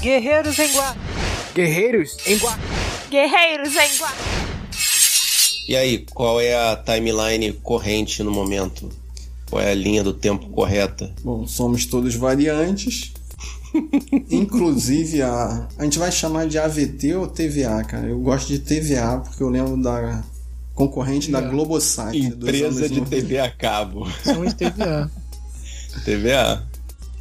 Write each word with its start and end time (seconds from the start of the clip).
Guerreiros 0.00 0.56
em 0.60 0.72
Guá. 0.72 0.96
Guerreiros 1.54 2.16
em 2.24 2.38
Guá. 2.38 2.58
Guerreiros 3.10 3.74
em 3.74 3.98
Guá. 3.98 4.14
E 5.68 5.76
aí, 5.76 6.06
qual 6.14 6.40
é 6.40 6.54
a 6.54 6.76
timeline 6.76 7.52
corrente 7.54 8.22
no 8.22 8.30
momento? 8.30 8.88
Qual 9.50 9.60
é 9.60 9.72
a 9.72 9.74
linha 9.74 10.04
do 10.04 10.12
tempo 10.14 10.48
correta? 10.50 11.12
Bom, 11.24 11.46
somos 11.48 11.84
todos 11.84 12.14
variantes. 12.14 13.12
Inclusive 14.30 15.20
a. 15.22 15.68
A 15.76 15.84
gente 15.84 15.98
vai 15.98 16.12
chamar 16.12 16.46
de 16.46 16.58
AVT 16.58 17.14
ou 17.16 17.26
TVA, 17.26 17.82
cara. 17.82 18.06
Eu 18.06 18.20
gosto 18.20 18.48
de 18.48 18.60
TVA 18.60 19.20
porque 19.24 19.42
eu 19.42 19.48
lembro 19.48 19.76
da 19.82 20.22
concorrente 20.74 21.30
da 21.30 21.40
Globosat. 21.40 22.16
Empresa 22.16 22.88
de 22.88 23.00
TV 23.00 23.40
a 23.40 23.50
cabo. 23.50 24.06
São 24.22 24.44
de 24.44 24.54
TVA. 24.54 25.10
TVA. 26.04 26.62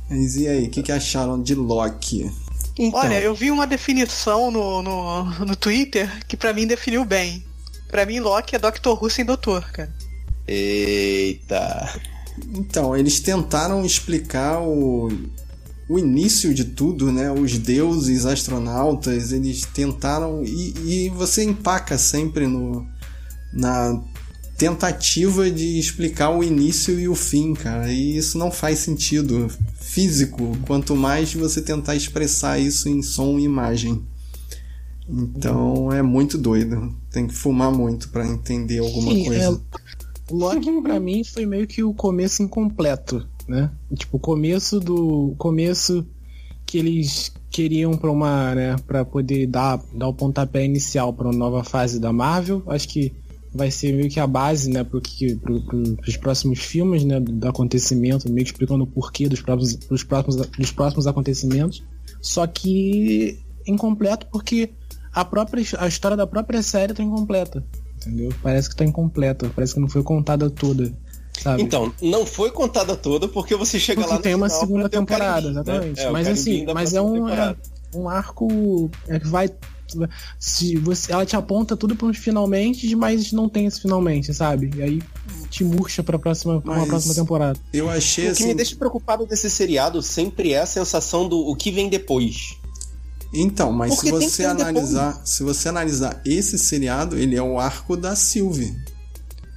Mas 0.10 0.36
e 0.38 0.48
aí, 0.48 0.68
o 0.68 0.70
que, 0.70 0.84
que 0.84 0.92
acharam 0.92 1.42
de 1.42 1.56
Loki? 1.56 2.32
Então. 2.78 3.00
Olha, 3.00 3.20
eu 3.20 3.34
vi 3.34 3.50
uma 3.50 3.66
definição 3.66 4.52
no, 4.52 4.82
no, 4.82 5.24
no 5.46 5.56
Twitter 5.56 6.10
que 6.28 6.38
para 6.38 6.54
mim 6.54 6.68
definiu 6.68 7.04
bem. 7.04 7.44
Para 7.90 8.06
mim, 8.06 8.20
Loki 8.20 8.56
é 8.56 8.60
Dr. 8.60 8.90
Who 8.90 9.10
sem 9.10 9.26
doutor, 9.26 9.64
cara. 9.72 9.94
Eita. 10.48 12.02
Então, 12.54 12.96
eles 12.96 13.20
tentaram 13.20 13.86
explicar 13.86 14.62
o, 14.62 15.10
o 15.90 15.98
início 15.98 16.54
de 16.54 16.66
tudo, 16.66 17.12
né? 17.12 17.32
Os 17.32 17.58
deuses, 17.58 18.26
astronautas, 18.26 19.32
eles 19.32 19.66
tentaram. 19.66 20.44
E, 20.44 21.06
e 21.06 21.10
você 21.10 21.44
empaca 21.44 21.98
sempre 21.98 22.46
no, 22.46 22.86
na 23.54 24.02
tentativa 24.58 25.52
de 25.52 25.78
explicar 25.78 26.32
o 26.32 26.44
início 26.44 27.00
e 27.00 27.08
o 27.08 27.14
fim, 27.14 27.54
cara. 27.54 27.92
E 27.94 28.18
isso 28.18 28.38
não 28.38 28.50
faz 28.50 28.80
sentido 28.80 29.48
físico, 29.80 30.58
quanto 30.66 30.96
mais 30.96 31.34
você 31.34 31.62
tentar 31.62 31.96
expressar 31.96 32.60
isso 32.60 32.90
em 32.90 33.04
som 33.04 33.38
e 33.38 33.44
imagem. 33.44 34.02
Então 35.08 35.92
é 35.92 36.02
muito 36.02 36.38
doido. 36.38 36.94
Tem 37.12 37.28
que 37.28 37.34
fumar 37.34 37.72
muito 37.72 38.10
para 38.10 38.28
entender 38.28 38.80
alguma 38.80 39.14
Sim, 39.14 39.26
coisa. 39.26 39.44
É... 39.44 40.34
Loki 40.34 40.82
para 40.82 41.00
mim 41.00 41.24
foi 41.24 41.46
meio 41.46 41.68
que 41.68 41.84
o 41.84 41.94
começo 41.94 42.42
incompleto, 42.42 43.26
né? 43.48 43.72
Tipo, 43.96 44.18
o 44.18 44.20
começo 44.20 44.80
do 44.80 45.36
começo 45.38 46.06
que 46.66 46.80
eles 46.80 47.32
queriam 47.50 47.96
para 47.96 48.12
uma, 48.12 48.54
né, 48.54 48.76
para 48.86 49.06
poder 49.06 49.48
dar 49.48 49.82
dar 49.94 50.10
o 50.10 50.14
pontapé 50.14 50.66
inicial 50.66 51.14
para 51.14 51.28
uma 51.28 51.38
nova 51.38 51.64
fase 51.64 52.00
da 52.00 52.12
Marvel. 52.12 52.62
Acho 52.68 52.90
que 52.90 53.14
vai 53.54 53.72
ser 53.72 53.94
meio 53.94 54.10
que 54.10 54.20
a 54.20 54.28
base, 54.28 54.70
né, 54.70 54.84
para 54.84 55.00
pro, 55.42 55.62
pro, 55.62 55.98
os 56.08 56.18
próximos 56.18 56.60
filmes, 56.60 57.04
né, 57.04 57.20
do 57.20 57.48
acontecimento, 57.48 58.32
meio 58.32 58.46
que 58.46 58.52
explicando 58.52 58.84
o 58.84 58.88
porquê 58.88 59.28
dos 59.28 59.42
próximos, 59.42 59.76
dos 59.76 60.04
próximos, 60.04 60.36
dos 60.36 60.72
próximos 60.72 61.08
acontecimentos. 61.08 61.84
Só 62.22 62.46
que 62.48 63.40
incompleto 63.66 64.28
porque 64.32 64.72
a 65.14 65.26
própria 65.26 65.64
a 65.80 65.88
história 65.88 66.16
da 66.16 66.28
própria 66.28 66.62
série 66.62 66.94
tá 66.94 67.04
incompleta, 67.04 67.64
entendeu? 67.98 68.34
Parece 68.42 68.70
que 68.70 68.76
tá 68.76 68.86
incompleta, 68.86 69.52
parece 69.56 69.74
que 69.74 69.80
não 69.80 69.90
foi 69.90 70.04
contada 70.04 70.50
toda. 70.50 70.94
Sabe? 71.42 71.62
Então, 71.62 71.94
não 72.02 72.26
foi 72.26 72.50
contada 72.50 72.96
toda 72.96 73.28
porque 73.28 73.56
você 73.56 73.80
chega 73.80 74.02
porque 74.02 74.12
lá 74.12 74.18
no 74.18 74.24
tem 74.24 74.34
uma 74.34 74.50
segunda 74.50 74.90
temporada, 74.90 75.48
né? 75.48 75.62
exatamente. 75.62 75.98
Né? 75.98 76.04
É, 76.04 76.12
mas 76.12 76.28
assim, 76.28 76.66
mas 76.74 76.94
é 76.94 77.02
um, 77.02 77.30
é 77.30 77.56
um 77.94 78.10
arco 78.10 78.90
é 79.08 79.20
que 79.20 79.28
vai 79.28 79.50
se 80.40 80.78
você, 80.78 81.12
ela 81.12 81.26
te 81.26 81.36
aponta 81.36 81.76
tudo 81.76 81.96
para 81.96 82.08
uns 82.08 82.18
finalmente, 82.18 82.96
mas 82.96 83.32
não 83.32 83.48
tem 83.48 83.66
esse 83.66 83.82
finalmente, 83.82 84.34
sabe? 84.34 84.72
E 84.76 84.82
aí 84.82 85.02
te 85.50 85.64
murcha 85.64 86.04
para 86.04 86.20
próxima 86.20 86.62
pra 86.62 86.74
uma 86.74 86.86
próxima 86.86 87.14
temporada. 87.14 87.60
Eu 87.74 87.90
achei 87.90 88.28
o 88.28 88.32
assim... 88.32 88.44
que 88.44 88.50
me 88.50 88.56
deixa 88.56 88.76
preocupado 88.76 89.26
desse 89.26 89.50
seriado 89.50 90.02
sempre 90.02 90.54
é 90.54 90.60
a 90.60 90.66
sensação 90.66 91.28
do 91.28 91.38
o 91.38 91.56
que 91.56 91.72
vem 91.72 91.90
depois. 91.90 92.58
Então, 93.34 93.72
mas 93.72 93.96
Porque 93.96 94.08
se 94.08 94.12
você 94.12 94.46
analisar, 94.46 95.12
depois. 95.12 95.30
se 95.30 95.44
você 95.44 95.70
analisar 95.70 96.22
esse 96.26 96.58
seriado, 96.58 97.18
ele 97.18 97.36
é 97.36 97.42
o 97.42 97.60
arco 97.60 97.98
da 97.98 98.16
Sylvie. 98.16 98.76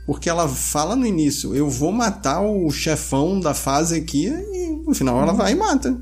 Porque 0.06 0.28
ela 0.28 0.48
fala 0.48 0.96
no 0.96 1.06
início, 1.06 1.54
eu 1.54 1.68
vou 1.70 1.92
matar 1.92 2.40
o 2.40 2.68
chefão 2.70 3.38
da 3.38 3.54
fase 3.54 3.96
aqui 3.96 4.26
e 4.26 4.82
no 4.84 4.94
final 4.94 5.22
ela 5.22 5.32
vai 5.32 5.52
e 5.52 5.54
mata. 5.54 5.96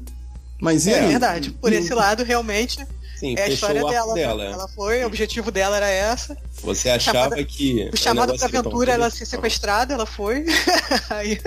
Mas 0.60 0.86
e 0.86 0.90
é 0.90 1.00
aí? 1.00 1.08
verdade. 1.08 1.50
Por 1.50 1.72
esse 1.72 1.92
lado, 1.92 2.24
realmente, 2.24 2.84
Sim, 3.18 3.34
é 3.36 3.44
a 3.44 3.48
história 3.48 3.82
dela. 3.84 4.14
dela. 4.14 4.44
Ela 4.44 4.68
foi, 4.68 5.02
o 5.02 5.06
objetivo 5.06 5.50
dela 5.50 5.76
era 5.76 5.88
essa. 5.88 6.36
Você 6.62 6.88
achava 6.88 7.18
chamada, 7.18 7.44
que. 7.44 7.90
O 7.92 7.96
chamado 7.96 8.36
pra 8.36 8.46
aventura 8.46 8.92
ela 8.92 9.10
ser 9.10 9.26
sequestrada, 9.26 9.92
ela 9.92 10.06
foi. 10.06 10.44
Aí. 11.10 11.40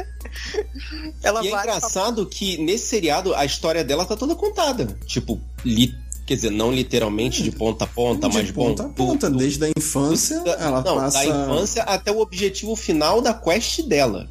ela 1.24 1.44
e 1.44 1.48
é 1.48 1.52
engraçado 1.52 2.26
pra... 2.26 2.36
que 2.36 2.58
nesse 2.58 2.88
seriado 2.88 3.34
a 3.34 3.46
história 3.46 3.84
dela 3.86 4.06
tá 4.06 4.18
toda 4.18 4.36
contada. 4.36 4.98
Tipo, 5.06 5.40
li... 5.64 5.96
quer 6.26 6.36
dizer, 6.36 6.52
não 6.52 6.74
literalmente 6.74 7.42
de 7.42 7.52
ponta 7.52 7.86
a 7.86 7.88
ponta, 7.88 8.28
de 8.28 8.36
mas 8.36 8.52
ponta 8.52 8.84
bom, 8.84 8.90
a 8.90 8.94
ponta, 8.94 9.30
do, 9.30 9.38
desde 9.38 9.64
a 9.64 9.70
infância, 9.70 10.42
do, 10.42 10.50
ela 10.50 10.82
não, 10.82 10.98
passa. 10.98 11.20
Da 11.20 11.26
infância 11.26 11.84
até 11.84 12.12
o 12.12 12.20
objetivo 12.20 12.76
final 12.76 13.22
da 13.22 13.34
quest 13.34 13.82
dela. 13.84 14.30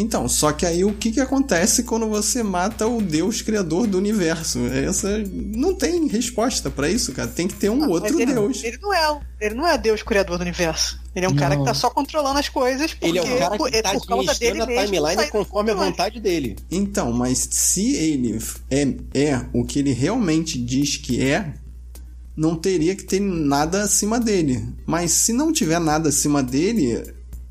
Então, 0.00 0.28
só 0.28 0.52
que 0.52 0.64
aí 0.64 0.84
o 0.84 0.92
que, 0.92 1.10
que 1.10 1.20
acontece 1.20 1.82
quando 1.82 2.08
você 2.08 2.40
mata 2.40 2.86
o 2.86 3.02
Deus 3.02 3.42
criador 3.42 3.84
do 3.88 3.98
universo? 3.98 4.60
Essa 4.66 5.18
não 5.34 5.74
tem 5.74 6.06
resposta 6.06 6.70
para 6.70 6.88
isso, 6.88 7.12
cara. 7.12 7.26
Tem 7.26 7.48
que 7.48 7.54
ter 7.54 7.68
um 7.68 7.82
ah, 7.82 7.88
outro 7.88 8.22
ele, 8.22 8.32
Deus. 8.32 8.62
Ele 8.62 8.78
não 8.80 8.94
é, 8.94 9.20
ele 9.40 9.54
não 9.56 9.66
é 9.66 9.76
Deus 9.76 10.00
criador 10.04 10.38
do 10.38 10.42
universo. 10.42 11.00
Ele 11.16 11.26
é 11.26 11.28
um 11.28 11.32
não. 11.32 11.38
cara 11.38 11.56
que 11.56 11.64
tá 11.64 11.74
só 11.74 11.90
controlando 11.90 12.38
as 12.38 12.48
coisas 12.48 12.94
porque 12.94 13.06
ele 13.06 13.18
é 13.18 13.22
um 13.22 13.38
cara 13.38 13.58
que 13.58 13.76
é 13.76 13.82
tá 13.82 13.92
por 13.92 14.06
causa 14.06 14.34
dele 14.36 14.62
a 14.62 14.66
timeline 14.66 15.30
conforme 15.32 15.72
a 15.72 15.74
vontade 15.74 16.20
dele. 16.20 16.54
Então, 16.70 17.10
mas 17.12 17.48
se 17.50 17.96
ele 17.96 18.38
é, 18.70 18.94
é 19.12 19.46
o 19.52 19.64
que 19.64 19.80
ele 19.80 19.92
realmente 19.92 20.62
diz 20.62 20.96
que 20.96 21.20
é, 21.20 21.54
não 22.36 22.54
teria 22.54 22.94
que 22.94 23.02
ter 23.02 23.18
nada 23.18 23.82
acima 23.82 24.20
dele. 24.20 24.64
Mas 24.86 25.10
se 25.10 25.32
não 25.32 25.52
tiver 25.52 25.80
nada 25.80 26.10
acima 26.10 26.40
dele, 26.40 27.02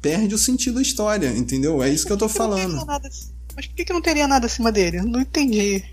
perde 0.02 0.36
o 0.36 0.38
sentido 0.38 0.76
da 0.76 0.82
história, 0.82 1.30
entendeu? 1.36 1.82
É 1.82 1.90
isso 1.90 2.06
que 2.06 2.14
eu 2.14 2.18
tô 2.18 2.30
falando. 2.30 2.86
Mas 2.86 3.66
por 3.66 3.76
que, 3.76 3.86
que 3.86 3.94
não 3.94 4.02
teria 4.02 4.28
nada 4.28 4.46
acima 4.46 4.72
dele? 4.72 5.02
Não 5.02 5.22
entendi. 5.22 5.84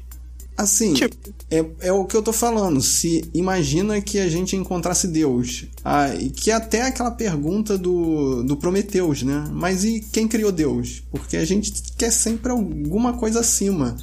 Assim, 0.57 0.95
tipo... 0.95 1.17
é, 1.51 1.65
é 1.81 1.93
o 1.93 2.05
que 2.05 2.17
eu 2.17 2.23
tô 2.23 2.33
falando. 2.33 2.81
Se 2.81 3.29
imagina 3.35 4.01
que 4.01 4.21
a 4.21 4.29
gente 4.29 4.55
encontrasse 4.55 5.09
Deus. 5.09 5.65
Ah, 5.85 6.15
e 6.15 6.31
que 6.31 6.51
até 6.51 6.83
aquela 6.83 7.11
pergunta 7.11 7.77
do, 7.77 8.45
do 8.45 8.57
Prometeus, 8.57 9.23
né? 9.23 9.49
Mas 9.51 9.83
e 9.83 10.01
quem 10.13 10.29
criou 10.29 10.53
Deus? 10.53 11.03
Porque 11.11 11.37
a 11.37 11.45
gente 11.45 11.73
quer 11.97 12.13
sempre 12.13 12.53
alguma 12.53 13.15
coisa 13.15 13.41
acima. 13.41 13.97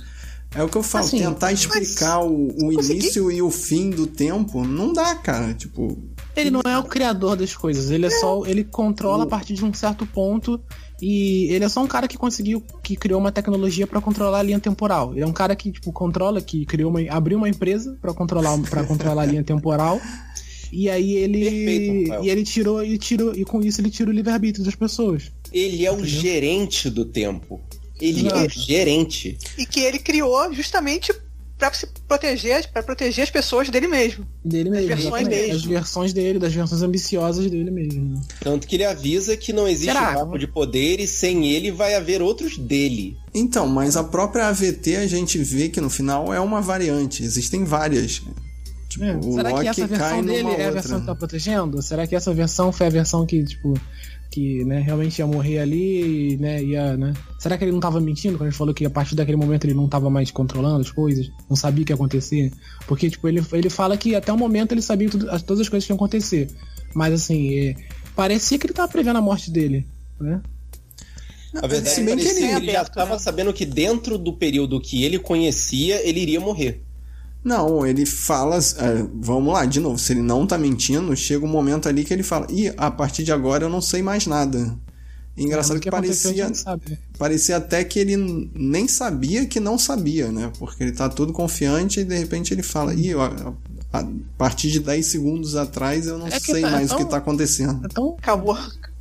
É 0.53 0.61
o 0.61 0.67
que 0.67 0.77
eu 0.77 0.83
falo, 0.83 1.05
assim, 1.05 1.19
tentar 1.19 1.53
explicar 1.53 2.19
o, 2.19 2.49
o 2.61 2.73
início 2.73 3.31
e 3.31 3.41
o 3.41 3.49
fim 3.49 3.89
do 3.89 4.05
tempo 4.05 4.65
não 4.65 4.91
dá, 4.91 5.15
cara. 5.15 5.53
Tipo, 5.53 5.97
ele 6.35 6.49
não 6.49 6.61
é 6.65 6.77
o 6.77 6.83
criador 6.83 7.35
das 7.35 7.55
coisas, 7.55 7.91
ele 7.91 8.05
é 8.05 8.09
só. 8.09 8.45
Ele 8.45 8.63
controla 8.63 9.23
a 9.23 9.27
partir 9.27 9.53
de 9.53 9.65
um 9.65 9.73
certo 9.73 10.05
ponto. 10.05 10.61
E 11.01 11.47
ele 11.51 11.65
é 11.65 11.69
só 11.69 11.81
um 11.81 11.87
cara 11.87 12.07
que 12.07 12.15
conseguiu, 12.15 12.63
que 12.83 12.95
criou 12.95 13.19
uma 13.19 13.31
tecnologia 13.31 13.87
para 13.87 13.99
controlar 13.99 14.39
a 14.39 14.43
linha 14.43 14.59
temporal. 14.59 15.13
Ele 15.13 15.23
é 15.23 15.27
um 15.27 15.33
cara 15.33 15.55
que, 15.55 15.71
tipo, 15.71 15.91
controla, 15.91 16.39
que 16.41 16.63
criou 16.63 16.91
uma, 16.91 17.01
abriu 17.09 17.39
uma 17.39 17.49
empresa 17.49 17.97
para 17.99 18.13
controlar, 18.13 18.55
para 18.69 18.83
controlar 18.83 19.23
a 19.23 19.25
linha 19.25 19.43
temporal. 19.43 19.99
E 20.71 20.89
aí 20.89 21.13
ele. 21.13 21.43
Perfeito, 21.43 22.23
e 22.23 22.29
ele 22.29 22.43
tirou, 22.43 22.83
e 22.83 22.97
tirou, 22.99 23.33
e 23.35 23.43
com 23.43 23.61
isso 23.61 23.81
ele 23.81 23.89
tira 23.89 24.11
o 24.11 24.13
livre-arbítrio 24.13 24.63
das 24.63 24.75
pessoas. 24.75 25.31
Ele 25.51 25.85
é 25.85 25.91
o 25.91 26.05
gerente 26.05 26.89
do 26.89 27.03
tempo. 27.03 27.59
Ele 27.99 28.29
é 28.29 28.45
o 28.45 28.49
gerente. 28.49 29.37
E 29.57 29.65
que 29.65 29.79
ele 29.79 29.99
criou 29.99 30.53
justamente 30.53 31.13
para 31.61 31.73
se 31.75 31.85
proteger, 32.07 32.67
para 32.71 32.81
proteger 32.81 33.23
as 33.23 33.29
pessoas 33.29 33.69
dele 33.69 33.87
mesmo. 33.87 34.25
Dele 34.43 34.71
mesmo. 34.71 34.87
versões 34.87 35.27
dele. 35.27 35.51
As 35.51 35.63
versões 35.63 36.11
dele, 36.11 36.39
das 36.39 36.51
versões 36.51 36.81
ambiciosas 36.81 37.51
dele 37.51 37.69
mesmo. 37.69 38.19
Tanto 38.39 38.65
que 38.65 38.77
ele 38.77 38.85
avisa 38.85 39.37
que 39.37 39.53
não 39.53 39.67
existe 39.67 39.93
Será? 39.93 40.23
um 40.23 40.39
de 40.39 40.47
poder 40.47 40.99
e 40.99 41.05
sem 41.05 41.51
ele 41.51 41.71
vai 41.71 41.93
haver 41.93 42.19
outros 42.19 42.57
dele. 42.57 43.15
Então, 43.31 43.67
mas 43.67 43.95
a 43.95 44.03
própria 44.03 44.47
AVT 44.47 44.95
a 44.95 45.07
gente 45.07 45.37
vê 45.37 45.69
que 45.69 45.79
no 45.79 45.89
final 45.89 46.33
é 46.33 46.39
uma 46.39 46.61
variante. 46.61 47.21
Existem 47.21 47.63
várias. 47.63 48.23
Tipo, 48.89 49.05
é. 49.05 49.21
Será 49.21 49.61
que 49.61 49.67
essa 49.67 49.87
versão 49.87 50.23
dele 50.23 50.49
é 50.49 50.65
a 50.65 50.71
versão 50.71 50.99
que 50.99 51.05
tá 51.05 51.15
protegendo? 51.15 51.81
Será 51.83 52.07
que 52.07 52.15
essa 52.15 52.33
versão 52.33 52.71
foi 52.71 52.87
a 52.87 52.89
versão 52.89 53.23
que, 53.23 53.43
tipo, 53.43 53.79
que 54.31 54.63
né, 54.63 54.79
realmente 54.79 55.19
ia 55.19 55.27
morrer 55.27 55.59
ali, 55.59 56.37
né, 56.37 56.63
ia, 56.63 56.95
né? 56.95 57.13
Será 57.37 57.57
que 57.57 57.65
ele 57.65 57.71
não 57.71 57.79
estava 57.79 57.99
mentindo 57.99 58.37
quando 58.37 58.47
ele 58.47 58.55
falou 58.55 58.73
que 58.73 58.85
a 58.85 58.89
partir 58.89 59.13
daquele 59.13 59.35
momento 59.35 59.65
ele 59.65 59.73
não 59.73 59.85
estava 59.85 60.09
mais 60.09 60.31
controlando 60.31 60.79
as 60.79 60.89
coisas, 60.89 61.29
não 61.49 61.55
sabia 61.55 61.83
o 61.83 61.85
que 61.85 61.91
ia 61.91 61.95
acontecer? 61.95 62.51
Porque, 62.87 63.09
tipo, 63.09 63.27
ele, 63.27 63.43
ele 63.51 63.69
fala 63.69 63.97
que 63.97 64.15
até 64.15 64.31
o 64.31 64.37
momento 64.37 64.71
ele 64.71 64.81
sabia 64.81 65.09
tudo, 65.09 65.25
todas 65.43 65.59
as 65.59 65.69
coisas 65.69 65.85
que 65.85 65.91
iam 65.91 65.97
acontecer. 65.97 66.49
Mas, 66.95 67.13
assim, 67.13 67.53
é, 67.59 67.75
parecia 68.15 68.57
que 68.57 68.65
ele 68.65 68.71
estava 68.71 68.89
prevendo 68.89 69.17
a 69.17 69.21
morte 69.21 69.51
dele, 69.51 69.85
né? 70.17 70.41
A 71.53 71.67
verdade 71.67 72.09
é 72.09 72.15
que 72.15 72.27
ele, 72.27 72.45
ele 72.45 72.71
já 72.71 72.83
estava 72.83 73.13
né? 73.13 73.19
sabendo 73.19 73.51
que 73.51 73.65
dentro 73.65 74.17
do 74.17 74.31
período 74.31 74.79
que 74.79 75.03
ele 75.03 75.19
conhecia, 75.19 76.07
ele 76.07 76.21
iria 76.21 76.39
morrer. 76.39 76.81
Não, 77.43 77.85
ele 77.85 78.05
fala. 78.05 78.57
É, 78.57 79.05
vamos 79.15 79.51
lá, 79.53 79.65
de 79.65 79.79
novo, 79.79 79.97
se 79.97 80.13
ele 80.13 80.21
não 80.21 80.45
tá 80.45 80.57
mentindo, 80.57 81.15
chega 81.15 81.43
um 81.45 81.49
momento 81.49 81.89
ali 81.89 82.03
que 82.03 82.13
ele 82.13 82.23
fala: 82.23 82.45
e 82.49 82.71
a 82.77 82.91
partir 82.91 83.23
de 83.23 83.31
agora 83.31 83.65
eu 83.65 83.69
não 83.69 83.81
sei 83.81 84.01
mais 84.03 84.27
nada. 84.27 84.77
Engraçado 85.35 85.77
É, 85.77 85.79
que, 85.79 85.87
a 85.87 85.91
parecia, 85.91 86.49
né? 86.49 86.55
parecia 87.17 87.57
até 87.57 87.83
que 87.85 87.97
ele 87.97 88.17
nem 88.53 88.87
sabia 88.87 89.45
que 89.45 89.59
não 89.61 89.79
sabia, 89.79 90.29
né? 90.31 90.51
Porque 90.59 90.83
ele 90.83 90.91
tá 90.91 91.07
todo 91.09 91.31
confiante 91.33 92.01
e 92.01 92.03
de 92.03 92.17
repente 92.17 92.53
ele 92.53 92.61
fala, 92.61 92.93
ih, 92.93 93.13
a, 93.13 93.53
a 93.93 94.07
partir 94.37 94.69
de 94.69 94.79
10 94.81 95.05
segundos 95.05 95.55
atrás 95.55 96.05
eu 96.05 96.17
não 96.17 96.27
É 96.27 96.31
que 96.31 96.51
sei 96.51 96.61
tá- 96.61 96.69
mais 96.69 96.91
é 96.91 96.93
o 96.93 96.97
que 96.97 97.03
tão- 97.03 97.11
tá 97.11 97.17
acontecendo. 97.17 97.79
É 97.83 97.87
tão, 97.87 98.17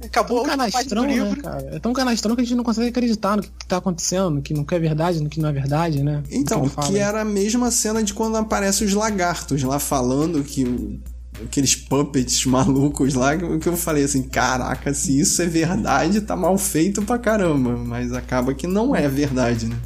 Acabou. 0.03 0.45
Acabou 0.45 0.45
tão 0.45 0.57
canastrão, 0.71 1.03
né, 1.03 1.15
livro. 1.15 1.43
cara? 1.43 1.69
É 1.73 1.79
tão 1.79 1.93
canastrão 1.93 2.35
que 2.35 2.41
a 2.41 2.45
gente 2.45 2.57
não 2.57 2.65
consegue 2.65 2.89
acreditar 2.89 3.37
no 3.37 3.43
que, 3.43 3.51
que 3.51 3.67
tá 3.67 3.77
acontecendo, 3.77 4.31
no 4.31 4.43
que 4.43 4.55
não 4.55 4.65
é 4.71 4.79
verdade, 4.79 5.21
no 5.23 5.29
que 5.29 5.41
não 5.41 5.49
é 5.49 5.53
verdade, 5.53 6.03
né? 6.03 6.23
Então, 6.31 6.61
Como 6.61 6.71
fala, 6.71 6.87
que 6.87 6.95
né? 6.95 7.01
era 7.01 7.21
a 7.21 7.25
mesma 7.25 7.71
cena 7.71 8.03
de 8.03 8.15
quando 8.15 8.37
aparecem 8.37 8.87
os 8.87 8.95
lagartos 8.95 9.63
lá 9.63 9.79
falando 9.79 10.43
que 10.43 11.01
aqueles 11.45 11.75
puppets 11.77 12.45
malucos 12.47 13.15
lá, 13.15 13.37
que 13.37 13.59
que 13.59 13.69
eu 13.69 13.77
falei 13.77 14.05
assim, 14.05 14.23
caraca, 14.23 14.93
se 14.95 15.19
isso 15.19 15.41
é 15.43 15.47
verdade, 15.47 16.21
tá 16.23 16.35
mal 16.37 16.57
feito 16.57 17.03
pra 17.03 17.19
caramba. 17.19 17.77
Mas 17.77 18.13
acaba 18.13 18.55
que 18.55 18.67
não 18.67 18.95
é 18.97 19.07
verdade, 19.09 19.67
né? 19.67 19.77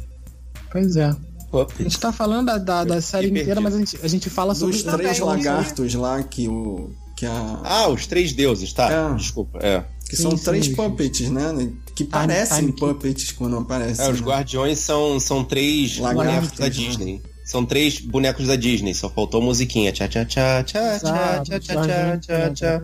Pois 0.71 0.95
é. 0.95 1.15
A 1.53 1.83
gente 1.83 1.97
tá 1.99 2.11
falando 2.11 2.47
da, 2.47 2.57
da, 2.57 2.83
da 2.83 3.01
série 3.01 3.29
inteira, 3.29 3.61
mas 3.61 3.73
a 3.75 3.77
gente, 3.77 3.97
a 4.03 4.07
gente 4.07 4.29
fala 4.29 4.53
sobre 4.53 4.75
Dos 4.75 4.83
três 4.83 5.19
aí. 5.19 5.25
lagartos 5.25 5.93
lá 5.93 6.21
que 6.23 6.47
o. 6.49 6.89
Que, 7.15 7.25
a, 7.25 7.61
Ah, 7.63 7.87
os 7.87 8.05
três 8.05 8.33
deuses, 8.33 8.73
tá? 8.73 8.91
É. 8.91 9.13
Desculpa, 9.15 9.59
é. 9.61 9.85
Que 10.09 10.15
sim, 10.15 10.23
são 10.23 10.37
sim, 10.37 10.43
três 10.43 10.67
puppets, 10.67 11.29
né? 11.29 11.71
Que 11.95 12.03
parecem 12.03 12.59
time 12.59 12.73
puppets 12.73 13.31
quando 13.31 13.57
aparecem. 13.57 14.05
É, 14.05 14.09
os 14.11 14.21
né? 14.21 14.27
guardiões 14.27 14.79
são, 14.79 15.19
são 15.19 15.43
três 15.43 15.97
Lagartos, 15.97 16.25
bonecos 16.25 16.59
da 16.59 16.65
né? 16.65 16.69
Disney. 16.69 17.21
São 17.45 17.63
três 17.63 17.99
bonecos 17.99 18.47
da 18.47 18.55
Disney, 18.55 18.95
só 18.95 19.07
faltou 19.07 19.39
a 19.39 19.43
musiquinha. 19.43 19.91
Tchá, 19.91 20.07
tchá, 20.07 20.25
tchá, 20.25 20.63
tchá, 20.63 20.99
tchá, 20.99 21.39
tchá, 21.43 21.59
tchá, 21.59 22.17
tchá, 22.17 22.49
tchá. 22.49 22.81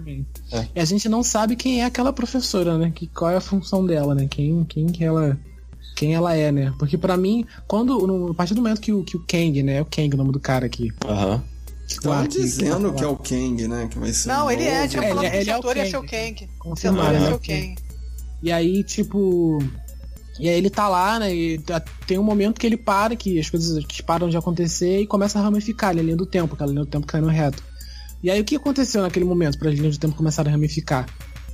E 0.75 0.79
a 0.79 0.85
gente 0.85 1.09
não 1.09 1.23
sabe 1.23 1.55
quem 1.55 1.81
é 1.81 1.85
aquela 1.85 2.13
professora, 2.13 2.77
né? 2.77 2.91
Que, 2.93 3.07
qual 3.07 3.31
é 3.31 3.37
a 3.37 3.41
função 3.41 3.83
dela, 3.83 4.13
né? 4.13 4.27
Quem, 4.29 4.63
quem 4.65 4.85
que 4.85 5.03
ela. 5.03 5.35
Quem 5.95 6.13
ela 6.13 6.35
é, 6.35 6.51
né? 6.51 6.73
Porque 6.77 6.95
pra 6.95 7.17
mim, 7.17 7.43
quando. 7.67 8.05
No, 8.05 8.31
a 8.31 8.33
partir 8.35 8.53
do 8.53 8.61
momento 8.61 8.81
que 8.81 8.93
o, 8.93 9.03
que 9.03 9.17
o 9.17 9.23
Kang, 9.27 9.63
né? 9.63 9.77
É 9.77 9.81
o 9.81 9.85
Kang 9.85 10.13
o 10.13 10.17
nome 10.17 10.31
do 10.31 10.39
cara 10.39 10.67
aqui. 10.67 10.91
Aham. 11.05 11.43
Estão 12.09 12.27
dizendo 12.27 12.93
que 12.93 13.03
é 13.03 13.07
o 13.07 13.15
Kang, 13.15 13.67
né? 13.67 13.87
Que 13.89 13.99
vai 13.99 14.11
ser 14.11 14.27
Não, 14.27 14.47
o 14.47 14.51
ele 14.51 14.63
é, 14.63 14.81
novo. 14.81 14.81
É, 14.81 14.83
ele- 14.83 15.19
que 15.19 15.25
ele 15.25 15.37
esse 15.37 15.49
é 15.49 15.55
o 15.55 15.59
ator 15.59 15.77
ia 15.77 15.89
ser 15.89 15.97
o 15.97 16.01
Kang. 16.01 16.33
Esse 16.35 16.47
Confirmado, 16.57 17.01
ator 17.07 17.13
ia 17.13 17.19
né? 17.19 17.27
ser 17.27 17.33
o 17.33 17.39
Kang. 17.39 17.75
E 18.43 18.51
aí, 18.51 18.83
tipo. 18.83 19.59
E 20.39 20.49
aí 20.49 20.57
ele 20.57 20.69
tá 20.69 20.87
lá, 20.89 21.19
né? 21.19 21.33
E 21.33 21.59
tá- 21.59 21.83
tem 22.07 22.17
um 22.17 22.23
momento 22.23 22.59
que 22.59 22.65
ele 22.65 22.77
para, 22.77 23.15
que 23.15 23.39
as 23.39 23.49
coisas 23.49 23.83
param 24.05 24.27
de 24.29 24.35
acontecer 24.37 25.01
e 25.01 25.05
começa 25.05 25.37
a 25.37 25.41
ramificar 25.43 25.91
ali, 25.91 25.99
a 25.99 26.03
linha 26.03 26.15
do 26.17 26.25
tempo, 26.25 26.55
aquela 26.55 26.71
linha 26.71 26.83
do 26.83 26.89
tempo 26.89 27.05
caindo 27.05 27.27
reto. 27.27 27.61
E 28.23 28.31
aí 28.31 28.41
o 28.41 28.43
que 28.45 28.55
aconteceu 28.55 29.01
naquele 29.01 29.25
momento 29.25 29.59
para 29.59 29.69
as 29.69 29.75
linhas 29.77 29.97
do 29.97 30.01
tempo 30.01 30.15
começarem 30.15 30.49
a 30.51 30.55
ramificar? 30.55 31.05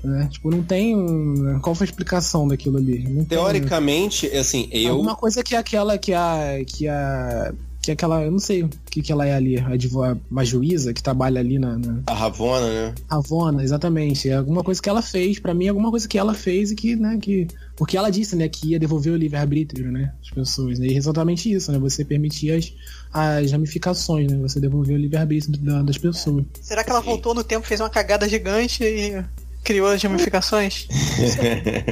Né? 0.03 0.27
Tipo, 0.31 0.51
não 0.51 0.61
tem. 0.63 0.95
um- 0.95 1.59
Qual 1.61 1.73
foi 1.75 1.85
a 1.85 1.89
explicação 1.89 2.47
daquilo 2.47 2.77
ali? 2.77 2.99
Não 3.03 3.25
tem- 3.25 3.37
Teoricamente, 3.37 4.27
assim, 4.27 4.69
eu. 4.71 4.93
Alguma 4.93 5.15
coisa 5.15 5.43
que 5.43 5.55
aquela 5.55 5.97
que 5.97 6.13
a. 6.13 6.63
que 6.65 6.87
a. 6.87 7.51
que 7.87 7.91
aquela. 7.91 8.21
Eu 8.23 8.31
não 8.31 8.39
sei 8.39 8.63
o 8.63 8.69
que, 8.89 9.01
que 9.01 9.11
ela 9.11 9.25
é 9.25 9.33
ali, 9.33 9.57
a, 9.57 10.17
uma 10.29 10.43
juíza 10.45 10.93
que 10.93 11.01
trabalha 11.01 11.39
ali 11.39 11.57
na, 11.57 11.77
na 11.77 11.99
A 12.07 12.13
Ravona, 12.13 12.67
né? 12.67 12.95
Ravona, 13.09 13.63
exatamente. 13.63 14.29
É 14.29 14.35
alguma 14.35 14.63
coisa 14.63 14.81
que 14.81 14.89
ela 14.89 15.01
fez, 15.01 15.39
pra 15.39 15.53
mim, 15.53 15.65
é 15.65 15.69
alguma 15.69 15.89
coisa 15.89 16.07
que 16.07 16.17
ela 16.17 16.33
fez 16.33 16.71
e 16.71 16.75
que, 16.75 16.95
né, 16.95 17.17
que. 17.21 17.47
Porque 17.75 17.95
ela 17.97 18.09
disse, 18.09 18.35
né, 18.35 18.47
que 18.49 18.69
ia 18.71 18.79
devolver 18.79 19.13
o 19.13 19.15
livre-arbítrio, 19.17 19.91
né, 19.91 20.11
às 20.21 20.29
pessoas. 20.31 20.79
né? 20.79 20.87
E 20.87 20.93
é 20.93 20.97
exatamente 20.97 21.51
isso, 21.51 21.71
né? 21.71 21.77
Você 21.79 22.03
permitir 22.03 22.51
as, 22.51 22.73
as 23.13 23.51
ramificações, 23.51 24.31
né? 24.31 24.37
Você 24.41 24.59
devolver 24.59 24.95
o 24.95 24.99
livre-arbítrio 24.99 25.57
da- 25.59 25.81
das 25.83 25.97
pessoas. 25.97 26.43
Será 26.61 26.83
que 26.83 26.89
ela 26.89 27.01
voltou 27.01 27.33
no 27.33 27.43
tempo, 27.43 27.65
fez 27.67 27.79
uma 27.79 27.89
cagada 27.89 28.27
gigante 28.27 28.83
e 28.83 29.23
criou 29.63 29.87
as 29.87 30.01
ramificações? 30.01 30.87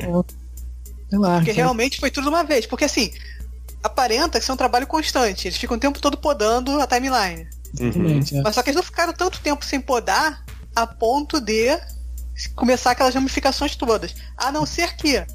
Sei 1.10 1.20
lá. 1.20 1.36
Porque 1.38 1.52
que- 1.52 1.58
realmente 1.58 2.00
foi 2.00 2.10
tudo 2.10 2.24
de 2.26 2.30
uma 2.30 2.44
vez. 2.44 2.66
Porque 2.66 2.86
assim, 2.86 3.12
aparenta 3.86 4.40
que 4.40 4.44
isso 4.44 4.52
é 4.52 4.56
um 4.56 4.58
trabalho 4.58 4.88
constante. 4.88 5.48
Eles 5.48 5.58
ficam 5.58 5.78
o 5.78 5.80
tempo 5.80 6.00
todo 6.00 6.18
podando 6.18 6.80
a 6.82 6.88
timeline. 6.88 7.48
Exatamente, 7.80 8.38
é. 8.38 8.42
Mas 8.42 8.56
só 8.56 8.64
que 8.64 8.70
eles 8.70 8.78
não 8.78 8.84
ficaram 8.84 9.14
tanto 9.14 9.40
tempo 9.40 9.64
sem 9.64 9.80
podar 9.80 10.44
a 10.76 10.88
ponto 10.88 11.40
de 11.40 11.80
começar 12.56 12.92
aquelas 12.92 13.14
ramificações 13.14 13.76
todas. 13.76 14.16
A 14.36 14.52
não 14.52 14.66
ser 14.66 14.96
que, 14.96 15.26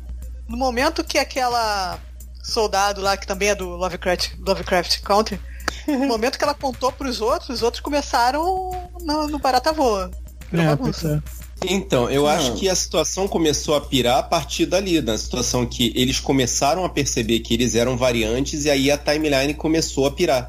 no 0.48 0.56
momento 0.56 1.04
que 1.04 1.18
aquela 1.18 1.98
soldado 2.42 3.00
lá, 3.00 3.16
que 3.16 3.26
também 3.26 3.50
é 3.50 3.54
do 3.54 3.68
Lovecraft, 3.68 4.34
Lovecraft 4.38 5.00
Country, 5.02 5.40
no 5.86 6.06
momento 6.08 6.36
que 6.36 6.44
ela 6.44 6.54
contou 6.54 6.90
pros 6.90 7.20
outros, 7.20 7.50
os 7.50 7.62
outros 7.62 7.80
começaram 7.80 8.90
no, 9.00 9.28
no 9.28 9.38
barata 9.38 9.72
voa. 9.72 10.10
É, 10.52 10.62
é. 10.62 11.22
Então, 11.66 12.08
eu 12.10 12.26
acho 12.26 12.54
que 12.54 12.68
a 12.68 12.74
situação 12.74 13.28
começou 13.28 13.74
a 13.74 13.80
pirar 13.80 14.18
a 14.18 14.22
partir 14.22 14.66
dali, 14.66 15.00
na 15.00 15.16
situação 15.18 15.66
que 15.66 15.92
eles 15.94 16.18
começaram 16.18 16.84
a 16.84 16.88
perceber 16.88 17.40
que 17.40 17.52
eles 17.52 17.74
eram 17.74 17.96
variantes 17.96 18.64
e 18.64 18.70
aí 18.70 18.90
a 18.90 18.96
timeline 18.96 19.52
começou 19.54 20.06
a 20.06 20.10
pirar. 20.10 20.48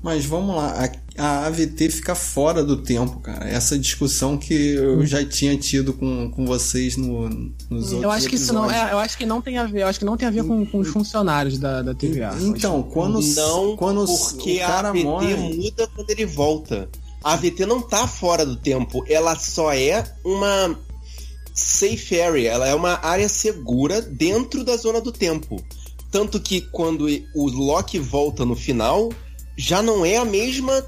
Mas 0.00 0.24
vamos 0.24 0.54
lá, 0.54 0.90
a, 1.16 1.22
a 1.22 1.46
AVT 1.46 1.90
fica 1.90 2.14
fora 2.14 2.62
do 2.62 2.76
tempo, 2.76 3.18
cara. 3.18 3.48
Essa 3.48 3.76
discussão 3.76 4.38
que 4.38 4.54
eu 4.54 5.04
já 5.04 5.24
tinha 5.24 5.56
tido 5.58 5.92
com, 5.92 6.30
com 6.30 6.46
vocês 6.46 6.96
no, 6.96 7.28
nos 7.68 7.92
outros 7.92 8.02
Eu 8.02 8.10
acho 8.10 8.28
que 8.28 8.36
isso 8.36 8.52
não. 8.52 8.70
É, 8.70 8.92
eu 8.92 8.98
acho 8.98 9.18
que 9.18 9.26
não 9.26 9.42
tem 9.42 9.58
a 9.58 9.64
ver. 9.66 9.82
Eu 9.82 9.88
acho 9.88 9.98
que 9.98 10.04
não 10.04 10.16
tem 10.16 10.28
a 10.28 10.30
ver 10.30 10.44
com, 10.44 10.64
com 10.64 10.78
os 10.78 10.88
funcionários 10.88 11.58
da, 11.58 11.82
da 11.82 11.94
TVA. 11.94 12.36
Então, 12.40 12.80
quando, 12.84 13.20
Não, 13.20 13.76
quando 13.76 14.06
porque 14.06 14.58
o 14.58 14.64
a 14.64 14.66
cara 14.68 14.88
AVT 14.90 15.04
morre. 15.04 15.34
muda 15.34 15.88
quando 15.94 16.10
ele 16.10 16.24
volta. 16.24 16.88
A 17.22 17.32
AVT 17.32 17.66
não 17.66 17.80
tá 17.82 18.06
fora 18.06 18.46
do 18.46 18.56
tempo, 18.56 19.04
ela 19.08 19.34
só 19.36 19.72
é 19.72 20.04
uma 20.24 20.78
safe 21.52 22.20
area, 22.20 22.52
ela 22.52 22.68
é 22.68 22.74
uma 22.74 22.98
área 23.04 23.28
segura 23.28 24.00
dentro 24.00 24.62
da 24.64 24.76
zona 24.76 25.00
do 25.00 25.10
tempo. 25.10 25.62
Tanto 26.10 26.40
que 26.40 26.60
quando 26.60 27.06
o 27.34 27.48
Loki 27.48 27.98
volta 27.98 28.44
no 28.44 28.54
final, 28.56 29.10
já 29.56 29.82
não 29.82 30.06
é 30.06 30.16
a 30.16 30.24
mesma 30.24 30.84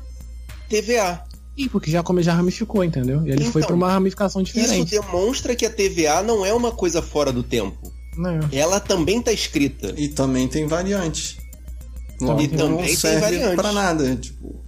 TVA. 0.68 1.24
Ih, 1.56 1.68
porque 1.68 1.90
já, 1.90 2.02
já 2.20 2.32
ramificou, 2.32 2.82
entendeu? 2.84 3.26
E 3.26 3.30
ele 3.30 3.44
foi 3.44 3.60
Então, 3.60 3.66
pra 3.68 3.76
uma 3.76 3.92
ramificação 3.92 4.40
Isso 4.40 4.54
diferente. 4.54 4.90
demonstra 4.92 5.54
que 5.56 5.66
a 5.66 5.70
TVA 5.70 6.22
não 6.22 6.46
é 6.46 6.54
uma 6.54 6.70
coisa 6.70 7.02
fora 7.02 7.32
do 7.32 7.42
tempo. 7.42 7.92
Né? 8.16 8.38
Ela 8.52 8.80
também 8.80 9.20
tá 9.20 9.32
escrita. 9.32 9.92
E 9.96 10.08
também 10.08 10.46
tem 10.48 10.66
variantes. 10.66 11.36
Logo, 12.20 12.40
E 12.40 12.48
também 12.48 12.68
não 12.70 12.76
tem 12.78 12.96
serve 12.96 13.20
variantes. 13.20 13.56
pra 13.56 13.72
nada. 13.72 14.16
Tipo, 14.16 14.60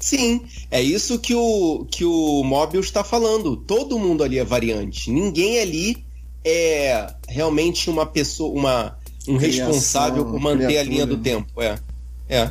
Sim, 0.00 0.40
é 0.70 0.80
isso 0.80 1.18
que 1.18 1.34
o, 1.34 1.86
que 1.90 2.06
o 2.06 2.42
Mobius 2.42 2.86
está 2.86 3.04
falando. 3.04 3.54
Todo 3.54 3.98
mundo 3.98 4.24
ali 4.24 4.38
é 4.38 4.44
variante. 4.44 5.10
Ninguém 5.10 5.60
ali 5.60 6.04
é 6.42 7.14
realmente 7.28 7.90
uma 7.90 8.06
pessoa, 8.06 8.58
uma, 8.58 8.98
um 9.28 9.36
Criação, 9.36 9.66
responsável 9.66 10.24
por 10.24 10.40
manter 10.40 10.64
a 10.64 10.68
criatura. 10.68 10.90
linha 10.90 11.06
do 11.06 11.18
tempo. 11.18 11.60
É. 11.60 11.78
É. 12.28 12.50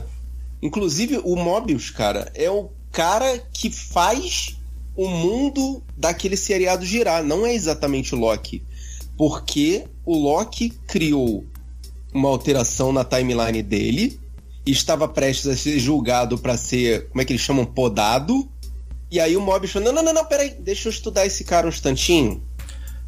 Inclusive, 0.62 1.20
o 1.24 1.36
Mobius, 1.36 1.90
cara, 1.90 2.32
é 2.36 2.52
o 2.52 2.70
cara 2.92 3.40
que 3.52 3.72
faz 3.72 4.58
o 4.96 5.08
mundo 5.08 5.82
daquele 5.98 6.38
seriado 6.38 6.86
girar. 6.86 7.24
Não 7.24 7.48
é 7.48 7.56
exatamente 7.56 8.14
o 8.14 8.18
Loki. 8.20 8.62
Porque 9.18 9.86
o 10.06 10.16
Loki 10.16 10.70
criou 10.86 11.44
uma 12.14 12.30
alteração 12.30 12.92
na 12.92 13.04
timeline 13.04 13.64
dele 13.64 14.20
estava 14.66 15.08
prestes 15.08 15.48
a 15.48 15.56
ser 15.56 15.80
julgado 15.80 16.38
para 16.38 16.56
ser, 16.58 17.08
como 17.10 17.22
é 17.22 17.26
que 17.26 17.34
eles 17.34 17.42
chamam, 17.42 17.66
podado. 17.66 18.48
E 19.12 19.20
aí 19.20 19.36
o 19.36 19.42
Mobius 19.42 19.72
falou: 19.72 19.88
não, 19.88 19.96
não, 19.96 20.04
não, 20.04 20.14
não, 20.22 20.26
peraí, 20.26 20.56
deixa 20.60 20.88
eu 20.88 20.92
estudar 20.92 21.26
esse 21.26 21.44
cara 21.44 21.66
um 21.66 21.70
instantinho. 21.70 22.44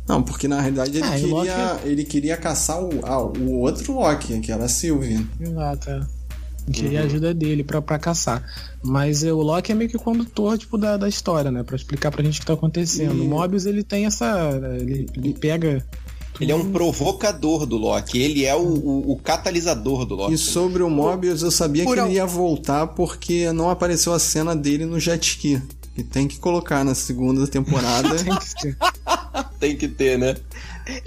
não, 0.08 0.22
porque 0.24 0.48
na 0.48 0.60
realidade 0.60 0.98
ele, 0.98 1.05
Ah, 1.05 1.12
queria, 1.20 1.79
ele 1.86 2.03
queria 2.03 2.38
caçar 2.38 2.81
o, 2.81 3.05
ah, 3.05 3.22
o 3.22 3.60
outro 3.60 3.93
Loki, 3.93 4.39
que 4.39 4.51
era 4.51 4.65
a 4.65 4.67
Sylvie. 4.70 5.25
Exato, 5.39 5.89
é. 5.89 6.01
Queria 6.72 7.01
a 7.01 7.03
ajuda 7.05 7.34
dele 7.34 7.63
pra, 7.63 7.81
pra 7.81 7.98
caçar. 7.98 8.43
Mas 8.84 9.24
é, 9.24 9.34
o 9.34 9.41
Loki 9.41 9.72
é 9.72 9.75
meio 9.75 9.89
que 9.89 9.98
o 9.98 10.00
condutor, 10.00 10.58
tipo, 10.60 10.77
da, 10.77 10.96
da 10.96 11.10
história, 11.10 11.50
né? 11.51 11.63
Pra 11.63 11.75
explicar 11.75 12.12
pra 12.12 12.24
gente 12.24 12.38
o 12.38 12.39
que 12.41 12.46
tá 12.46 12.53
acontecendo. 12.53 13.15
E- 13.17 13.22
O 13.22 13.25
Mobius, 13.25 13.65
ele 13.65 13.84
tem 13.84 14.05
essa... 14.05 14.51
Ele, 14.79 15.08
ele 15.15 15.34
pega... 15.34 15.84
Ele 16.39 16.51
é 16.51 16.55
um 16.55 16.71
provocador 16.71 17.65
do 17.65 17.77
Loki, 17.77 18.19
ele 18.19 18.45
é 18.45 18.55
o, 18.55 18.59
o- 18.61 19.11
o 19.11 19.15
catalisador 19.17 20.05
do 20.05 20.15
Loki. 20.15 20.33
E 20.33 20.38
sobre 20.38 20.81
o 20.81 20.89
Mobius, 20.89 21.41
eu 21.43 21.51
sabia 21.51 21.83
que 21.83 21.88
Por 21.89 21.97
ele 21.97 22.01
al- 22.07 22.11
ia 22.11 22.25
voltar 22.25 22.88
porque 22.88 23.51
não 23.51 23.69
apareceu 23.69 24.13
a 24.13 24.19
cena 24.19 24.55
dele 24.55 24.85
no 24.85 25.00
jet 25.00 25.21
ski. 25.27 25.61
E 25.95 26.03
tem 26.03 26.25
que 26.27 26.39
colocar 26.39 26.83
na 26.85 26.95
segunda 26.95 27.45
temporada. 27.47 28.09
Tem 28.23 28.33
que. 28.39 28.75
Tem 29.59 29.75
que 29.77 29.88
ter, 29.89 30.17
né? 30.17 30.35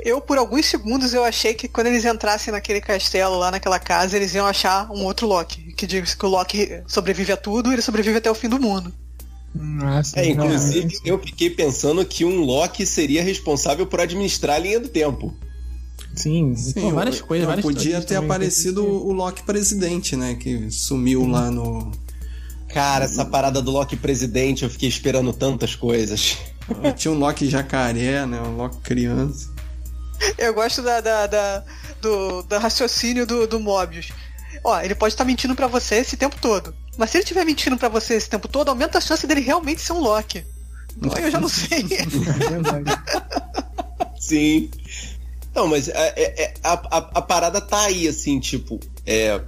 Eu, 0.05 0.21
por 0.21 0.37
alguns 0.39 0.67
segundos, 0.67 1.13
eu 1.15 1.25
achei 1.25 1.55
que 1.55 1.67
quando 1.67 1.87
eles 1.89 2.05
entrassem 2.05 2.53
naquele 2.53 2.81
castelo 2.81 3.37
lá, 3.39 3.51
naquela 3.51 3.79
casa, 3.79 4.15
eles 4.17 4.35
iam 4.35 4.47
achar 4.47 4.89
um 4.93 5.05
outro 5.05 5.27
Loki. 5.27 5.73
Que 5.73 5.87
diz 5.87 6.15
que 6.15 6.25
o 6.25 6.29
Loki 6.29 6.83
sobrevive 6.87 7.33
a 7.33 7.37
tudo 7.37 7.71
e 7.71 7.75
ele 7.75 7.83
sobrevive 7.83 8.19
até 8.19 8.31
o 8.31 8.35
fim 8.35 8.49
do 8.49 8.61
mundo. 8.61 8.93
Nossa, 9.55 10.19
É, 10.19 10.27
inclusive, 10.31 10.75
realmente. 10.81 11.01
eu 11.05 11.19
fiquei 11.19 11.49
pensando 11.51 12.05
que 12.05 12.25
um 12.25 12.41
Loki 12.41 12.85
seria 12.85 13.23
responsável 13.23 13.87
por 13.87 14.01
administrar 14.01 14.57
a 14.57 14.59
linha 14.59 14.81
do 14.81 14.89
tempo. 14.89 15.33
Sim, 16.17 16.55
Sim, 16.57 16.73
pô, 16.81 16.91
várias 16.91 17.19
eu- 17.21 17.27
coisas, 17.27 17.43
eu 17.45 17.49
várias 17.49 17.65
Podia 17.65 18.01
ter 18.03 18.17
aparecido 18.17 18.85
o 18.85 19.13
Loki 19.13 19.43
presidente, 19.45 20.17
né? 20.17 20.35
Que 20.35 20.71
sumiu 20.71 21.27
lá 21.27 21.51
no. 21.51 21.91
Cara, 22.69 23.05
essa 23.05 23.25
parada 23.25 23.63
do 23.63 23.71
Loki 23.71 23.97
presidente, 23.97 24.65
eu 24.65 24.71
fiquei 24.71 24.89
esperando 24.89 25.33
tantas 25.33 25.77
coisas. 25.77 26.37
Tinha 26.97 27.13
um 27.13 27.19
Loki 27.19 27.49
jacaré, 27.49 28.27
né? 28.27 28.41
Um 28.41 28.57
Loki 28.57 28.79
criança. 28.81 29.53
Eu 30.39 30.53
gosto 30.55 30.83
da, 30.83 31.01
da, 31.01 31.27
da- 31.27 31.65
do, 32.01 32.43
do 32.43 32.59
raciocínio 32.59 33.27
do, 33.27 33.47
do 33.47 33.61
Mobius. 33.61 34.09
Ó, 34.65 34.81
ele 34.81 34.95
pode 34.95 35.15
estar 35.15 35.25
mentindo 35.25 35.55
pra 35.55 35.67
você 35.67 35.97
esse 35.97 36.17
tempo 36.17 36.37
todo. 36.41 36.75
Mas 36.97 37.11
se 37.11 37.17
ele 37.19 37.25
estiver 37.25 37.45
mentindo 37.45 37.77
pra 37.77 37.89
você 37.89 38.15
esse 38.15 38.29
tempo 38.29 38.47
todo, 38.49 38.69
aumenta 38.69 38.99
a 38.99 39.01
chance 39.01 39.27
dele 39.27 39.41
realmente 39.41 39.81
ser 39.81 39.93
um 39.93 40.01
Loki. 40.01 40.45
Então 40.97 41.19
eu 41.19 41.31
já 41.31 41.41
não 41.41 41.49
sei. 41.49 41.83
Verdade. 41.83 42.91
Sim. 44.19 44.71
Não, 45.55 45.67
mas 45.69 45.89
é- 45.89 46.15
é- 46.17 46.43
é- 46.45 46.55
a, 46.63 46.73
a- 46.73 47.11
a 47.15 47.23
parada 47.23 47.61
tá 47.61 47.81
aí, 47.85 48.09
assim, 48.09 48.41
tipo, 48.41 48.81
é, 49.07 49.41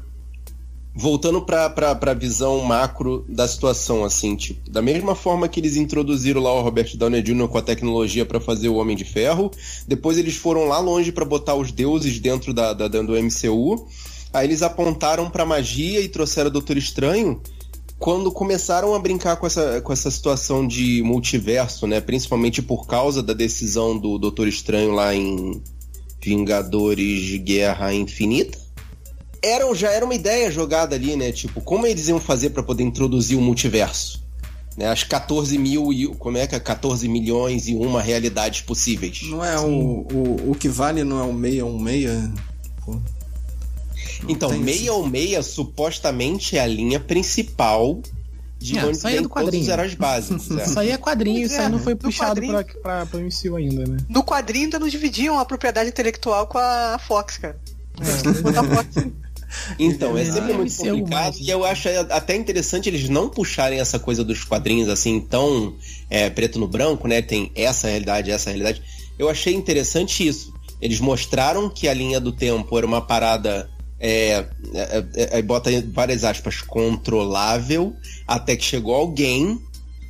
voltando 0.95 1.43
pra, 1.43 1.69
pra, 1.69 1.95
pra 1.95 2.15
visão 2.15 2.61
macro 2.61 3.25
da 3.29 3.47
situação, 3.47 4.05
assim, 4.05 4.35
tipo, 4.37 4.71
da 4.71 4.81
mesma 4.81 5.15
forma 5.15 5.49
que 5.49 5.61
eles 5.61 5.76
introduziram 5.76 6.41
lá 6.41 6.53
o 6.53 6.62
Robert 6.62 6.97
Downey 6.97 7.23
Jr. 7.23 7.49
com 7.49 7.59
a 7.59 7.62
tecnologia 7.62 8.25
pra 8.25 8.41
fazer 8.41 8.69
o 8.69 8.76
Homem 8.76 8.97
de 8.97 9.05
Ferro, 9.05 9.50
depois 9.87 10.17
eles 10.17 10.37
foram 10.37 10.67
lá 10.67 10.79
longe 10.79 11.11
pra 11.12 11.25
botar 11.25 11.55
os 11.55 11.71
deuses 11.73 12.19
dentro 12.21 12.55
da, 12.55 12.73
da, 12.73 12.88
do 12.88 13.15
MCU, 13.21 13.87
aí 14.37 14.47
eles 14.47 14.62
apontaram 14.62 15.31
pra 15.31 15.47
magia 15.47 16.00
e 16.00 16.09
trouxeram 16.09 16.49
o 16.49 16.52
Doutor 16.52 16.76
Estranho, 16.76 17.40
quando 17.99 18.31
começaram 18.31 18.95
a 18.95 18.99
brincar 18.99 19.37
com 19.37 19.47
essa, 19.47 19.81
com 19.81 19.93
essa 19.93 20.11
situação 20.11 20.66
de 20.66 21.02
multiverso, 21.02 21.87
né? 21.87 22.00
Principalmente 22.00 22.61
por 22.61 22.87
causa 22.87 23.23
da 23.23 23.33
decisão 23.33 23.99
do 23.99 24.19
Doutor 24.19 24.47
Estranho 24.47 24.93
lá 24.93 25.14
em 25.14 25.62
Vingadores 26.23 27.40
Guerra 27.43 27.95
Infinita. 27.95 28.59
Era, 29.43 29.73
já 29.75 29.90
era 29.90 30.05
uma 30.05 30.14
ideia 30.14 30.50
jogada 30.50 30.95
ali, 30.95 31.16
né? 31.16 31.33
Tipo, 31.33 31.61
como 31.62 31.87
eles 31.87 32.09
iam 32.09 32.21
fazer 32.21 32.50
para 32.50 32.62
poder 32.62 32.83
introduzir 32.83 33.38
o 33.38 33.40
multiverso? 33.40 34.23
Né? 34.76 34.87
As 34.88 35.02
14 35.02 35.57
mil 35.57 35.90
e. 35.93 36.07
Como 36.07 36.37
é 36.37 36.47
que 36.47 36.55
é? 36.55 36.61
14 36.61 37.09
milhões 37.09 37.66
e 37.69 37.75
uma 37.75 38.02
realidades 38.02 38.61
possíveis. 38.61 39.23
Não 39.23 39.43
é 39.43 39.59
o, 39.59 40.07
o, 40.12 40.50
o 40.50 40.55
que 40.55 40.69
vale 40.69 41.02
não 41.02 41.19
é 41.19 41.23
o 41.23 41.33
616? 41.33 42.31
Pô. 42.85 43.15
Não 44.23 44.30
Então, 44.30 44.50
tem 44.50 44.61
meia 44.61 44.92
ou 44.92 45.06
meia 45.06 45.42
supostamente 45.42 46.56
é 46.56 46.61
a 46.61 46.66
linha 46.66 46.99
principal 47.00 48.00
de 48.58 48.78
É, 48.78 48.85
onde 48.85 48.99
é 49.06 49.20
do 49.20 49.28
todos 49.28 49.28
os 49.28 49.28
quadrinho. 49.28 49.70
heróis 49.70 49.94
básicos. 49.94 50.50
é. 50.58 50.64
Isso 50.64 50.78
aí 50.80 50.90
é 50.90 50.96
quadrinho, 50.96 51.40
Pois 51.40 51.50
isso 51.52 51.61
aí 51.61 51.66
é, 51.66 51.68
não 51.68 51.78
foi 51.78 51.94
do 51.94 51.99
puxado 52.00 52.40
pra, 52.40 52.50
quadrinho. 52.64 52.82
pra, 52.82 53.06
pra 53.06 53.20
MCU 53.20 53.56
ainda, 53.56 53.85
né? 53.87 53.96
No 54.08 54.25
quadrinho 54.25 54.64
ainda 54.64 54.78
não 54.78 54.88
dividiam 54.88 55.38
a 55.38 55.44
propriedade 55.44 55.88
intelectual 55.90 56.46
com 56.46 56.58
a 56.58 56.99
Fox, 57.06 57.37
cara. 57.38 57.58
É, 58.00 58.58
a 58.58 58.64
Fox. 58.64 58.96
Então, 59.78 60.16
é 60.18 60.23
É, 60.23 60.25
sempre 60.32 60.52
muito 60.54 60.73
MCU 60.73 60.90
complicado 60.99 61.37
e 61.40 61.49
eu 61.49 61.64
acho 61.64 61.88
até 62.11 62.35
interessante 62.35 62.88
eles 62.88 63.08
não 63.08 63.28
puxarem 63.28 63.78
essa 63.78 63.99
coisa 63.99 64.25
dos 64.25 64.42
quadrinhos 64.44 64.88
assim 64.88 65.20
tão 65.20 65.75
é, 66.11 66.28
preto 66.28 66.58
no 66.58 66.66
branco, 66.66 67.06
né? 67.06 67.23
Tem 67.23 67.50
essa 67.54 67.88
realidade, 67.88 68.30
essa 68.30 68.50
realidade. 68.50 68.82
Eu 69.18 69.28
achei 69.28 69.54
interessante 69.54 70.26
isso. 70.26 70.52
Eles 70.80 71.00
mostraram 71.00 71.70
que 71.70 71.88
a 71.88 71.94
linha 71.94 72.20
do 72.20 72.32
tempo 72.32 72.76
era 72.76 72.87
uma 72.87 73.00
parada, 73.00 73.70
é, 74.00 74.45
é, 74.75 75.05
é, 75.15 75.38
é, 75.38 75.43
bota 75.43 75.71
várias 75.93 76.25
aspas, 76.25 76.61
controlável, 76.61 77.95
até 78.26 78.57
que 78.57 78.65
chegou 78.65 78.95
alguém, 78.95 79.61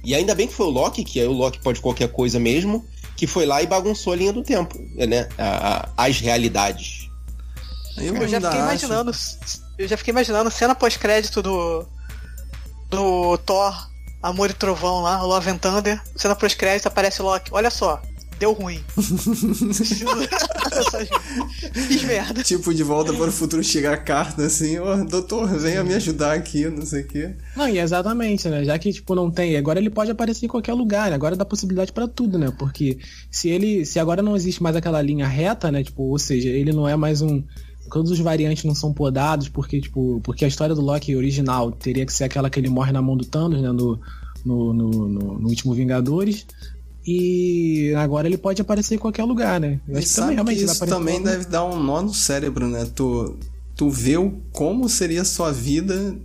e 0.05 0.15
ainda 0.15 0.35
bem 0.35 0.47
que 0.49 0.55
foi 0.55 0.67
o 0.67 0.71
Loki, 0.71 1.05
que 1.05 1.21
aí 1.21 1.27
o 1.27 1.33
Loki 1.33 1.61
pode 1.61 1.81
qualquer 1.81 2.09
coisa 2.09 2.39
mesmo, 2.39 2.85
que 3.17 3.27
foi 3.27 3.47
lá 3.47 3.63
e 3.63 3.67
bagunçou 3.67 4.13
a 4.13 4.17
linha 4.17 4.33
do 4.33 4.43
tempo, 4.43 4.79
né? 4.95 5.29
A- 5.39 5.89
a- 5.97 6.07
as 6.07 6.21
realidades. 6.21 7.09
Eu, 7.97 8.15
Eu 8.17 8.29
já 8.29 8.41
fiquei 8.41 8.49
acho- 8.49 8.59
imaginando. 8.59 9.13
Eu 9.79 9.89
já 9.89 9.97
fiquei 9.97 10.13
imaginando 10.13 10.51
cena 10.51 10.75
pós-crédito 10.75 11.43
do. 11.43 11.87
Do 12.91 13.37
Thor, 13.39 13.89
Amor 14.23 14.51
e 14.51 14.53
Trovão 14.55 15.01
lá, 15.03 15.23
Love 15.23 15.51
and 15.51 15.59
Thunder. 15.59 16.01
Cena 16.15 16.37
pós-crédito 16.37 16.87
aparece 16.87 17.23
Loki. 17.23 17.51
Olha 17.53 17.71
só, 17.71 18.01
deu 18.39 18.53
ruim. 18.53 18.81
Fiz 21.73 22.03
merda. 22.05 22.43
Tipo, 22.43 22.73
de 22.75 22.83
volta 22.83 23.13
para 23.13 23.29
o 23.29 23.33
futuro 23.33 23.63
chega 23.63 23.93
a 23.93 23.97
carta 23.97 24.45
assim, 24.45 24.79
ó, 24.79 24.97
doutor, 25.05 25.47
venha 25.59 25.83
me 25.85 25.95
ajudar 25.95 26.33
aqui, 26.35 26.67
não 26.69 26.85
sei 26.85 27.03
o 27.03 27.07
quê. 27.07 27.35
Não, 27.57 27.69
e 27.69 27.79
exatamente, 27.79 28.49
né? 28.49 28.65
Já 28.65 28.79
que, 28.79 28.93
tipo, 28.93 29.15
não 29.15 29.31
tem. 29.31 29.57
Agora 29.57 29.79
ele 29.79 29.91
pode 29.91 30.11
aparecer 30.11 30.47
em 30.47 30.49
qualquer 30.49 30.75
lugar, 30.75 31.11
né? 31.11 31.15
Agora 31.17 31.37
dá 31.37 31.45
possibilidade 31.45 31.93
pra 31.93 32.07
tudo, 32.09 32.39
né? 32.39 32.53
Porque 32.59 32.99
se 33.31 33.49
ele. 33.49 33.85
Se 33.85 33.99
agora 33.99 34.23
não 34.23 34.37
existe 34.37 34.63
mais 34.63 34.77
aquela 34.77 35.01
linha 35.03 35.27
reta, 35.27 35.71
né? 35.71 35.83
Tipo, 35.83 36.03
ou 36.05 36.19
seja, 36.19 36.49
ele 36.49 36.73
não 36.73 36.89
é 36.89 36.97
mais 36.97 37.23
um. 37.23 37.43
Todos 37.91 38.11
os 38.11 38.19
variantes 38.19 38.65
não 38.65 38.75
são 38.75 38.93
podados, 38.93 39.49
porque, 39.49 39.81
tipo, 39.81 40.21
porque 40.25 40.45
a 40.45 40.49
história 40.49 40.75
do 40.75 40.81
Loki 40.81 41.15
original 41.15 41.71
teria 41.71 42.05
que 42.05 42.13
ser 42.13 42.25
aquela 42.25 42.51
que 42.51 42.59
ele 42.59 42.69
morre 42.69 42.91
na 42.91 43.01
mão 43.01 43.17
do 43.17 43.25
Thanos, 43.25 43.63
né? 43.63 43.71
No, 43.71 44.01
no, 44.45 44.73
no, 44.73 44.91
no- 45.09 45.39
no 45.39 45.49
último 45.49 45.73
Vingadores. 45.73 46.45
E 47.07 47.95
agora 47.97 48.27
ele 48.27 48.37
pode 48.37 48.61
aparecer 48.61 48.97
em 48.97 48.99
qualquer 48.99 49.23
lugar, 49.23 49.61
né? 49.61 49.81
Eu 49.89 49.97
acho 49.99 50.09
que 50.09 50.21
vai 50.21 50.55
isso 50.55 50.87
também 50.87 51.23
qualquer 51.23 51.39
deve 51.39 51.51
dar 51.51 51.65
um 51.65 51.81
nó 51.81 52.03
no 52.03 52.13
cérebro, 52.13 52.67
né? 52.67 52.85
Tu, 52.95 53.37
tu 53.77 53.89
vê 53.89 54.17
o, 54.17 54.33
como 54.53 54.89
seria 54.89 55.23
a 55.23 55.25
sua 55.25 55.53
vida 55.53 56.17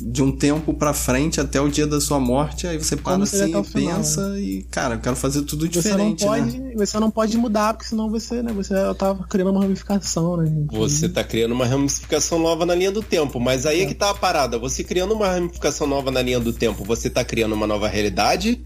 de 0.00 0.22
um 0.22 0.32
tempo 0.32 0.74
pra 0.74 0.92
frente 0.92 1.40
até 1.40 1.60
o 1.60 1.68
dia 1.68 1.86
da 1.86 2.00
sua 2.00 2.18
morte, 2.18 2.66
aí 2.66 2.76
você 2.76 2.96
para 2.96 3.22
assim 3.22 3.48
e 3.48 3.64
final, 3.64 3.96
pensa 3.96 4.38
e, 4.40 4.62
cara, 4.64 4.96
eu 4.96 5.00
quero 5.00 5.14
fazer 5.14 5.42
tudo 5.42 5.66
Você 5.66 5.90
não, 5.90 6.12
diferente, 6.14 6.24
pode, 6.24 6.58
né? 6.58 6.72
você 6.74 6.98
não 6.98 7.10
pode 7.10 7.36
mudar, 7.36 7.74
porque 7.74 7.88
senão 7.88 8.10
você, 8.10 8.42
né, 8.42 8.52
você 8.52 8.74
tá 8.98 9.14
criando 9.28 9.50
uma 9.50 9.60
ramificação, 9.60 10.36
né? 10.36 10.66
Você 10.72 11.08
tá 11.08 11.22
criando 11.22 11.52
uma 11.52 11.64
ramificação 11.64 12.38
nova 12.40 12.66
na 12.66 12.74
linha 12.74 12.90
do 12.90 13.02
tempo, 13.02 13.38
mas 13.38 13.66
aí 13.66 13.82
é 13.82 13.86
que 13.86 13.94
tá 13.94 14.10
a 14.10 14.14
parada. 14.14 14.58
Você 14.58 14.82
criando 14.82 15.14
uma 15.14 15.28
ramificação 15.28 15.86
nova 15.86 16.10
na 16.10 16.20
linha 16.20 16.40
do 16.40 16.52
tempo, 16.52 16.82
você 16.82 17.08
tá 17.08 17.24
criando 17.24 17.54
uma 17.54 17.66
nova 17.66 17.86
realidade 17.86 18.62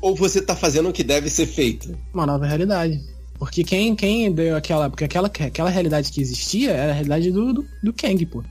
ou 0.00 0.14
você 0.14 0.40
tá 0.40 0.54
fazendo 0.56 0.88
o 0.88 0.92
que 0.92 1.02
deve 1.04 1.28
ser 1.28 1.46
feito? 1.46 1.96
uma 2.12 2.26
nova 2.26 2.46
realidade. 2.46 3.00
Porque 3.38 3.62
quem, 3.62 3.94
quem 3.94 4.32
deu 4.32 4.56
aquela. 4.56 4.90
Porque 4.90 5.04
aquela, 5.04 5.28
aquela 5.28 5.70
realidade 5.70 6.10
que 6.10 6.20
existia 6.20 6.72
era 6.72 6.90
a 6.90 6.94
realidade 6.94 7.30
do, 7.30 7.52
do, 7.52 7.64
do 7.82 7.92
Kang, 7.92 8.26
pô. 8.26 8.42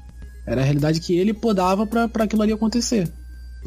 Era 0.45 0.61
a 0.61 0.63
realidade 0.63 1.01
que 1.01 1.13
ele 1.17 1.33
podava 1.33 1.85
pra, 1.85 2.07
pra 2.07 2.23
aquilo 2.23 2.41
ali 2.41 2.53
acontecer. 2.53 3.11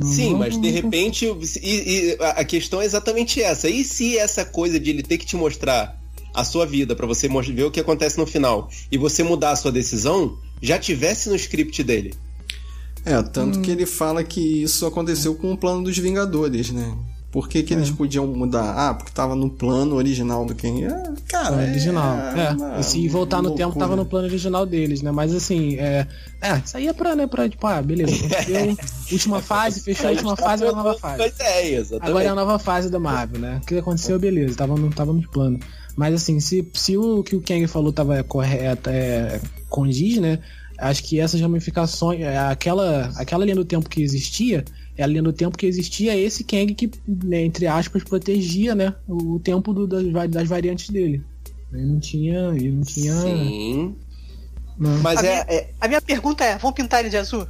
Sim, 0.02 0.34
mas 0.36 0.58
de 0.58 0.70
repente 0.70 1.26
e- 1.62 2.16
e 2.16 2.16
a 2.20 2.42
questão 2.44 2.80
é 2.80 2.86
exatamente 2.86 3.42
essa. 3.42 3.68
E 3.68 3.84
se 3.84 4.16
essa 4.16 4.46
coisa 4.46 4.80
de 4.80 4.88
ele 4.88 5.02
ter 5.02 5.18
que 5.18 5.26
te 5.26 5.36
mostrar 5.36 5.94
a 6.32 6.42
sua 6.42 6.64
vida 6.64 6.96
pra 6.96 7.06
você 7.06 7.28
ver 7.28 7.64
o 7.64 7.70
que 7.70 7.80
acontece 7.80 8.16
no 8.16 8.24
final 8.26 8.70
e 8.90 8.96
você 8.96 9.22
mudar 9.22 9.50
a 9.50 9.56
sua 9.56 9.70
decisão 9.72 10.38
já 10.62 10.78
tivesse 10.78 11.28
no 11.28 11.34
script 11.36 11.82
dele? 11.82 12.14
É, 13.04 13.20
tanto 13.22 13.60
que 13.60 13.70
ele 13.70 13.84
fala 13.84 14.22
que 14.24 14.62
isso 14.62 14.86
aconteceu 14.86 15.34
com 15.34 15.52
o 15.52 15.56
plano 15.58 15.82
dos 15.84 15.98
Vingadores, 15.98 16.70
né? 16.70 16.94
Por 17.30 17.48
que, 17.48 17.62
que 17.62 17.72
eles 17.72 17.90
podiam 17.90 18.26
mudar? 18.26 18.74
Ah, 18.76 18.92
porque 18.92 19.12
tava 19.12 19.36
no 19.36 19.48
plano 19.48 19.94
original 19.94 20.44
do 20.44 20.52
quem? 20.52 20.84
É, 20.84 21.02
cara, 21.28 21.62
é 21.62 21.70
original. 21.70 22.18
É, 22.18 22.50
uma 22.50 22.80
e 22.80 22.82
se 22.82 23.06
voltar 23.08 23.40
no 23.40 23.54
tempo, 23.54 23.78
tava 23.78 23.94
no 23.94 24.04
plano 24.04 24.26
original 24.26 24.66
deles, 24.66 25.00
né? 25.00 25.12
Mas 25.12 25.32
assim, 25.32 25.76
é. 25.76 26.08
É, 26.42 26.58
isso 26.64 26.76
aí 26.76 26.88
é 26.88 26.92
pra, 26.92 27.14
né? 27.14 27.28
Pra, 27.28 27.48
tipo, 27.48 27.64
ah, 27.68 27.80
beleza, 27.80 28.12
última 29.12 29.40
fase, 29.40 29.80
fechou 29.80 30.08
a 30.08 30.10
última 30.10 30.36
fase, 30.36 30.64
é 30.64 30.68
a 30.68 30.72
nova 30.72 30.98
fase. 30.98 31.32
É, 31.38 31.70
exatamente. 31.70 32.10
Agora 32.10 32.24
é 32.24 32.28
a 32.28 32.34
nova 32.34 32.58
fase 32.58 32.90
da 32.90 32.98
Marvel, 32.98 33.40
né? 33.40 33.60
O 33.62 33.66
que 33.66 33.78
aconteceu, 33.78 34.18
beleza, 34.18 34.56
tava 34.56 34.74
no, 34.74 34.90
tava 34.90 35.12
no 35.12 35.22
plano. 35.28 35.60
Mas 35.94 36.14
assim, 36.14 36.40
se, 36.40 36.66
se 36.74 36.96
o 36.96 37.22
que 37.22 37.36
o 37.36 37.40
Kang 37.40 37.64
falou 37.68 37.92
tava 37.92 38.24
correto, 38.24 38.90
é, 38.90 39.40
condiz, 39.68 40.18
né? 40.18 40.40
Acho 40.76 41.04
que 41.04 41.20
essas 41.20 41.40
ramificações, 41.40 42.22
é, 42.22 42.38
aquela, 42.38 43.12
aquela 43.16 43.44
linha 43.44 43.56
do 43.56 43.64
tempo 43.64 43.88
que 43.88 44.02
existia, 44.02 44.64
é 45.00 45.04
a 45.04 45.06
linha 45.06 45.22
do 45.22 45.32
tempo 45.32 45.56
que 45.56 45.66
existia 45.66 46.16
esse 46.16 46.44
Kang 46.44 46.74
que, 46.74 46.90
né, 47.06 47.44
entre 47.44 47.66
aspas, 47.66 48.02
protegia, 48.04 48.74
né? 48.74 48.94
O 49.08 49.38
tempo 49.38 49.72
do- 49.72 49.86
das, 49.86 50.30
das 50.30 50.48
variantes 50.48 50.90
dele. 50.90 51.22
Ele 51.72 51.86
não 51.86 52.00
tinha. 52.00 52.38
Ele 52.54 52.70
não 52.72 52.82
tinha. 52.82 53.14
Sim. 53.14 53.96
Não. 54.78 54.98
Mas 55.00 55.18
A 55.18 55.26
é, 55.26 55.30
minha- 55.30 55.46
é- 55.60 55.70
A 55.80 55.88
minha 55.88 56.02
pergunta 56.02 56.44
é: 56.44 56.58
vão 56.58 56.72
pintar 56.72 57.00
ele 57.00 57.10
de 57.10 57.16
azul? 57.16 57.46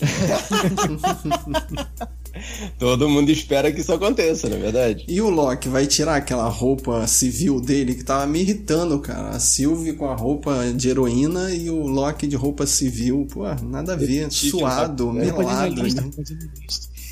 Todo 2.78 3.08
mundo 3.08 3.30
espera 3.30 3.72
que 3.72 3.80
isso 3.80 3.92
aconteça, 3.92 4.48
não 4.48 4.56
é 4.56 4.60
verdade? 4.60 5.04
E 5.08 5.20
o 5.20 5.30
Loki 5.30 5.68
vai 5.68 5.86
tirar 5.86 6.16
aquela 6.16 6.48
roupa 6.48 7.06
civil 7.06 7.60
dele 7.60 7.94
que 7.94 8.04
tava 8.04 8.26
me 8.26 8.40
irritando, 8.40 8.98
cara. 9.00 9.30
A 9.30 9.40
Sylvie 9.40 9.94
com 9.94 10.08
a 10.08 10.14
roupa 10.14 10.72
de 10.74 10.88
heroína 10.88 11.52
e 11.52 11.70
o 11.70 11.86
Loki 11.86 12.26
de 12.26 12.36
roupa 12.36 12.66
civil. 12.66 13.26
Pô, 13.32 13.42
nada 13.62 13.94
a 13.94 13.96
ver. 13.96 14.30
Suado, 14.30 15.10
é, 15.10 15.12
melado. 15.12 15.82
né? 15.82 16.10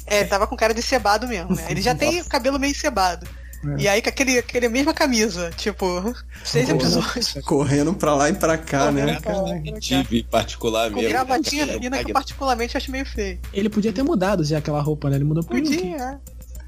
É, 0.06 0.20
ele 0.20 0.28
tava 0.28 0.46
com 0.46 0.56
cara 0.56 0.74
de 0.74 0.82
cebado 0.82 1.26
mesmo, 1.26 1.54
né? 1.54 1.66
Ele 1.70 1.80
já 1.80 1.94
tem 1.96 2.20
o 2.20 2.24
cabelo 2.24 2.58
meio 2.58 2.74
cebado. 2.74 3.26
É. 3.64 3.82
E 3.82 3.88
aí 3.88 4.02
com 4.02 4.08
aquele, 4.08 4.38
aquele 4.38 4.68
mesma 4.68 4.92
camisa, 4.92 5.50
tipo, 5.56 5.86
seis 6.44 6.68
episódios. 6.68 7.34
Correndo 7.44 7.94
pra 7.94 8.14
lá 8.14 8.28
e 8.28 8.32
pra 8.34 8.58
cá, 8.58 8.90
né? 8.90 9.18
Tive 9.80 10.24
particular 10.24 10.90
Com 10.90 10.96
mesmo. 10.96 11.10
gravatinha 11.10 11.64
É, 11.64 11.78
fina 11.78 12.04
que 12.04 12.10
eu 12.10 12.14
particularmente 12.14 12.76
acho 12.76 12.90
meio 12.90 13.06
feio. 13.06 13.38
Ele 13.52 13.68
podia 13.68 13.92
ter 13.92 14.02
mudado 14.02 14.42
já 14.44 14.58
aquela 14.58 14.80
roupa, 14.80 15.08
né? 15.08 15.16
Ele 15.16 15.24
mudou 15.24 15.44
pro. 15.44 15.56
Podia, 15.56 15.96
é. 15.96 16.18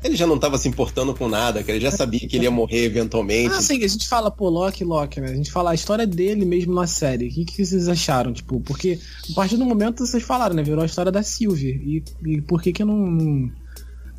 Ele 0.04 0.16
já 0.16 0.26
não 0.26 0.38
tava 0.38 0.58
se 0.58 0.68
importando 0.68 1.14
com 1.14 1.28
nada, 1.30 1.62
que 1.62 1.70
ele 1.70 1.80
já 1.80 1.90
sabia 1.90 2.20
que 2.28 2.36
ele 2.36 2.44
ia 2.44 2.50
morrer 2.50 2.84
eventualmente. 2.84 3.54
Ah, 3.54 3.62
sim, 3.62 3.82
a 3.82 3.88
gente 3.88 4.06
fala, 4.06 4.30
pô, 4.30 4.50
Loki, 4.50 4.84
Loki, 4.84 5.18
né? 5.18 5.28
A 5.30 5.34
gente 5.34 5.50
fala 5.50 5.70
a 5.70 5.74
história 5.74 6.06
dele 6.06 6.44
mesmo 6.44 6.74
na 6.74 6.86
série. 6.86 7.28
O 7.28 7.30
que, 7.30 7.44
que 7.46 7.64
vocês 7.64 7.88
acharam? 7.88 8.30
Tipo, 8.30 8.60
porque 8.60 9.00
a 9.30 9.34
partir 9.34 9.56
do 9.56 9.64
momento 9.64 10.06
vocês 10.06 10.22
falaram, 10.22 10.54
né? 10.54 10.62
Virou 10.62 10.82
a 10.82 10.86
história 10.86 11.10
da 11.10 11.22
Sylvie. 11.22 12.04
E, 12.24 12.30
e 12.34 12.40
por 12.42 12.60
que 12.62 12.70
que 12.72 12.84
não. 12.84 12.94
não- 12.94 13.50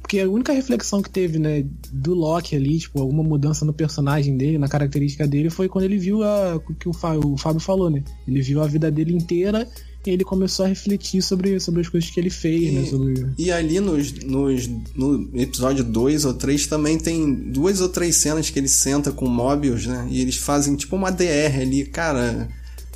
porque 0.06 0.20
a 0.20 0.30
única 0.30 0.54
reflexão 0.54 1.02
que 1.02 1.10
teve, 1.10 1.40
né, 1.40 1.66
do 1.92 2.14
Loki 2.14 2.56
ali, 2.56 2.78
tipo, 2.78 3.02
alguma 3.02 3.24
mudança 3.24 3.66
no 3.66 3.74
personagem 3.74 4.38
dele, 4.38 4.60
na 4.60 4.68
característica 4.68 5.26
dele, 5.26 5.50
foi 5.50 5.68
quando 5.68 5.86
ele 5.86 5.98
viu 5.98 6.22
a, 6.22 6.58
o 6.58 6.76
que 6.76 6.88
o 6.88 6.94
Fábio, 6.94 7.60
falou, 7.60 7.90
né? 7.90 8.04
Ele 8.28 8.40
viu 8.40 8.62
a 8.62 8.68
vida 8.68 8.92
dele 8.92 9.16
inteira 9.16 9.68
e 10.06 10.12
ele 10.12 10.24
começou 10.24 10.64
a 10.64 10.68
refletir 10.68 11.24
sobre, 11.24 11.60
sobre 11.60 11.82
as 11.82 11.90
coisas 11.90 12.08
que 12.08 12.20
ele 12.20 12.30
fez, 12.30 12.72
né? 12.72 12.86
Sobre... 12.86 13.26
E 13.36 13.52
ali 13.52 13.80
nos, 13.80 14.14
nos, 14.24 14.70
no 14.96 15.28
episódio 15.34 15.84
2 15.84 16.26
ou 16.26 16.36
3 16.36 16.68
também 16.68 17.00
tem 17.00 17.34
duas 17.34 17.82
ou 17.82 17.90
três 17.90 18.16
cenas 18.18 18.52
que 18.52 18.60
ele 18.60 18.68
senta 18.68 19.12
com 19.12 19.28
Mobius, 19.28 19.88
né? 19.88 20.08
E 20.12 20.22
eles 20.22 20.36
fazem 20.36 20.76
tipo 20.76 20.96
uma 20.96 21.10
DR 21.10 21.60
ali, 21.60 21.84
cara. 21.84 22.48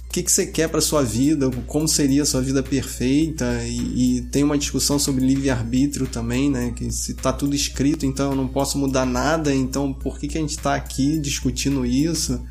O 0.09 0.11
que, 0.11 0.23
que 0.23 0.31
você 0.31 0.47
quer 0.47 0.67
para 0.67 0.81
sua 0.81 1.03
vida? 1.03 1.51
Como 1.67 1.87
seria 1.87 2.23
a 2.23 2.25
sua 2.25 2.41
vida 2.41 2.63
perfeita? 2.63 3.45
E, 3.63 4.17
e 4.17 4.21
tem 4.23 4.43
uma 4.43 4.57
discussão 4.57 4.97
sobre 4.97 5.23
livre-arbítrio 5.23 6.07
também, 6.07 6.49
né? 6.49 6.73
Que 6.75 6.91
se 6.91 7.13
tá 7.13 7.31
tudo 7.31 7.55
escrito, 7.55 8.07
então 8.07 8.31
eu 8.31 8.35
não 8.35 8.47
posso 8.47 8.75
mudar 8.79 9.05
nada, 9.05 9.53
então 9.53 9.93
por 9.93 10.17
que, 10.17 10.27
que 10.27 10.37
a 10.39 10.41
gente 10.41 10.57
tá 10.57 10.73
aqui 10.73 11.19
discutindo 11.19 11.85
isso? 11.85 12.43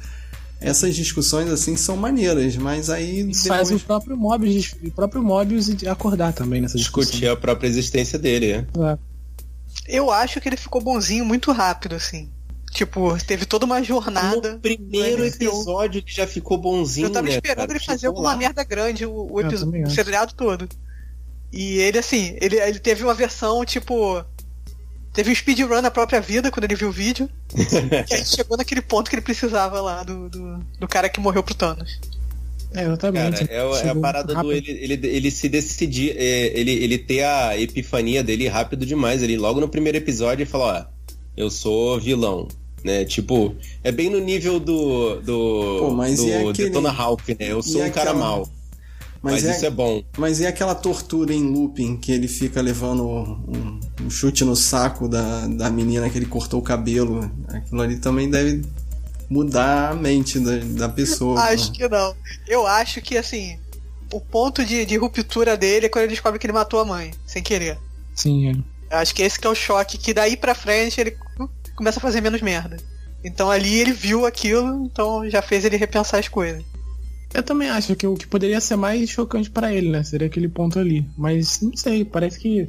essas 0.61 0.95
discussões 0.97 1.49
assim 1.51 1.77
são 1.77 1.97
maneiras, 1.97 2.57
mas 2.57 2.91
aí 2.91 3.19
depois... 3.23 3.47
faz 3.47 3.71
o 3.71 3.79
próprio 3.79 4.17
Mobius, 4.17 4.75
o 4.83 4.91
próprio 4.91 5.23
Mobius 5.23 5.69
acordar 5.85 6.33
também 6.33 6.61
nessa 6.61 6.77
discussão. 6.77 7.11
Discutir 7.11 7.29
a 7.29 7.37
própria 7.37 7.69
existência 7.69 8.19
dele, 8.19 8.59
né? 8.59 8.67
É. 8.93 8.99
Eu 9.87 10.11
acho 10.11 10.41
que 10.41 10.49
ele 10.49 10.57
ficou 10.57 10.81
bonzinho 10.81 11.25
muito 11.25 11.53
rápido, 11.53 11.95
assim. 11.95 12.29
Tipo, 12.73 13.17
teve 13.25 13.47
toda 13.47 13.65
uma 13.65 13.83
jornada. 13.83 14.53
No 14.53 14.61
primeiro 14.61 15.19
no 15.19 15.27
episódio 15.27 16.03
que 16.03 16.15
já 16.15 16.27
ficou 16.27 16.59
bonzinho, 16.59 17.07
Eu 17.07 17.11
tava 17.13 17.27
né, 17.27 17.35
esperando 17.35 17.67
cara? 17.67 17.73
ele 17.73 17.85
fazer 17.85 18.07
alguma 18.07 18.37
merda 18.37 18.63
grande 18.63 19.07
o, 19.07 19.27
o, 19.31 19.49
também 19.51 19.85
o 19.85 19.91
seriado 19.91 20.35
todo. 20.35 20.69
E 21.53 21.79
ele, 21.79 21.99
assim, 21.99 22.37
ele, 22.41 22.57
ele 22.61 22.79
teve 22.79 23.03
uma 23.03 23.15
versão, 23.15 23.65
tipo. 23.65 24.23
Teve 25.15 25.33
um 25.33 25.35
speedrun 25.35 25.81
na 25.81 25.91
própria 25.91 26.21
vida 26.21 26.51
quando 26.51 26.65
ele 26.65 26.77
viu 26.77 26.89
o 26.89 26.93
vídeo. 26.93 27.29
que 28.07 28.15
aí 28.15 28.25
chegou 28.25 28.57
naquele 28.57 28.83
ponto 28.83 29.09
que 29.09 29.17
ele 29.17 29.23
precisava 29.23 29.81
lá 29.81 30.03
do, 30.05 30.29
do, 30.29 30.59
do 30.79 30.87
cara 30.87 31.09
que 31.09 31.19
morreu 31.19 31.43
pro 31.43 31.55
Thanos. 31.55 31.99
É, 32.75 32.83
exatamente. 32.85 33.47
Cara, 33.47 33.53
é, 33.61 33.65
o- 33.65 33.75
é 33.77 33.89
a 33.89 33.95
parada 33.97 34.29
do 34.29 34.35
rápido. 34.35 34.53
ele, 34.53 34.71
ele, 34.73 35.07
ele 35.09 35.31
se 35.31 35.49
decidir, 35.49 36.15
é, 36.17 36.53
ele, 36.59 36.71
ele 36.73 36.99
ter 36.99 37.25
a 37.25 37.59
epifania 37.59 38.23
dele 38.23 38.47
rápido 38.47 38.85
demais. 38.85 39.23
Ele 39.23 39.39
logo 39.39 39.59
no 39.59 39.69
primeiro 39.69 39.97
episódio 39.97 40.43
ele 40.43 40.51
fala, 40.51 40.87
ó, 40.87 40.98
eu 41.39 41.51
sou 41.51 41.99
vilão. 42.01 42.49
Né? 42.85 43.05
Tipo, 43.05 43.55
é 43.83 43.91
bem 43.91 44.09
no 44.09 44.21
nível 44.21 44.61
do. 44.61 45.21
do, 45.21 45.77
Pô, 45.81 45.91
mas 45.91 46.17
do 46.19 46.27
e 46.29 46.33
aquele- 46.35 46.69
Detona 46.69 46.91
Ralph, 46.91 47.29
né? 47.29 47.37
Eu 47.41 47.61
sou 47.63 47.85
e 47.85 47.89
um 47.89 47.91
cara 47.91 48.11
aquela- 48.11 48.27
mau. 48.27 48.49
Mas, 49.21 49.35
Mas, 49.43 49.45
é, 49.47 49.57
isso 49.57 49.67
é 49.67 49.71
bom. 49.71 50.01
mas 50.17 50.39
e 50.39 50.47
aquela 50.47 50.77
tortura 50.77 51.35
em 51.35 51.43
looping 51.43 51.97
que 51.97 52.13
ele 52.13 52.29
fica 52.29 52.61
levando 52.61 53.05
um, 53.05 53.81
um 54.03 54.09
chute 54.09 54.45
no 54.45 54.55
saco 54.55 55.09
da, 55.09 55.49
da 55.49 55.69
menina 55.71 56.09
que 56.09 56.17
ele 56.17 56.27
cortou 56.27 56.61
o 56.61 56.63
cabelo? 56.63 57.29
Aquilo 57.49 57.83
ali 57.83 57.99
também 57.99 58.31
deve 58.31 58.63
mudar 59.29 59.91
a 59.91 59.95
mente 59.95 60.39
da, 60.39 60.59
da 60.59 60.89
pessoa. 60.89 61.41
Acho 61.41 61.73
né? 61.73 61.77
que 61.79 61.89
não. 61.89 62.15
Eu 62.47 62.65
acho 62.65 63.03
que, 63.03 63.17
assim, 63.17 63.59
o 64.13 64.21
ponto 64.21 64.65
de, 64.65 64.87
de 64.87 64.97
ruptura 64.97 65.57
dele 65.57 65.87
é 65.87 65.89
quando 65.89 66.05
ele 66.05 66.13
descobre 66.13 66.39
que 66.39 66.47
ele 66.47 66.53
matou 66.53 66.79
a 66.79 66.85
mãe, 66.85 67.11
sem 67.27 67.43
querer. 67.43 67.77
Sim, 68.15 68.51
é. 68.51 68.53
Eu 68.95 68.99
acho 68.99 69.13
que 69.15 69.23
esse 69.23 69.39
que 69.39 69.47
é 69.49 69.51
o 69.51 69.55
choque, 69.55 69.99
que 69.99 70.15
daí 70.15 70.37
pra 70.37 70.55
frente 70.55 71.01
ele 71.01 71.17
começa 71.79 71.99
a 71.99 72.03
fazer 72.03 72.21
menos 72.21 72.43
merda. 72.43 72.77
Então 73.25 73.51
ali 73.51 73.77
ele 73.79 73.93
viu 73.93 74.27
aquilo, 74.27 74.85
então 74.85 75.29
já 75.31 75.41
fez 75.41 75.65
ele 75.65 75.77
repensar 75.77 76.19
as 76.19 76.29
coisas. 76.29 76.63
Eu 77.33 77.43
também 77.43 77.69
acho 77.69 77.95
que 77.95 78.07
o 78.07 78.15
que 78.15 78.27
poderia 78.27 78.61
ser 78.61 78.77
mais 78.77 79.09
chocante 79.11 79.51
pra 79.51 79.73
ele, 79.73 79.91
né? 79.91 80.03
Seria 80.03 80.27
aquele 80.27 80.49
ponto 80.49 80.79
ali. 80.79 81.07
Mas 81.17 81.61
não 81.61 81.77
sei, 81.77 82.05
parece 82.05 82.39
que. 82.39 82.67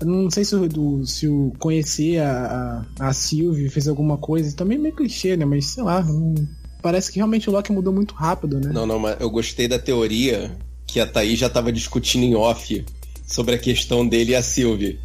eu 0.00 0.06
Não 0.06 0.30
sei 0.30 0.44
se 0.44 0.54
o, 0.54 0.68
do- 0.68 1.06
se 1.06 1.26
o 1.26 1.52
conhecer 1.58 2.18
a, 2.20 2.84
a, 3.00 3.08
a 3.08 3.12
Sylvie 3.12 3.68
fez 3.70 3.88
alguma 3.88 4.16
coisa. 4.18 4.54
Também 4.56 4.78
meio 4.78 4.94
clichê, 4.94 5.36
né? 5.36 5.44
Mas 5.44 5.66
sei 5.66 5.82
lá. 5.82 6.02
não- 6.02 6.34
parece 6.82 7.10
que 7.10 7.16
realmente 7.18 7.48
o 7.48 7.52
Loki 7.52 7.72
mudou 7.72 7.92
muito 7.92 8.14
rápido, 8.14 8.60
né? 8.60 8.70
Não, 8.72 8.86
não, 8.86 8.98
mas 8.98 9.16
eu 9.20 9.28
gostei 9.30 9.66
da 9.66 9.78
teoria 9.78 10.56
que 10.86 11.00
a 11.00 11.06
Thaís 11.06 11.38
já 11.38 11.48
tava 11.50 11.72
discutindo 11.72 12.24
em 12.24 12.34
off 12.36 12.84
sobre 13.26 13.54
a 13.54 13.58
questão 13.58 14.06
dele 14.06 14.32
e 14.32 14.36
a 14.36 14.42
Sylvie. 14.42 14.98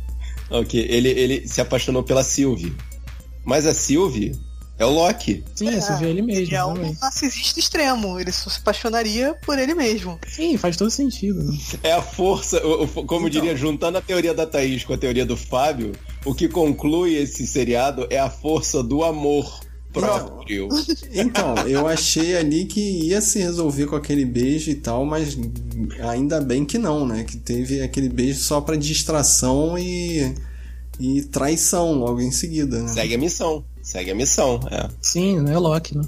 Ok, 0.50 0.86
ele, 0.90 1.10
ele 1.10 1.48
se 1.48 1.62
apaixonou 1.62 2.04
pela 2.04 2.24
Sylvie. 2.24 2.74
Mas 3.44 3.66
a 3.66 3.74
Sylvie 3.74 4.36
é 4.78 4.86
o 4.86 4.90
Loki. 4.90 5.44
Sim, 5.56 5.72
você 5.72 5.96
vê 5.98 6.08
ele 6.08 6.22
mesmo. 6.22 6.44
Ele 6.44 6.56
é 6.56 6.66
um 6.66 6.96
narcisista 7.00 7.60
extremo, 7.60 8.20
ele 8.20 8.32
só 8.32 8.50
se 8.50 8.60
apaixonaria 8.60 9.36
por 9.46 9.58
ele 9.60 9.74
mesmo. 9.76 10.20
Sim, 10.28 10.58
faz 10.58 10.76
todo 10.76 10.90
sentido. 10.90 11.44
Né? 11.44 11.58
É 11.84 11.94
a 11.94 12.02
força, 12.02 12.62
como 13.06 13.28
eu 13.28 13.30
diria, 13.30 13.56
juntando 13.56 13.98
a 13.98 14.02
teoria 14.02 14.34
da 14.34 14.46
Thaís 14.46 14.84
com 14.84 14.94
a 14.94 14.98
teoria 14.98 15.26
do 15.26 15.38
Fábio, 15.38 15.94
o 16.26 16.34
que 16.34 16.48
conclui 16.48 17.16
esse 17.16 17.46
seriado 17.46 18.08
é 18.10 18.20
a 18.20 18.30
força 18.30 18.82
do 18.82 19.04
amor 19.04 19.62
próprio. 19.94 20.68
Então, 21.12 21.56
eu 21.68 21.88
achei 21.88 22.36
ali 22.36 22.66
que 22.66 22.80
ia 22.80 23.22
se 23.22 23.38
resolver 23.38 23.86
com 23.86 23.96
aquele 23.96 24.26
beijo 24.26 24.72
e 24.72 24.76
tal, 24.76 25.06
mas 25.06 25.38
ainda 26.02 26.42
bem 26.42 26.66
que 26.66 26.80
não, 26.80 27.06
né? 27.06 27.24
Que 27.24 27.38
teve 27.38 27.82
aquele 27.82 28.10
beijo 28.10 28.40
só 28.40 28.60
pra 28.60 28.76
distração 28.76 29.78
e, 29.78 30.34
e 31.00 31.22
traição 31.24 31.94
logo 31.94 32.22
em 32.22 32.32
seguida, 32.32 32.82
né? 32.82 32.88
Segue 32.88 33.16
a 33.16 33.18
missão. 33.18 33.64
Segue 33.82 34.12
a 34.12 34.16
missão. 34.16 34.60
É. 34.72 34.90
Sim, 35.02 35.40
não 35.42 35.52
é 35.52 35.58
Loki, 35.58 35.98
né? 35.98 36.04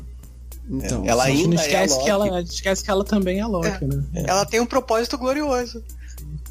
Então, 0.69 1.03
Ela 1.05 1.25
A 1.25 1.29
gente 1.29 1.43
não 1.43 1.49
ainda 1.51 1.61
é 1.61 1.65
esquece, 1.65 1.93
Loki. 1.93 2.03
que 2.05 2.09
ela, 2.09 2.41
esquece 2.41 2.83
que 2.83 2.89
ela 2.91 3.03
também 3.03 3.39
é 3.39 3.45
Loki, 3.45 3.85
né? 3.85 4.03
Ela 4.13 4.45
tem 4.45 4.59
um 4.59 4.65
propósito 4.65 5.17
glorioso 5.17 5.83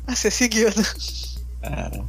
a 0.06 0.14
ser 0.14 0.30
seguido. 0.30 0.82
Cara. 1.62 2.04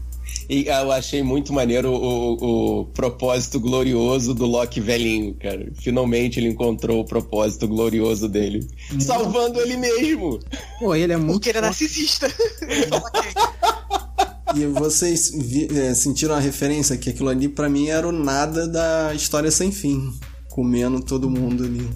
E 0.48 0.68
eu 0.68 0.92
achei 0.92 1.24
muito 1.24 1.52
maneiro 1.52 1.90
o, 1.92 1.96
o- 2.36 2.80
o 2.82 2.86
propósito 2.86 3.60
glorioso 3.60 4.34
do 4.36 4.46
Loki 4.46 4.80
velhinho, 4.80 5.34
cara. 5.34 5.72
Finalmente 5.76 6.40
ele 6.40 6.50
encontrou 6.50 7.00
o 7.02 7.06
propósito 7.06 7.68
glorioso 7.68 8.28
dele. 8.30 8.68
Salvando 9.00 9.60
ele 9.62 9.76
mesmo. 9.78 10.40
Pô, 10.80 10.94
ele 10.94 11.14
é 11.14 11.18
muito. 11.18 11.32
Porque 11.34 11.50
ele 11.50 11.58
é 11.58 11.62
narcisista. 11.62 12.28
E 14.54 14.66
vocês 14.68 15.32
vi- 15.34 15.68
é, 15.78 15.94
sentiram 15.96 16.36
a 16.36 16.40
referência 16.40 16.96
que 16.98 17.10
aquilo 17.10 17.30
ali 17.30 17.48
pra 17.50 17.68
mim 17.70 17.88
era 17.88 18.08
o 18.08 18.12
nada 18.12 18.68
da 18.68 19.14
história 19.14 19.50
sem 19.50 19.72
fim, 19.72 20.14
comendo 20.50 21.02
todo 21.02 21.30
mundo 21.30 21.64
ali. 21.64 21.90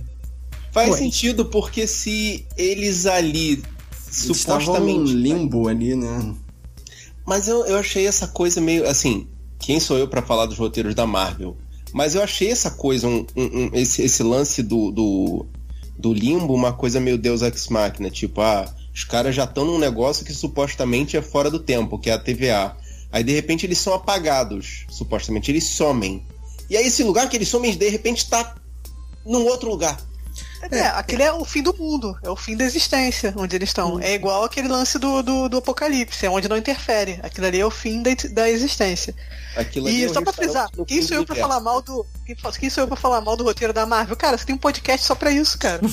Faz 0.71 0.91
Ué. 0.91 0.97
sentido 0.97 1.45
porque 1.45 1.85
se 1.85 2.45
eles 2.57 3.05
ali 3.05 3.51
Eles 3.53 3.63
supostamente. 4.07 5.13
limbo 5.13 5.67
ali, 5.67 5.95
né? 5.95 6.33
Mas 7.25 7.47
eu, 7.47 7.65
eu 7.65 7.77
achei 7.77 8.07
essa 8.07 8.27
coisa 8.27 8.59
meio. 8.59 8.87
Assim, 8.87 9.27
quem 9.59 9.79
sou 9.79 9.97
eu 9.97 10.07
pra 10.07 10.21
falar 10.21 10.45
dos 10.47 10.57
roteiros 10.57 10.95
da 10.95 11.05
Marvel? 11.05 11.55
Mas 11.93 12.13
eu 12.15 12.21
achei 12.23 12.49
essa 12.49 12.71
coisa, 12.71 13.07
um, 13.07 13.25
um- 13.35 13.43
um- 13.65 13.69
esse, 13.73 14.01
esse 14.01 14.21
lance 14.23 14.61
do, 14.63 14.91
do, 14.91 15.45
do 15.97 16.13
limbo, 16.13 16.53
uma 16.53 16.73
coisa 16.73 16.99
meio 16.99 17.17
Deus 17.17 17.41
Ex 17.41 17.67
Machina. 17.69 18.09
Tipo, 18.09 18.41
ah, 18.41 18.71
os 18.99 19.05
caras 19.05 19.33
já 19.33 19.45
estão 19.45 19.63
num 19.63 19.79
negócio 19.79 20.25
que 20.25 20.33
supostamente 20.33 21.15
é 21.15 21.21
fora 21.21 21.49
do 21.49 21.57
tempo, 21.57 21.97
que 21.97 22.09
é 22.09 22.13
a 22.13 22.19
TVA. 22.19 22.75
Aí 23.09 23.23
de 23.23 23.31
repente 23.31 23.65
eles 23.65 23.77
são 23.77 23.93
apagados, 23.93 24.85
supostamente, 24.89 25.49
eles 25.49 25.63
somem. 25.63 26.21
E 26.69 26.75
aí 26.75 26.85
esse 26.85 27.01
lugar 27.01 27.29
que 27.29 27.37
eles 27.37 27.47
somem, 27.47 27.73
de 27.77 27.87
repente 27.87 28.29
tá 28.29 28.57
num 29.25 29.45
outro 29.45 29.69
lugar. 29.69 29.97
É, 30.71 30.87
aquele 30.87 31.23
é 31.23 31.31
o 31.31 31.45
fim 31.45 31.63
do 31.63 31.75
mundo, 31.75 32.17
é 32.23 32.29
o 32.29 32.35
fim 32.35 32.55
da 32.55 32.63
existência 32.63 33.33
onde 33.37 33.55
eles 33.55 33.69
estão. 33.69 33.99
É 33.99 34.13
igual 34.13 34.43
aquele 34.43 34.67
lance 34.67 34.99
do, 34.99 35.21
do, 35.21 35.49
do 35.49 35.57
apocalipse, 35.57 36.25
é 36.25 36.29
onde 36.29 36.49
não 36.49 36.57
interfere. 36.57 37.19
Aquilo 37.23 37.47
ali 37.47 37.59
é 37.59 37.65
o 37.65 37.71
fim 37.71 38.03
da, 38.03 38.11
da 38.31 38.49
existência. 38.49 39.15
Aquilo 39.55 39.89
E 39.89 40.03
é 40.03 40.09
só 40.09 40.21
pra 40.21 40.33
frisar, 40.33 40.69
quem 40.85 41.01
sou 41.01 41.17
eu 41.17 41.25
pra 41.25 41.35
falar 41.35 41.59
mal 41.59 41.81
do. 41.81 42.05
Quem, 42.59 42.69
sou 42.69 42.83
eu 42.83 42.87
pra 42.87 42.97
falar 42.97 43.21
mal 43.21 43.35
do 43.35 43.43
roteiro 43.43 43.73
da 43.73 43.85
Marvel? 43.85 44.15
Cara, 44.15 44.37
você 44.37 44.45
tem 44.45 44.55
um 44.55 44.59
podcast 44.59 45.05
só 45.05 45.15
pra 45.15 45.31
isso, 45.31 45.57
cara. 45.57 45.81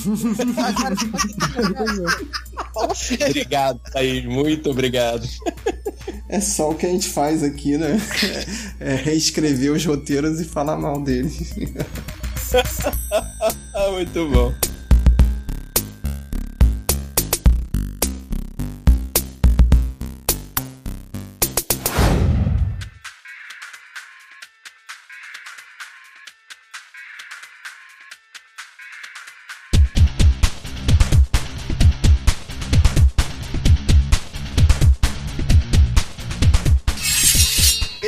Obrigado, 3.27 3.79
Thaís, 3.91 4.25
muito 4.25 4.69
obrigado. 4.69 5.27
É 6.29 6.39
só 6.41 6.71
o 6.71 6.75
que 6.75 6.85
a 6.85 6.89
gente 6.89 7.07
faz 7.07 7.43
aqui, 7.43 7.77
né? 7.77 7.99
É 8.79 8.95
reescrever 8.95 9.71
os 9.71 9.85
roteiros 9.85 10.39
e 10.41 10.45
falar 10.45 10.77
mal 10.77 11.01
deles. 11.01 11.53
Muito 13.91 14.29
bom. 14.29 14.53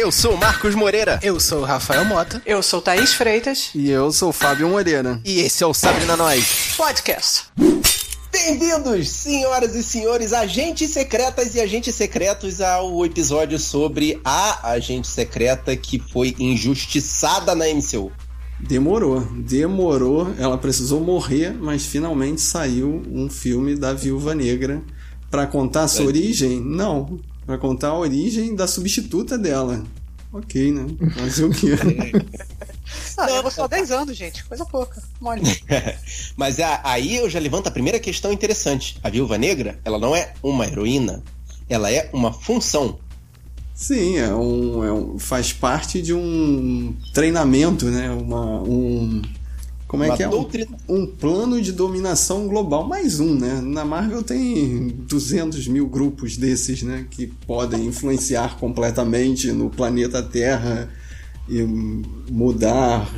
Eu 0.10 0.12
sou 0.12 0.34
o 0.34 0.38
Marcos 0.39 0.74
Moreira 0.74 1.19
Eu 1.22 1.39
sou 1.39 1.60
o 1.60 1.63
Rafael 1.63 2.04
Mota. 2.04 2.41
Eu 2.43 2.63
sou 2.63 2.82
Thaís 2.82 3.13
Freitas, 3.13 3.69
E 3.76 3.91
eu 3.91 4.12
sou 4.12 4.30
o 4.30 4.34
Fábio 4.34 4.67
Moreira. 4.67 5.22
E 5.24 5.39
esse 5.41 5.63
é 5.63 5.67
o 5.67 5.72
Sabrina 5.72 6.17
Nós. 6.17 6.74
podcast. 6.76 7.43
Bem-vindos, 8.32 9.08
senhoras 9.08 9.76
e 9.76 9.84
senhores, 9.84 10.34
agentes 10.34 10.89
secretas 10.89 11.54
e 11.54 11.62
agentes 11.62 11.93
secretos, 11.93 12.60
ao 12.60 13.06
episódio 13.06 13.60
sobre 13.60 14.19
a 14.26 14.72
agente 14.72 15.08
secreta 15.08 15.78
que 15.78 16.00
foi 16.00 16.36
injustiçada 16.39 17.54
na 17.54 17.65
MCU. 17.67 18.12
Demorou, 18.60 19.22
demorou. 19.32 20.34
Ela 20.39 20.58
precisou 20.58 21.02
morrer, 21.02 21.54
mas 21.54 21.86
finalmente 21.86 22.41
saiu 22.41 23.04
um 23.12 23.30
filme 23.30 23.76
da 23.76 23.93
Viúva 23.93 24.34
Negra 24.34 24.82
para 25.30 25.45
contar 25.45 25.84
a 25.84 25.88
sua 25.88 26.08
origem. 26.08 26.60
Não, 26.60 27.19
para 27.45 27.60
contar 27.60 27.89
a 27.89 27.98
origem 27.98 28.56
da 28.56 28.67
substituta 28.67 29.38
dela. 29.38 29.84
Ok, 30.32 30.72
né? 30.72 30.86
Fazer 31.15 31.46
o 31.46 31.50
quê? 31.50 31.70
ah, 33.18 33.26
levou 33.26 33.50
só 33.52 33.68
10 33.68 33.92
anos, 33.92 34.15
gente. 34.15 34.44
Coisa 34.46 34.63
pouca. 34.65 35.02
Mole. 35.20 35.42
Mas 36.38 36.60
é, 36.60 36.80
aí 36.84 37.15
eu 37.15 37.30
já 37.30 37.39
levanto 37.39 37.68
a 37.68 37.72
primeira 37.72 38.00
questão 38.00 38.32
interessante. 38.32 39.00
A 39.04 39.10
Viúva 39.10 39.38
Negra, 39.38 39.80
ela 39.84 39.98
não 39.98 40.15
é 40.15 40.34
uma 40.44 40.68
heroína. 40.68 41.24
Ela 41.68 41.92
é 41.92 42.10
uma 42.13 42.32
função. 42.32 43.00
Sim, 43.74 44.18
é 44.18 44.34
um, 44.34 44.84
é 44.84 44.92
um, 44.92 45.18
faz 45.18 45.54
parte 45.54 46.02
de 46.02 46.13
um 46.13 46.96
treinamento, 47.13 47.86
né? 47.86 48.12
Uma, 48.12 48.62
um, 48.62 49.22
como 49.89 50.04
é 50.04 50.08
Uma 50.10 50.15
que 50.17 50.21
é? 50.21 50.28
Doutrina. 50.28 50.78
Um, 50.88 51.02
um, 51.02 51.08
plano 51.08 51.60
de 51.60 51.71
dominação 51.71 52.47
global. 52.47 52.88
Mais 52.88 53.19
um, 53.19 53.34
né? 53.34 53.60
Na 53.60 53.84
Marvel 53.84 54.21
tem 54.21 54.88
200 54.88 55.67
mil 55.67 55.88
grupos 55.88 56.38
desses, 56.38 56.84
né? 56.84 57.08
Que 57.10 57.25
podem 57.25 57.88
influenciar 57.88 58.60
completamente 58.60 59.52
no 59.52 59.67
planeta 59.67 60.21
Terra 60.21 60.88
e 61.49 61.63
mudar 62.30 63.10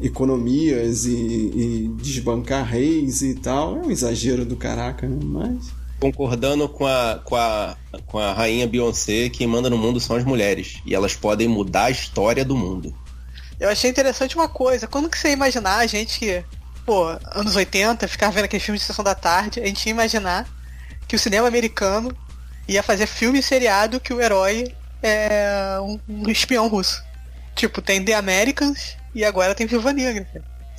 economias 0.00 1.04
e, 1.04 1.12
e 1.14 1.90
desbancar 2.00 2.64
reis 2.64 3.20
e 3.20 3.34
tal. 3.34 3.76
É 3.76 3.86
um 3.88 3.90
exagero 3.90 4.46
do 4.46 4.56
caraca, 4.56 5.06
né? 5.06 5.18
Mas 5.22 5.76
concordando 6.00 6.66
com 6.66 6.86
a, 6.86 7.20
com, 7.22 7.36
a, 7.36 7.76
com 8.06 8.18
a 8.18 8.32
rainha 8.32 8.66
Beyoncé, 8.66 9.28
quem 9.28 9.46
manda 9.46 9.68
no 9.68 9.76
mundo 9.76 10.00
são 10.00 10.16
as 10.16 10.24
mulheres. 10.24 10.80
E 10.86 10.94
elas 10.94 11.14
podem 11.14 11.46
mudar 11.46 11.84
a 11.84 11.90
história 11.90 12.42
do 12.42 12.56
mundo. 12.56 12.94
Eu 13.60 13.68
achei 13.68 13.90
interessante 13.90 14.36
uma 14.36 14.48
coisa. 14.48 14.86
Quando 14.86 15.10
que 15.10 15.18
você 15.18 15.28
ia 15.28 15.34
imaginar 15.34 15.78
a 15.78 15.86
gente, 15.86 16.44
pô, 16.86 17.06
anos 17.32 17.56
80, 17.56 18.06
ficar 18.06 18.30
vendo 18.30 18.44
aquele 18.44 18.62
filme 18.62 18.78
de 18.78 18.84
sessão 18.84 19.04
da 19.04 19.14
tarde, 19.14 19.60
a 19.60 19.66
gente 19.66 19.84
ia 19.86 19.90
imaginar 19.90 20.46
que 21.06 21.16
o 21.16 21.18
cinema 21.18 21.48
americano 21.48 22.16
ia 22.68 22.82
fazer 22.82 23.06
filme 23.06 23.42
seriado 23.42 23.98
que 23.98 24.12
o 24.12 24.20
herói 24.20 24.74
é 25.02 25.78
um, 25.80 25.98
um 26.08 26.30
espião 26.30 26.68
russo. 26.68 27.02
Tipo, 27.54 27.82
tem 27.82 28.04
The 28.04 28.14
Americans 28.14 28.96
e 29.14 29.24
agora 29.24 29.54
tem 29.54 29.66
Viva 29.66 29.92
Negra. 29.92 30.26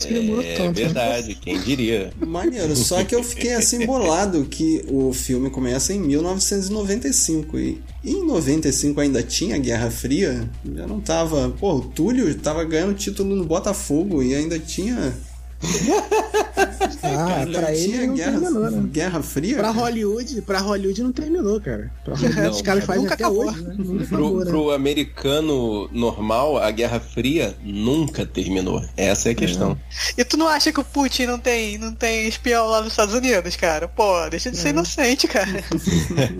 É 0.07 0.55
tanto, 0.55 0.75
verdade, 0.75 1.35
quem 1.35 1.59
diria. 1.59 2.11
Maneiro, 2.19 2.75
só 2.75 3.03
que 3.03 3.13
eu 3.13 3.23
fiquei 3.23 3.53
assim 3.53 3.85
bolado 3.85 4.45
que 4.45 4.85
o 4.87 5.11
filme 5.11 5.49
começa 5.49 5.93
em 5.93 5.99
1995 5.99 7.59
e 7.59 7.81
em 8.03 8.25
95 8.25 9.01
ainda 9.01 9.21
tinha 9.21 9.57
Guerra 9.57 9.91
Fria, 9.91 10.49
já 10.73 10.87
não 10.87 11.01
tava. 11.01 11.49
Pô, 11.59 11.75
o 11.75 11.81
Túlio 11.81 12.33
tava 12.35 12.63
ganhando 12.63 12.93
título 12.93 13.35
no 13.35 13.45
Botafogo 13.45 14.23
e 14.23 14.33
ainda 14.33 14.57
tinha 14.57 15.13
ah, 17.03 17.45
pra 17.51 17.75
ele 17.75 18.07
não 18.07 18.15
guerra, 18.15 18.31
terminou, 18.31 18.71
né? 18.71 18.89
Guerra 18.91 19.21
Fria? 19.21 19.57
Pra 19.57 19.71
Hollywood, 19.71 20.41
pra 20.41 20.59
Hollywood 20.59 21.03
não 21.03 21.11
terminou, 21.11 21.59
cara. 21.59 21.91
Pra 22.03 22.15
Hollywood 22.15 22.41
não, 22.41 22.51
os 22.51 22.61
caras 22.61 22.85
fazem 22.85 23.05
até 23.05 23.25
acabou. 23.25 23.47
hoje, 23.47 23.61
né? 23.61 23.75
pro, 24.07 24.39
né? 24.39 24.45
pro, 24.45 24.71
americano 24.71 25.89
normal, 25.91 26.57
a 26.57 26.71
Guerra 26.71 26.99
Fria 26.99 27.55
nunca 27.61 28.25
terminou. 28.25 28.83
Essa 28.95 29.29
é 29.29 29.31
a 29.33 29.35
questão. 29.35 29.77
É. 30.17 30.21
E 30.21 30.23
tu 30.23 30.37
não 30.37 30.47
acha 30.47 30.71
que 30.71 30.79
o 30.79 30.83
Putin 30.83 31.25
não 31.25 31.39
tem, 31.39 31.77
não 31.77 31.93
tem 31.93 32.27
espião 32.27 32.67
lá 32.67 32.81
nos 32.81 32.93
Estados 32.93 33.13
Unidos, 33.13 33.55
cara? 33.57 33.87
Pô, 33.87 34.29
deixa 34.29 34.49
de 34.49 34.57
ser 34.57 34.67
é. 34.67 34.71
inocente, 34.71 35.27
cara. 35.27 35.63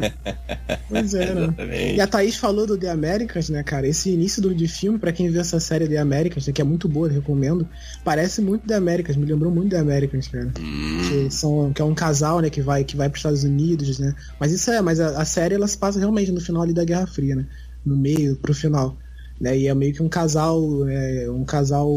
pois 0.90 1.14
é, 1.14 1.34
né? 1.34 1.96
E 1.96 2.02
a 2.02 2.08
Thaís 2.08 2.38
falou 2.38 2.66
do 2.66 2.78
The 2.78 2.90
Americans, 2.90 3.50
né, 3.50 3.64
cara? 3.64 3.86
Esse 3.86 4.12
início 4.12 4.42
do, 4.42 4.56
de 4.56 4.68
filme, 4.68 4.98
pra 4.98 5.12
quem 5.12 5.30
viu 5.30 5.42
essa 5.42 5.60
série 5.60 5.88
The 5.88 5.98
Americans, 5.98 6.48
né, 6.48 6.54
que 6.54 6.62
é 6.62 6.66
muito 6.66 6.88
boa, 6.88 7.10
recomendo, 7.10 7.68
parece 8.04 8.42
muito 8.42 8.66
The 8.66 8.76
Americans 8.76 9.09
Américas, 9.10 9.16
me 9.18 9.26
lembrou 9.26 9.52
muito 9.52 9.72
da 9.72 9.80
Americans, 9.80 10.28
cara. 10.28 10.52
Hum. 10.60 11.02
Que, 11.08 11.30
são, 11.32 11.74
que 11.74 11.82
é 11.82 11.86
um 11.86 11.96
casal, 11.96 12.40
né, 12.40 12.50
que 12.50 12.62
vai, 12.62 12.84
que 12.84 12.96
vai 12.96 13.10
para 13.10 13.16
os 13.16 13.20
Estados 13.20 13.44
Unidos, 13.44 14.00
né? 14.00 14.14
Mas 14.40 14.52
isso 14.52 14.70
é, 14.72 14.82
mas 14.82 15.00
a, 15.00 15.22
a, 15.22 15.26
série 15.26 15.56
ela 15.56 15.68
se 15.68 15.78
passa 15.78 16.00
realmente 16.00 16.32
no 16.32 16.42
final 16.42 16.62
ali 16.62 16.74
da 16.74 16.84
Guerra 16.84 17.08
Fria, 17.08 17.36
né? 17.36 17.46
No 17.86 17.96
meio, 17.96 18.36
pro 18.36 18.54
final. 18.54 18.96
Né? 19.40 19.58
E 19.58 19.68
é 19.68 19.74
meio 19.74 19.94
que 19.94 20.04
um 20.04 20.10
casal, 20.10 20.88
é, 20.88 21.30
um 21.30 21.46
casal 21.46 21.96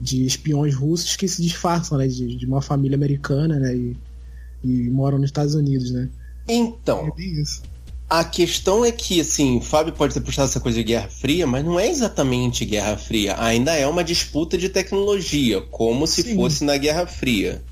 de 0.00 0.24
espiões 0.24 0.74
russos 0.74 1.16
que 1.16 1.28
se 1.28 1.42
disfarçam, 1.42 1.98
né? 1.98 2.06
De, 2.06 2.36
de 2.36 2.46
uma 2.46 2.62
família 2.62 2.96
americana, 2.96 3.58
né? 3.58 3.74
E, 3.74 3.96
e 4.62 4.90
moram 4.90 5.18
nos 5.18 5.28
Estados 5.28 5.54
Unidos, 5.54 5.90
né? 5.90 6.08
Então. 6.48 7.12
É 7.18 7.22
isso. 7.22 7.62
A 8.10 8.24
questão 8.24 8.84
é 8.84 8.90
que, 8.90 9.20
assim, 9.20 9.58
o 9.58 9.60
Fábio 9.60 9.92
pode 9.92 10.12
ter 10.12 10.20
puxado 10.20 10.48
essa 10.48 10.58
coisa 10.58 10.78
de 10.78 10.82
Guerra 10.82 11.08
Fria, 11.08 11.46
mas 11.46 11.64
não 11.64 11.78
é 11.78 11.88
exatamente 11.88 12.64
Guerra 12.64 12.96
Fria. 12.96 13.36
Ainda 13.38 13.72
é 13.76 13.86
uma 13.86 14.02
disputa 14.02 14.58
de 14.58 14.68
tecnologia, 14.68 15.60
como 15.70 16.08
se 16.08 16.24
Sim. 16.24 16.34
fosse 16.34 16.64
na 16.64 16.76
Guerra 16.76 17.06
Fria. 17.06 17.62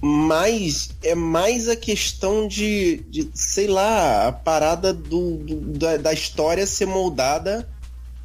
Mas 0.00 0.88
é 1.02 1.14
mais 1.14 1.68
a 1.68 1.76
questão 1.76 2.48
de, 2.48 3.04
de 3.10 3.30
sei 3.34 3.66
lá, 3.66 4.28
a 4.28 4.32
parada 4.32 4.94
do, 4.94 5.36
do 5.36 5.60
da, 5.78 5.98
da, 5.98 6.12
história 6.14 6.66
ser 6.66 6.86
moldada 6.86 7.68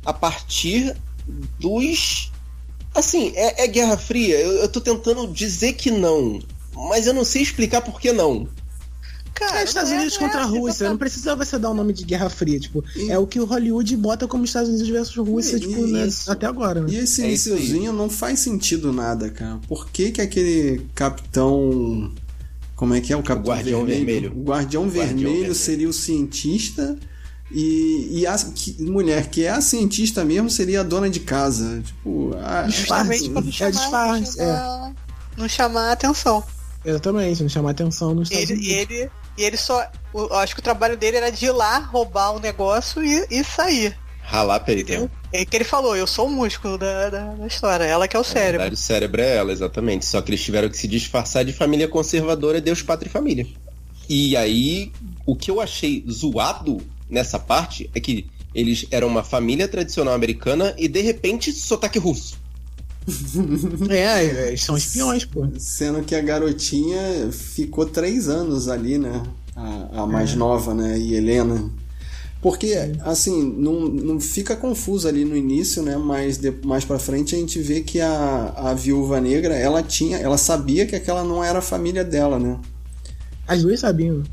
a 0.06 0.14
partir 0.14 0.96
dos. 1.60 2.32
Assim, 2.96 3.34
é, 3.36 3.66
é 3.66 3.68
Guerra 3.68 3.98
Fria. 3.98 4.38
Eu, 4.38 4.52
eu 4.54 4.70
tô 4.70 4.80
tentando 4.80 5.28
dizer 5.28 5.74
que 5.74 5.92
não, 5.92 6.42
mas 6.74 7.06
eu 7.06 7.14
não 7.14 7.26
sei 7.26 7.42
explicar 7.42 7.82
por 7.82 8.00
que 8.00 8.14
não. 8.14 8.48
Cara, 9.34 9.62
é 9.62 9.64
Estados 9.64 9.92
Unidos 9.92 10.16
é, 10.16 10.20
contra 10.20 10.42
a 10.42 10.46
Rússia. 10.46 10.90
Não 10.90 10.98
precisa 10.98 11.36
você 11.36 11.58
dar 11.58 11.72
o 11.72 11.74
nome 11.74 11.94
de 11.94 12.04
Guerra 12.04 12.30
Fria. 12.30 12.60
Tipo, 12.60 12.84
e... 12.96 13.12
é 13.12 13.18
o 13.18 13.26
que 13.26 13.40
o 13.40 13.46
Hollywood 13.46 13.96
bota 13.98 14.28
como 14.28 14.46
Estados 14.46 14.70
Unidos 14.70 14.88
versus 14.88 15.16
Rússia, 15.16 15.58
e, 15.58 15.60
tipo, 15.62 15.88
né, 15.88 16.08
até 16.28 16.46
agora. 16.46 16.82
Né? 16.82 16.88
E 16.92 16.98
esse 16.98 17.22
é 17.22 17.28
iníciozinho 17.28 17.94
não 17.94 18.10
faz 18.10 18.40
sentido 18.40 18.94
nada, 18.94 19.30
cara. 19.30 19.60
Por 19.68 19.90
que 19.90 20.12
que 20.12 20.22
aquele 20.22 20.86
capitão. 20.94 22.12
Como 22.76 22.94
é 22.94 23.02
que 23.02 23.14
é 23.14 23.18
o 23.18 23.24
capitão? 23.24 23.52
O 23.52 23.56
Guardião 23.56 23.86
Vermelho. 23.86 24.06
vermelho. 24.06 24.34
O 24.36 24.44
Guardião, 24.44 24.84
Guardião 24.84 25.06
vermelho, 25.08 25.30
vermelho, 25.30 25.56
seria 25.56 25.90
o 25.90 25.94
cientista. 25.94 26.98
E, 27.54 28.20
e 28.20 28.26
a 28.26 28.38
que, 28.38 28.82
mulher 28.82 29.30
que 29.30 29.44
é 29.44 29.50
a 29.50 29.60
cientista 29.60 30.24
mesmo 30.24 30.50
seria 30.50 30.80
a 30.80 30.84
dona 30.84 31.10
de 31.10 31.20
casa. 31.20 31.82
Tipo, 31.84 32.32
a, 32.42 32.64
disfarce. 32.64 33.32
É 33.60 33.72
disfarce. 33.72 34.42
É. 34.42 34.94
Não 35.38 35.50
chamar 35.50 35.90
a 35.90 35.92
atenção. 35.92 36.44
Exatamente, 36.84 37.42
não 37.44 37.50
chamar 37.50 37.72
atenção 37.72 38.16
nos 38.16 38.32
Estados 38.32 38.50
ele, 38.50 38.60
Unidos. 38.60 38.92
Ele 38.92 39.12
e 39.38 39.44
ele 39.44 39.58
só. 39.58 39.86
Eu 40.14 40.34
acho 40.36 40.54
que 40.54 40.60
o 40.60 40.64
trabalho 40.64 40.98
dele 40.98 41.18
era 41.18 41.32
de 41.32 41.46
ir 41.46 41.52
lá, 41.52 41.80
roubar 41.80 42.32
o 42.32 42.40
negócio 42.40 43.04
e, 43.04 43.26
e 43.30 43.44
sair. 43.44 43.98
Ralar 44.22 44.60
peritel. 44.62 45.10
É 45.34 45.46
que 45.46 45.56
ele 45.56 45.64
falou, 45.64 45.96
eu 45.96 46.06
sou 46.06 46.28
o 46.28 46.30
músculo 46.30 46.78
da, 46.78 47.10
da, 47.10 47.26
da 47.34 47.48
história, 47.48 47.84
ela 47.84 48.08
que 48.08 48.16
é 48.16 48.20
o 48.20 48.24
cérebro. 48.24 48.60
Verdade, 48.60 48.76
o 48.76 48.78
cérebro 48.78 49.22
é 49.22 49.38
ela, 49.38 49.52
exatamente. 49.52 50.06
Só 50.06 50.22
que 50.22 50.32
eles 50.32 50.44
tiveram 50.44 50.70
que 50.70 50.78
se 50.78 50.88
disfarçar 50.88 51.44
de 51.44 51.54
família 51.54 51.88
conservadora, 51.88 52.62
Deus, 52.62 52.82
pátria 52.82 53.10
e 53.10 53.12
família. 53.12 53.48
E 54.08 54.36
aí, 54.36 54.92
o 55.26 55.36
que 55.36 55.50
eu 55.50 55.62
achei 55.62 56.04
zoado 56.10 56.80
nessa 57.10 57.40
parte 57.40 57.90
é 57.96 58.00
que 58.00 58.30
eles 58.54 58.86
eram 58.92 59.08
uma 59.08 59.24
família 59.24 59.68
tradicional 59.68 60.14
americana 60.14 60.74
e 60.78 60.88
de 60.88 61.02
repente 61.02 61.52
sotaque 61.52 61.98
russo. 61.98 62.41
É, 63.90 64.48
eles 64.48 64.64
são 64.64 64.78
espiões, 64.78 65.26
pô. 65.26 65.48
Sendo 65.58 66.02
que 66.04 66.16
a 66.16 66.22
garotinha 66.22 67.32
ficou 67.32 67.86
três 67.86 68.30
anos 68.30 68.68
ali, 68.68 68.98
né? 68.98 69.24
A, 69.56 70.04
a 70.04 70.08
mais 70.08 70.32
é. 70.32 70.36
nova, 70.36 70.74
né? 70.74 70.98
E 70.98 71.16
Helena. 71.16 71.70
Porque, 72.42 72.76
assim, 73.02 73.44
não, 73.44 73.82
não 73.82 74.20
fica 74.20 74.56
confuso 74.56 75.08
ali 75.08 75.24
no 75.24 75.36
início, 75.36 75.84
né? 75.84 75.96
Mas 75.96 76.38
de, 76.38 76.52
mais 76.66 76.84
pra 76.84 76.98
frente 76.98 77.36
a 77.36 77.38
gente 77.38 77.60
vê 77.60 77.82
que 77.82 78.02
a, 78.02 78.54
a 78.56 78.74
viúva 78.74 79.22
negra, 79.22 79.54
ela 79.54 79.84
tinha. 79.84 80.18
Ela 80.18 80.38
sabia 80.38 80.88
que 80.88 80.96
aquela 80.96 81.24
não 81.24 81.44
era 81.44 81.60
a 81.60 81.62
família 81.62 82.04
dela, 82.04 82.40
né? 82.40 82.60
As 83.48 83.62
duas 83.62 83.80
sabiam. 83.80 84.24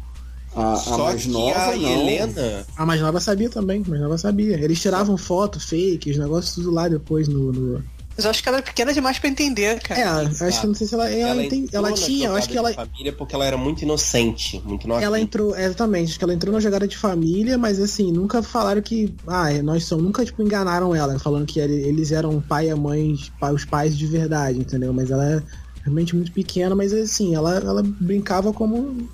A, 0.55 0.95
a 0.95 0.99
mais 0.99 1.27
nova, 1.27 1.61
a 1.61 1.77
não. 1.77 1.89
Helena. 1.89 2.67
A 2.77 2.87
mais 2.87 3.01
nova 3.01 3.21
sabia 3.21 3.51
também, 3.51 3.83
a 3.87 3.91
mais 3.91 4.01
nova 4.01 4.17
sabia. 4.17 4.59
Eles 4.59 4.81
tiravam 4.81 5.19
foto, 5.19 5.61
fake, 5.61 6.11
os 6.11 6.17
negócios 6.17 6.55
tudo 6.55 6.71
lá 6.71 6.89
depois 6.89 7.29
no, 7.29 7.53
no 7.53 7.85
mas 8.19 8.25
eu 8.25 8.33
acho 8.33 8.43
que 8.43 8.49
ela 8.49 8.59
era 8.59 8.67
pequena 8.67 8.93
demais 8.93 9.17
para 9.17 9.31
entender, 9.31 9.81
cara. 9.81 10.01
É, 10.01 10.47
acho 10.49 10.61
que 10.61 10.67
não 10.67 10.75
sei 10.75 10.89
se 10.89 10.95
ela. 10.95 11.09
Ela, 11.09 11.41
ela, 11.41 11.45
ela, 11.45 11.89
ela 11.89 11.93
tinha, 11.93 12.27
eu 12.27 12.35
acho 12.35 12.49
que 12.49 12.59
ela. 12.59 12.75
família 12.75 13.13
porque 13.13 13.33
ela 13.33 13.47
era 13.47 13.57
muito 13.57 13.83
inocente, 13.83 14.61
muito 14.65 14.89
novinha. 14.89 15.07
Ela 15.07 15.21
entrou, 15.21 15.57
exatamente, 15.57 16.11
acho 16.11 16.19
que 16.19 16.25
ela 16.25 16.35
entrou 16.35 16.53
na 16.53 16.59
jogada 16.59 16.89
de 16.89 16.97
família, 16.97 17.57
mas 17.57 17.79
assim, 17.79 18.11
nunca 18.11 18.43
falaram 18.43 18.83
que. 18.83 19.15
Ah, 19.25 19.53
nós 19.63 19.85
somos. 19.85 20.05
Nunca, 20.05 20.25
tipo, 20.25 20.43
enganaram 20.43 20.97
ela, 20.97 21.17
falando 21.21 21.47
que 21.47 21.61
eles 21.61 22.11
eram 22.11 22.41
pai 22.41 22.69
e 22.71 22.75
mãe, 22.75 23.17
os 23.53 23.65
pais 23.65 23.97
de 23.97 24.07
verdade, 24.09 24.59
entendeu? 24.59 24.93
Mas 24.93 25.13
ela 25.13 25.25
é 25.25 25.43
realmente 25.85 26.17
muito 26.17 26.33
pequena, 26.33 26.75
mas 26.75 26.93
assim, 26.93 27.37
ela, 27.37 27.55
ela 27.59 27.85
brincava 27.85 28.53
como 28.53 29.09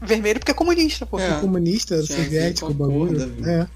Vermelho 0.00 0.40
porque 0.40 0.50
é 0.50 0.54
comunista, 0.54 1.06
pô. 1.06 1.18
É. 1.18 1.40
Comunista, 1.40 2.02
Tinha 2.02 2.18
a 2.18 2.22
ver 2.22 2.24
soviético, 2.24 2.74
bagulho. 2.74 3.32
É. 3.46 3.66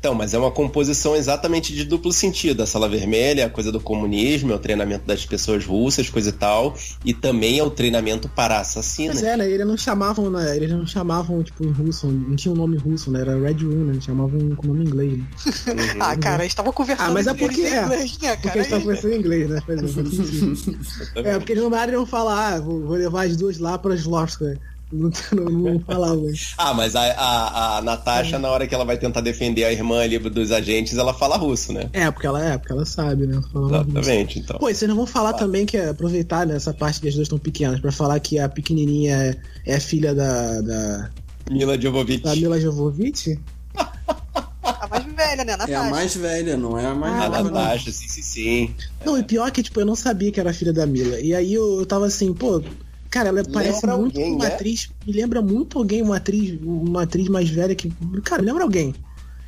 Então, 0.00 0.14
mas 0.14 0.32
é 0.32 0.38
uma 0.38 0.50
composição 0.50 1.14
exatamente 1.14 1.74
de 1.74 1.84
duplo 1.84 2.10
sentido. 2.10 2.62
A 2.62 2.66
sala 2.66 2.88
vermelha 2.88 3.42
é 3.42 3.44
a 3.44 3.50
coisa 3.50 3.70
do 3.70 3.78
comunismo, 3.78 4.50
é 4.50 4.54
o 4.54 4.58
treinamento 4.58 5.04
das 5.06 5.26
pessoas 5.26 5.66
russas, 5.66 6.08
coisa 6.08 6.30
e 6.30 6.32
tal. 6.32 6.74
E 7.04 7.12
também 7.12 7.58
é 7.58 7.62
o 7.62 7.68
treinamento 7.70 8.26
para 8.26 8.58
assassinos. 8.60 9.16
Mas 9.16 9.24
é, 9.24 9.36
né? 9.36 9.50
Eles 9.50 9.66
não 9.66 9.76
chamavam, 9.76 10.30
né? 10.30 10.56
Eles 10.56 10.70
não 10.70 10.86
chamavam, 10.86 11.42
tipo, 11.42 11.62
em 11.66 11.70
russo, 11.70 12.06
não 12.06 12.34
tinha 12.34 12.50
um 12.50 12.56
nome 12.56 12.78
russo, 12.78 13.10
né? 13.10 13.20
Era 13.20 13.38
Red 13.38 13.62
Room, 13.62 13.84
né? 13.84 13.92
Eles 13.92 14.04
chamavam 14.04 14.56
com 14.56 14.68
nome 14.68 14.86
inglês. 14.86 15.18
Né? 15.18 15.24
Uhum. 15.68 16.00
Ah, 16.00 16.16
cara, 16.16 16.44
eles 16.44 16.52
estavam 16.52 16.72
conversando 16.72 17.10
Ah, 17.10 17.12
mas 17.12 17.26
é 17.26 17.34
porque 17.34 17.60
em 17.60 17.64
é. 17.66 17.82
inglês, 17.82 18.18
né, 18.22 18.36
Porque 18.36 18.48
cara? 18.48 18.58
eles 18.58 18.66
estavam 18.68 18.78
Aí- 18.78 18.82
conversando 18.96 19.12
em 19.12 19.18
inglês, 19.18 19.50
né? 19.50 19.62
É, 21.16 21.38
porque 21.38 21.52
eles 21.52 21.62
não 21.62 21.70
iam 21.92 22.06
falar, 22.06 22.54
ah, 22.54 22.60
vou, 22.60 22.80
vou 22.86 22.96
levar 22.96 23.26
as 23.26 23.36
duas 23.36 23.58
lá 23.58 23.76
pra 23.78 23.94
Slorska. 23.94 24.56
Não, 24.92 25.10
não, 25.32 25.44
não 25.50 25.80
falavam. 25.80 26.26
Ah, 26.58 26.74
mas 26.74 26.96
a, 26.96 27.00
a, 27.12 27.78
a 27.78 27.82
Natasha, 27.82 28.38
na 28.38 28.48
hora 28.50 28.66
que 28.66 28.74
ela 28.74 28.84
vai 28.84 28.98
tentar 28.98 29.20
defender 29.20 29.64
a 29.64 29.72
irmã 29.72 30.00
ali 30.02 30.18
dos 30.18 30.50
agentes, 30.50 30.96
ela 30.98 31.14
fala 31.14 31.36
russo, 31.36 31.72
né? 31.72 31.88
É, 31.92 32.10
porque 32.10 32.26
ela 32.26 32.44
é, 32.44 32.58
porque 32.58 32.72
ela 32.72 32.84
sabe, 32.84 33.26
né? 33.26 33.40
Falava 33.52 33.78
russo. 33.78 33.90
Exatamente, 33.98 34.38
então. 34.40 34.58
Pô, 34.58 34.68
e 34.68 34.74
vocês 34.74 34.88
não 34.88 34.96
vão 34.96 35.06
falar 35.06 35.32
também 35.34 35.64
que 35.64 35.76
é 35.76 35.88
aproveitar 35.90 36.46
nessa 36.46 36.74
parte 36.74 37.00
que 37.00 37.08
as 37.08 37.14
duas 37.14 37.26
estão 37.26 37.38
pequenas, 37.38 37.78
pra 37.80 37.92
falar 37.92 38.18
que 38.20 38.38
a 38.38 38.48
pequenininha 38.48 39.16
é, 39.64 39.74
é 39.76 39.80
filha 39.80 40.14
da, 40.14 40.60
da, 40.60 41.10
Mila 41.50 41.80
Jovovich. 41.80 42.22
da 42.24 42.34
Mila 42.34 42.60
Jovovich? 42.60 43.38
A 44.62 44.86
mais 44.88 45.04
velha, 45.14 45.44
né? 45.44 45.52
A 45.52 45.54
É 45.54 45.56
Natasha. 45.56 45.80
a 45.80 45.90
mais 45.90 46.16
velha, 46.16 46.56
não 46.56 46.78
é 46.78 46.86
a 46.86 46.94
mais 46.94 47.14
Ah, 47.14 47.24
A 47.24 47.28
nova. 47.28 47.42
não. 47.44 47.50
Natasha, 47.52 47.92
sim, 47.92 48.08
sim, 48.08 48.22
sim. 48.22 48.74
Não, 49.04 49.18
e 49.18 49.22
pior 49.22 49.50
que, 49.50 49.62
tipo, 49.62 49.80
eu 49.80 49.86
não 49.86 49.94
sabia 49.94 50.32
que 50.32 50.40
era 50.40 50.52
filha 50.52 50.72
da 50.72 50.86
Mila. 50.86 51.20
E 51.20 51.34
aí 51.34 51.54
eu, 51.54 51.80
eu 51.80 51.86
tava 51.86 52.06
assim, 52.06 52.32
pô, 52.32 52.62
cara, 53.10 53.28
ela 53.30 53.42
parece 53.44 53.84
Lembra 53.84 53.96
muito 53.98 54.18
alguém, 54.18 54.34
uma 54.34 54.44
né? 54.44 54.54
atriz. 54.54 54.90
Me 55.06 55.12
lembra 55.12 55.42
muito 55.42 55.78
alguém, 55.78 56.02
uma 56.02 56.16
atriz, 56.16 56.58
uma 56.62 57.02
atriz 57.02 57.28
mais 57.28 57.48
velha 57.48 57.74
que. 57.74 57.92
Cara, 58.24 58.42
lembra 58.42 58.62
alguém. 58.62 58.94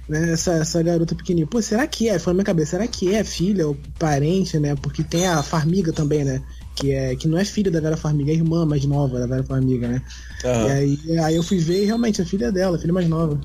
Né, 0.09 0.33
essa, 0.33 0.55
essa 0.55 0.83
garota 0.83 1.15
pequenininha. 1.15 1.47
Pô, 1.47 1.63
será 1.63 1.87
que 1.87 2.09
é? 2.09 2.19
Foi 2.19 2.33
na 2.33 2.39
minha 2.39 2.45
cabeça, 2.45 2.73
será 2.73 2.87
que 2.89 3.15
é 3.15 3.23
filha 3.23 3.69
ou 3.69 3.77
parente, 3.99 4.59
né? 4.59 4.75
Porque 4.75 5.05
tem 5.05 5.27
a 5.29 5.43
Farmiga 5.43 5.93
também, 5.93 6.25
né? 6.25 6.43
Que, 6.75 6.91
é, 6.91 7.15
que 7.15 7.29
não 7.29 7.39
é 7.39 7.45
filha 7.45 7.71
da 7.71 7.81
Vera 7.81 7.97
Farmiga, 7.97 8.33
é 8.33 8.35
irmã 8.35 8.67
mais 8.67 8.85
nova 8.85 9.19
da 9.21 9.27
Vera 9.27 9.45
Farmiga, 9.45 9.87
né? 9.87 10.03
Aham. 10.45 10.67
E 10.67 10.71
aí, 10.71 11.19
aí 11.21 11.37
eu 11.37 11.43
fui 11.43 11.59
ver 11.59 11.83
e 11.83 11.87
realmente 11.87 12.21
é 12.21 12.25
filha 12.25 12.51
dela, 12.51 12.79
filha 12.79 12.93
mais 12.93 13.09
nova. 13.09 13.41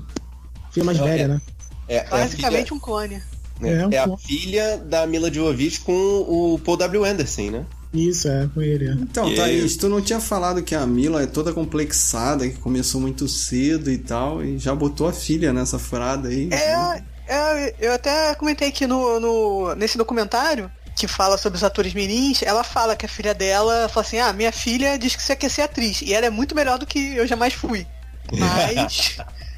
Filha 0.72 0.84
mais 0.84 0.98
Não, 0.98 1.06
velha, 1.06 1.22
é. 1.22 1.28
né? 1.28 1.40
É, 1.88 1.96
é 1.96 2.06
a 2.06 2.10
Basicamente 2.10 2.74
um 2.74 2.78
clone. 2.78 3.22
filha, 3.60 3.70
é 3.70 3.86
um 3.86 3.90
é 3.92 3.98
a 3.98 4.16
filha 4.16 4.78
da 4.78 5.06
Mila 5.06 5.32
Jovovich 5.32 5.80
com 5.80 5.92
o 5.92 6.58
Paul 6.58 6.76
W. 6.76 7.04
Anderson, 7.04 7.50
né? 7.50 7.66
Isso, 7.92 8.28
é, 8.28 8.48
com 8.54 8.60
ele. 8.60 8.88
é. 8.88 8.92
Então, 8.92 9.28
E- 9.30 9.34
Thaís, 9.36 9.76
tu 9.76 9.88
não 9.88 10.00
tinha 10.02 10.20
falado 10.20 10.62
que 10.62 10.74
a 10.74 10.86
Mila 10.86 11.22
é 11.22 11.26
toda 11.26 11.52
complexada, 11.52 12.48
que 12.48 12.58
começou 12.58 13.00
muito 13.00 13.26
cedo 13.26 13.90
e 13.90 13.96
tal, 13.98 14.44
e 14.44 14.58
já 14.58 14.74
botou 14.74 15.08
a 15.08 15.12
filha 15.12 15.52
nessa 15.52 15.78
furada 15.78 16.28
aí. 16.28 16.48
É, 16.52 17.02
é, 17.28 17.74
eu 17.80 17.92
até 17.92 18.34
comentei 18.34 18.70
que 18.70 18.86
no, 18.86 19.18
no- 19.18 19.74
nesse 19.74 19.96
documentário 19.96 20.70
que 20.94 21.06
fala 21.08 21.38
sobre 21.38 21.56
os 21.56 21.64
atores 21.64 21.94
mirins, 21.94 22.42
ela 22.42 22.62
fala 22.64 22.96
que 22.96 23.06
a 23.06 23.08
filha 23.08 23.32
dela 23.32 23.88
fala 23.88 24.04
assim: 24.06 24.18
Ah, 24.18 24.32
minha 24.32 24.52
filha 24.52 24.98
diz 24.98 25.14
que 25.16 25.22
você 25.22 25.34
quer 25.36 25.48
ser 25.48 25.62
atriz. 25.62 26.02
E 26.02 26.12
ela 26.12 26.26
é 26.26 26.30
muito 26.30 26.54
melhor 26.54 26.78
do 26.78 26.84
que 26.86 27.14
eu 27.16 27.26
jamais 27.26 27.54
fui. 27.54 27.86
Mas. 28.36 29.16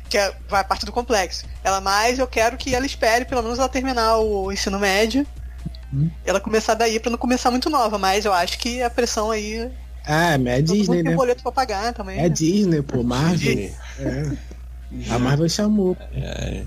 que 0.09 0.19
é, 0.19 0.33
vai 0.49 0.63
parte 0.65 0.85
do 0.85 0.93
complexo. 0.93 1.45
Ela, 1.65 1.81
mais 1.81 2.19
eu 2.19 2.27
quero 2.27 2.57
que 2.57 2.75
ela 2.75 2.85
espere, 2.87 3.25
pelo 3.25 3.43
menos 3.43 3.59
ela 3.59 3.69
terminar 3.69 4.19
o 4.19 4.53
ensino 4.53 4.79
médio. 4.79 5.27
Ela 6.25 6.41
começar 6.41 6.75
daí 6.75 7.01
pra 7.01 7.11
não 7.11 7.19
começar 7.19 7.51
muito 7.51 7.69
nova, 7.71 7.99
mas 7.99 8.25
eu 8.25 8.33
acho 8.33 8.59
que 8.59 8.81
a 8.83 8.91
pressão 8.91 9.31
aí. 9.31 9.69
Ah, 10.07 10.35
é 10.35 10.63
Disney, 10.63 11.03
né? 11.03 11.15
boleto 11.15 11.43
pra 11.43 11.53
pagar 11.53 11.93
também. 11.93 12.19
É 12.19 12.23
né? 12.23 12.29
Disney, 12.29 12.83
pô, 12.83 13.03
Marvel. 13.03 13.71
É. 13.99 14.33
A 15.11 15.19
Marvel 15.19 15.49
chamou. 15.49 15.97
É. 16.13 16.63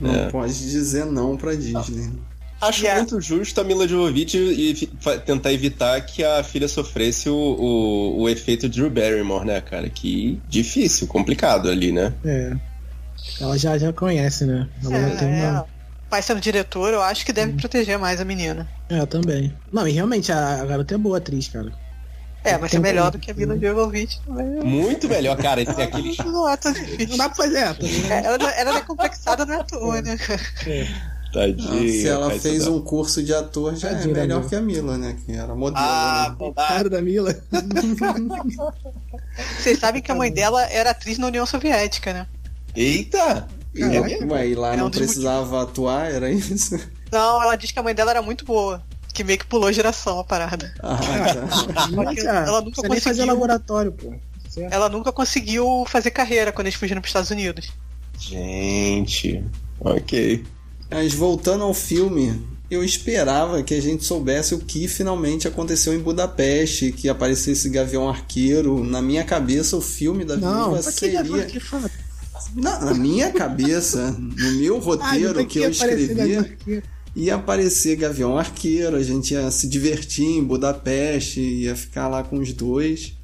Não 0.00 0.14
É. 0.14 0.30
pode 0.30 0.52
dizer 0.52 1.04
não 1.06 1.36
pra 1.36 1.54
Disney. 1.54 2.12
Acho 2.58 2.82
Yeah. 2.84 3.02
muito 3.02 3.20
justo 3.20 3.60
a 3.60 3.64
Mila 3.64 3.86
Jovovich 3.86 4.34
e 4.38 4.88
fa- 4.98 5.18
tentar 5.18 5.52
evitar 5.52 6.00
que 6.00 6.24
a 6.24 6.42
filha 6.42 6.66
sofresse 6.68 7.28
o, 7.28 7.34
o, 7.34 8.20
o 8.22 8.28
efeito 8.30 8.66
Drew 8.66 8.88
Barrymore, 8.88 9.44
né, 9.44 9.60
cara? 9.60 9.90
Que 9.90 10.40
difícil, 10.48 11.06
complicado 11.06 11.68
ali, 11.68 11.92
né? 11.92 12.14
É. 12.24 12.54
Ela 13.40 13.58
já, 13.58 13.76
já 13.76 13.92
conhece, 13.92 14.46
né? 14.46 14.66
Ela 14.82 15.00
já 15.10 15.16
tem 15.16 15.28
É, 15.28 15.50
uma. 15.50 15.66
Pai 16.10 16.22
sendo 16.22 16.40
diretor, 16.40 16.92
eu 16.92 17.02
acho 17.02 17.24
que 17.24 17.32
deve 17.32 17.52
proteger 17.54 17.98
mais 17.98 18.20
a 18.20 18.24
menina. 18.24 18.68
É, 18.88 19.00
eu 19.00 19.06
também. 19.06 19.52
Não, 19.72 19.86
e 19.86 19.92
realmente 19.92 20.30
a, 20.32 20.62
a 20.62 20.64
garota 20.64 20.94
é 20.94 20.98
boa 20.98 21.18
atriz, 21.18 21.48
cara. 21.48 21.72
É, 22.44 22.56
vai 22.56 22.68
ser 22.68 22.76
Tem 22.76 22.80
melhor 22.80 23.10
do 23.10 23.18
que 23.18 23.30
a 23.30 23.34
Mila 23.34 23.58
Jovovich 23.58 24.20
também. 24.24 24.46
Muito 24.62 25.08
melhor, 25.08 25.36
cara. 25.36 25.60
Esse 25.62 25.80
é 25.80 25.84
aquele. 25.84 26.16
Não 26.24 26.48
é 26.48 26.56
tão 26.56 26.72
Não 26.72 26.80
difícil. 26.80 27.16
dá 27.18 27.28
pra 27.28 27.34
fazer, 27.34 27.58
é. 27.58 27.76
É, 28.12 28.24
Ela, 28.24 28.50
ela 28.52 28.78
é 28.78 28.80
complexada, 28.82 29.44
não 29.44 29.54
é 29.54 29.62
toa, 29.64 30.00
né? 30.00 30.16
Tadinho. 31.32 31.84
Ah, 31.84 31.88
Se 31.88 32.08
ela 32.08 32.30
fez 32.38 32.64
tá- 32.64 32.70
um 32.70 32.80
curso 32.80 33.20
de 33.22 33.34
ator, 33.34 33.74
já 33.74 33.88
Tadinha 33.88 34.14
é 34.14 34.20
melhor 34.20 34.48
que 34.48 34.54
a 34.54 34.60
Mila, 34.60 34.96
né? 34.96 35.16
Que 35.26 35.32
era 35.32 35.54
modelo. 35.56 35.84
Ah, 35.84 36.36
né? 36.38 36.52
Cara 36.54 36.88
da 36.88 37.02
Mila. 37.02 37.34
Vocês 39.58 39.78
sabem 39.78 40.00
que 40.00 40.10
a 40.12 40.14
mãe 40.14 40.30
dela 40.32 40.62
era 40.70 40.90
atriz 40.90 41.18
na 41.18 41.26
União 41.26 41.44
Soviética, 41.46 42.12
né? 42.12 42.26
Eita! 42.74 43.48
Caraca. 43.78 44.26
Ué, 44.26 44.48
e 44.48 44.54
lá 44.54 44.74
É 44.74 44.76
não 44.76 44.86
um 44.86 44.90
precisava 44.90 45.62
atuar, 45.62 46.10
era 46.10 46.30
isso? 46.30 46.78
Não, 47.12 47.40
ela 47.42 47.54
diz 47.56 47.70
que 47.70 47.78
a 47.78 47.82
mãe 47.82 47.94
dela 47.94 48.10
era 48.10 48.20
muito 48.22 48.44
boa. 48.44 48.82
Que 49.14 49.22
meio 49.24 49.38
que 49.38 49.46
pulou 49.46 49.72
geração 49.72 50.18
a 50.18 50.24
parada. 50.24 50.74
Ah, 50.82 50.96
tá. 50.98 51.88
Ela 52.20 52.46
ela 52.46 52.60
nunca 52.60 52.82
nem 52.82 52.90
fazer 53.00 53.00
conseguiu- 53.00 53.26
laboratório, 53.26 53.92
pô. 53.92 54.12
Certo. 54.50 54.72
Ela 54.74 54.88
nunca 54.88 55.12
conseguiu 55.12 55.84
fazer 55.86 56.10
carreira 56.10 56.50
quando 56.52 56.66
eles 56.66 56.78
fugiram 56.78 57.00
para 57.00 57.06
os 57.06 57.10
Estados 57.10 57.30
Unidos. 57.30 57.70
Gente. 58.18 59.42
Ok. 59.80 60.44
Mas 60.90 61.14
voltando 61.14 61.64
ao 61.64 61.72
filme, 61.74 62.42
eu 62.70 62.82
esperava 62.84 63.62
que 63.62 63.74
a 63.74 63.80
gente 63.80 64.04
soubesse 64.04 64.54
o 64.54 64.58
que 64.58 64.86
finalmente 64.88 65.46
aconteceu 65.48 65.94
em 65.94 65.98
Budapeste, 65.98 66.92
que 66.92 67.08
aparecesse 67.08 67.68
Gavião 67.68 68.08
Arqueiro. 68.08 68.82
Na 68.84 69.00
minha 69.02 69.24
cabeça, 69.24 69.76
o 69.76 69.80
filme 69.80 70.24
da 70.24 70.36
Não, 70.36 70.72
Viúva 70.72 70.82
seria. 70.82 71.22
que 71.44 71.60
Na, 72.54 72.84
na 72.84 72.94
minha 72.94 73.32
cabeça, 73.32 74.12
no 74.18 74.52
meu 74.52 74.78
roteiro 74.80 75.40
Ah, 75.40 75.44
que 75.44 75.58
eu 75.58 75.70
escrevi, 75.70 76.52
ia 77.14 77.34
aparecer 77.34 77.96
Gavião 77.96 78.36
Arqueiro, 78.38 78.96
a 78.96 79.02
gente 79.02 79.32
ia 79.32 79.50
se 79.50 79.66
divertir 79.68 80.26
em 80.26 80.44
Budapeste, 80.44 81.40
ia 81.40 81.74
ficar 81.74 82.08
lá 82.08 82.22
com 82.22 82.38
os 82.38 82.52
dois. 82.52 83.14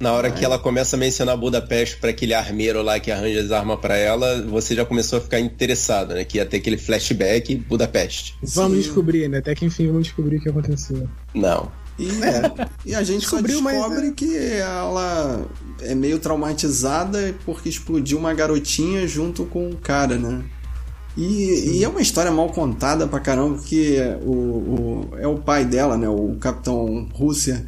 Na 0.00 0.12
hora 0.12 0.32
que 0.32 0.44
ela 0.44 0.58
começa 0.58 0.96
a 0.96 0.98
mencionar 0.98 1.36
Budapeste 1.36 1.96
pra 1.98 2.10
aquele 2.10 2.34
armeiro 2.34 2.82
lá 2.82 2.98
que 2.98 3.12
arranja 3.12 3.40
as 3.40 3.52
armas 3.52 3.78
pra 3.78 3.96
ela, 3.96 4.42
você 4.42 4.74
já 4.74 4.84
começou 4.84 5.18
a 5.20 5.22
ficar 5.22 5.38
interessado, 5.38 6.14
né? 6.14 6.24
Que 6.24 6.38
ia 6.38 6.46
ter 6.46 6.56
aquele 6.56 6.76
flashback 6.76 7.54
Budapeste. 7.54 8.34
Vamos 8.42 8.78
Sim. 8.78 8.82
descobrir, 8.82 9.28
né? 9.28 9.38
Até 9.38 9.54
que 9.54 9.64
enfim 9.64 9.86
vamos 9.86 10.04
descobrir 10.04 10.38
o 10.38 10.40
que 10.40 10.48
aconteceu. 10.48 11.08
Não. 11.32 11.70
E, 11.98 12.08
e 12.86 12.94
a 12.94 13.02
gente 13.02 13.26
só 13.26 13.36
Descobriu, 13.40 13.60
mas 13.62 13.74
descobre 13.76 14.08
é- 14.08 14.12
que 14.12 14.36
ela 14.36 15.46
é 15.80 15.94
meio 15.94 16.18
traumatizada 16.18 17.34
porque 17.44 17.68
explodiu 17.68 18.18
uma 18.18 18.32
garotinha 18.34 19.06
junto 19.06 19.44
com 19.44 19.70
o 19.70 19.76
cara, 19.76 20.16
né? 20.18 20.42
E, 21.16 21.78
e 21.78 21.84
é 21.84 21.88
uma 21.88 22.00
história 22.00 22.30
mal 22.32 22.48
contada 22.48 23.06
pra 23.06 23.20
caramba, 23.20 23.56
porque 23.56 23.98
o, 24.24 24.30
o- 24.32 25.10
é 25.18 25.26
o 25.26 25.36
pai 25.38 25.64
dela, 25.64 25.96
né? 25.96 26.08
O 26.08 26.36
Capitão 26.40 27.06
Rússia 27.12 27.66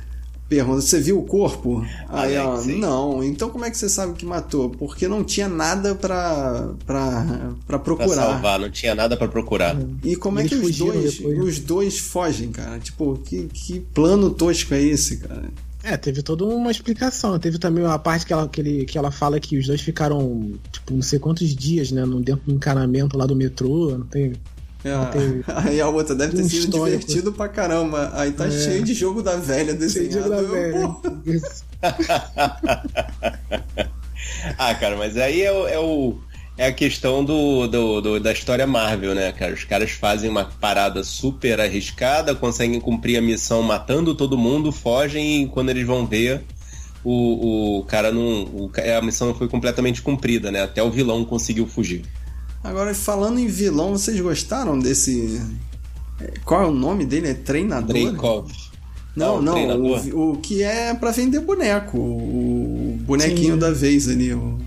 pergunta: 0.57 0.81
Você 0.81 1.01
viu 1.01 1.19
o 1.19 1.25
corpo? 1.25 1.85
Aí 2.09 2.37
Alex, 2.37 2.69
ela. 2.69 2.79
Não. 2.79 3.23
Então 3.25 3.51
como 3.51 3.65
é 3.65 3.71
que 3.71 3.79
você 3.79 3.89
sabe 3.89 4.15
que 4.15 4.25
matou? 4.27 4.71
Porque 4.71 5.07
não 5.09 5.23
tinha 5.25 5.49
nada 5.49 5.95
pra, 5.95 6.71
pra, 6.87 7.25
pra 7.25 7.53
Pra 7.67 7.79
procurar. 7.79 8.15
salvar, 8.15 8.59
não 8.61 8.71
tinha 8.71 8.95
nada 8.95 9.17
pra 9.17 9.29
procurar. 9.29 9.77
E 10.03 10.17
como 10.17 10.39
é 10.39 10.43
Eles 10.43 10.59
que 10.59 10.67
os 10.67 10.79
dois, 10.79 11.17
depois. 11.19 11.39
os 11.41 11.59
dois 11.59 11.99
fogem, 11.99 12.51
cara? 12.53 12.79
Tipo, 12.79 13.19
que, 13.25 13.45
que 13.53 13.81
plano 13.81 14.31
tosco 14.31 14.73
é 14.75 14.83
esse, 14.83 15.19
cara? 15.19 15.45
É, 15.83 15.99
teve 15.99 16.23
toda 16.23 16.45
uma 16.47 16.71
explicação. 16.71 17.39
Teve 17.39 17.59
também 17.59 17.85
a 17.85 17.99
parte 17.99 18.25
que 18.25 18.33
ela, 18.33 18.49
que, 18.49 18.59
ele, 18.61 18.85
que 18.87 18.97
ela 18.97 19.11
fala 19.11 19.39
que 19.39 19.59
os 19.59 19.67
dois 19.67 19.83
ficaram, 19.83 20.53
tipo, 20.73 20.95
não 20.95 21.03
sei 21.03 21.19
quantos 21.19 21.55
dias, 21.55 21.93
né? 21.93 22.07
no- 22.07 22.23
Dentro 22.23 22.43
do 22.47 22.53
encanamento 22.55 23.19
lá 23.19 23.27
do 23.27 23.37
metrô. 23.37 23.91
Não 23.91 24.07
tem. 24.07 24.33
É, 24.85 25.43
aí 25.69 25.81
a 25.81 25.89
outra 25.89 26.15
deve 26.15 26.37
ter 26.37 26.43
um 26.43 26.49
sido 26.49 26.65
histórico. 26.65 26.99
divertido 26.99 27.33
pra 27.33 27.49
caramba. 27.49 28.11
Aí 28.15 28.33
tá 28.33 28.47
É. 28.47 28.51
cheio 28.51 28.83
de 28.85 28.93
jogo 28.93 29.23
da 29.23 29.37
velha 29.37 29.73
desenhado. 29.75 30.29
da 30.31 30.43
velha. 30.43 30.97
Ah, 34.59 34.75
cara, 34.75 34.97
mas 34.97 35.17
aí 35.17 35.43
é, 35.43 35.53
o- 35.53 35.67
é 35.69 35.79
o. 35.79 36.19
É 36.57 36.67
a 36.67 36.73
questão 36.73 37.25
do, 37.25 37.67
do, 37.67 38.01
do- 38.01 38.21
da 38.21 38.33
história 38.33 38.65
Marvel, 38.67 39.13
né, 39.15 39.33
cara? 39.33 39.53
Os 39.53 39.65
caras 39.65 39.91
fazem 39.91 40.31
uma 40.31 40.45
parada 40.45 41.03
super 41.03 41.61
arriscada, 41.61 42.33
conseguem 42.35 42.79
cumprir 42.81 43.17
a 43.19 43.21
missão 43.23 43.61
matando 43.61 44.15
todo 44.15 44.39
mundo, 44.39 44.71
fogem 44.71 45.43
e 45.43 45.49
quando 45.49 45.71
eles 45.71 45.85
vão 45.85 46.07
ver, 46.07 46.43
o, 47.03 47.79
o 47.81 47.85
cara 47.85 48.13
não. 48.13 48.45
o 48.45 48.71
a 48.97 49.03
missão 49.03 49.29
não 49.29 49.35
foi 49.35 49.49
completamente 49.49 50.01
cumprida, 50.01 50.53
né? 50.53 50.63
Até 50.63 50.81
o 50.83 50.91
vilão 50.93 51.25
conseguiu 51.25 51.67
fugir. 51.67 52.03
Agora, 52.65 52.95
falando 52.95 53.39
em 53.39 53.47
vilão, 53.47 53.93
vocês 53.93 54.19
gostaram 54.19 54.79
desse. 54.79 55.39
é, 56.19 56.33
Qual 56.47 56.63
é 56.63 56.67
o 56.67 56.73
nome 56.73 57.05
dele? 57.05 57.29
É 57.29 57.35
treinador? 57.35 57.89
Dreykov. 57.93 58.51
Não, 59.15 59.37
o 59.37 59.43
não. 59.43 59.53
treinador? 59.53 60.01
O, 60.15 60.33
o 60.33 60.37
que 60.39 60.63
é 60.63 60.95
pra 60.95 61.11
vender 61.11 61.41
boneco. 61.41 61.99
O 61.99 62.99
bonequinho 63.03 63.55
Sim. 63.55 63.59
da 63.61 63.71
vez 63.71 64.09
ali. 64.09 64.33
O... 64.33 64.59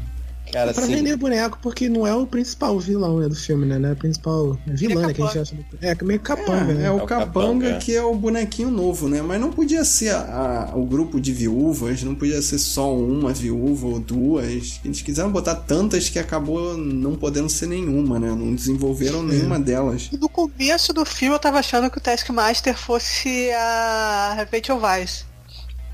Cara, 0.52 0.74
Pra 0.74 0.84
assim, 0.84 0.96
vender 0.96 1.16
boneco, 1.18 1.60
porque 1.62 1.90
não 1.90 2.08
é 2.08 2.16
o 2.16 2.26
principal 2.26 2.80
vilão 2.80 3.20
né, 3.20 3.28
do 3.28 3.36
filme, 3.36 3.66
né? 3.66 3.78
Não 3.78 3.90
é 3.90 3.92
o 3.94 3.96
principal 3.98 4.58
vilã, 4.66 5.08
né? 5.08 5.14
Que 5.14 5.22
a 5.22 5.26
gente 5.26 5.40
acha. 5.40 5.56
É, 5.82 6.04
meio 6.04 6.20
capanga, 6.22 6.72
É, 6.72 6.76
né? 6.76 6.86
é 6.86 6.92
o 6.92 7.00
É 7.00 7.04
o 7.04 7.06
Capanga, 7.06 7.26
Capanga, 7.26 7.70
é. 7.72 7.78
que 7.78 7.96
é 7.96 8.02
o 8.02 8.16
bonequinho 8.16 8.72
novo, 8.72 9.10
né? 9.10 9.22
Mas 9.22 9.42
não 9.42 9.52
podia 9.52 9.84
ser 9.84 10.10
a- 10.10 10.70
a- 10.72 10.76
o 10.78 10.86
grupo 10.86 11.20
de 11.20 11.34
viúvas, 11.34 12.02
não 12.04 12.16
podia 12.16 12.42
ser 12.42 12.58
só 12.60 12.96
uma 12.96 13.34
viúva 13.34 13.88
ou 13.88 14.00
duas. 14.00 14.80
Eles 14.86 15.02
quiseram 15.02 15.32
botar 15.32 15.56
tantas 15.56 16.10
que 16.10 16.18
acabou 16.18 16.78
não 16.78 17.16
podendo 17.16 17.50
ser 17.50 17.68
nenhuma, 17.68 18.18
né? 18.18 18.30
Não 18.30 18.56
desenvolveram 18.56 19.22
nenhuma 19.22 19.60
delas. 19.60 20.10
E 20.12 20.18
no 20.18 20.30
começo 20.30 20.94
do 20.94 21.04
filme 21.06 21.36
eu 21.36 21.40
tava 21.40 21.60
achando 21.60 21.90
que 21.92 21.98
o 21.98 22.02
Taskmaster 22.02 22.78
fosse 22.78 23.52
a 23.52 24.48
Rachel 24.52 24.78
Weisz. 24.80 25.26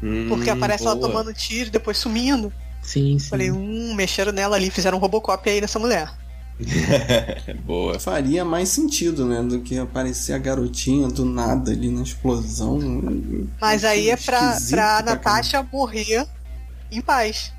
hum, 0.01 0.27
Porque 0.29 0.49
aparece 0.49 0.85
ela 0.85 0.95
boa. 0.95 1.07
tomando 1.07 1.33
tiro, 1.33 1.71
depois 1.71 1.97
sumindo. 1.97 2.51
Sim, 2.83 3.17
sim. 3.17 3.29
Falei, 3.29 3.49
hum, 3.51 3.93
mexeram 3.95 4.31
nela 4.31 4.55
ali, 4.55 4.69
fizeram 4.69 4.97
um 4.97 5.01
Robocop 5.01 5.49
aí 5.49 5.59
nessa 5.61 5.79
mulher. 5.79 6.11
boa. 7.65 7.99
Faria 7.99 8.45
mais 8.45 8.69
sentido, 8.69 9.25
né? 9.25 9.41
Do 9.41 9.61
que 9.61 9.77
aparecer 9.77 10.33
a 10.33 10.37
garotinha 10.37 11.07
do 11.07 11.25
nada 11.25 11.71
ali 11.71 11.89
na 11.89 12.03
explosão. 12.03 12.79
Mas 13.59 13.83
aí 13.83 14.09
é 14.09 14.17
pra, 14.17 14.51
Esquisito 14.51 14.69
pra 14.75 15.01
pra 15.01 15.13
Natasha 15.13 15.67
morrer 15.71 16.27
em 16.91 17.01
paz. 17.01 17.51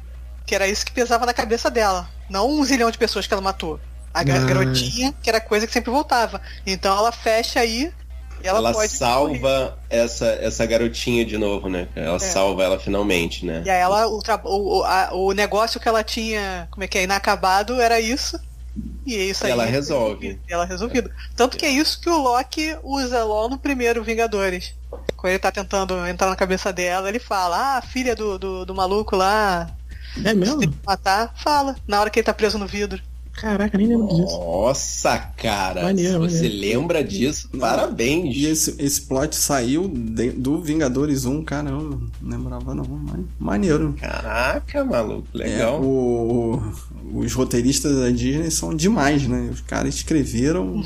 Que 0.46 0.54
era 0.54 0.68
isso 0.68 0.84
que 0.84 0.92
pesava 0.92 1.26
na 1.26 1.34
cabeça 1.34 1.70
dela. 1.70 2.08
Não 2.30 2.48
um 2.50 2.64
zilhão 2.64 2.90
de 2.90 2.98
pessoas 2.98 3.26
que 3.26 3.32
ela 3.34 3.42
matou. 3.42 3.80
A 4.12 4.20
Ah. 4.20 4.24
garotinha, 4.24 5.12
que 5.22 5.28
era 5.28 5.40
coisa 5.40 5.66
que 5.66 5.72
sempre 5.72 5.90
voltava. 5.90 6.40
Então 6.66 6.96
ela 6.96 7.10
fecha 7.10 7.58
aí 7.60 7.90
ela, 8.42 8.59
Ela, 8.70 8.88
salva 8.88 9.79
essa, 9.88 10.27
essa 10.27 10.66
garotinha 10.66 11.25
de 11.25 11.38
novo, 11.38 11.68
né? 11.68 11.88
Ela 11.94 12.16
É. 12.16 12.18
salva 12.18 12.62
ela 12.64 12.79
finalmente, 12.79 13.44
né? 13.47 13.62
E 13.64 13.70
aí 13.70 13.81
ela, 13.81 14.07
o, 14.09 14.20
o, 14.44 14.83
a- 14.85 15.11
o 15.12 15.33
negócio 15.33 15.81
que 15.81 15.88
ela 15.88 16.03
tinha, 16.05 16.68
como 16.70 16.85
é 16.85 16.88
que 16.88 16.99
é, 16.99 17.05
inacabado 17.05 17.81
era 17.81 18.01
isso. 18.01 18.38
E 19.07 19.14
é 19.14 19.25
isso 19.25 19.44
aí. 19.47 19.53
Ela 19.53 19.64
resolve. 19.64 20.40
Ela 20.49 20.64
resolvido. 20.64 21.11
Tanto 21.37 21.57
que 21.57 21.64
é 21.64 21.70
isso 21.70 22.01
que 22.01 22.11
o 22.11 22.18
Loki 22.18 22.77
usa 22.83 23.23
lá 23.25 23.49
no 23.49 23.57
primeiro 23.59 24.03
Vingadores. 24.03 24.75
Quando 25.16 25.31
ele 25.31 25.38
tá 25.38 25.53
tentando 25.53 26.05
entrar 26.07 26.29
na 26.29 26.35
cabeça 26.37 26.73
dela, 26.73 27.09
ele 27.09 27.20
fala, 27.20 27.77
ah, 27.79 27.83
filha 27.83 28.16
do, 28.16 28.38
do, 28.38 28.64
do 28.66 28.75
maluco 28.75 29.14
lá, 29.14 29.70
É 30.25 30.35
mesmo? 30.35 30.59
tem 30.59 30.70
que 30.70 30.79
matar, 30.85 31.33
fala, 31.37 31.77
na 31.87 32.01
hora 32.01 32.11
que 32.11 32.18
ele 32.18 32.25
tá 32.27 32.35
preso 32.35 32.59
no 32.59 32.66
vidro. 32.66 33.01
Caraca, 33.37 33.77
nem 33.77 33.88
lembro 33.88 34.07
disso. 34.09 34.38
Nossa, 34.38 35.18
cara. 35.37 35.83
Maneiro, 35.83 36.12
se 36.29 36.37
você 36.37 36.49
maneiro. 36.49 36.79
lembra 36.79 37.05
disso, 37.05 37.49
parabéns. 37.59 38.35
E 38.37 38.47
esse, 38.47 38.75
esse 38.79 39.03
plot 39.03 39.35
saiu 39.35 39.88
de- 39.88 40.31
do 40.31 40.61
Vingadores 40.62 41.25
1, 41.25 41.42
caramba. 41.42 42.01
Não 42.23 42.38
lembrava 42.38 42.75
não, 42.75 42.85
mas 42.85 43.20
maneiro. 43.38 43.94
Caraca, 44.01 44.85
maluco, 44.85 45.27
É, 45.35 45.38
legal. 45.38 45.83
o- 45.83 46.55
o- 47.12 47.18
os 47.18 47.33
roteiristas 47.33 47.97
da 47.99 48.11
Disney 48.11 48.51
são 48.51 48.75
demais, 48.75 49.27
né? 49.27 49.51
Os 49.53 49.61
caras 49.61 49.94
escreveram. 49.97 50.83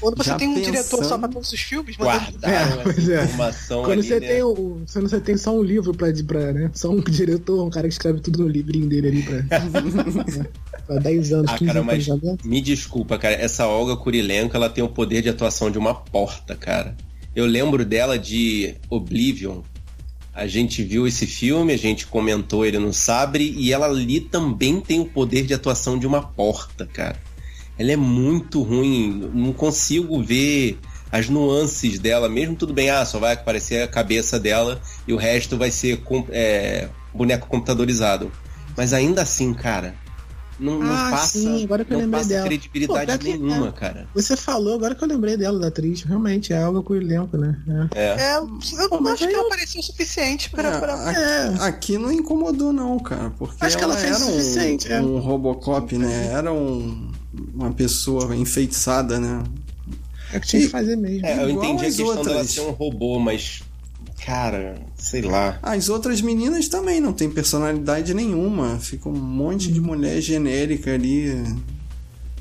Quando 0.00 0.16
você 0.16 0.30
Já 0.30 0.36
tem 0.36 0.48
um 0.48 0.54
pensando- 0.54 0.72
diretor 0.72 1.04
só 1.04 1.18
pra 1.18 1.28
todos 1.28 1.52
os 1.52 1.60
filmes, 1.60 1.96
Guardaram 1.96 2.38
É, 2.42 2.90
essa 2.90 3.12
é. 3.12 3.24
informação 3.24 3.82
Quando 3.82 3.98
ali, 3.98 4.02
você 4.08 4.20
né? 4.20 4.26
tem 4.28 4.42
o. 4.42 4.82
Quando 4.92 5.08
você 5.08 5.20
tem 5.20 5.36
só 5.36 5.54
um 5.56 5.62
livro 5.62 5.92
pra, 5.94 6.08
pra 6.26 6.52
né? 6.52 6.70
Só 6.74 6.90
um 6.90 7.00
diretor, 7.00 7.64
um 7.64 7.70
cara 7.70 7.86
que 7.86 7.92
escreve 7.92 8.20
tudo 8.20 8.40
no 8.42 8.48
livrinho 8.48 8.88
dele 8.88 9.08
ali 9.08 9.22
pra. 9.22 9.60
pra 10.86 10.96
10 10.98 11.32
anos, 11.32 11.50
Ah, 11.50 11.58
15 11.58 11.66
cara, 11.66 11.80
anos 11.80 12.06
mas 12.08 12.44
me 12.44 12.60
desculpa, 12.60 13.18
cara. 13.18 13.34
Essa 13.34 13.66
Olga 13.66 13.96
Kurilenko, 13.96 14.56
ela 14.56 14.70
tem 14.70 14.82
o 14.82 14.88
poder 14.88 15.22
de 15.22 15.28
atuação 15.28 15.70
de 15.70 15.78
uma 15.78 15.94
porta, 15.94 16.54
cara. 16.56 16.96
Eu 17.34 17.46
lembro 17.46 17.84
dela 17.84 18.18
de 18.18 18.74
Oblivion. 18.88 19.60
A 20.32 20.46
gente 20.46 20.82
viu 20.82 21.06
esse 21.06 21.26
filme, 21.26 21.72
a 21.72 21.76
gente 21.76 22.06
comentou 22.06 22.64
ele 22.64 22.78
no 22.78 22.92
Sabre, 22.92 23.52
e 23.56 23.72
ela 23.72 23.86
ali 23.86 24.20
também 24.20 24.80
tem 24.80 25.00
o 25.00 25.04
poder 25.04 25.44
de 25.44 25.52
atuação 25.52 25.98
de 25.98 26.06
uma 26.06 26.22
porta, 26.22 26.86
cara. 26.86 27.16
Ela 27.80 27.92
é 27.92 27.96
muito 27.96 28.60
ruim, 28.62 29.30
não 29.32 29.54
consigo 29.54 30.22
ver 30.22 30.78
as 31.10 31.30
nuances 31.30 31.98
dela, 31.98 32.28
mesmo 32.28 32.54
tudo 32.54 32.74
bem, 32.74 32.90
ah, 32.90 33.06
só 33.06 33.18
vai 33.18 33.32
aparecer 33.32 33.82
a 33.82 33.88
cabeça 33.88 34.38
dela 34.38 34.78
e 35.08 35.14
o 35.14 35.16
resto 35.16 35.56
vai 35.56 35.70
ser 35.70 36.02
com- 36.02 36.26
é, 36.30 36.88
boneco 37.14 37.46
computadorizado. 37.48 38.30
Mas 38.76 38.92
ainda 38.92 39.22
assim, 39.22 39.54
cara, 39.54 39.94
não, 40.58 40.78
não 40.78 40.92
Ah, 40.94 41.08
passa, 41.10 41.38
sim, 41.38 41.64
agora 41.64 41.82
que 41.86 41.90
eu 41.90 41.96
não 41.96 42.04
lembrei 42.04 42.20
passa 42.20 42.28
dela. 42.34 42.46
credibilidade 42.46 43.12
Pô, 43.12 43.18
que- 43.18 43.38
nenhuma, 43.38 43.68
é. 43.68 43.72
cara. 43.72 44.06
Você 44.14 44.36
falou, 44.36 44.74
agora 44.74 44.94
que 44.94 45.02
eu 45.02 45.08
lembrei 45.08 45.38
dela, 45.38 45.58
da 45.58 45.68
atriz. 45.68 46.02
Realmente, 46.02 46.52
é 46.52 46.62
algo 46.62 46.82
com 46.82 46.92
o 46.92 46.96
elenco, 46.96 47.38
né? 47.38 47.58
É. 47.94 48.02
É. 48.04 48.20
É, 48.20 48.36
eu 48.36 48.46
Pô, 48.90 49.08
acho 49.08 49.26
que 49.26 49.32
ela 49.34 49.42
eu- 49.44 49.48
parecia 49.48 49.80
o 49.80 49.82
suficiente 49.84 50.50
pra. 50.50 50.68
É, 50.68 50.78
pra- 50.78 50.94
a- 51.08 51.12
É. 51.14 51.54
Aqui 51.66 51.96
não 51.96 52.12
incomodou, 52.12 52.74
não, 52.74 52.98
cara. 52.98 53.30
Porque 53.30 53.56
Acho 53.58 53.78
que 53.78 53.82
ela, 53.82 53.94
ela 53.94 54.02
fez 54.02 54.16
era 54.20 54.24
o 54.30 54.34
suficiente, 54.34 54.88
um, 54.88 54.92
é. 54.92 55.00
um 55.00 55.18
Robocop, 55.18 55.96
né? 55.96 56.26
Era 56.30 56.52
um- 56.52 57.09
uma 57.54 57.70
pessoa 57.72 58.34
enfeitiçada, 58.36 59.18
né? 59.20 59.42
É 60.32 60.38
o 60.38 60.40
que 60.40 60.46
tinha 60.48 60.62
E- 60.62 60.66
que 60.66 60.70
fazer 60.70 60.96
mesmo. 60.96 61.26
É, 61.26 61.42
eu 61.42 61.50
entendi 61.50 61.82
a 61.82 61.86
questão 61.86 62.06
dela 62.06 62.18
outras. 62.28 62.50
ser 62.50 62.60
um 62.62 62.70
robô, 62.70 63.18
mas. 63.18 63.62
Cara, 64.24 64.78
sei 64.98 65.22
lá. 65.22 65.58
As 65.62 65.88
outras 65.88 66.20
meninas 66.20 66.68
também 66.68 67.00
não 67.00 67.12
têm 67.12 67.30
personalidade 67.30 68.12
nenhuma. 68.12 68.78
Fica 68.78 69.08
um 69.08 69.12
monte 69.16 69.72
de 69.72 69.80
mulher 69.80 70.20
genérica 70.20 70.92
ali. 70.92 71.30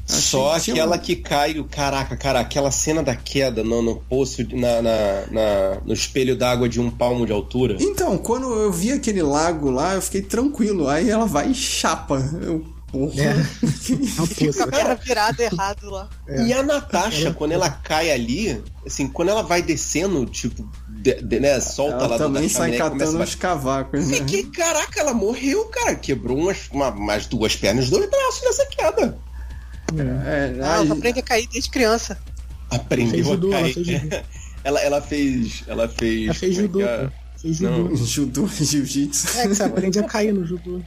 Achei 0.08 0.22
Só 0.22 0.60
que 0.60 0.72
aquela 0.72 0.96
um- 0.96 1.00
que 1.00 1.16
cai, 1.16 1.60
o 1.60 1.64
caraca, 1.66 2.18
cara, 2.18 2.40
aquela 2.40 2.72
cena 2.72 3.02
da 3.04 3.16
queda 3.16 3.64
no, 3.64 3.82
no 3.82 3.96
poço, 3.96 4.42
na, 4.56 4.82
na- 4.82 5.26
na- 5.32 5.82
no 5.86 5.94
espelho 5.94 6.36
d'água 6.36 6.68
de 6.68 6.82
um 6.82 6.90
palmo 6.90 7.26
de 7.28 7.32
altura. 7.32 7.78
Então, 7.80 8.18
quando 8.18 8.52
eu 8.52 8.72
vi 8.72 8.92
aquele 8.92 9.22
lago 9.22 9.70
lá, 9.70 9.94
eu 9.96 10.02
fiquei 10.02 10.22
tranquilo. 10.24 10.88
Aí 10.90 11.10
ela 11.10 11.26
vai 11.28 11.52
e 11.52 11.54
chapa. 11.56 12.18
Eu, 12.42 12.66
Porra. 12.92 13.14
É. 13.22 13.44
Fica 14.28 14.64
a 14.64 14.68
perna 14.68 14.96
virada 14.96 15.44
errado 15.44 15.90
lá. 15.90 16.10
É. 16.28 16.44
E 16.48 16.54
a 16.54 16.64
Natasha, 16.64 17.34
quando 17.34 17.52
ela 17.52 17.70
cai 17.70 18.12
ali, 18.12 18.62
assim, 18.86 19.08
quando 19.08 19.30
ela 19.30 19.44
vai 19.44 19.62
descendo, 19.62 20.26
tipo, 20.26 20.68
de- 20.88 21.22
de- 21.22 21.40
né, 21.40 21.60
solta 21.60 21.96
Ela 21.98 22.08
lá 22.08 22.18
do- 22.18 22.24
também 22.24 22.44
da 22.44 22.50
sai 22.50 22.78
catando 22.78 23.20
uns 23.22 23.36
cavacos, 23.36 24.08
né? 24.08 24.18
Fiquei, 24.18 24.44
caraca, 24.46 25.00
ela 25.00 25.14
morreu, 25.14 25.66
cara. 25.66 25.96
Quebrou 25.96 26.38
umas, 26.38 26.68
uma, 26.72 26.90
umas 26.90 27.26
duas 27.28 27.56
pernas, 27.56 27.90
dois 27.90 28.10
braços 28.10 28.42
nessa 28.44 28.66
queda. 28.66 29.18
É, 29.98 30.62
Ah, 30.64 30.80
aí- 30.80 30.86
ela 30.88 30.94
aprende 30.94 31.20
a 31.20 31.24
cair 31.24 31.48
desde 31.48 31.70
criança. 31.70 32.18
Aprendeu 32.70 33.12
Fez 33.12 33.28
judô, 33.28 33.48
a 33.52 33.60
ela 33.60 33.62
cair. 33.62 33.74
fez 33.74 33.88
judô. 34.02 34.16
ela, 34.64 34.80
ela 34.82 35.02
fez. 35.02 35.64
Ela 35.68 35.88
fez. 35.88 36.26
Ela 36.26 36.34
fez 36.36 36.58
é 36.58 36.62
judô, 36.62 36.82
é? 36.82 37.10
Fez 37.42 37.60
Não. 37.60 37.76
judô. 37.96 37.96
judô, 38.06 38.48
jiu-jitsu. 38.48 39.40
É 39.40 39.42
que 39.48 39.56
você 39.56 39.64
aprende 39.64 39.98
a 40.00 40.04
cair 40.04 40.34
no 40.34 40.46
judô. 40.46 40.82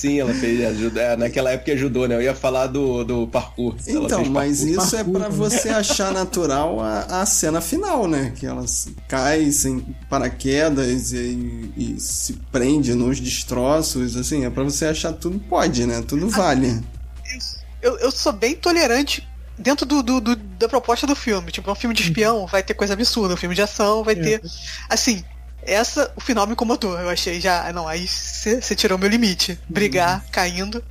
Sim, 0.00 0.20
ela 0.20 0.32
fez. 0.32 0.64
Ajudou, 0.64 1.02
é, 1.02 1.16
naquela 1.16 1.50
época 1.50 1.72
ajudou, 1.72 2.06
né? 2.06 2.14
Eu 2.14 2.22
ia 2.22 2.34
falar 2.34 2.66
do, 2.68 3.02
do 3.04 3.26
parkour. 3.26 3.74
Ela 3.86 4.04
Então, 4.06 4.18
fez 4.20 4.28
mas 4.30 4.58
parkour. 4.60 4.84
isso 4.84 4.96
é 4.96 4.98
Parkour, 5.04 5.20
pra 5.20 5.28
né? 5.28 5.34
você 5.36 5.68
achar 5.70 6.12
natural 6.12 6.80
a, 6.80 7.00
a 7.22 7.26
cena 7.26 7.60
final, 7.60 8.06
né? 8.06 8.32
Que 8.36 8.46
ela 8.46 8.66
se- 8.66 8.94
cai 9.08 9.50
sem 9.50 9.80
paraquedas 10.08 11.12
e, 11.12 11.72
e 11.76 11.96
se 11.98 12.34
prende 12.52 12.94
nos 12.94 13.18
destroços, 13.18 14.16
assim, 14.16 14.44
é 14.44 14.50
pra 14.50 14.62
você 14.62 14.84
achar 14.86 15.12
tudo 15.12 15.38
pode, 15.40 15.84
né? 15.86 16.02
Tudo 16.06 16.28
vale. 16.28 16.80
Eu, 17.82 17.96
eu 17.98 18.10
sou 18.10 18.32
bem 18.32 18.54
tolerante 18.54 19.26
dentro 19.58 19.84
do, 19.86 20.02
do- 20.02 20.20
do- 20.20 20.36
da 20.36 20.68
proposta 20.68 21.06
do 21.06 21.14
filme. 21.16 21.50
Tipo, 21.50 21.70
é 21.70 21.72
um 21.72 21.76
filme 21.76 21.94
de 21.94 22.02
espião, 22.02 22.46
vai 22.46 22.62
ter 22.62 22.74
coisa 22.74 22.92
absurda. 22.94 23.34
Um 23.34 23.36
filme 23.36 23.54
de 23.54 23.62
ação 23.62 24.02
vai 24.04 24.14
É. 24.14 24.20
ter. 24.22 24.42
Assim, 24.88 25.24
essa, 25.62 26.12
o 26.16 26.20
final 26.20 26.46
me 26.46 26.52
incomodou. 26.52 26.98
Eu 26.98 27.08
achei 27.08 27.40
já. 27.40 27.70
Não, 27.72 27.86
aí 27.88 28.06
você 28.06 28.74
tirou 28.74 28.98
meu 28.98 29.08
limite. 29.08 29.58
Brigar, 29.68 30.24
caindo. 30.30 30.82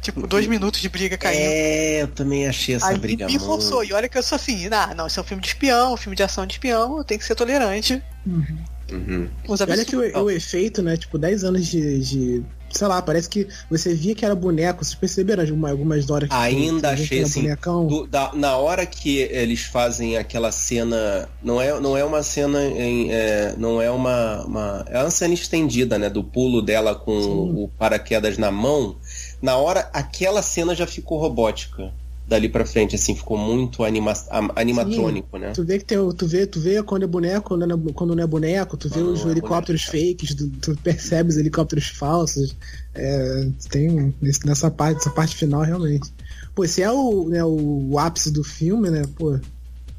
Tipo, 0.00 0.26
dois 0.26 0.46
minutos 0.46 0.80
de 0.80 0.88
briga 0.90 1.16
caindo. 1.16 1.40
É, 1.40 2.02
eu 2.02 2.08
também 2.08 2.46
achei 2.46 2.74
essa 2.74 2.88
Aí 2.88 2.98
briga 2.98 3.26
me 3.26 3.38
forçou. 3.38 3.78
muito. 3.78 3.90
E 3.90 3.94
olha 3.94 4.06
que 4.08 4.18
eu 4.18 4.22
sou 4.22 4.36
assim, 4.36 4.68
ah, 4.70 4.92
não, 4.94 5.06
isso 5.06 5.18
é 5.18 5.22
um 5.22 5.26
filme 5.26 5.40
de 5.42 5.48
espião, 5.48 5.94
um 5.94 5.96
filme 5.96 6.14
de 6.14 6.22
ação 6.22 6.44
de 6.46 6.52
espião, 6.54 6.98
eu 6.98 7.04
tenho 7.04 7.18
que 7.18 7.24
ser 7.26 7.34
tolerante. 7.34 8.02
Uhum. 8.26 9.28
Os 9.48 9.60
E 9.60 9.62
olha 9.62 9.84
que 9.84 9.96
o, 9.96 10.24
o 10.24 10.30
efeito, 10.30 10.82
né? 10.82 10.96
Tipo, 10.98 11.16
10 11.16 11.44
anos 11.44 11.66
de, 11.66 12.00
de- 12.00 12.42
Sei 12.74 12.86
lá, 12.88 13.00
parece 13.00 13.28
que 13.28 13.46
você 13.70 13.94
via 13.94 14.14
que 14.14 14.24
era 14.24 14.34
boneco. 14.34 14.84
Vocês 14.84 14.96
perceberam 14.96 15.42
alguma- 15.44 15.70
algumas 15.70 16.10
horas 16.10 16.28
que 16.28 16.34
Ainda 16.34 16.94
que 16.94 17.02
achei 17.02 17.22
assim. 17.22 17.46
do- 17.86 18.06
da- 18.06 18.32
na 18.34 18.56
hora 18.56 18.84
que 18.84 19.18
eles 19.18 19.60
fazem 19.62 20.16
aquela 20.16 20.50
cena. 20.50 21.28
Não 21.42 21.60
é, 21.60 21.78
não 21.80 21.96
é 21.96 22.04
uma 22.04 22.22
cena 22.22 22.62
em. 22.64 23.12
é, 23.12 23.54
não 23.56 23.80
é 23.80 23.90
uma, 23.90 24.44
uma. 24.44 24.84
É 24.90 24.98
uma 25.00 25.10
cena 25.10 25.34
estendida, 25.34 25.98
né? 25.98 26.10
Do 26.10 26.24
pulo 26.24 26.60
dela 26.60 26.94
com 26.94 27.20
Sim. 27.22 27.28
o 27.64 27.70
paraquedas 27.78 28.38
na 28.38 28.50
mão. 28.50 28.96
Na 29.40 29.56
hora, 29.56 29.88
aquela 29.92 30.42
cena 30.42 30.74
já 30.74 30.86
ficou 30.86 31.18
robótica. 31.18 31.92
Dali 32.26 32.48
pra 32.48 32.64
frente, 32.64 32.94
assim, 32.94 33.14
ficou 33.14 33.36
muito 33.36 33.84
anima, 33.84 34.14
animatrônico, 34.56 35.36
né? 35.36 35.52
Tu 35.52 35.62
vê 35.62 35.78
que 35.78 35.84
tem, 35.84 35.98
tu 36.12 36.26
vê, 36.26 36.46
tu 36.46 36.58
vê 36.58 36.82
quando 36.82 37.02
é 37.02 37.06
boneco, 37.06 37.48
quando 37.48 37.66
não 37.66 37.76
é, 37.76 37.92
quando 37.92 38.16
não 38.16 38.24
é 38.24 38.26
boneco, 38.26 38.76
tu 38.78 38.88
vê 38.88 38.94
Quando 38.94 39.12
os 39.12 39.26
é 39.26 39.28
helicópteros 39.28 39.84
boneco, 39.84 40.08
fakes, 40.08 40.34
tu, 40.34 40.48
tu 40.50 40.76
percebe 40.82 41.28
os 41.28 41.36
helicópteros 41.36 41.88
falsos. 41.88 42.56
É, 42.94 43.48
tem 43.70 44.14
nessa 44.44 44.70
parte, 44.70 44.98
essa 44.98 45.10
parte 45.10 45.36
final 45.36 45.62
realmente. 45.62 46.10
Pô, 46.54 46.64
esse 46.64 46.80
é 46.80 46.90
o, 46.90 47.28
né, 47.28 47.44
o 47.44 47.98
ápice 47.98 48.30
do 48.30 48.42
filme, 48.42 48.88
né? 48.88 49.02
Pô, 49.16 49.38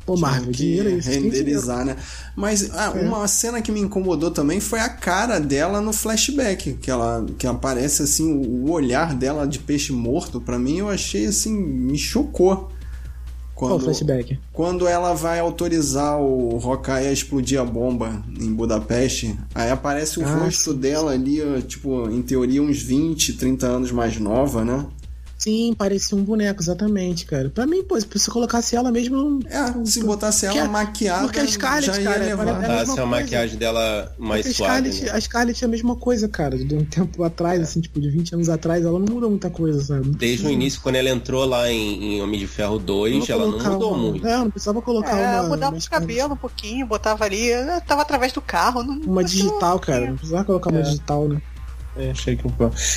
pô 0.05 0.15
Marvel, 0.17 0.51
que 0.51 0.57
dinheiro 0.57 0.89
é 0.89 0.91
isso. 0.93 1.09
tem 1.09 1.17
dinheiro. 1.21 1.37
renderizar, 1.37 1.83
né? 1.85 1.95
Mas 2.35 2.69
ah, 2.73 2.93
É. 2.95 3.01
uma 3.01 3.27
cena 3.27 3.61
que 3.61 3.71
me 3.71 3.79
incomodou 3.79 4.29
também 4.31 4.59
foi 4.59 4.79
a 4.79 4.89
cara 4.89 5.39
dela 5.39 5.81
no 5.81 5.91
flashback, 5.91 6.73
que 6.73 6.91
ela 6.91 7.25
que 7.37 7.47
aparece 7.47 8.03
assim 8.03 8.31
o 8.47 8.69
olhar 8.71 9.15
dela 9.15 9.47
de 9.47 9.59
peixe 9.59 9.91
morto, 9.91 10.39
pra 10.39 10.59
mim 10.59 10.77
eu 10.79 10.89
achei 10.89 11.25
assim, 11.25 11.51
me 11.55 11.97
chocou. 11.97 12.71
Quando, 13.55 13.85
flashback? 13.85 14.37
quando 14.51 14.85
ela 14.85 15.13
vai 15.13 15.39
autorizar 15.39 16.19
o 16.19 16.59
Hawkeye 16.61 17.07
a 17.07 17.11
explodir 17.13 17.57
a 17.57 17.63
bomba 17.63 18.21
em 18.37 18.53
Budapeste, 18.53 19.39
aí 19.55 19.71
aparece 19.71 20.19
o 20.19 20.25
Ah, 20.25 20.39
rosto 20.43 20.73
dela 20.73 21.11
ali, 21.13 21.39
tipo, 21.65 22.09
em 22.09 22.21
teoria 22.21 22.61
uns 22.61 22.81
20, 22.81 23.31
30 23.37 23.65
anos 23.65 23.93
mais 23.93 24.19
nova, 24.19 24.65
né? 24.65 24.85
Sim, 25.37 25.75
parecia 25.77 26.17
um 26.17 26.23
boneco, 26.23 26.61
exatamente, 26.61 27.25
cara. 27.25 27.49
Pra 27.49 27.67
mim, 27.67 27.83
pô, 27.83 27.99
se 27.99 28.07
você 28.11 28.31
colocasse 28.31 28.75
ela 28.75 28.89
mesmo. 28.91 29.39
É, 29.47 29.85
se 29.85 30.01
botasse 30.03 30.45
ela 30.45 30.55
Porque- 30.55 30.67
maquiada, 30.69 31.23
porque 31.23 31.39
a 31.39 31.47
Scarlett, 31.47 31.85
já 31.87 32.01
ia 32.01 32.09
cara, 32.09 32.23
levar. 32.25 32.47
É 32.47 32.65
Ah, 32.65 32.85
é 32.97 33.01
a 33.01 33.05
maquiagem 33.05 33.57
dela 33.57 34.15
mais 34.17 34.41
Porque 34.47 34.63
a 34.63 34.65
suave. 34.67 34.91
Scarlett, 34.91 35.03
né? 35.05 35.11
a 35.11 35.21
Scarlett 35.21 35.63
é 35.63 35.67
a 35.67 35.69
mesma 35.69 35.95
coisa, 35.97 36.27
cara. 36.29 36.57
De 36.57 36.73
um 36.73 36.85
tempo 36.85 37.21
atrás, 37.23 37.61
assim, 37.61 37.81
tipo, 37.81 37.99
de 37.99 38.09
20 38.09 38.33
anos 38.33 38.49
atrás, 38.49 38.83
ela 38.83 38.97
não 38.97 39.05
muda 39.13 39.27
muita 39.27 39.49
coisa, 39.49 39.81
sabe? 39.83 40.09
Desde 40.11 40.47
o 40.47 40.49
início, 40.49 40.79
quando 40.81 40.95
ela 40.95 41.09
entrou 41.09 41.45
lá 41.45 41.69
em, 41.69 42.15
em 42.15 42.21
Homem 42.21 42.39
de 42.39 42.47
Ferro 42.47 42.79
2, 42.79 43.29
ela 43.29 43.45
não 43.45 43.59
mudou 43.73 43.93
uma- 43.93 43.97
muito. 44.11 44.25
É, 44.27 44.37
não 44.37 44.49
precisava 44.49 44.81
colocar 44.81 45.17
É, 45.17 45.41
uma. 45.41 45.49
mudava 45.49 45.75
os 45.75 45.87
cabelos 45.87 46.31
um 46.31 46.37
pouquinho, 46.37 46.85
botava 46.87 47.25
ali, 47.25 47.49
tava 47.85 48.01
através 48.01 48.31
do 48.31 48.41
carro. 48.41 48.81
Não, 48.83 48.95
Uma 49.01 49.21
não- 49.21 49.23
digital, 49.23 49.79
cara. 49.79 50.07
Não 50.07 50.15
precisava 50.15 50.43
colocar 50.45 50.69
uma 50.71 50.81
digital, 50.81 51.27
né? 51.27 51.41
É, 51.97 52.11
achei 52.11 52.35
que... 52.35 52.43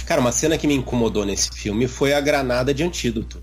Cara, 0.07 0.21
uma 0.21 0.33
cena 0.33 0.59
que 0.59 0.67
me 0.67 0.75
incomodou 0.75 1.25
nesse 1.25 1.51
filme 1.53 1.87
foi 1.87 2.13
a 2.13 2.21
granada 2.21 2.75
de 2.75 2.83
antídoto. 2.83 3.41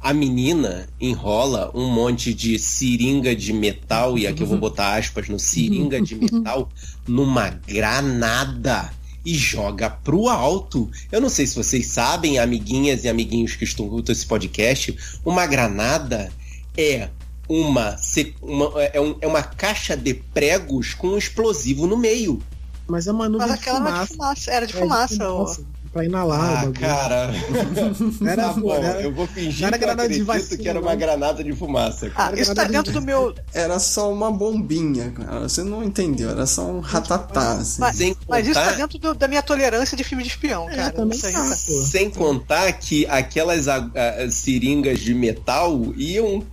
A 0.00 0.12
menina 0.14 0.88
enrola 1.00 1.70
um 1.74 1.88
monte 1.90 2.32
de 2.32 2.58
seringa 2.58 3.34
de 3.34 3.52
metal, 3.52 4.16
e 4.16 4.26
aqui 4.26 4.42
eu 4.42 4.46
vou 4.46 4.58
botar 4.58 4.94
aspas 4.96 5.28
no 5.28 5.38
seringa 5.38 6.00
de 6.00 6.14
metal, 6.14 6.68
numa 7.06 7.48
granada 7.48 8.90
e 9.24 9.34
joga 9.34 9.90
pro 9.90 10.28
alto. 10.28 10.88
Eu 11.10 11.20
não 11.20 11.28
sei 11.28 11.46
se 11.46 11.56
vocês 11.56 11.86
sabem, 11.88 12.38
amiguinhas 12.38 13.04
e 13.04 13.08
amiguinhos 13.08 13.56
que 13.56 13.64
escutam 13.64 14.12
esse 14.12 14.24
podcast, 14.26 14.96
uma 15.24 15.46
granada 15.46 16.30
é 16.76 17.08
uma, 17.48 17.96
uma- 18.40 18.82
é, 18.82 19.00
um- 19.00 19.16
é 19.20 19.26
uma 19.26 19.42
caixa 19.42 19.96
de 19.96 20.14
pregos 20.14 20.94
com 20.94 21.08
um 21.08 21.18
explosivo 21.18 21.86
no 21.86 21.96
meio. 21.96 22.40
Mas 22.88 23.06
é 23.06 23.12
uma 23.12 23.28
nuvem 23.28 23.46
Mas 23.48 23.56
de 23.58 23.62
aquela 23.68 23.78
era 23.78 23.86
fumaça. 23.86 24.06
de 24.06 24.16
fumaça, 24.16 24.50
era 24.50 24.66
de 24.66 24.76
É, 24.76 24.80
fumaça. 24.80 25.30
ó. 25.30 25.56
Pra 25.92 26.04
inalar 26.04 26.64
Ah, 26.68 26.70
cara. 26.78 27.30
Era, 28.30 28.42
Tá 28.42 28.52
bom, 28.52 28.74
era- 28.74 29.00
eu 29.00 29.10
vou 29.12 29.26
fingir 29.26 29.66
era 29.66 29.78
que 29.78 29.84
eu 29.84 29.88
granada 29.88 30.08
de 30.08 30.22
vacina, 30.22 30.62
que 30.62 30.68
era 30.68 30.78
uma 30.80 30.94
granada 30.94 31.42
de 31.42 31.52
fumaça. 31.54 32.10
cara. 32.10 32.36
Ah, 32.36 32.40
isso 32.40 32.54
tá 32.54 32.64
dentro 32.64 32.92
do 32.92 33.00
meu. 33.00 33.34
Era 33.54 33.78
só 33.78 34.12
uma 34.12 34.30
bombinha, 34.30 35.10
cara. 35.12 35.40
Você 35.48 35.62
não 35.62 35.82
entendeu, 35.82 36.28
era 36.28 36.44
só 36.46 36.62
um 36.66 36.80
ratatá. 36.80 37.52
Assim. 37.54 37.80
Mas, 37.80 37.96
Sem 37.96 38.16
mas 38.28 38.44
isso 38.46 38.54
tá 38.54 38.64
contar- 38.66 38.76
dentro 38.76 38.98
do- 38.98 39.14
da 39.14 39.26
minha 39.26 39.42
tolerância 39.42 39.96
de 39.96 40.04
filme 40.04 40.22
de 40.22 40.28
espião, 40.28 40.68
É, 40.68 40.76
cara. 40.76 40.90
também 40.92 41.16
Isso 41.16 41.26
aí 41.26 41.32
tá. 41.32 41.44
Sem 41.56 42.10
contar 42.10 42.70
que 42.74 43.06
aquelas 43.06 43.66
ah, 43.66 43.88
ah, 43.94 44.30
seringas 44.30 45.00
de 45.00 45.14
metal 45.14 45.80
iam 45.96 46.44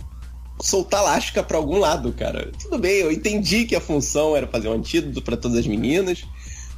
soltar 0.66 1.02
lasca 1.02 1.42
pra 1.42 1.56
algum 1.56 1.78
lado, 1.78 2.12
cara. 2.12 2.50
Tudo 2.60 2.78
bem, 2.78 2.96
eu 3.00 3.12
entendi 3.12 3.64
que 3.64 3.76
a 3.76 3.80
função 3.80 4.36
era 4.36 4.46
fazer 4.46 4.68
um 4.68 4.72
antídoto 4.72 5.22
pra 5.22 5.36
todas 5.36 5.58
as 5.58 5.66
meninas, 5.66 6.24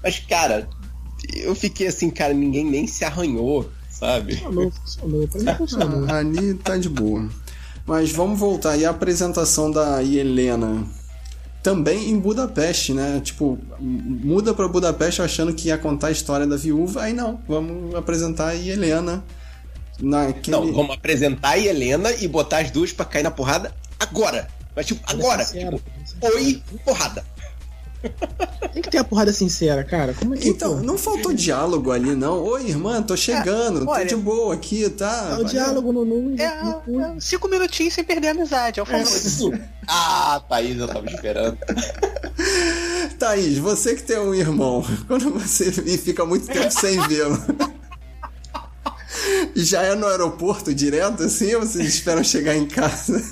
mas, 0.03 0.19
cara, 0.19 0.69
eu 1.35 1.55
fiquei 1.55 1.87
assim, 1.87 2.11
cara, 2.11 2.35
ninguém 2.35 2.65
nem 2.65 2.87
se 2.87 3.05
arranhou, 3.05 3.71
sabe? 3.91 4.37
Funcionou, 4.37 4.71
funcionou. 4.71 5.29
Pra 5.29 5.41
mim 5.41 5.55
funcionou. 5.57 6.05
Ah, 6.09 6.19
ali 6.19 6.55
tá 6.55 6.77
de 6.77 6.89
boa. 6.89 7.29
Mas 7.87 8.13
vamos 8.13 8.39
voltar. 8.39 8.77
E 8.77 8.85
a 8.85 8.91
apresentação 8.91 9.71
da 9.71 10.03
Helena? 10.03 10.87
Também 11.63 12.11
em 12.11 12.19
Budapeste, 12.19 12.93
né? 12.93 13.21
Tipo, 13.25 13.59
muda 13.81 14.53
pra 14.53 14.69
Budapeste 14.69 15.23
achando 15.23 15.55
que 15.55 15.69
ia 15.69 15.79
contar 15.79 16.09
a 16.09 16.13
história 16.13 16.47
da 16.47 16.57
viúva. 16.57 17.03
Aí 17.03 17.15
não, 17.15 17.41
vamos 17.49 17.95
apresentar 17.95 18.49
a 18.49 18.57
Helena 18.57 19.25
naquele. 20.01 20.57
Não, 20.57 20.73
vamos 20.73 20.95
apresentar 20.97 21.51
a 21.51 21.59
Helena 21.59 22.13
e 22.13 22.27
botar 22.29 22.59
as 22.59 22.71
duas 22.71 22.93
pra 22.93 23.05
cair 23.05 23.23
na 23.23 23.31
porrada 23.31 23.73
agora. 23.99 24.49
Mas, 24.75 24.87
tipo, 24.87 25.01
agora. 25.11 25.45
Sincero, 25.45 25.81
Tipo, 26.07 26.27
oi, 26.37 26.63
porrada. 26.85 27.25
Tem 28.73 28.81
que 28.81 28.91
ter 28.91 28.99
a 28.99 29.03
porrada 29.05 29.33
sincera, 29.33 29.83
cara. 29.83 30.15
Como 30.15 30.33
é 30.33 30.39
que. 30.39 30.49
Então, 30.49 30.77
pô? 30.79 30.85
não 30.85 30.97
faltou 30.97 31.33
diálogo 31.33 31.91
ali, 31.91 32.15
não. 32.15 32.45
Oi, 32.45 32.69
irmã, 32.69 33.03
tô 33.03 33.17
chegando, 33.17 33.85
tô 33.85 33.91
olha- 33.91 34.05
de 34.07 34.15
boa 34.15 34.55
aqui, 34.55 34.89
tá? 34.89 35.37
É 35.37 35.43
o 35.43 35.45
diálogo 35.45 35.93
no. 35.93 36.05
no- 36.05 36.41
É, 36.41 36.63
no- 36.87 37.01
é, 37.01 37.15
cinco 37.21 37.49
minutinhos 37.49 37.95
sem 37.95 38.05
perder 38.05 38.29
a 38.29 38.31
amizade, 38.31 38.79
é 38.79 38.83
o 38.83 38.87
famoso. 38.87 39.53
Ah, 39.89 40.41
Thaís, 40.49 40.79
eu 40.79 40.87
tava 40.87 41.07
esperando. 41.11 41.59
Thaís, 43.19 43.59
você 43.59 43.97
que 43.97 44.03
tem 44.05 44.19
um 44.19 44.33
irmão, 44.35 44.85
quando 45.09 45.31
você 45.33 45.69
e 45.85 45.99
fica 45.99 46.25
muito 46.25 46.47
tempo 46.47 46.71
sem 46.71 47.01
vê-lo. 47.09 47.37
Já 49.55 49.83
é 49.83 49.95
no 49.95 50.07
aeroporto 50.07 50.75
direto 50.75 51.23
assim 51.23 51.55
ou 51.55 51.63
vocês 51.63 51.87
esperam 51.87 52.23
chegar 52.25 52.57
em 52.57 52.67
casa? 52.67 53.23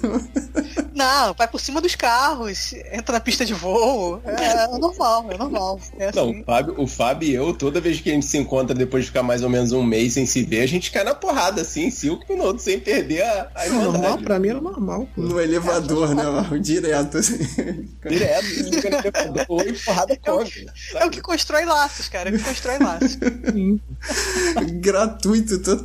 Não, 0.95 1.35
vai 1.35 1.47
por 1.47 1.61
cima 1.61 1.81
dos 1.81 1.95
carros, 1.95 2.73
entra 2.93 3.13
na 3.13 3.21
pista 3.21 3.45
de 3.45 3.53
voo. 3.53 4.21
É, 4.25 4.65
é 4.65 4.79
normal, 4.79 5.27
é 5.31 5.37
normal. 5.37 5.81
É 5.99 6.11
Não, 6.15 6.31
assim. 6.31 6.41
o 6.41 6.45
Fábio, 6.45 6.75
o 6.79 6.87
Fábio 6.87 7.29
e 7.29 7.35
eu, 7.35 7.53
toda 7.53 7.81
vez 7.81 8.01
que 8.01 8.11
a 8.11 8.15
gente 8.15 8.25
se 8.27 8.39
encontra 8.39 8.75
depois 8.75 9.05
de 9.05 9.11
ficar 9.11 9.23
mais 9.23 9.43
ou 9.43 9.51
menos 9.51 9.73
um 9.73 9.83
mês 9.83 10.15
sem 10.15 10.25
se 10.25 10.43
ver, 10.43 10.63
a 10.63 10.67
gente 10.67 10.91
cai 10.91 11.05
na 11.05 11.15
porrada, 11.15 11.61
assim, 11.61 11.91
cinco 11.91 12.25
minutos, 12.33 12.65
sem 12.65 12.81
perder 12.81 13.23
a, 13.23 13.51
a 13.55 13.67
Normal, 13.67 13.95
irmandade. 13.95 14.23
pra 14.25 14.39
mim 14.39 14.49
era 14.49 14.61
normal, 14.61 15.07
pô. 15.15 15.21
No 15.21 15.39
elevador, 15.41 16.15
né? 16.15 16.23
mano? 16.25 16.59
Direto. 16.59 17.19
assim. 17.19 17.37
Direto, 18.09 18.45
fica 18.47 18.91
no 18.91 18.97
elevador, 18.97 19.47
oi, 19.49 19.73
porrada 19.85 20.17
come. 20.25 20.67
É 20.95 21.05
o 21.05 21.11
que 21.11 21.21
constrói 21.21 21.65
laços, 21.67 22.09
cara. 22.09 22.31
É 22.31 22.33
o 22.33 22.39
que 22.39 22.43
constrói 22.45 22.79
laços. 22.79 23.19
Gratuito 24.81 25.59
total. 25.59 25.76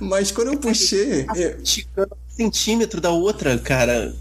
Mas 0.00 0.30
quando 0.30 0.48
eu 0.52 0.58
puxei. 0.58 1.26
é, 1.36 1.56
Esticando 1.62 2.14
um 2.14 2.34
centímetro 2.36 3.00
da 3.00 3.10
outra, 3.10 3.58
cara. 3.58 4.14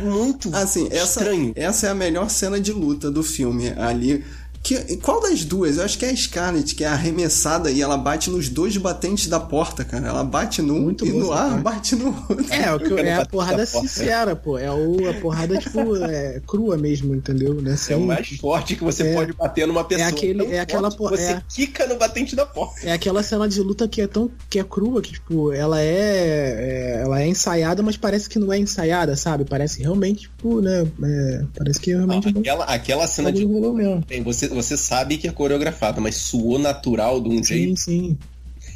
Muito 0.00 0.54
Assim, 0.54 0.86
essa, 0.90 1.20
estranho. 1.20 1.52
essa 1.56 1.86
é 1.88 1.90
a 1.90 1.94
melhor 1.94 2.30
cena 2.30 2.60
de 2.60 2.72
luta 2.72 3.10
do 3.10 3.22
filme 3.22 3.70
ali. 3.76 4.24
Que, 4.64 4.96
qual 4.96 5.20
das 5.20 5.44
duas? 5.44 5.76
Eu 5.76 5.84
acho 5.84 5.98
que 5.98 6.06
é 6.06 6.10
a 6.10 6.16
Scarlett, 6.16 6.74
que 6.74 6.82
é 6.82 6.86
arremessada 6.86 7.70
e 7.70 7.82
ela 7.82 7.98
bate 7.98 8.30
nos 8.30 8.48
dois 8.48 8.74
batentes 8.78 9.26
da 9.28 9.38
porta, 9.38 9.84
cara. 9.84 10.08
Ela 10.08 10.24
bate 10.24 10.62
num 10.62 10.80
Muito 10.80 11.04
e 11.06 11.12
bom 11.12 11.18
no 11.18 11.32
ar 11.32 11.50
parte. 11.50 11.62
bate 11.62 11.96
no 11.96 12.06
outro. 12.30 12.46
É, 12.52 12.72
o 12.74 12.78
que, 12.80 12.94
é 12.94 13.14
a 13.14 13.26
porrada 13.26 13.66
sincera, 13.66 14.34
pô. 14.34 14.56
É 14.58 14.70
o, 14.70 15.10
a 15.10 15.12
porrada, 15.20 15.58
tipo, 15.58 15.94
é, 16.02 16.40
crua 16.46 16.78
mesmo, 16.78 17.14
entendeu? 17.14 17.54
Né? 17.60 17.76
É 17.90 17.94
o 17.94 18.00
mais 18.00 18.26
forte 18.38 18.74
que 18.74 18.82
você 18.82 19.02
É. 19.08 19.14
pode 19.14 19.34
bater 19.34 19.66
numa 19.68 19.84
pessoa. 19.84 20.08
aquele- 20.08 20.42
Tão 20.44 20.52
é 20.52 20.60
aquela 20.60 20.90
forte 20.90 20.96
que 20.96 20.98
por- 20.98 21.18
Você 21.18 21.32
é. 21.32 21.42
quica 21.46 21.86
no 21.86 21.96
batente 21.96 22.34
da 22.34 22.46
porta. 22.46 22.80
É 22.88 22.92
aquela 22.92 23.22
cena 23.22 23.46
de 23.46 23.60
luta 23.60 23.86
que 23.86 24.00
é 24.00 24.06
tão 24.06 24.30
que 24.48 24.58
é 24.58 24.64
crua, 24.64 25.02
que 25.02 25.12
tipo, 25.12 25.52
ela 25.52 25.78
é, 25.82 25.84
é- 25.88 27.00
ela 27.02 27.20
é 27.20 27.26
ensaiada, 27.28 27.82
mas 27.82 27.98
parece 27.98 28.30
que 28.30 28.38
não 28.38 28.50
é 28.50 28.58
ensaiada, 28.58 29.14
sabe? 29.14 29.44
Parece 29.44 29.82
realmente, 29.82 30.22
tipo, 30.22 30.62
né? 30.62 30.86
é, 31.02 31.44
parece 31.54 31.78
que 31.80 31.90
realmente 31.90 32.32
não 32.32 32.40
aquela, 32.40 32.64
aquela 32.64 33.06
cena 33.06 33.30
de. 33.30 33.44
rolou 33.44 33.74
mesmo. 33.74 34.02
Bem, 34.08 34.22
você, 34.22 34.48
você 34.54 34.76
sabe 34.76 35.18
que 35.18 35.28
é 35.28 35.32
coreografada, 35.32 36.00
mas 36.00 36.16
suou 36.16 36.58
natural 36.58 37.20
de 37.20 37.28
um 37.28 37.38
Sim, 37.38 37.44
jeito. 37.44 37.80
sim. 37.80 38.18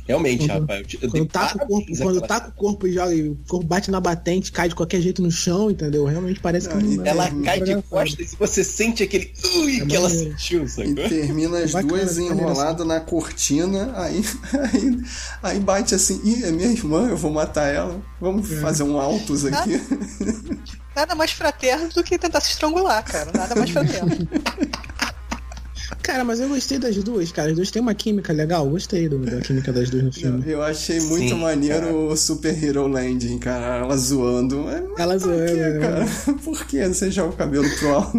Realmente, 0.06 0.46
Quando- 0.46 0.60
rapaz. 0.60 0.86
Eu, 1.02 1.10
Quando 1.10 1.26
taca 1.26 1.64
o 1.64 1.66
corpo, 1.68 1.96
quando 1.98 2.20
taca 2.22 2.48
o 2.48 2.52
corpo 2.52 2.86
e 2.86 2.92
joga, 2.94 3.14
e 3.14 3.28
o 3.28 3.38
corpo 3.46 3.66
bate 3.66 3.90
na 3.90 4.00
batente, 4.00 4.50
cai 4.50 4.66
de 4.66 4.74
qualquer 4.74 5.02
jeito 5.02 5.20
no 5.20 5.30
chão, 5.30 5.70
entendeu? 5.70 6.06
Realmente 6.06 6.40
parece 6.40 6.66
que 6.66 6.74
Não, 6.74 6.80
não 6.80 7.04
e 7.04 7.06
é- 7.06 7.10
Ela 7.10 7.30
não 7.30 7.42
é 7.42 7.44
cai 7.44 7.60
de 7.60 7.82
costas 7.82 8.32
e 8.32 8.36
você 8.36 8.64
sente 8.64 9.02
aquele. 9.02 9.30
Ui, 9.56 9.80
É 9.82 9.84
que 9.86 9.94
ela 9.94 10.08
sentiu, 10.08 10.64
E 10.64 10.68
sacou? 10.68 10.94
termina 10.94 11.58
as 11.58 11.72
Bacana, 11.72 11.92
duas 11.92 12.16
enroladas 12.16 12.86
na 12.86 13.00
cortina, 13.00 13.92
aí, 13.96 14.24
aí, 14.72 14.98
aí 15.42 15.60
bate 15.60 15.94
assim, 15.94 16.18
ih, 16.24 16.42
é 16.42 16.50
minha 16.52 16.68
irmã, 16.70 17.08
eu 17.10 17.16
vou 17.18 17.30
matar 17.30 17.66
ela. 17.66 18.00
Vamos 18.18 18.50
É. 18.50 18.60
fazer 18.62 18.84
um 18.84 18.98
altos 18.98 19.44
aqui. 19.44 19.78
Nada 20.96 21.14
mais 21.14 21.32
fraterno 21.32 21.90
do 21.90 22.02
que 22.02 22.18
tentar 22.18 22.40
se 22.40 22.52
estrangular, 22.52 23.04
cara. 23.04 23.30
Nada 23.32 23.54
mais 23.54 23.70
fraterno. 23.70 24.10
Cara, 26.02 26.24
mas 26.24 26.40
eu 26.40 26.48
gostei 26.48 26.78
das 26.78 26.96
duas, 26.96 27.30
cara. 27.32 27.50
As 27.50 27.56
duas 27.56 27.70
têm 27.70 27.80
uma 27.82 27.94
química 27.94 28.32
legal. 28.32 28.68
Gostei 28.68 29.08
do- 29.08 29.18
da 29.18 29.40
química 29.40 29.72
das 29.72 29.88
duas 29.90 30.04
no 30.04 30.12
filme. 30.12 30.42
Eu 30.46 30.62
achei 30.62 31.00
muito 31.00 31.30
Sim, 31.30 31.40
maneiro 31.40 31.80
cara. 31.86 31.94
o 31.96 32.16
Super 32.16 32.62
Hero 32.64 32.86
Landing, 32.86 33.38
cara. 33.38 33.84
Ela 33.84 33.96
zoando. 33.96 34.58
Mas 34.64 34.98
Ela 34.98 35.14
por 35.14 35.20
zoando, 35.20 35.46
quê, 35.46 35.52
né? 35.54 35.78
cara? 35.80 36.06
Por 36.44 36.66
que 36.66 36.88
você 36.88 37.10
joga 37.10 37.30
o 37.34 37.36
cabelo 37.36 37.68
pro 37.78 37.88
alto? 37.94 38.18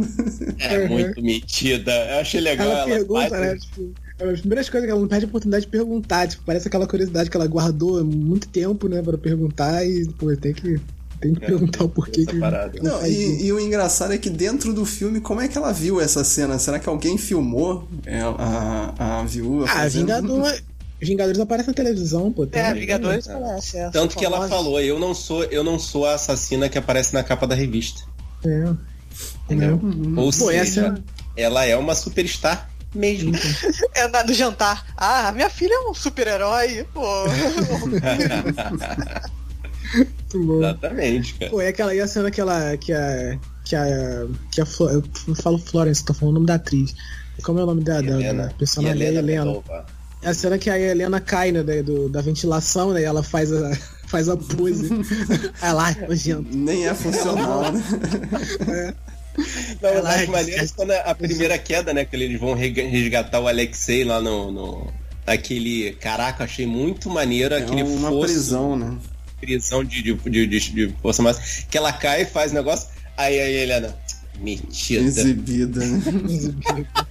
É 0.59 0.87
muito 0.87 1.21
metida. 1.21 1.91
Eu 1.91 2.19
achei 2.19 2.41
legal. 2.41 2.67
Ela, 2.67 2.79
Ela, 2.79 2.85
pergunta, 2.87 3.29
bate- 3.29 3.41
né? 3.41 3.57
Tipo, 3.57 3.93
as 4.31 4.39
primeiras 4.41 4.69
coisas 4.69 4.85
que 4.87 4.91
ela 4.91 4.99
não 5.01 5.07
perde 5.07 5.25
a 5.25 5.27
oportunidade 5.27 5.65
de 5.65 5.71
perguntar. 5.71 6.27
Tipo, 6.27 6.43
parece 6.45 6.67
aquela 6.67 6.87
curiosidade 6.87 7.29
que 7.29 7.37
ela 7.37 7.47
guardou 7.47 7.99
há 7.99 8.03
muito 8.03 8.47
tempo, 8.49 8.87
né? 8.87 9.01
Pra 9.01 9.17
perguntar 9.17 9.85
e, 9.85 10.05
pô, 10.17 10.35
tem 10.35 10.53
que, 10.53 10.79
tem 11.19 11.33
que 11.33 11.43
É, 11.43 11.47
perguntar 11.47 11.83
o 11.83 11.89
porquê 11.89 12.25
que. 12.25 12.35
Não, 12.81 13.05
e, 13.05 13.45
e 13.45 13.51
o 13.51 13.59
engraçado 13.59 14.13
é 14.13 14.17
que 14.17 14.29
dentro 14.29 14.73
do 14.73 14.85
filme, 14.85 15.19
como 15.19 15.41
é 15.41 15.47
que 15.47 15.57
ela 15.57 15.71
viu 15.71 15.99
essa 15.99 16.23
cena? 16.23 16.57
Será 16.59 16.79
que 16.79 16.87
alguém 16.89 17.17
filmou 17.17 17.87
ela- 18.05 18.93
a, 18.97 19.19
a 19.19 19.23
viúva? 19.25 19.65
Ah, 19.65 19.67
fazendo? 19.79 20.01
Vingador. 20.07 20.53
Vingadores 21.01 21.39
aparece 21.39 21.67
na 21.69 21.73
televisão, 21.73 22.29
pô. 22.31 22.45
tem- 22.45 22.61
É, 22.61 22.73
Vingadores 22.73 23.27
aparece. 23.29 23.77
é, 23.77 23.89
Tanto 23.89 24.17
que 24.17 24.25
ela 24.25 24.47
falou, 24.49 24.81
eu 24.81 24.99
não 24.99 25.13
sou, 25.13 25.43
eu 25.45 25.63
não 25.63 25.79
sou 25.79 26.05
a 26.05 26.15
assassina 26.15 26.67
que 26.67 26.77
aparece 26.77 27.13
na 27.13 27.23
capa 27.23 27.47
da 27.47 27.55
revista. 27.55 28.01
É. 28.45 28.69
Entendeu? 29.45 29.79
Ou 30.17 30.25
Pô, 30.25 30.31
seja, 30.31 30.53
essa- 30.61 31.03
ela 31.37 31.65
é 31.65 31.75
uma 31.77 31.95
superstar 31.95 32.69
mesmo. 32.93 33.31
É 33.95 34.07
na- 34.07 34.23
no 34.23 34.33
jantar. 34.33 34.85
Ah, 34.97 35.31
minha 35.31 35.49
filha 35.49 35.73
é 35.73 35.89
um 35.89 35.93
super-herói. 35.93 36.85
Pô. 36.93 37.01
Muito 39.95 40.43
bom. 40.45 40.57
Exatamente, 40.59 41.33
cara. 41.35 41.51
Pô, 41.51 41.61
é 41.61 41.67
aquela 41.69 41.93
e 41.95 41.99
a 42.01 42.07
cena 42.07 42.29
que 42.31 42.39
ela. 42.41 42.77
que 42.77 42.93
a. 42.93 43.37
que 43.65 43.75
a. 43.75 43.85
que 44.51 44.61
a 44.61 44.65
Flo- 44.65 44.89
eu 44.89 45.03
não 45.27 45.35
falo 45.35 45.57
Florence, 45.57 46.03
tô 46.05 46.13
falando 46.13 46.31
o 46.31 46.35
nome 46.35 46.47
da 46.47 46.55
atriz. 46.55 46.93
Como 47.43 47.57
é 47.59 47.63
o 47.63 47.65
nome 47.65 47.83
da, 47.83 47.95
da, 47.95 48.01
da 48.01 48.07
Helena. 48.15 48.53
personagem? 48.57 49.01
Helena 49.01 49.19
Helena. 49.19 49.57
É 50.21 50.27
a 50.29 50.33
cena 50.33 50.57
que 50.57 50.69
a 50.69 50.77
Helena 50.77 51.21
cai, 51.21 51.51
né, 51.53 51.63
da, 51.63 51.81
do- 51.81 52.09
da 52.09 52.21
ventilação, 52.21 52.91
né? 52.91 53.01
E 53.01 53.05
ela 53.05 53.23
faz 53.23 53.51
a, 53.53 53.71
faz 54.07 54.27
a 54.27 54.35
pose. 54.35 54.89
Aí 55.61 55.73
lá, 55.73 55.95
nojento. 56.07 56.45
Nem 56.55 56.87
é 56.87 56.93
funcional, 56.93 57.71
né? 57.71 58.93
Não, 59.81 59.89
é 59.89 60.25
maneiro 60.27 60.63
é 60.63 60.67
quando 60.75 60.91
a 60.91 61.15
primeira 61.15 61.57
queda, 61.57 61.93
né? 61.93 62.03
Que 62.03 62.15
eles 62.15 62.37
vão 62.39 62.53
resgatar 62.53 63.39
o 63.39 63.47
Alexei 63.47 64.03
lá 64.03 64.19
no. 64.19 64.51
no 64.51 64.93
aquele. 65.25 65.93
Caraca, 65.93 66.43
achei 66.43 66.65
muito 66.65 67.09
maneiro 67.09 67.55
É 67.55 67.59
aquele 67.59 67.83
uma 67.83 68.09
fosso, 68.09 68.25
prisão, 68.25 68.75
né? 68.75 68.97
Prisão 69.39 69.83
de, 69.83 70.01
de, 70.01 70.13
de, 70.13 70.47
de, 70.47 70.59
de 70.59 70.95
força 71.01 71.21
máxima. 71.21 71.45
Que 71.69 71.77
ela 71.77 71.91
cai, 71.93 72.25
faz 72.25 72.51
negócio. 72.51 72.87
Aí 73.17 73.39
a 73.39 73.49
Helena. 73.49 73.95
Metida. 74.39 75.01
Exibida, 75.01 75.85
né? 75.85 76.01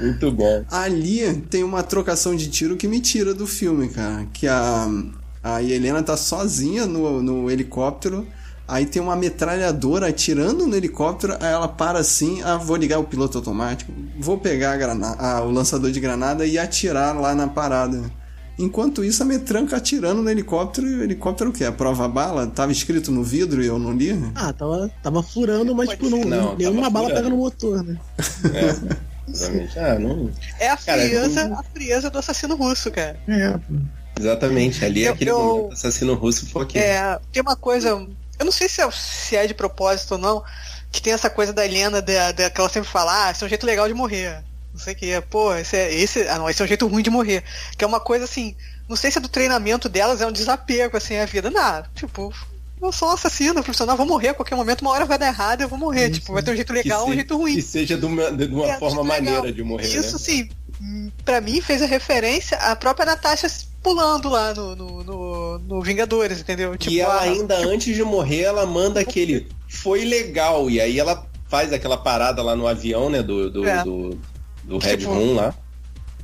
Muito 0.00 0.30
bom. 0.32 0.64
Ali 0.70 1.42
tem 1.50 1.62
uma 1.62 1.82
trocação 1.82 2.34
de 2.34 2.48
tiro 2.48 2.76
que 2.76 2.88
me 2.88 3.00
tira 3.00 3.34
do 3.34 3.46
filme, 3.46 3.88
cara. 3.88 4.26
Que 4.32 4.46
a, 4.48 4.88
a 5.42 5.62
Helena 5.62 6.02
tá 6.02 6.16
sozinha 6.16 6.86
no, 6.86 7.22
no 7.22 7.50
helicóptero. 7.50 8.26
Aí 8.66 8.86
tem 8.86 9.02
uma 9.02 9.16
metralhadora 9.16 10.08
atirando 10.08 10.66
no 10.66 10.74
helicóptero. 10.74 11.34
Aí 11.40 11.52
ela 11.52 11.68
para 11.68 11.98
assim: 11.98 12.40
ah, 12.42 12.56
vou 12.56 12.76
ligar 12.76 12.98
o 12.98 13.04
piloto 13.04 13.36
automático. 13.38 13.92
Vou 14.18 14.38
pegar 14.38 14.72
a 14.72 14.76
grana- 14.76 15.16
ah, 15.18 15.42
o 15.42 15.50
lançador 15.50 15.90
de 15.90 16.00
granada 16.00 16.46
e 16.46 16.58
atirar 16.58 17.14
lá 17.20 17.34
na 17.34 17.46
parada. 17.48 18.10
Enquanto 18.58 19.02
isso, 19.02 19.22
a 19.22 19.26
metranca 19.26 19.76
atirando 19.76 20.22
no 20.22 20.28
helicóptero. 20.30 20.86
E 20.86 20.94
o 20.96 21.02
helicóptero 21.02 21.50
o 21.50 21.52
quê? 21.52 21.64
A 21.64 21.72
prova 21.72 22.06
bala? 22.08 22.46
Tava 22.46 22.72
escrito 22.72 23.10
no 23.10 23.24
vidro 23.24 23.62
e 23.62 23.66
eu 23.66 23.78
não 23.78 23.92
li? 23.92 24.10
Ah, 24.34 24.52
tava, 24.52 24.90
tava 25.02 25.22
furando, 25.22 25.74
mas 25.74 25.88
tipo, 25.90 26.10
não, 26.10 26.24
Não, 26.24 26.56
nenhuma 26.56 26.90
bala 26.90 27.06
furando. 27.08 27.22
pega 27.22 27.34
no 27.34 27.36
motor, 27.42 27.82
né? 27.82 27.98
É. 28.52 29.30
Exatamente. 29.30 29.78
Ah, 29.78 29.98
não. 29.98 30.30
É 30.58 30.68
a 30.68 30.76
Cara, 30.76 31.00
frieza, 31.02 31.40
eu- 31.46 31.54
a 31.54 31.62
frieza 31.62 32.10
do 32.10 32.18
assassino 32.18 32.56
russo, 32.56 32.90
cara. 32.90 33.18
É. 33.28 33.58
Exatamente. 34.18 34.84
Ali 34.84 35.04
é 35.04 35.08
Eu- 35.08 35.12
aquele 35.14 35.30
eu- 35.30 35.38
momento 35.38 35.72
assassino 35.72 36.14
russo 36.14 36.46
foi 36.46 36.62
aqui. 36.62 36.78
É, 36.78 37.18
tem 37.32 37.40
uma 37.42 37.56
coisa. 37.56 37.88
Eu 38.38 38.44
não 38.44 38.52
sei 38.52 38.68
se 38.68 38.82
é, 38.82 38.90
se 38.90 39.36
é 39.36 39.46
de 39.46 39.54
propósito 39.54 40.12
ou 40.12 40.18
não, 40.18 40.42
que 40.90 41.00
tem 41.00 41.12
essa 41.12 41.30
coisa 41.30 41.52
da 41.52 41.64
Helena, 41.64 42.02
da, 42.02 42.32
da- 42.32 42.50
que 42.50 42.60
ela 42.60 42.68
sempre 42.68 42.88
fala, 42.90 43.26
ah, 43.26 43.30
esse 43.30 43.42
é 43.42 43.46
um 43.46 43.48
jeito 43.48 43.64
legal 43.64 43.86
de 43.88 43.94
morrer. 43.94 44.42
Não 44.80 44.84
sei 44.84 44.94
o 44.94 44.96
que, 44.96 45.20
pô, 45.28 45.54
esse 45.54 45.76
é, 45.76 45.94
esse, 45.94 46.22
ah, 46.26 46.38
não, 46.38 46.48
esse 46.48 46.62
é 46.62 46.64
um 46.64 46.68
jeito 46.68 46.86
ruim 46.86 47.02
de 47.02 47.10
morrer. 47.10 47.44
Que 47.76 47.84
é 47.84 47.86
uma 47.86 48.00
coisa 48.00 48.24
assim, 48.24 48.56
não 48.88 48.96
sei 48.96 49.10
se 49.10 49.18
é 49.18 49.20
do 49.20 49.28
treinamento 49.28 49.90
delas, 49.90 50.22
é 50.22 50.26
um 50.26 50.32
desapego, 50.32 50.96
assim, 50.96 51.18
à 51.18 51.26
vida. 51.26 51.50
Não, 51.50 51.84
tipo, 51.94 52.32
eu 52.82 52.90
sou 52.90 53.08
um 53.08 53.12
assassino 53.12 53.62
profissional, 53.62 53.94
vou 53.94 54.06
morrer 54.06 54.28
a 54.28 54.34
qualquer 54.34 54.54
momento, 54.54 54.80
uma 54.80 54.90
hora 54.92 55.04
vai 55.04 55.18
dar 55.18 55.26
errado, 55.26 55.60
eu 55.60 55.68
vou 55.68 55.78
morrer. 55.78 56.06
Sim, 56.06 56.12
tipo, 56.12 56.32
vai 56.32 56.42
ter 56.42 56.52
um 56.52 56.56
jeito 56.56 56.72
legal, 56.72 57.00
que 57.00 57.04
um 57.04 57.08
se- 57.10 57.14
jeito 57.16 57.36
ruim. 57.36 57.54
Que 57.56 57.62
seja 57.62 57.98
de 57.98 58.06
uma, 58.06 58.32
de 58.32 58.46
uma 58.46 58.68
É, 58.70 58.78
forma 58.78 59.02
acho 59.02 59.10
legal. 59.10 59.34
maneira 59.34 59.52
de 59.54 59.62
morrer. 59.62 59.86
Isso, 59.86 60.12
né? 60.14 60.18
sim, 60.18 60.48
pra 61.26 61.42
mim 61.42 61.60
fez 61.60 61.82
a 61.82 61.86
referência 61.86 62.56
à 62.56 62.74
própria 62.74 63.04
Natasha 63.04 63.48
pulando 63.82 64.30
lá 64.30 64.54
no, 64.54 64.74
no, 64.74 65.04
no- 65.04 65.58
no 65.58 65.82
Vingadores, 65.82 66.40
entendeu? 66.40 66.74
Tipo, 66.78 66.94
e 66.94 67.00
ela 67.00 67.16
ah, 67.16 67.20
ainda, 67.24 67.54
antes 67.58 67.94
de 67.94 68.02
morrer, 68.02 68.42
ela 68.44 68.64
manda 68.64 68.98
aquele. 69.00 69.46
Foi 69.68 70.06
legal. 70.06 70.70
E 70.70 70.80
aí 70.80 70.98
ela 70.98 71.26
faz 71.50 71.70
aquela 71.72 71.96
parada 71.98 72.42
lá 72.42 72.54
no 72.56 72.66
avião, 72.66 73.10
né? 73.10 73.22
Do, 73.22 73.50
do, 73.50 73.66
É. 73.68 73.82
do, 73.84 74.18
do 74.64 74.78
Red 74.78 74.98
Tipo, 74.98 75.12
Room 75.12 75.34
lá. 75.34 75.54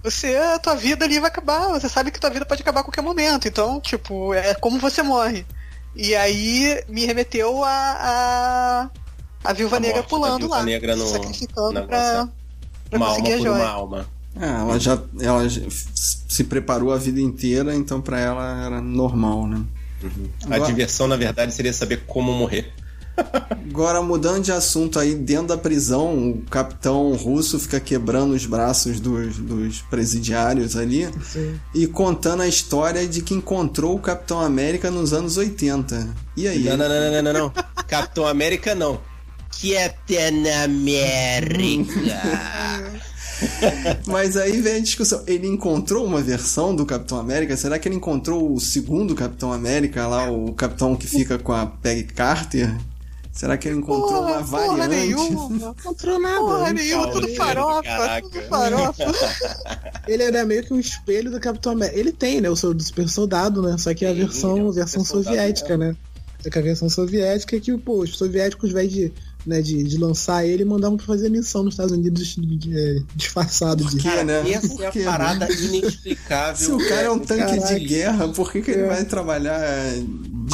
você, 0.02 0.36
a 0.36 0.58
tua 0.58 0.74
vida 0.76 1.04
ali 1.04 1.18
vai 1.20 1.28
acabar, 1.28 1.68
você 1.68 1.88
sabe 1.88 2.10
que 2.10 2.20
tua 2.20 2.30
vida 2.30 2.44
pode 2.46 2.62
acabar 2.62 2.80
a 2.80 2.84
qualquer 2.84 3.02
momento, 3.02 3.48
então, 3.48 3.80
tipo, 3.80 4.32
é 4.34 4.54
como 4.54 4.78
você 4.78 5.02
morre. 5.02 5.44
E 5.94 6.14
aí 6.14 6.82
me 6.88 7.06
remeteu 7.06 7.64
a 7.64 7.70
a, 7.70 8.90
a 9.44 9.52
Viúva 9.52 9.76
A 9.76 9.80
Negra 9.80 9.96
morte 9.98 10.08
pulando 10.10 10.38
Viúva 10.40 10.56
lá, 10.56 10.62
Negra 10.64 10.94
no- 10.96 11.06
sacrificando 11.06 11.72
na 11.72 11.82
pra, 11.82 11.98
nossa- 12.18 12.32
pra 12.90 12.96
Uma 12.98 13.06
alma 13.06 13.18
conseguir 13.20 13.34
a 13.34 13.38
por 13.38 13.48
uma 13.48 13.56
joia. 13.58 13.68
alma. 13.68 14.06
É, 14.38 14.46
ela 14.46 14.78
já 14.78 14.98
ela 15.20 15.48
já 15.48 15.62
se 15.70 16.44
preparou 16.44 16.92
a 16.92 16.98
vida 16.98 17.18
inteira, 17.20 17.74
então 17.74 18.00
pra 18.02 18.20
ela 18.20 18.66
era 18.66 18.80
normal, 18.82 19.46
né? 19.46 19.64
A 20.42 20.54
Agora- 20.56 20.66
diversão, 20.66 21.08
na 21.08 21.16
verdade, 21.16 21.54
seria 21.54 21.72
saber 21.72 22.04
como 22.06 22.32
morrer. 22.34 22.70
Agora, 23.68 24.00
mudando 24.00 24.42
de 24.42 24.52
assunto 24.52 24.98
aí, 24.98 25.14
dentro 25.14 25.48
da 25.48 25.58
prisão, 25.58 26.30
o 26.30 26.42
capitão 26.50 27.12
russo 27.14 27.58
fica 27.58 27.78
quebrando 27.78 28.32
os 28.32 28.46
braços 28.46 29.00
dos, 29.00 29.36
dos 29.36 29.82
presidiários 29.82 30.76
ali 30.76 31.08
Sim. 31.22 31.60
e 31.74 31.86
contando 31.86 32.42
a 32.42 32.48
história 32.48 33.06
de 33.06 33.20
que 33.20 33.34
encontrou 33.34 33.94
o 33.94 33.98
Capitão 33.98 34.40
América 34.40 34.90
nos 34.90 35.12
anos 35.12 35.36
80. 35.36 36.08
E 36.36 36.48
aí? 36.48 36.64
Não, 36.64 36.76
não, 36.76 36.88
não, 36.88 37.10
não, 37.10 37.22
não, 37.22 37.32
não. 37.32 37.52
Capitão 37.86 38.26
América 38.26 38.74
não. 38.74 39.00
Capitão 39.50 40.64
América. 40.64 41.90
Mas 44.06 44.36
aí 44.36 44.60
vem 44.60 44.76
a 44.76 44.80
discussão. 44.80 45.22
Ele 45.26 45.46
encontrou 45.46 46.04
uma 46.04 46.22
versão 46.22 46.74
do 46.74 46.86
Capitão 46.86 47.18
América? 47.18 47.56
Será 47.56 47.78
que 47.78 47.88
ele 47.88 47.96
encontrou 47.96 48.52
o 48.54 48.60
segundo 48.60 49.14
Capitão 49.14 49.52
América 49.52 50.06
lá, 50.06 50.30
o 50.30 50.52
capitão 50.54 50.96
que 50.96 51.06
fica 51.06 51.38
com 51.38 51.52
a 51.52 51.66
Peggy 51.66 52.04
Carter? 52.04 52.74
Será 53.36 53.58
que 53.58 53.68
ele 53.68 53.76
encontrou 53.78 54.08
Porra, 54.22 54.38
uma 54.38 54.44
porra 54.44 54.76
variante? 54.88 54.88
nenhuma. 54.96 55.48
Não 55.60 55.70
encontrou 55.72 56.18
nada. 56.20 56.38
Porra 56.40 56.72
nenhuma, 56.72 57.10
tudo 57.12 57.28
farofa, 57.34 57.82
caraca. 57.82 58.28
tudo 58.30 58.42
farofa. 58.48 59.04
Ele 60.08 60.22
era 60.22 60.44
meio 60.46 60.64
que 60.64 60.72
um 60.72 60.80
espelho 60.80 61.30
do 61.30 61.38
Capitão 61.38 61.72
América. 61.72 61.98
Ele 61.98 62.12
tem, 62.12 62.40
né? 62.40 62.48
O 62.48 62.56
seu 62.56 62.72
do 62.72 62.82
super 62.82 63.08
soldado, 63.08 63.60
né? 63.60 63.76
Só 63.76 63.92
que 63.92 64.04
é 64.04 64.08
a 64.08 64.12
Sim, 64.14 64.20
é 64.20 64.24
versão, 64.24 64.72
versão 64.72 65.04
soviética, 65.04 65.76
né? 65.76 65.94
Só 66.42 66.48
que 66.50 66.58
a 66.58 66.62
versão 66.62 66.88
soviética 66.88 67.56
é 67.56 67.60
que, 67.60 67.76
pô, 67.76 68.02
os 68.02 68.16
soviéticos, 68.16 68.70
ao 68.70 68.70
invés 68.70 68.90
de, 68.92 69.12
né, 69.44 69.60
de, 69.60 69.82
de 69.82 69.98
lançar 69.98 70.46
ele, 70.46 70.64
mandavam 70.64 70.96
pra 70.96 71.04
fazer 71.06 71.28
missão 71.28 71.62
nos 71.64 71.74
Estados 71.74 71.92
Unidos 71.92 72.36
de- 72.36 72.56
de- 72.56 72.78
é, 72.78 72.98
disfarçado 73.16 73.84
de. 73.84 73.96
quê, 73.98 74.22
né? 74.22 74.48
Essa 74.50 74.68
Por 74.68 74.82
é 74.82 74.86
a 74.86 74.90
quê, 74.92 75.00
parada 75.02 75.46
né? 75.46 75.54
inexplicável. 75.60 76.56
Se 76.56 76.72
o 76.72 76.88
cara 76.88 77.02
é 77.02 77.10
um 77.10 77.18
tanque 77.18 77.58
Caraca. 77.58 77.78
de 77.80 77.84
guerra, 77.86 78.28
por 78.28 78.50
que, 78.52 78.62
que 78.62 78.70
ele 78.70 78.82
É. 78.82 78.86
vai 78.86 79.04
trabalhar 79.04 79.58
é, 79.60 80.02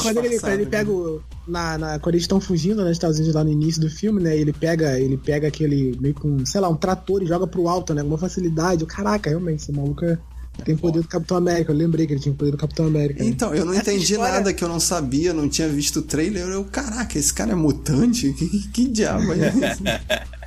Quando 0.01 0.19
ele, 0.19 0.29
disfarçado, 0.31 0.55
ele 0.55 0.65
né? 0.65 0.71
pega 0.71 0.91
o. 0.91 1.23
Na, 1.47 1.77
na- 1.77 1.99
quando 1.99 2.15
eles 2.15 2.23
estão 2.25 2.41
fugindo 2.41 2.77
né, 2.79 2.83
nos 2.85 2.93
Estados 2.93 3.17
Unidos 3.19 3.35
lá 3.35 3.43
no 3.43 3.51
início 3.51 3.81
do 3.81 3.91
filme, 3.91 4.23
né? 4.23 4.37
Ele 4.37 4.53
pega, 4.53 4.99
ele 4.99 5.17
pega 5.17 5.49
aquele 5.49 5.97
meio 6.01 6.15
com, 6.15 6.45
sei 6.47 6.61
lá, 6.61 6.69
um 6.69 6.77
trator 6.77 7.23
e 7.23 7.27
joga 7.27 7.47
pro 7.47 7.67
alto, 7.69 7.93
né? 7.95 8.03
Com 8.03 8.09
uma 8.09 8.19
facilidade. 8.19 8.87
Caraca, 8.87 9.29
realmente, 9.29 9.63
esse 9.63 9.73
maluco 9.73 10.05
é- 10.05 10.19
tem 10.65 10.77
poder 10.77 11.01
do 11.01 11.09
Capitão 11.09 11.37
América. 11.37 11.73
Eu 11.73 11.77
lembrei 11.77 12.07
que 12.07 12.13
ele 12.13 12.21
tinha 12.21 12.35
poder 12.35 12.51
do 12.53 12.57
Capitão 12.59 12.87
América. 12.87 13.25
né? 13.25 13.29
Então, 13.31 13.55
eu 13.55 13.65
não 13.65 13.73
Essa 13.73 13.91
entendi 13.93 14.13
história- 14.13 14.35
nada 14.35 14.53
que 14.53 14.63
eu 14.63 14.69
não 14.69 14.79
sabia, 14.79 15.33
não 15.33 15.49
tinha 15.49 15.67
visto 15.69 15.99
o 16.01 16.03
trailer. 16.03 16.47
Eu, 16.47 16.65
caraca, 16.67 17.19
esse 17.19 17.33
cara 17.35 17.53
é 17.53 17.55
mutante? 17.57 18.33
Que, 18.35 18.47
que, 18.49 18.69
que 18.69 18.89
diabo 18.89 19.33
é 19.33 19.49
isso? 19.49 19.83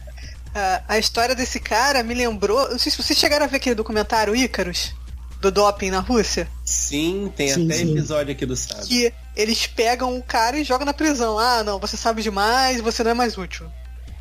Ah, 0.57 0.81
a 0.87 0.97
história 0.97 1.35
desse 1.35 1.59
cara 1.59 2.01
me 2.01 2.13
lembrou. 2.13 2.69
Não 2.71 2.79
sei 2.79 2.89
se 2.89 2.97
vocês 3.03 3.19
chegaram 3.19 3.43
a 3.43 3.47
ver 3.49 3.57
aquele 3.57 3.75
documentário 3.75 4.33
Ícaros, 4.33 4.95
do 5.41 5.51
doping 5.51 5.91
na 5.91 5.99
Rússia. 5.99 6.47
Sim, 6.63 7.31
tem 7.35 7.49
Sim, 7.49 7.65
até 7.65 7.75
sim. 7.75 7.91
episódio 7.91 8.31
aqui 8.31 8.45
do 8.45 8.55
Sábio. 8.55 8.85
Que 8.87 9.13
eles 9.35 9.67
pegam 9.67 10.17
o 10.17 10.23
cara 10.23 10.57
e 10.57 10.63
jogam 10.63 10.85
na 10.85 10.93
prisão. 10.93 11.37
Ah, 11.37 11.63
não, 11.63 11.79
você 11.79 11.97
sabe 11.97 12.21
demais, 12.23 12.81
você 12.81 13.03
não 13.03 13.11
é 13.11 13.13
mais 13.13 13.37
útil. 13.37 13.67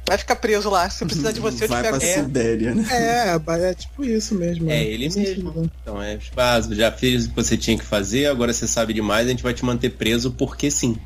Vai 0.07 0.19
ficar 0.19 0.37
preso 0.37 0.69
lá. 0.69 0.89
Se 0.91 1.05
precisar 1.05 1.33
de 1.33 1.41
você, 1.41 1.65
eu 1.65 1.69
te 1.69 1.71
Vai 1.71 1.83
pra 1.83 1.99
pego. 1.99 2.05
É. 2.05 2.23
Sibéria, 2.23 2.75
né? 2.75 2.85
É, 2.93 3.71
é 3.71 3.75
tipo 3.75 4.05
isso 4.05 4.35
mesmo. 4.35 4.67
É 4.71 4.75
né? 4.75 4.85
ele 4.85 5.11
sentido, 5.11 5.45
mesmo. 5.45 5.63
né? 5.63 5.71
Então 5.81 6.03
é 6.03 6.19
básico. 6.35 6.75
Já 6.75 6.93
fez 6.93 7.25
o 7.25 7.31
que 7.31 7.37
você 7.37 7.57
tinha 7.57 7.79
que 7.79 7.85
fazer, 7.85 8.27
agora 8.27 8.53
você 8.53 8.67
sabe 8.67 8.93
demais, 8.93 9.27
a 9.27 9.31
gente 9.31 9.43
vai 9.43 9.55
te 9.55 9.65
manter 9.65 9.91
preso 9.91 10.31
porque 10.31 10.71
sim. 10.71 10.97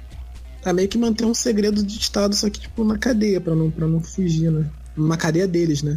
É 0.64 0.72
meio 0.72 0.88
que 0.88 0.98
manter 0.98 1.24
um 1.24 1.34
segredo 1.34 1.82
de 1.82 1.98
Estado, 1.98 2.34
só 2.34 2.50
que 2.50 2.58
tipo 2.58 2.82
na 2.82 2.98
cadeia, 2.98 3.40
pra 3.40 3.54
não, 3.54 3.70
pra 3.70 3.86
não 3.86 4.02
fugir, 4.02 4.50
né? 4.50 4.66
Na 4.96 5.16
cadeia 5.16 5.46
deles, 5.46 5.82
né? 5.82 5.96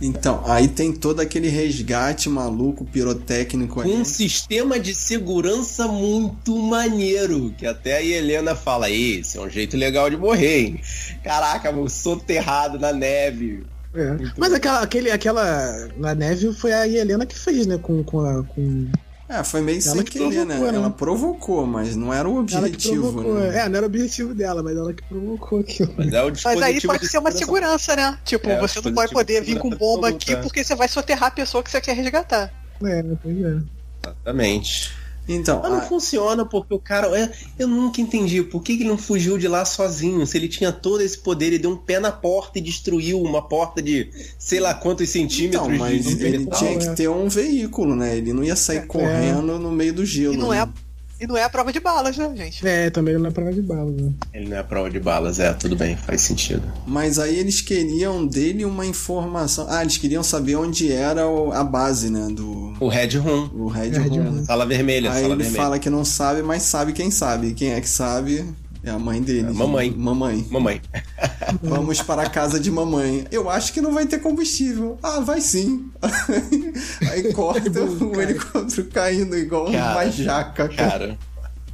Então, 0.00 0.42
aí 0.44 0.68
tem 0.68 0.92
todo 0.92 1.20
aquele 1.20 1.48
resgate 1.48 2.28
maluco, 2.28 2.84
pirotécnico 2.84 3.76
Com 3.76 3.80
ali. 3.80 3.92
um 3.92 4.04
sistema 4.04 4.78
de 4.78 4.94
segurança 4.94 5.88
muito 5.88 6.56
maneiro. 6.58 7.54
Que 7.56 7.66
até 7.66 7.96
a 7.96 8.02
Helena 8.02 8.54
fala: 8.54 8.90
esse 8.90 9.38
é 9.38 9.40
um 9.40 9.48
jeito 9.48 9.76
legal 9.76 10.10
de 10.10 10.16
morrer, 10.16 10.60
hein? 10.60 10.80
Caraca, 11.24 11.70
eu 11.70 11.88
soterrado 11.88 12.78
na 12.78 12.92
neve. 12.92 13.64
É. 13.94 14.16
Mas 14.36 14.52
aquela, 14.52 14.80
aquele, 14.80 15.10
aquela. 15.10 15.88
Na 15.96 16.14
neve 16.14 16.52
foi 16.52 16.72
a 16.72 16.86
Helena 16.86 17.24
que 17.24 17.38
fez, 17.38 17.66
né? 17.66 17.78
Com, 17.78 18.04
com 18.04 18.20
a. 18.20 18.44
Com... 18.44 18.88
É, 19.28 19.42
foi 19.42 19.60
meio 19.60 19.78
Ela 19.82 19.96
sem 19.96 20.04
que 20.04 20.12
querer, 20.12 20.44
né? 20.44 20.54
provocou, 20.54 20.72
né? 20.72 20.78
Ela 20.78 20.90
provocou, 20.90 21.66
mas 21.66 21.96
não 21.96 22.14
era 22.14 22.28
o 22.28 22.32
Ela 22.38 22.46
que 22.46 22.56
objetivo, 22.56 23.12
provocou. 23.12 23.34
né? 23.40 23.58
É, 23.58 23.68
não 23.68 23.76
era 23.76 23.82
o 23.82 23.86
objetivo 23.86 24.32
dela, 24.34 24.62
mas 24.62 24.76
ela 24.76 24.92
que 24.94 25.02
provocou 25.04 25.60
aquilo. 25.60 25.92
Mas 25.98 26.12
é 26.12 26.22
o 26.22 26.32
Mas 26.44 26.62
aí 26.62 26.80
pode 26.80 27.00
de 27.00 27.08
ser 27.08 27.18
uma 27.18 27.32
segurança. 27.32 27.96
né? 27.96 28.18
Tipo, 28.24 28.48
É, 28.48 28.60
você 28.60 28.80
não 28.80 28.92
pode 28.94 29.12
poder 29.12 29.40
de 29.40 29.46
vir 29.54 29.58
com 29.58 29.70
bomba 29.70 30.08
aqui 30.10 30.36
porque 30.36 30.62
você 30.62 30.74
vai 30.76 30.86
soterrar 30.88 31.28
a 31.28 31.30
pessoa 31.32 31.62
que 31.62 31.70
você 31.70 31.80
quer 31.80 31.96
resgatar. 31.96 32.52
É, 32.84 33.02
pois 33.22 33.36
é. 33.42 33.58
Exatamente. 34.04 34.92
Então, 35.28 35.60
Mas 35.62 35.70
não 35.70 35.78
a- 35.78 35.82
funciona 35.82 36.44
porque 36.44 36.72
o 36.72 36.78
cara. 36.78 37.08
é, 37.18 37.30
eu 37.58 37.66
nunca 37.66 38.00
entendi 38.00 38.42
por 38.42 38.62
que 38.62 38.72
ele 38.72 38.84
não 38.84 38.96
fugiu 38.96 39.36
de 39.36 39.48
lá 39.48 39.64
sozinho. 39.64 40.26
Se 40.26 40.36
ele 40.36 40.48
tinha 40.48 40.70
todo 40.70 41.00
esse 41.00 41.18
poder, 41.18 41.46
ele 41.46 41.58
deu 41.58 41.70
um 41.70 41.76
pé 41.76 41.98
na 41.98 42.12
porta 42.12 42.58
e 42.58 42.62
destruiu 42.62 43.20
uma 43.20 43.42
porta 43.42 43.82
de 43.82 44.10
sei 44.38 44.60
lá 44.60 44.74
quantos 44.74 45.08
centímetros 45.10 45.66
então, 45.66 45.78
mas 45.78 46.04
de, 46.04 46.24
ele 46.24 46.46
tinha 46.46 46.78
que 46.78 46.86
é. 46.86 46.94
ter 46.94 47.08
um 47.08 47.28
veículo, 47.28 47.96
né? 47.96 48.16
Ele 48.16 48.32
não 48.32 48.44
ia 48.44 48.56
sair 48.56 48.86
correndo 48.86 49.58
no 49.58 49.72
meio 49.72 49.92
do 49.92 50.04
gelo. 50.04 50.34
E 50.34 50.36
não 50.36 50.50
né? 50.50 50.58
é, 50.60 50.85
e 51.20 51.26
não 51.26 51.36
é 51.36 51.42
a 51.44 51.48
prova 51.48 51.72
de 51.72 51.80
balas, 51.80 52.16
né, 52.16 52.30
gente? 52.36 52.66
É, 52.66 52.90
também 52.90 53.16
não 53.18 53.26
é 53.26 53.30
prova 53.30 53.52
de 53.52 53.62
bala, 53.62 53.90
né? 53.90 54.12
Ele 54.34 54.48
não 54.48 54.56
é 54.56 54.62
prova 54.62 54.90
de 54.90 55.00
balas, 55.00 55.38
é, 55.40 55.52
tudo 55.52 55.74
bem, 55.76 55.96
faz 55.96 56.20
sentido. 56.22 56.62
Mas 56.86 57.18
aí 57.18 57.38
eles 57.38 57.60
queriam 57.60 58.26
dele 58.26 58.64
uma 58.64 58.84
informação. 58.86 59.66
Ah, 59.68 59.82
eles 59.82 59.96
queriam 59.96 60.22
saber 60.22 60.56
onde 60.56 60.92
era 60.92 61.26
o- 61.28 61.52
a 61.52 61.64
base, 61.64 62.10
né? 62.10 62.28
Do 62.30 62.74
O 62.80 62.88
Red 62.88 63.16
Room, 63.18 63.50
o 63.54 63.68
Red, 63.68 63.90
Red 63.90 64.08
Room. 64.08 64.22
Room. 64.30 64.44
sala 64.44 64.66
vermelha, 64.66 65.10
Aí 65.12 65.22
sala 65.22 65.34
ele 65.34 65.42
vermelha. 65.42 65.62
fala 65.62 65.78
que 65.78 65.88
não 65.90 66.04
sabe, 66.04 66.42
mas 66.42 66.62
sabe 66.64 66.92
quem 66.92 67.10
sabe. 67.10 67.54
Quem 67.54 67.72
é 67.72 67.80
que 67.80 67.88
sabe? 67.88 68.44
É 68.86 68.90
a 68.90 68.98
mãe 69.00 69.20
dele. 69.20 69.48
É 69.48 69.50
a 69.50 69.52
mamãe. 69.52 69.90
Mamãe. 69.90 70.46
Mamãe. 70.48 70.80
Vamos 71.60 72.00
para 72.00 72.22
a 72.22 72.30
casa 72.30 72.60
de 72.60 72.70
mamãe. 72.70 73.26
Eu 73.32 73.50
acho 73.50 73.72
que 73.72 73.80
não 73.80 73.92
vai 73.92 74.06
ter 74.06 74.20
combustível. 74.20 74.96
Ah, 75.02 75.18
vai 75.18 75.40
sim. 75.40 75.90
Aí 77.10 77.32
corta 77.32 77.82
o 77.82 78.20
helicóptero 78.20 78.86
caindo 78.86 79.36
igual 79.36 79.70
Cara, 79.72 79.92
uma 80.04 80.10
jaca, 80.10 80.68
cara. 80.68 80.76
Cara. 80.90 81.18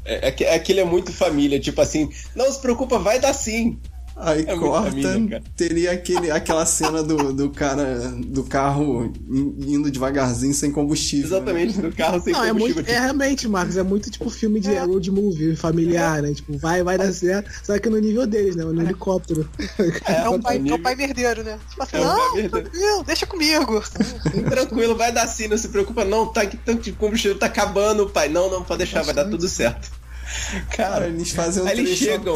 É, 0.06 0.28
é 0.28 0.30
que- 0.32 0.46
aquilo 0.46 0.80
é 0.80 0.84
muito 0.84 1.12
família, 1.12 1.60
tipo 1.60 1.80
assim, 1.82 2.08
não 2.34 2.50
se 2.50 2.58
preocupa, 2.60 2.98
vai 2.98 3.20
dar 3.20 3.34
sim. 3.34 3.78
Aí 4.14 4.44
É 4.46 4.56
corta, 4.56 4.90
teria 5.56 5.90
aquele, 5.92 6.30
aquela 6.30 6.66
cena 6.66 7.02
do, 7.02 7.32
do 7.32 7.50
cara 7.50 8.12
do 8.26 8.44
carro 8.44 9.12
in- 9.28 9.54
indo 9.74 9.90
devagarzinho 9.90 10.52
sem 10.54 10.70
combustível. 10.70 11.30
né? 11.30 11.36
Exatamente, 11.36 11.80
do 11.80 11.92
carro 11.92 12.20
sem 12.22 12.32
Não, 12.32 12.44
é 12.44 12.48
combustível. 12.48 12.82
muito. 12.84 12.90
É 12.90 13.00
realmente, 13.00 13.48
Marcos, 13.48 13.76
é 13.76 13.82
muito 13.82 14.10
tipo 14.10 14.28
filme 14.30 14.60
de 14.60 14.72
road 14.74 15.10
movie 15.10 15.56
familiar, 15.56 16.20
né? 16.22 16.32
Tipo, 16.34 16.56
vai, 16.58 16.82
vai 16.82 16.98
dar 16.98 17.12
certo. 17.12 17.50
Só 17.64 17.78
que 17.78 17.88
no 17.88 17.98
nível 17.98 18.26
deles, 18.26 18.54
né? 18.54 18.64
No 18.64 18.82
helicóptero. 18.82 19.48
É 20.06 20.28
o 20.28 20.38
pai, 20.42 20.62
é 20.68 20.74
o 20.74 20.78
pai 20.78 20.94
merdeiro, 20.94 21.42
né? 21.42 21.58
Tipo 21.70 21.82
assim, 21.82 21.96
É 21.96 22.00
não, 22.04 22.34
merdeiro. 22.34 22.50
tranquilo, 22.50 23.04
deixa 23.04 23.26
comigo. 23.26 23.82
Tranquilo, 24.50 24.94
vai 24.96 25.10
dar 25.10 25.26
sim, 25.26 25.48
não 25.48 25.56
se 25.58 25.68
preocupa, 25.68 26.04
não, 26.04 26.26
tá 26.26 26.44
que 26.46 26.56
tanto 26.58 26.82
de 26.82 26.92
combustível 26.92 27.38
tá 27.38 27.46
acabando, 27.46 28.08
pai. 28.10 28.28
Não, 28.28 28.50
não, 28.50 28.62
pode 28.62 28.78
deixar, 28.78 29.02
vai 29.02 29.14
dar 29.14 29.24
tudo 29.24 29.48
certo. 29.48 29.90
Cara, 30.70 30.92
Cara, 30.92 31.06
eles 31.08 31.30
fazem 31.32 31.62
um 31.62 31.66
aí 31.66 31.78
eles 31.78 31.98
chegam. 31.98 32.34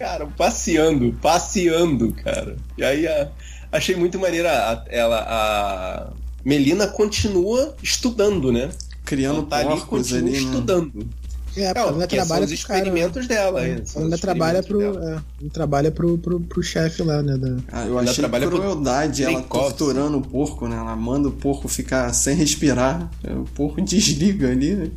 Cara, 0.00 0.26
passeando, 0.26 1.12
passeando, 1.20 2.12
cara. 2.24 2.56
E 2.76 2.82
aí 2.82 3.06
a- 3.06 3.28
achei 3.70 3.94
muito 3.94 4.18
maneira 4.18 4.50
a, 4.50 4.84
ela, 4.88 5.18
a 5.28 6.12
Melina 6.44 6.86
continua 6.88 7.76
estudando, 7.82 8.50
né? 8.50 8.70
Criando 9.04 9.38
Ela 9.40 9.46
tá 9.46 9.56
ali, 9.58 9.80
continua 9.82 10.20
ali, 10.20 10.30
né? 10.32 10.38
estudando. 10.38 11.08
É, 11.56 11.62
É, 11.62 11.64
ela 11.64 11.90
ainda 11.90 12.06
trabalha 12.06 12.44
os 12.44 12.52
pro 12.52 12.68
cara. 12.68 12.78
né? 12.78 12.84
experimentos 12.84 13.26
dela. 13.26 13.60
é, 13.66 13.70
Ela 13.70 13.82
ainda 14.04 14.14
os 14.14 14.20
trabalha 14.20 14.62
pro. 14.62 14.80
experimentos 14.80 15.04
dela. 15.04 15.20
É, 15.38 15.42
ainda 15.42 15.52
trabalha 15.52 15.90
pro, 15.90 16.16
pro, 16.18 16.40
pro 16.40 16.62
chefe 16.62 17.02
lá, 17.02 17.22
né? 17.22 17.36
Da... 17.36 17.56
Ah, 17.72 17.86
eu 17.86 17.98
Ela 17.98 18.02
achei 18.02 18.14
trabalha 18.14 18.46
pro 18.48 18.56
crueldade 18.58 19.24
ela 19.24 19.42
torturando 19.42 20.16
o 20.18 20.22
porco, 20.22 20.68
né? 20.68 20.76
Ela 20.76 20.94
manda 20.96 21.28
o 21.28 21.32
porco 21.32 21.66
ficar 21.68 22.12
sem 22.14 22.36
respirar. 22.36 23.10
O 23.28 23.44
porco 23.52 23.80
desliga 23.82 24.48
ali. 24.48 24.74
né? 24.76 24.90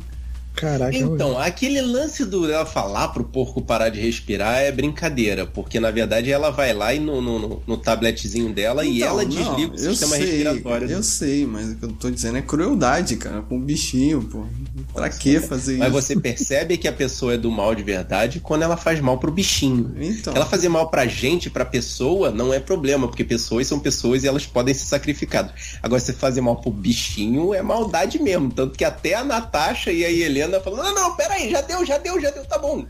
Caraca, 0.54 0.96
Então, 0.96 1.36
aquele 1.38 1.80
lance 1.80 2.24
do 2.24 2.50
ela 2.50 2.64
falar 2.64 3.08
pro 3.08 3.24
porco 3.24 3.60
parar 3.60 3.88
de 3.88 4.00
respirar 4.00 4.58
é 4.58 4.70
brincadeira, 4.70 5.44
porque 5.46 5.80
na 5.80 5.90
verdade 5.90 6.30
ela 6.30 6.50
vai 6.50 6.72
lá 6.72 6.94
e 6.94 7.00
no, 7.00 7.20
no, 7.20 7.38
no- 7.38 7.62
no 7.66 7.76
tabletzinho 7.76 8.52
dela 8.52 8.84
e 8.84 8.98
Então, 8.98 9.08
ela 9.08 9.22
não, 9.24 9.28
desliga 9.30 9.72
o 9.72 9.76
eu 9.76 9.90
sistema 9.94 10.16
sei, 10.16 10.26
respiratório. 10.26 10.90
Eu 10.90 11.02
sei, 11.02 11.44
mas 11.46 11.70
o 11.70 11.76
que 11.76 11.84
eu 11.84 11.92
tô 11.92 12.10
dizendo 12.10 12.38
é 12.38 12.42
crueldade, 12.42 13.16
cara, 13.16 13.42
com 13.42 13.56
o 13.56 13.60
bichinho, 13.60 14.22
pô. 14.22 14.44
Pra 14.92 15.08
que 15.08 15.40
fazer 15.40 15.76
Mas 15.78 15.88
isso? 15.88 16.00
você 16.02 16.16
percebe 16.20 16.76
que 16.76 16.86
a 16.86 16.92
pessoa 16.92 17.34
é 17.34 17.36
do 17.38 17.50
mal 17.50 17.74
de 17.74 17.82
verdade 17.82 18.38
quando 18.38 18.62
ela 18.62 18.76
faz 18.76 19.00
mal 19.00 19.18
pro 19.18 19.32
bichinho. 19.32 19.92
Então, 19.98 20.34
Ela 20.36 20.46
fazer 20.46 20.68
mal 20.68 20.88
pra 20.88 21.04
gente, 21.06 21.50
pra 21.50 21.64
pessoa, 21.64 22.30
não 22.30 22.54
é 22.54 22.60
problema, 22.60 23.08
porque 23.08 23.24
pessoas 23.24 23.66
são 23.66 23.80
pessoas 23.80 24.22
e 24.22 24.28
elas 24.28 24.46
podem 24.46 24.72
ser 24.72 24.84
sacrificadas. 24.86 25.50
Agora, 25.82 26.00
você 26.00 26.12
fazer 26.12 26.40
mal 26.40 26.56
pro 26.60 26.70
bichinho 26.70 27.52
é 27.52 27.60
maldade 27.62 28.22
mesmo. 28.22 28.52
Tanto 28.52 28.78
que 28.78 28.84
até 28.84 29.14
a 29.14 29.24
Natasha 29.24 29.90
e 29.90 30.04
a 30.04 30.10
Helena 30.12 30.43
falam: 30.60 30.82
não, 30.82 30.94
não, 30.94 31.16
peraí, 31.16 31.50
já 31.50 31.60
deu, 31.60 31.84
já 31.84 31.98
deu, 31.98 32.20
já 32.20 32.30
deu, 32.30 32.44
tá 32.44 32.58
bom. 32.58 32.84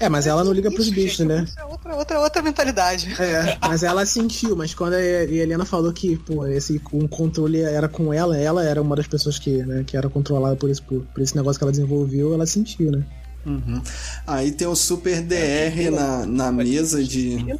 É, 0.00 0.08
mas 0.08 0.26
ela 0.26 0.42
não 0.42 0.52
liga 0.52 0.70
pros 0.70 0.86
Isso, 0.86 0.94
bichos, 0.94 1.18
gente, 1.18 1.28
né? 1.28 1.44
Isso 1.44 1.58
é 1.58 1.64
outra, 1.64 1.94
outra, 1.94 2.20
outra 2.20 2.42
mentalidade. 2.42 3.14
É, 3.20 3.56
mas 3.60 3.82
ela 3.82 4.04
sentiu, 4.04 4.56
mas 4.56 4.74
quando 4.74 4.94
a 4.94 5.02
Helena 5.02 5.64
falou 5.64 5.92
que, 5.92 6.16
pô, 6.16 6.44
esse 6.46 6.80
um 6.92 7.06
controle 7.06 7.60
era 7.60 7.88
com 7.88 8.12
ela, 8.12 8.36
ela 8.36 8.64
era 8.64 8.82
uma 8.82 8.96
das 8.96 9.06
pessoas 9.06 9.38
que, 9.38 9.62
né, 9.64 9.84
que 9.86 9.96
era 9.96 10.08
controlada 10.08 10.56
por 10.56 10.68
esse, 10.68 10.82
por, 10.82 11.00
por 11.02 11.22
esse 11.22 11.36
negócio 11.36 11.58
que 11.58 11.64
ela 11.64 11.70
desenvolveu, 11.70 12.34
ela 12.34 12.44
sentiu, 12.44 12.90
né? 12.90 13.04
Uhum. 13.46 13.80
Aí 14.26 14.50
tem 14.50 14.66
o 14.66 14.74
Super 14.74 15.22
DR 15.22 15.90
na, 15.92 16.26
na 16.26 16.50
mesa 16.50 17.04
de. 17.04 17.58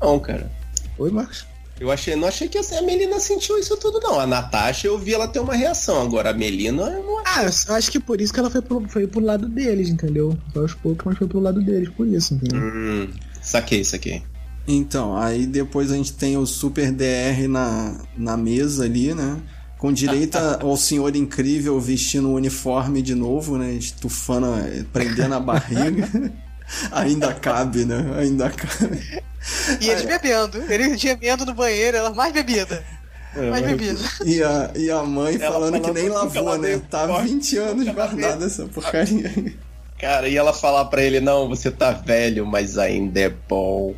Não, 0.00 0.18
cara. 0.18 0.50
Oi, 0.98 1.10
Marcos. 1.10 1.46
Eu 1.80 1.92
achei, 1.92 2.16
não 2.16 2.26
achei 2.26 2.48
que 2.48 2.58
a 2.58 2.82
Melina 2.82 3.20
sentiu 3.20 3.56
isso 3.58 3.76
tudo, 3.76 4.00
não. 4.00 4.18
A 4.18 4.26
Natasha, 4.26 4.88
eu 4.88 4.98
vi 4.98 5.14
ela 5.14 5.28
ter 5.28 5.38
uma 5.38 5.54
reação. 5.54 6.02
Agora, 6.02 6.30
a 6.30 6.34
Melina, 6.34 6.82
eu 6.82 7.04
não 7.04 7.18
Ah, 7.24 7.44
eu 7.44 7.74
acho 7.74 7.90
que 7.90 8.00
por 8.00 8.20
isso 8.20 8.32
que 8.32 8.40
ela 8.40 8.50
foi 8.50 8.60
pro, 8.60 8.88
foi 8.88 9.06
pro 9.06 9.20
lado 9.20 9.48
deles, 9.48 9.88
entendeu? 9.88 10.36
Foi 10.52 10.62
aos 10.62 10.74
poucos, 10.74 11.04
mas 11.04 11.16
foi 11.16 11.28
pro 11.28 11.38
lado 11.38 11.62
deles, 11.62 11.88
por 11.90 12.06
isso, 12.06 12.34
entendeu? 12.34 12.60
Hum, 12.60 13.08
saquei, 13.40 13.84
saquei. 13.84 14.22
Então, 14.66 15.16
aí 15.16 15.46
depois 15.46 15.92
a 15.92 15.96
gente 15.96 16.12
tem 16.12 16.36
o 16.36 16.44
Super 16.44 16.92
DR 16.92 17.48
na, 17.48 18.00
na 18.16 18.36
mesa 18.36 18.84
ali, 18.84 19.14
né? 19.14 19.40
Com 19.78 19.92
direito 19.92 20.36
ao 20.36 20.76
senhor 20.76 21.14
incrível 21.14 21.78
vestindo 21.78 22.28
o 22.28 22.34
uniforme 22.34 23.00
de 23.00 23.14
novo, 23.14 23.56
né? 23.56 23.72
Estufando, 23.72 24.48
prendendo 24.92 25.34
a 25.34 25.40
barriga. 25.40 26.32
Ainda 26.92 27.32
cabe, 27.34 27.84
né? 27.84 28.04
Ainda 28.18 28.50
cabe. 28.50 29.22
E 29.80 29.88
eles 29.88 30.04
bebendo. 30.04 30.62
Eles 30.70 31.00
gemendo 31.00 31.46
no 31.46 31.54
banheiro, 31.54 31.96
ela 31.96 32.10
mais 32.12 32.32
bebida. 32.32 32.84
mais 33.50 33.64
bebida. 33.64 34.00
E 34.24 34.42
a, 34.42 34.70
e 34.74 34.90
a 34.90 35.02
mãe 35.02 35.36
Ela 35.40 35.52
falando 35.52 35.80
que 35.80 35.90
nem 35.92 36.08
falando 36.08 36.34
lavou, 36.34 36.58
né? 36.58 36.80
Tá 36.90 37.04
há 37.04 37.08
forte, 37.08 37.28
20 37.28 37.56
anos 37.58 37.88
guardada 37.88 38.46
essa 38.46 38.66
porcaria. 38.66 39.32
Cara, 39.98 40.28
e 40.28 40.36
ela 40.36 40.52
falar 40.52 40.84
pra 40.86 41.02
ele, 41.02 41.20
não, 41.20 41.48
você 41.48 41.70
tá 41.70 41.90
velho, 41.90 42.46
mas 42.46 42.78
ainda 42.78 43.20
é 43.20 43.28
bom. 43.28 43.94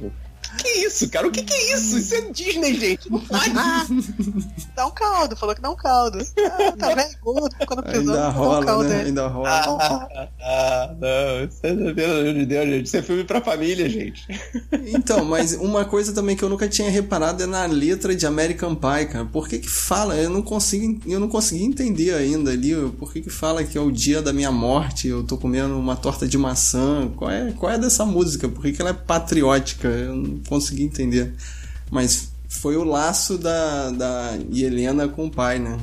Que 0.61 0.69
isso, 0.87 1.09
cara? 1.09 1.27
O 1.27 1.31
que 1.31 1.43
que 1.43 1.53
é 1.55 1.75
isso? 1.75 1.99
Isso 1.99 2.15
é 2.15 2.21
Disney, 2.31 2.79
gente. 2.79 3.11
Não 3.11 3.21
faz. 3.21 3.51
Dá 4.77 4.87
um 4.87 4.91
caldo, 4.91 5.37
falou 5.37 5.55
que 5.55 5.61
dá 5.61 5.71
um 5.71 5.77
caldo. 5.77 6.19
Ah, 6.39 6.73
tá 6.73 6.95
velho, 6.95 7.11
gordo, 7.23 7.55
na 7.59 7.83
prisão, 7.83 8.15
Ainda 8.15 8.17
dá 8.17 8.29
um 8.29 8.33
rola, 8.33 8.65
caldo 8.65 8.89
né? 8.89 9.03
Ainda 9.03 9.27
rola. 9.27 9.49
Ah, 9.51 10.29
ah, 10.41 10.95
não. 10.99 11.45
Isso 11.45 11.61
é, 11.63 11.95
pelo 11.95 12.21
amor 12.21 12.35
de 12.35 12.47
Deus, 12.47 12.67
gente. 12.67 12.87
Isso 12.87 12.97
é 12.97 13.03
filme 13.03 13.25
pra 13.25 13.41
família, 13.41 13.89
gente. 13.89 14.27
Então, 14.87 15.25
mas 15.25 15.55
uma 15.55 15.85
coisa 15.85 16.13
também 16.13 16.37
que 16.37 16.43
eu 16.43 16.49
nunca 16.49 16.69
tinha 16.69 16.91
reparado 16.91 17.43
é 17.43 17.47
na 17.47 17.67
letra 17.67 18.15
de 18.15 18.27
American 18.27 18.75
Pie, 18.75 19.07
cara. 19.07 19.25
Por 19.25 19.49
que 19.49 19.59
que 19.59 19.69
fala? 19.69 20.17
Eu 20.17 20.31
não 20.31 20.43
consigo, 20.43 21.01
eu 21.07 21.21
não 21.21 21.29
consegui 21.29 21.65
entender 21.65 22.15
ainda 22.15 22.51
ali. 22.51 22.75
Por 22.99 23.13
que 23.13 23.21
que 23.21 23.31
fala 23.31 23.65
que 23.65 23.77
é 23.77 23.81
o 23.81 23.91
dia 23.91 24.23
da 24.23 24.33
minha 24.33 24.53
morte? 24.53 25.09
Eu 25.09 25.25
tô 25.25 25.37
comendo 25.37 25.79
uma 25.79 25.97
torta 25.97 26.27
de 26.27 26.39
maçã. 26.39 27.11
Qual 27.17 27.31
é, 27.31 27.53
qual 27.53 27.73
é 27.73 27.79
dessa 27.79 28.05
música? 28.05 28.49
Por 28.49 28.63
que 28.63 28.73
que 28.73 28.81
ela 28.81 28.91
é 28.91 28.95
patriótica? 28.95 29.89
Eu 29.89 30.17
não 30.17 30.39
consegui 30.51 30.83
entender. 30.83 31.33
Mas 31.91 32.29
foi 32.49 32.77
o 32.77 32.85
laço 32.85 33.39
da, 33.39 33.91
da 33.91 34.39
Helena 34.53 35.09
com 35.09 35.27
o 35.27 35.31
pai, 35.31 35.59
né? 35.59 35.79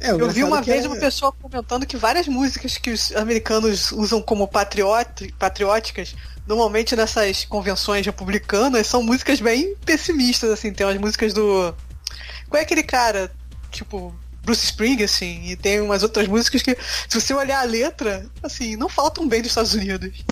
É, 0.00 0.10
Eu 0.10 0.28
vi 0.30 0.42
uma 0.42 0.58
é 0.58 0.62
vez 0.62 0.80
era- 0.80 0.88
uma 0.92 0.98
pessoa 0.98 1.30
comentando 1.30 1.86
que 1.86 1.96
várias 1.96 2.26
músicas 2.26 2.76
que 2.76 2.90
os 2.90 3.12
americanos 3.14 3.92
usam 3.92 4.20
como 4.20 4.48
patrióticas, 5.38 6.16
normalmente 6.46 6.96
nessas 6.96 7.44
convenções 7.44 8.04
republicanas, 8.04 8.88
são 8.88 9.00
músicas 9.02 9.40
bem 9.40 9.76
pessimistas, 9.84 10.50
assim. 10.50 10.72
Tem 10.72 10.84
umas 10.86 10.98
músicas 10.98 11.32
do. 11.32 11.72
Qual 12.48 12.58
é 12.58 12.64
aquele 12.64 12.82
cara? 12.82 13.30
Tipo. 13.70 14.12
Bruce 14.44 14.64
Springsteen, 14.64 15.04
assim, 15.04 15.50
e 15.52 15.56
tem 15.56 15.80
umas 15.80 16.02
outras 16.02 16.26
músicas 16.26 16.62
que, 16.62 16.76
se 17.08 17.20
você 17.20 17.32
olhar 17.32 17.60
a 17.60 17.64
letra, 17.64 18.26
assim, 18.42 18.74
não 18.74 18.88
falam 18.88 19.12
tão 19.12 19.28
bem 19.28 19.40
dos 19.40 19.52
Estados 19.52 19.72
Unidos. 19.72 20.24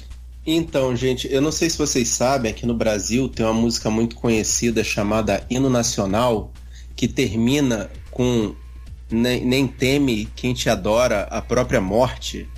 Então, 0.47 0.97
gente, 0.97 1.31
eu 1.31 1.43
não 1.43 1.53
sei 1.53 1.69
se 1.69 1.77
vocês 1.77 2.09
sabem, 2.09 2.51
aqui 2.51 2.65
no 2.65 2.75
Brasil 2.75 3.29
tem 3.29 3.45
uma 3.45 3.55
música 3.55 3.91
muito 3.91 4.17
conhecida 4.17 4.83
chamada 4.83 5.45
Hino 5.51 5.69
Nacional, 5.69 6.51
que 6.97 7.07
termina 7.07 7.91
com 8.11 8.55
Nem, 9.11 9.45
nem 9.45 9.67
teme 9.67 10.29
quem 10.37 10.55
te 10.55 10.71
adora 10.71 11.23
a 11.25 11.43
própria 11.43 11.81
morte. 11.81 12.49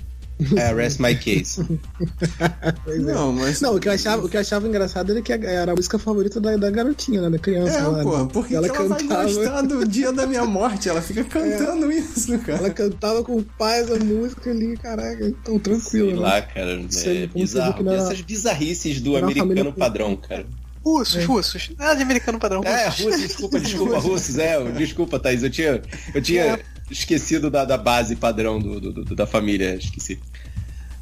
É, 0.57 0.73
rest 0.73 0.99
my 0.99 1.15
case. 1.15 1.63
Pois 2.83 3.07
é. 3.07 3.13
Não, 3.13 3.31
mas. 3.31 3.61
Não, 3.61 3.75
o 3.75 3.79
que 3.79 3.87
eu 3.87 3.91
achava, 3.93 4.25
o 4.25 4.29
que 4.29 4.35
eu 4.37 4.41
achava 4.41 4.67
engraçado 4.67 5.11
era 5.11 5.21
que 5.21 5.31
era 5.31 5.71
a 5.71 5.75
música 5.75 5.97
favorita 5.99 6.39
da, 6.41 6.55
da 6.57 6.69
garotinha, 6.69 7.21
né? 7.21 7.29
Da 7.29 7.39
criança. 7.39 7.77
É, 7.77 7.83
lá, 7.83 8.03
pô, 8.03 8.17
né? 8.17 8.29
por 8.31 8.47
que 8.47 8.55
ela 8.55 8.67
que 8.69 8.75
ela 8.75 8.87
vai 8.89 8.99
cantava, 8.99 9.23
gostar 9.23 9.61
do 9.61 9.87
dia 9.87 10.11
da 10.11 10.25
minha 10.27 10.45
morte? 10.45 10.89
Ela 10.89 11.01
fica 11.01 11.23
cantando 11.25 11.91
isso, 11.91 12.37
cara. 12.39 12.59
Ela 12.59 12.69
cantava 12.71 13.23
com 13.23 13.37
o 13.37 13.43
pai 13.43 13.81
essa 13.81 13.95
música 13.97 14.49
ali, 14.49 14.75
caraca, 14.77 15.31
tão 15.43 15.53
Sei 15.55 15.59
tranquilo, 15.59 16.11
né? 16.11 16.17
lá, 16.19 16.41
cara. 16.41 16.83
Sei, 16.89 17.23
É 17.23 17.27
bizarro. 17.27 17.89
era- 17.89 17.97
Essas 18.01 18.21
bizarrices 18.21 18.99
do 19.01 19.15
americano 19.15 19.47
família- 19.55 19.71
padrão, 19.73 20.15
cara. 20.15 20.45
Russos, 20.85 21.23
russos. 21.23 21.71
Nada 21.79 21.95
de 21.95 22.01
americano 22.03 22.37
padrão. 22.39 22.61
É, 22.65 22.87
russos. 22.87 23.05
russos, 23.05 23.21
desculpa, 23.21 23.59
desculpa, 23.59 23.99
russos, 23.99 24.37
é, 24.37 24.71
desculpa, 24.71 25.17
Thaís, 25.19 25.41
eu 25.43 25.49
tinha, 25.49 25.81
eu 26.13 26.21
tinha 26.21 26.59
esquecido 26.89 27.49
da, 27.49 27.65
da 27.65 27.77
base 27.77 28.15
padrão 28.15 28.59
do, 28.59 28.79
do- 28.79 28.91
do- 29.05 29.15
da 29.15 29.25
família, 29.27 29.75
esqueci. 29.75 30.19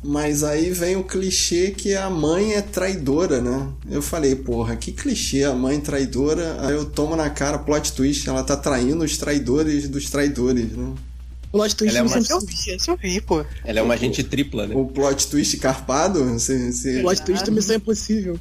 Mas 0.04 0.44
aí 0.44 0.72
vem 0.72 0.96
o 0.96 1.04
clichê 1.04 1.70
que 1.72 1.94
a 1.94 2.10
mãe 2.10 2.54
é 2.54 2.62
traidora, 2.62 3.40
né? 3.40 3.68
Eu 3.90 4.02
falei, 4.02 4.36
porra, 4.36 4.76
que 4.76 4.92
clichê, 4.92 5.44
a 5.44 5.54
mãe 5.54 5.80
traidora. 5.80 6.58
Aí 6.62 6.74
eu 6.74 6.86
tomo 6.86 7.16
na 7.16 7.30
cara, 7.30 7.60
plot 7.60 7.94
twist, 7.94 8.28
ela 8.28 8.44
tá 8.44 8.58
traindo 8.58 9.04
os 9.04 9.16
traidores 9.18 9.88
dos 9.88 10.10
traidores, 10.10 10.72
né? 10.72 10.92
Plot 11.52 11.76
twist 11.76 11.96
Ela 11.96 12.08
é 12.08 12.10
uma- 12.10 12.18
eu 12.30 12.40
vi, 12.40 12.56
eu 12.88 12.98
vi, 12.98 13.22
pô. 13.22 13.46
Ela 13.64 13.80
é 13.80 13.82
uma 13.84 13.94
agente 13.94 14.24
tripla, 14.24 14.66
né? 14.66 14.74
O 14.76 14.86
plot 14.88 15.28
twist 15.28 15.58
carpado, 15.58 16.24
você... 16.24 17.00
O 17.00 17.02
plot 17.04 17.22
twist 17.22 17.46
também 17.46 17.64
é 17.72 17.76
impossível. 17.76 18.40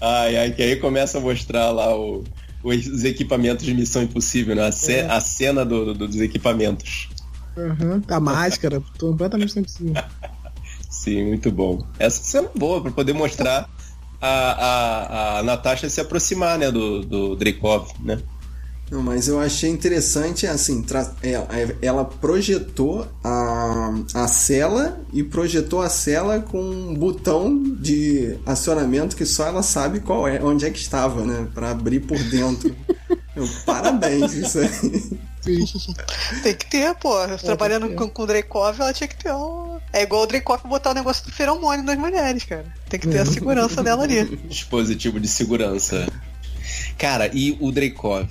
Ai, 0.00 0.36
ai, 0.36 0.50
que 0.52 0.62
aí 0.62 0.76
começa 0.76 1.16
a 1.16 1.20
mostrar 1.20 1.70
lá 1.70 1.96
o- 1.96 2.24
os 2.62 3.04
equipamentos 3.04 3.64
de 3.64 3.74
Missão 3.74 4.02
Impossível, 4.02 4.54
né? 4.56 4.66
A, 4.68 4.72
ce- 4.72 4.92
É. 4.94 5.10
a 5.10 5.20
cena 5.20 5.64
do- 5.64 5.94
do- 5.94 6.08
dos 6.08 6.20
equipamentos. 6.20 7.08
Uhum. 7.56 8.00
A 8.08 8.20
máscara, 8.20 8.82
completamente 8.98 9.58
impossível. 9.58 9.94
Sim, 10.90 11.26
muito 11.26 11.50
bom. 11.50 11.84
Essa 11.98 12.22
cena 12.22 12.48
é 12.54 12.58
boa 12.58 12.80
pra 12.80 12.90
poder 12.90 13.12
mostrar 13.12 13.68
a, 14.20 14.28
a, 14.28 15.38
a 15.38 15.42
Natasha 15.42 15.88
se 15.88 16.00
aproximar, 16.00 16.58
né, 16.58 16.70
do, 16.70 17.04
do 17.04 17.36
Dreykov, 17.36 17.90
né? 18.00 18.18
Não, 18.90 19.02
mas 19.02 19.28
eu 19.28 19.38
achei 19.38 19.68
interessante, 19.68 20.46
assim, 20.46 20.80
tra- 20.82 21.12
ela, 21.22 21.46
ela 21.82 22.04
projetou 22.06 23.06
a, 23.22 23.94
a 24.14 24.26
cela 24.28 25.00
e 25.12 25.22
projetou 25.22 25.82
a 25.82 25.90
cela 25.90 26.40
com 26.40 26.58
um 26.58 26.94
botão 26.94 27.62
de 27.62 28.38
acionamento 28.46 29.14
que 29.14 29.26
só 29.26 29.46
ela 29.46 29.62
sabe 29.62 30.00
qual 30.00 30.26
é, 30.26 30.42
onde 30.42 30.64
é 30.64 30.70
que 30.70 30.78
estava, 30.78 31.22
né? 31.24 31.46
Pra 31.54 31.70
abrir 31.72 32.00
por 32.00 32.18
dentro. 32.18 32.74
Eu, 33.36 33.46
parabéns, 33.64 34.32
isso 34.32 34.58
aí. 34.58 35.18
Tem 36.42 36.54
que 36.54 36.66
ter, 36.68 36.94
pô. 36.96 37.14
Trabalhando 37.38 37.90
com, 37.94 38.08
com 38.08 38.22
o 38.22 38.26
Dreykov, 38.26 38.80
ela 38.80 38.92
tinha 38.92 39.06
que 39.06 39.16
ter 39.16 39.32
um. 39.32 39.78
É 39.92 40.02
igual 40.02 40.22
o 40.22 40.26
Dreykov 40.26 40.66
botar 40.66 40.90
o 40.90 40.94
negócio 40.94 41.24
do 41.24 41.30
feromônio 41.32 41.84
nas 41.84 41.96
mulheres, 41.96 42.42
cara. 42.44 42.64
Tem 42.88 42.98
que 42.98 43.06
ter 43.06 43.18
a 43.20 43.26
segurança 43.26 43.82
dela 43.82 44.02
ali. 44.02 44.24
Dispositivo 44.48 45.20
de 45.20 45.28
segurança. 45.28 46.08
Cara, 46.98 47.30
e 47.32 47.56
o 47.60 47.70
Dreykov, 47.70 48.28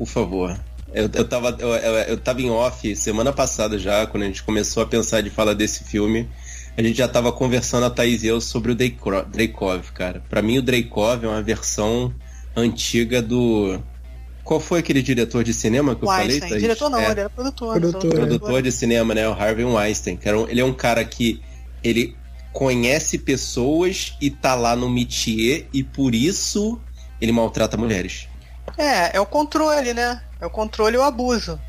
por 0.00 0.06
favor. 0.08 0.58
Eu, 0.94 1.10
eu, 1.12 1.28
tava, 1.28 1.54
eu, 1.58 1.68
eu, 1.68 2.16
tava 2.16 2.40
em 2.40 2.48
off 2.48 2.96
semana 2.96 3.34
passada 3.34 3.78
já, 3.78 4.06
quando 4.06 4.22
a 4.22 4.26
gente 4.26 4.42
começou 4.42 4.82
a 4.82 4.86
pensar 4.86 5.20
de 5.20 5.28
falar 5.28 5.52
desse 5.52 5.84
filme. 5.84 6.26
A 6.74 6.82
gente 6.82 6.96
já 6.96 7.06
tava 7.06 7.30
conversando, 7.30 7.84
a 7.84 7.90
Thaís 7.90 8.22
e 8.22 8.28
eu, 8.28 8.40
sobre 8.40 8.72
o 8.72 8.74
Dreykov, 8.74 9.92
cara. 9.92 10.22
Pra 10.30 10.40
mim, 10.40 10.56
o 10.56 10.62
Dreykov 10.62 11.22
é 11.26 11.28
uma 11.28 11.42
versão 11.42 12.14
antiga 12.56 13.20
do. 13.20 13.78
Qual 14.42 14.58
foi 14.58 14.80
aquele 14.80 15.02
diretor 15.02 15.44
de 15.44 15.52
cinema 15.52 15.94
que 15.94 16.02
eu 16.02 16.08
falei, 16.08 16.28
Weinstein. 16.28 16.48
Thaís? 16.48 16.62
Diretor 16.62 16.88
não, 16.88 16.98
É 16.98 17.10
ele 17.10 17.20
era 17.20 17.30
produtor. 17.30 17.78
Produtor, 17.78 18.10
produtor 18.10 18.62
de 18.62 18.72
cinema, 18.72 19.14
né? 19.14 19.28
O 19.28 19.32
Harvey 19.32 19.66
Weinstein. 19.66 20.16
Que 20.16 20.26
era 20.26 20.38
um- 20.38 20.48
ele 20.48 20.62
é 20.62 20.64
um 20.64 20.72
cara 20.72 21.04
que 21.04 21.42
ele 21.84 22.16
conhece 22.54 23.18
pessoas 23.18 24.14
e 24.18 24.30
tá 24.30 24.54
lá 24.54 24.74
no 24.74 24.88
métier 24.88 25.68
e 25.74 25.84
por 25.84 26.14
isso 26.14 26.80
ele 27.20 27.32
maltrata 27.32 27.76
mulheres. 27.76 28.29
É, 28.80 29.16
é 29.16 29.20
o 29.20 29.26
controle, 29.26 29.92
né? 29.94 30.20
É 30.40 30.46
o 30.46 30.50
controle 30.50 30.96
e 30.96 30.98
o 30.98 31.02
abuso. 31.02 31.60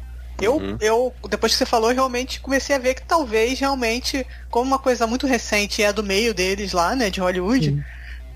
Eu, 0.42 0.56
Uhum. 0.56 0.78
eu, 0.82 1.14
depois 1.30 1.52
que 1.52 1.58
você 1.60 1.66
falou, 1.66 1.92
realmente 1.92 2.40
comecei 2.40 2.76
a 2.76 2.80
ver 2.80 2.96
que 2.96 3.04
talvez 3.04 3.60
realmente, 3.60 4.26
como 4.50 4.66
uma 4.66 4.80
coisa 4.80 5.06
muito 5.06 5.28
recente 5.28 5.84
é 5.84 5.94
do 5.94 6.04
meio 6.04 6.34
deles 6.34 6.72
lá, 6.74 6.96
né, 6.96 7.12
de 7.12 7.20
Hollywood, 7.20 7.66
Sim. 7.70 7.84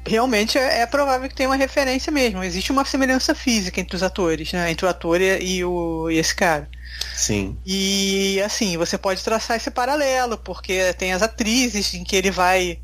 realmente 0.06 0.56
é, 0.58 0.82
é 0.82 0.86
provável 0.86 1.28
que 1.28 1.34
tenha 1.34 1.50
uma 1.50 1.56
referência 1.56 2.12
mesmo. 2.12 2.44
Existe 2.44 2.72
uma 2.72 2.86
semelhança 2.86 3.34
física 3.34 3.80
entre 3.82 3.96
os 3.96 4.04
atores, 4.04 4.52
né? 4.54 4.70
Entre 4.70 4.86
o 4.86 4.90
ator 4.90 5.20
e, 5.20 5.40
e 5.44 5.66
o, 5.66 6.10
e 6.12 6.18
esse 6.18 6.36
cara. 6.36 6.70
Sim. 7.16 7.58
E 7.66 8.40
assim, 8.46 8.78
você 8.78 8.98
pode 8.98 9.24
traçar 9.24 9.58
esse 9.58 9.72
paralelo, 9.72 10.38
porque 10.38 10.94
tem 10.94 11.12
as 11.12 11.24
atrizes 11.24 11.94
em 11.96 12.04
que 12.04 12.16
ele 12.16 12.30
vai. 12.30 12.80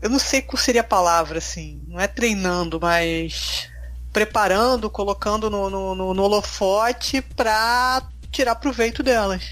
Eu 0.00 0.08
não 0.10 0.18
sei 0.20 0.40
qual 0.40 0.56
seria 0.58 0.82
a 0.82 0.84
palavra, 0.84 1.38
assim. 1.38 1.80
Não 1.88 1.98
é 1.98 2.06
treinando, 2.06 2.78
mas 2.80 3.68
preparando, 4.12 4.90
colocando 4.90 5.48
no, 5.48 5.70
no, 5.70 5.94
no, 5.94 6.14
no 6.14 6.22
holofote 6.22 7.22
pra 7.22 8.02
tirar 8.30 8.54
proveito 8.56 9.02
delas. 9.02 9.42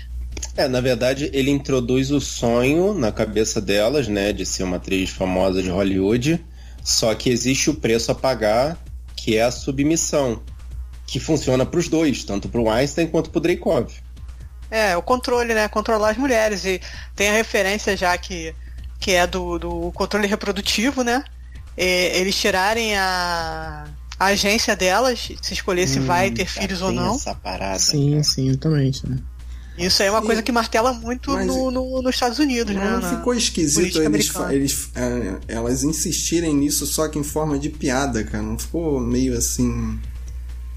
É, 0.56 0.68
na 0.68 0.80
verdade, 0.80 1.30
ele 1.32 1.50
introduz 1.50 2.10
o 2.10 2.20
sonho 2.20 2.94
na 2.94 3.12
cabeça 3.12 3.60
delas, 3.60 4.08
né, 4.08 4.32
de 4.32 4.44
ser 4.44 4.62
uma 4.62 4.76
atriz 4.76 5.10
famosa 5.10 5.62
de 5.62 5.70
Hollywood, 5.70 6.44
só 6.82 7.14
que 7.14 7.30
existe 7.30 7.70
o 7.70 7.74
preço 7.74 8.10
a 8.10 8.14
pagar, 8.14 8.76
que 9.16 9.36
é 9.36 9.42
a 9.42 9.50
submissão, 9.50 10.42
que 11.06 11.20
funciona 11.20 11.64
pros 11.66 11.88
dois, 11.88 12.24
tanto 12.24 12.48
pro 12.48 12.64
Weinstein 12.64 13.06
quanto 13.06 13.30
pro 13.30 13.40
Dreykov. 13.40 13.92
É, 14.70 14.96
o 14.96 15.02
controle, 15.02 15.52
né? 15.52 15.66
Controlar 15.68 16.10
as 16.10 16.16
mulheres. 16.16 16.64
E 16.64 16.80
tem 17.16 17.28
a 17.28 17.32
referência 17.32 17.96
já 17.96 18.16
que, 18.16 18.54
que 19.00 19.12
é 19.12 19.26
do, 19.26 19.58
do 19.58 19.92
controle 19.92 20.28
reprodutivo, 20.28 21.02
né? 21.02 21.24
É, 21.76 22.18
eles 22.18 22.36
tirarem 22.36 22.96
a, 22.96 23.84
a 24.20 24.26
agência 24.26 24.76
delas, 24.76 25.30
se 25.40 25.54
escolher 25.54 25.88
se 25.88 25.98
Hum, 25.98 26.04
vai 26.06 26.30
ter 26.30 26.46
já 26.46 26.60
filhos 26.60 26.82
ou 26.82 26.92
não. 26.92 27.14
Essa 27.16 27.34
parada, 27.34 27.78
Sim, 27.78 28.10
cara. 28.12 28.22
sim, 28.22 28.48
exatamente. 28.48 29.08
Né? 29.08 29.16
Isso 29.78 30.02
aí 30.02 30.08
é 30.08 30.10
uma 30.10 30.20
Sim. 30.20 30.26
coisa 30.26 30.42
que 30.42 30.52
martela 30.52 30.92
muito 30.92 31.30
Mas- 31.30 31.46
no, 31.46 31.70
no- 31.70 32.02
nos 32.02 32.14
Estados 32.14 32.38
Unidos, 32.38 32.74
né? 32.76 32.98
Não 33.00 33.16
ficou 33.16 33.32
esquisito 33.34 34.02
eles, 34.02 34.30
eles, 34.50 34.88
é, 34.94 35.38
elas 35.48 35.82
insistirem 35.82 36.54
nisso 36.54 36.86
só 36.86 37.08
que 37.08 37.18
em 37.18 37.22
forma 37.24 37.58
de 37.58 37.70
piada, 37.70 38.22
cara. 38.22 38.42
Não 38.44 38.58
ficou 38.58 39.00
meio 39.00 39.36
assim. 39.38 39.98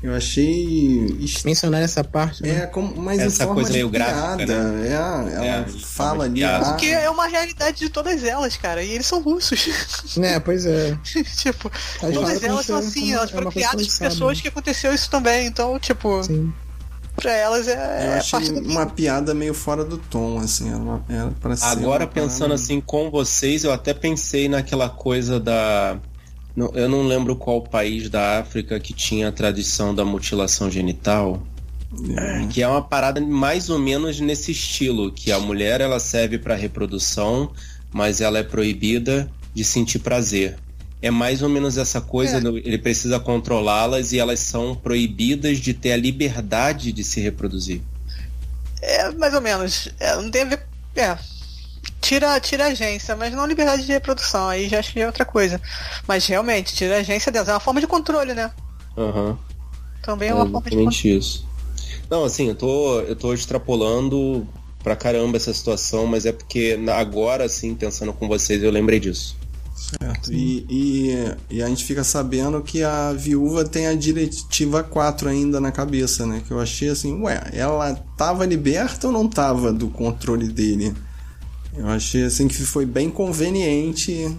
Eu 0.03 0.13
achei. 0.13 1.05
est- 1.21 1.45
Mencionar 1.45 1.81
essa 1.81 2.03
parte, 2.03 2.43
né? 2.43 2.63
É, 2.63 2.65
como, 2.67 2.93
mas 3.01 3.19
Essa 3.19 3.45
forma 3.45 3.61
coisa 3.61 3.71
meio 3.71 3.89
gráfica, 3.89 4.45
né? 4.45 4.87
É, 4.89 4.91
ela 4.91 5.45
É, 5.45 5.63
fala 5.63 6.25
forma 6.25 6.29
de 6.29 6.43
ali. 6.43 6.65
ah, 6.65 6.69
Porque 6.71 6.87
é 6.87 7.09
uma 7.09 7.25
realidade 7.25 7.79
de 7.79 7.89
todas 7.89 8.21
elas, 8.23 8.57
cara. 8.57 8.83
E 8.83 8.91
eles 8.91 9.05
são 9.07 9.21
russos. 9.21 9.69
É, 10.21 10.39
pois 10.41 10.65
é. 10.65 10.97
tipo, 11.37 11.71
Elas 12.01 12.15
todas 12.15 12.43
elas 12.43 12.65
são 12.65 12.75
assim, 12.77 13.13
elas 13.13 13.29
é 13.29 13.33
foram 13.33 13.49
criadas 13.49 13.87
por 13.87 13.99
pessoas 14.09 14.41
que 14.41 14.47
aconteceu 14.49 14.93
isso 14.93 15.09
também. 15.09 15.47
Então, 15.47 15.79
tipo, 15.79 16.21
Sim. 16.21 16.51
pra 17.15 17.31
elas 17.31 17.67
é, 17.69 17.71
Eu 17.73 18.11
é 18.11 18.17
achei 18.17 18.39
parte 18.39 18.51
uma 18.67 18.85
piada 18.85 19.33
meio 19.33 19.53
fora 19.53 19.85
do 19.85 19.97
tom, 19.97 20.37
assim. 20.37 20.69
Era 21.07 21.31
pra 21.39 21.55
ser 21.55 21.63
Agora 21.65 22.05
pensando 22.05 22.39
parada- 22.49 22.55
assim 22.55 22.81
com 22.81 23.09
vocês, 23.09 23.63
eu 23.63 23.71
até 23.71 23.93
pensei 23.93 24.49
naquela 24.49 24.89
coisa 24.89 25.39
da. 25.39 25.97
Não- 26.55 26.71
Eu 26.75 26.87
não 26.89 27.05
lembro 27.07 27.35
qual 27.35 27.61
país 27.61 28.09
da 28.09 28.39
África 28.39 28.79
que 28.79 28.93
tinha 28.93 29.29
a 29.29 29.31
tradição 29.31 29.93
da 29.93 30.03
mutilação 30.05 30.69
genital. 30.69 31.41
É. 32.17 32.47
Que 32.47 32.63
é 32.63 32.67
uma 32.67 32.81
parada 32.81 33.21
mais 33.21 33.69
ou 33.69 33.77
menos 33.77 34.19
nesse 34.19 34.51
estilo, 34.51 35.11
que 35.11 35.31
a 35.31 35.39
mulher 35.39 35.79
ela 35.79 35.99
serve 35.99 36.39
para 36.39 36.55
reprodução, 36.55 37.51
mas 37.91 38.19
ela 38.19 38.39
é 38.39 38.43
proibida 38.43 39.29
de 39.53 39.63
sentir 39.63 39.99
prazer. 39.99 40.57
É 41.03 41.11
mais 41.11 41.41
ou 41.43 41.49
menos 41.49 41.77
essa 41.77 42.01
coisa, 42.01 42.37
É. 42.37 42.39
do- 42.39 42.57
ele 42.57 42.77
precisa 42.79 43.19
controlá-las 43.19 44.11
e 44.11 44.17
elas 44.19 44.39
são 44.39 44.73
proibidas 44.73 45.59
de 45.59 45.73
ter 45.73 45.91
a 45.91 45.97
liberdade 45.97 46.91
de 46.91 47.03
se 47.03 47.19
reproduzir. 47.21 47.81
É, 48.81 49.11
mais 49.11 49.33
ou 49.33 49.41
menos. 49.41 49.89
É, 49.99 50.15
não 50.15 50.31
tem 50.31 50.41
a 50.41 50.45
ver. 50.45 50.65
É. 50.95 51.17
Tira, 52.03 52.37
tira 52.41 52.65
a 52.65 52.67
agência, 52.67 53.15
mas 53.15 53.33
não 53.33 53.45
liberdade 53.45 53.85
de 53.85 53.91
reprodução. 53.93 54.49
Aí 54.49 54.67
já 54.67 54.79
acho 54.79 54.91
que 54.91 54.99
é 54.99 55.05
outra 55.07 55.23
coisa. 55.23 55.61
Mas 56.05 56.25
realmente, 56.27 56.75
tira 56.75 56.97
a 56.97 56.99
agência 56.99 57.31
delas. 57.31 57.47
É 57.47 57.53
uma 57.53 57.61
forma 57.61 57.79
de 57.79 57.87
controle, 57.87 58.33
né? 58.33 58.51
Aham. 58.97 59.37
Também 60.01 60.27
é 60.29 60.31
É 60.31 60.35
uma 60.35 60.45
forma 60.45 60.69
de 60.69 60.75
controle. 60.75 60.99
exatamente 60.99 61.17
isso. 61.17 61.47
Não, 62.09 62.25
assim, 62.25 62.49
eu 62.49 62.55
tô, 62.55 62.99
eu 62.99 63.15
tô 63.15 63.33
extrapolando 63.33 64.45
pra 64.83 64.97
caramba 64.97 65.37
essa 65.37 65.53
situação, 65.53 66.05
mas 66.05 66.25
é 66.25 66.33
porque 66.33 66.77
agora, 66.93 67.45
assim, 67.45 67.73
pensando 67.73 68.11
com 68.11 68.27
vocês, 68.27 68.61
eu 68.61 68.69
lembrei 68.69 68.99
disso. 68.99 69.37
Certo. 69.73 70.31
E, 70.33 70.65
e, 70.69 71.55
e 71.57 71.63
a 71.63 71.67
gente 71.69 71.85
fica 71.85 72.03
sabendo 72.03 72.61
que 72.61 72.83
a 72.83 73.13
viúva 73.13 73.63
tem 73.63 73.87
a 73.87 73.95
diretiva 73.95 74.83
4 74.83 75.29
ainda 75.29 75.61
na 75.61 75.71
cabeça, 75.71 76.25
né? 76.25 76.41
Que 76.45 76.51
eu 76.51 76.59
achei 76.59 76.89
assim, 76.89 77.21
ué, 77.21 77.41
ela 77.53 77.95
tava 78.17 78.45
liberta 78.45 79.07
ou 79.07 79.13
não 79.13 79.27
tava 79.27 79.71
do 79.71 79.87
controle 79.87 80.49
dele? 80.49 80.93
Eu 81.77 81.87
achei 81.87 82.23
assim 82.23 82.47
que 82.47 82.55
foi 82.63 82.85
bem 82.85 83.09
conveniente 83.09 84.29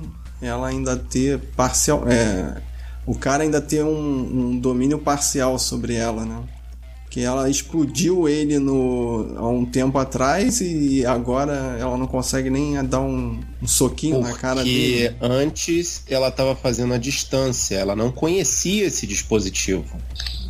ela 0.41 0.69
ainda 0.69 0.97
ter 0.97 1.39
parcial. 1.57 2.05
É, 2.09 2.61
o 3.07 3.15
cara 3.15 3.43
ainda 3.43 3.61
ter 3.61 3.85
um, 3.85 4.51
um 4.51 4.59
domínio 4.59 4.99
parcial 4.99 5.59
sobre 5.59 5.95
ela, 5.95 6.25
né? 6.25 6.43
Que 7.11 7.21
ela 7.21 7.49
explodiu 7.49 8.29
ele 8.29 8.59
no, 8.59 9.35
há 9.37 9.49
um 9.49 9.65
tempo 9.65 9.97
atrás 9.99 10.61
e 10.61 11.07
agora 11.07 11.77
ela 11.79 11.97
não 11.97 12.09
consegue 12.09 12.51
nem 12.51 12.85
dar 12.85 13.01
um, 13.01 13.41
um 13.63 13.67
soquinho 13.69 14.21
na 14.21 14.33
cara 14.33 14.65
dele. 14.65 15.11
Porque 15.11 15.25
antes 15.25 16.03
ela 16.09 16.31
tava 16.31 16.57
fazendo 16.57 16.93
a 16.93 16.99
distância, 16.99 17.77
ela 17.77 17.95
não 17.95 18.11
conhecia 18.11 18.87
esse 18.87 19.07
dispositivo. 19.07 19.85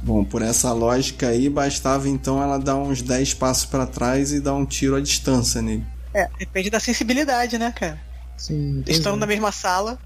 Bom, 0.02 0.24
por 0.24 0.40
essa 0.40 0.72
lógica 0.72 1.28
aí, 1.28 1.50
bastava 1.50 2.08
então 2.08 2.42
ela 2.42 2.56
dar 2.56 2.76
uns 2.76 3.02
10 3.02 3.34
passos 3.34 3.66
pra 3.66 3.86
trás 3.86 4.32
e 4.32 4.40
dar 4.40 4.54
um 4.54 4.64
tiro 4.64 4.96
à 4.96 5.00
distância 5.00 5.60
nele. 5.60 5.84
É, 6.14 6.28
depende 6.38 6.70
da 6.70 6.78
sensibilidade, 6.78 7.58
né, 7.58 7.72
cara? 7.72 8.00
Sim. 8.36 8.82
é. 9.16 9.18
na 9.18 9.26
mesma 9.26 9.50
sala. 9.50 9.98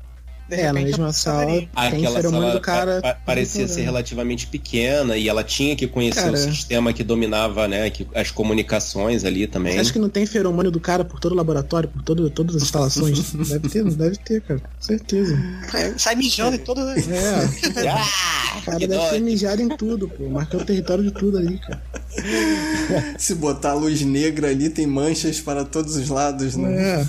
De 0.49 0.55
É, 0.55 0.73
na 0.73 0.79
repente, 0.79 0.85
mesma 0.99 1.13
sala 1.13 1.47
tem 1.47 1.69
Aquela 1.77 2.23
sala 2.23 2.53
do 2.53 2.61
cara. 2.61 3.03
pa- 3.03 3.13
pa- 3.15 3.21
parecia 3.27 3.69
ser 3.69 3.81
né? 3.81 3.85
relativamente 3.85 4.47
pequena 4.47 5.17
e 5.17 5.29
ela 5.29 5.45
tinha 5.45 5.77
que 5.77 5.87
conhecer 5.87 6.23
Cara. 6.23 6.33
o 6.33 6.37
sistema 6.39 6.93
que 6.93 7.05
dominava, 7.05 7.69
né, 7.69 7.91
que, 7.91 8.07
as 8.15 8.31
comunicações 8.31 9.25
ali 9.25 9.47
também. 9.47 9.75
Você 9.75 9.81
acha 9.81 9.93
que 9.93 9.99
não 9.99 10.09
tem 10.09 10.25
feromônio 10.25 10.71
do 10.71 10.81
cara 10.81 11.05
por 11.05 11.21
todo 11.21 11.33
o 11.33 11.35
laboratório, 11.35 11.89
por 11.91 12.03
todo, 12.03 12.31
todas 12.31 12.57
as 12.57 12.63
instalações? 12.63 13.33
deve 13.49 13.69
ter, 13.69 13.85
deve 13.85 14.17
ter, 14.17 14.41
cara. 14.43 14.61
Com 14.61 14.67
certeza. 14.81 15.39
É, 15.75 15.93
Sai 15.99 16.15
mijando 16.15 16.57
em 16.57 16.61
todas 16.61 16.89
as. 16.89 17.09
É, 17.09 17.49
Ah, 17.89 18.59
o 18.59 18.63
cara 18.65 18.79
que 18.79 18.87
deve 18.87 19.09
ter 19.11 19.21
mijado 19.21 19.61
em 19.63 19.69
tudo, 19.69 20.09
pô. 20.09 20.29
Marcando 20.31 20.63
o 20.63 20.65
território 20.65 21.05
de 21.05 21.11
tudo 21.11 21.37
ali, 21.39 21.59
cara. 21.59 21.83
Se 23.19 23.35
botar 23.35 23.75
luz 23.75 24.01
negra 24.03 24.49
ali, 24.49 24.71
tem 24.71 24.87
manchas 24.87 25.41
para 25.41 25.65
todos 25.65 25.97
os 25.97 26.09
lados, 26.09 26.57
né? 26.57 27.03
É. 27.03 27.07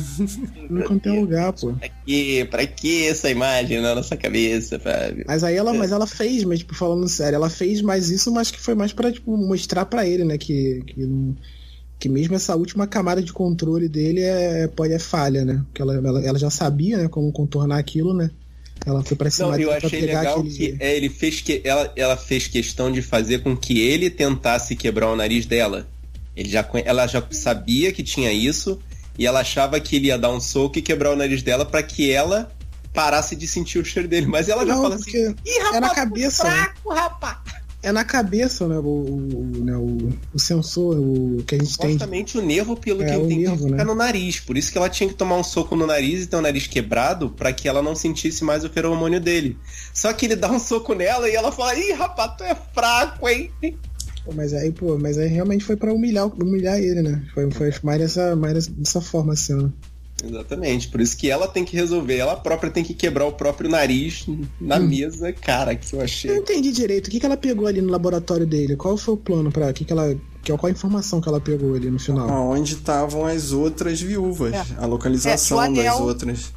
Não 0.70 0.82
contém 0.84 1.20
lugar, 1.20 1.54
pô. 1.54 1.74
Pra 1.74 1.90
quê? 2.06 2.48
Pra 2.50 2.68
que 2.68 3.06
essa 3.08 3.29
imagem 3.30 3.82
na 3.82 3.96
nossa 3.96 4.16
cabeça, 4.18 4.80
Fábio? 4.80 5.26
Mas 5.28 5.44
aí 5.44 5.56
ela, 5.56 5.74
mas 5.74 5.92
ela 5.92 6.08
fez, 6.08 6.44
mas 6.44 6.60
tipo, 6.60 6.76
falando 6.76 7.08
sério, 7.08 7.36
ela 7.36 7.50
fez 7.50 7.82
mais 7.82 8.10
isso, 8.10 8.32
mas 8.32 8.52
que 8.52 8.60
foi 8.60 8.76
mais 8.76 8.94
pra, 8.94 9.12
tipo, 9.12 9.36
mostrar 9.38 9.86
pra 9.86 10.08
ele, 10.08 10.24
né, 10.24 10.38
que, 10.38 10.84
que, 10.86 11.36
que 12.00 12.10
mesmo 12.10 12.36
essa 12.36 12.56
última 12.56 12.88
camada 12.88 13.22
de 13.22 13.34
controle 13.34 13.88
dele 13.88 14.22
é, 14.22 14.68
pode, 14.68 14.94
é 14.94 15.00
falha, 15.00 15.44
né? 15.44 15.64
Porque 15.66 15.82
ela, 15.82 15.96
ela, 15.96 16.26
ela 16.26 16.40
já 16.40 16.50
sabia, 16.50 16.98
né, 16.98 17.08
como 17.08 17.32
contornar 17.32 17.78
aquilo, 17.78 18.14
né? 18.14 18.30
Ela 18.86 19.04
foi 19.04 19.18
pra 19.18 19.30
cima 19.30 19.52
Não, 19.52 19.60
eu 19.60 19.72
achei 19.72 20.02
legal 20.02 20.40
aquele... 20.40 20.56
que 20.56 20.78
é, 20.80 20.96
ele 20.96 21.10
fez 21.10 21.42
que 21.42 21.62
ela, 21.64 21.92
ela 21.96 22.16
fez 22.16 22.48
questão 22.48 22.92
de 22.92 23.02
fazer 23.02 23.40
com 23.40 23.56
que 23.56 23.80
ele 23.80 24.10
tentasse 24.10 24.76
quebrar 24.76 25.12
o 25.12 25.16
nariz 25.16 25.46
dela. 25.46 25.88
Ele 26.36 26.50
já, 26.50 26.68
ela 26.86 27.06
já 27.06 27.22
sabia 27.32 27.92
que 27.92 28.02
tinha 28.02 28.32
isso 28.32 28.80
e 29.18 29.28
ela 29.28 29.42
achava 29.42 29.80
que 29.80 29.98
ele 29.98 30.08
ia 30.08 30.18
dar 30.18 30.32
um 30.32 30.40
soco 30.40 30.80
e 30.80 30.82
quebrar 30.82 31.12
o 31.12 31.16
nariz 31.16 31.44
dela 31.44 31.66
pra 31.66 31.84
que 31.84 32.10
ela 32.10 32.50
parasse 32.94 33.36
de 33.36 33.48
sentir 33.48 33.80
o 33.80 33.86
cheiro 33.86 34.08
dele. 34.08 34.26
Mas 34.28 34.50
ela 34.50 34.66
já 34.66 34.76
Não, 34.76 34.82
fala 34.84 34.96
assim: 34.96 35.36
Ih, 35.46 35.60
rapaz, 35.60 35.76
é 35.76 35.80
na 35.80 35.90
tô 35.90 35.96
cabeça, 35.96 36.44
né? 36.44 36.52
fraco, 36.52 36.94
rapaz. 36.94 37.38
É 37.82 37.94
na 37.94 38.04
cabeça, 38.04 38.68
né, 38.68 38.78
o, 38.78 38.82
o, 38.82 39.64
né, 39.64 39.74
o, 39.78 40.10
o 40.34 40.38
sensor, 40.38 40.98
o 41.00 41.42
que 41.48 41.56
a 41.56 41.58
gente 41.58 41.78
tem. 41.78 41.92
Supostamente 41.94 42.38
o 42.38 42.42
nervo, 42.42 42.76
pelo 42.76 43.02
É, 43.02 43.06
que 43.06 43.14
eu 43.16 43.24
entendi, 43.26 43.44
nervo, 43.46 43.64
fica 43.64 43.78
né? 43.78 43.84
no 43.86 43.96
nariz. 43.96 44.38
Por 44.42 44.58
isso 44.58 44.70
que 44.70 44.78
ela 44.78 44.90
tinha 44.90 45.08
que 45.08 45.16
tomar 45.16 45.38
um 45.38 45.44
soco 45.46 45.78
no 45.78 45.88
nariz 45.88 46.24
e 46.24 46.28
ter 46.28 46.36
o 46.36 46.42
nariz 46.42 46.68
quebrado 46.68 47.30
pra 47.30 47.54
que 47.54 47.70
ela 47.70 47.82
não 47.82 47.96
sentisse 47.96 48.44
mais 48.44 48.66
o 48.66 48.70
feromônio 48.70 49.22
dele. 49.22 49.58
Só 49.94 50.12
que 50.12 50.26
ele 50.26 50.36
dá 50.36 50.52
um 50.52 50.60
soco 50.60 50.94
nela 50.94 51.30
e 51.30 51.36
ela 51.36 51.54
fala: 51.54 51.74
Ih, 51.76 51.94
rapaz, 51.94 52.34
tu 52.38 52.44
é 52.44 52.54
fraco, 52.74 53.30
hein? 53.30 53.50
Pô, 54.26 54.34
Mas 54.34 54.54
aí, 54.54 54.74
pô, 54.74 54.98
mas 55.00 55.18
aí 55.18 55.30
realmente 55.30 55.64
foi 55.64 55.78
pra 55.78 55.94
humilhar, 55.94 56.28
humilhar 56.28 56.78
ele, 56.78 57.02
né? 57.02 57.24
Foi, 57.34 57.50
foi 57.50 57.74
mais 57.82 58.00
dessa, 58.02 58.36
mais 58.36 58.68
dessa, 58.68 59.00
forma, 59.00 59.32
assim, 59.32 59.54
ó. 59.54 59.70
Exatamente, 60.24 60.88
por 60.88 61.00
isso 61.02 61.16
que 61.18 61.30
ela 61.30 61.48
tem 61.48 61.64
que 61.64 61.76
resolver, 61.76 62.18
ela 62.18 62.36
própria 62.36 62.72
tem 62.72 62.84
que 62.84 62.94
quebrar 62.94 63.26
o 63.26 63.32
próprio 63.32 63.70
nariz 63.70 64.26
na 64.60 64.78
Hum. 64.78 64.88
mesa, 64.88 65.32
cara, 65.34 65.76
que 65.76 65.86
eu 65.94 65.98
Eu 65.98 65.98
não 66.00 66.06
achei. 66.06 66.38
entendi 66.38 66.72
direito. 66.72 67.08
O 67.08 67.12
que, 67.12 67.20
que 67.20 67.26
ela 67.26 67.38
pegou 67.38 67.68
ali 67.68 67.82
no 67.82 67.90
laboratório 67.92 68.46
dele? 68.46 68.76
Qual 68.76 68.98
foi 68.98 69.14
o 69.14 69.18
plano 69.18 69.52
para 69.52 69.72
que, 69.74 69.84
que 69.86 69.92
ela. 69.94 70.16
Que, 70.42 70.56
qual 70.58 70.68
a 70.70 70.72
informação 70.72 71.20
que 71.20 71.28
ela 71.28 71.40
pegou 71.42 71.76
ali 71.76 71.90
no 71.92 72.00
final? 72.00 72.30
Aonde 72.30 72.74
estavam 72.76 73.26
as 73.26 73.52
outras 73.52 74.00
viúvas, 74.02 74.54
É. 74.54 74.66
a 74.78 74.86
localização 74.86 75.62
É, 75.62 75.70
o 75.70 75.74
das 75.76 75.86
anel- 75.86 76.02
outras. 76.04 76.54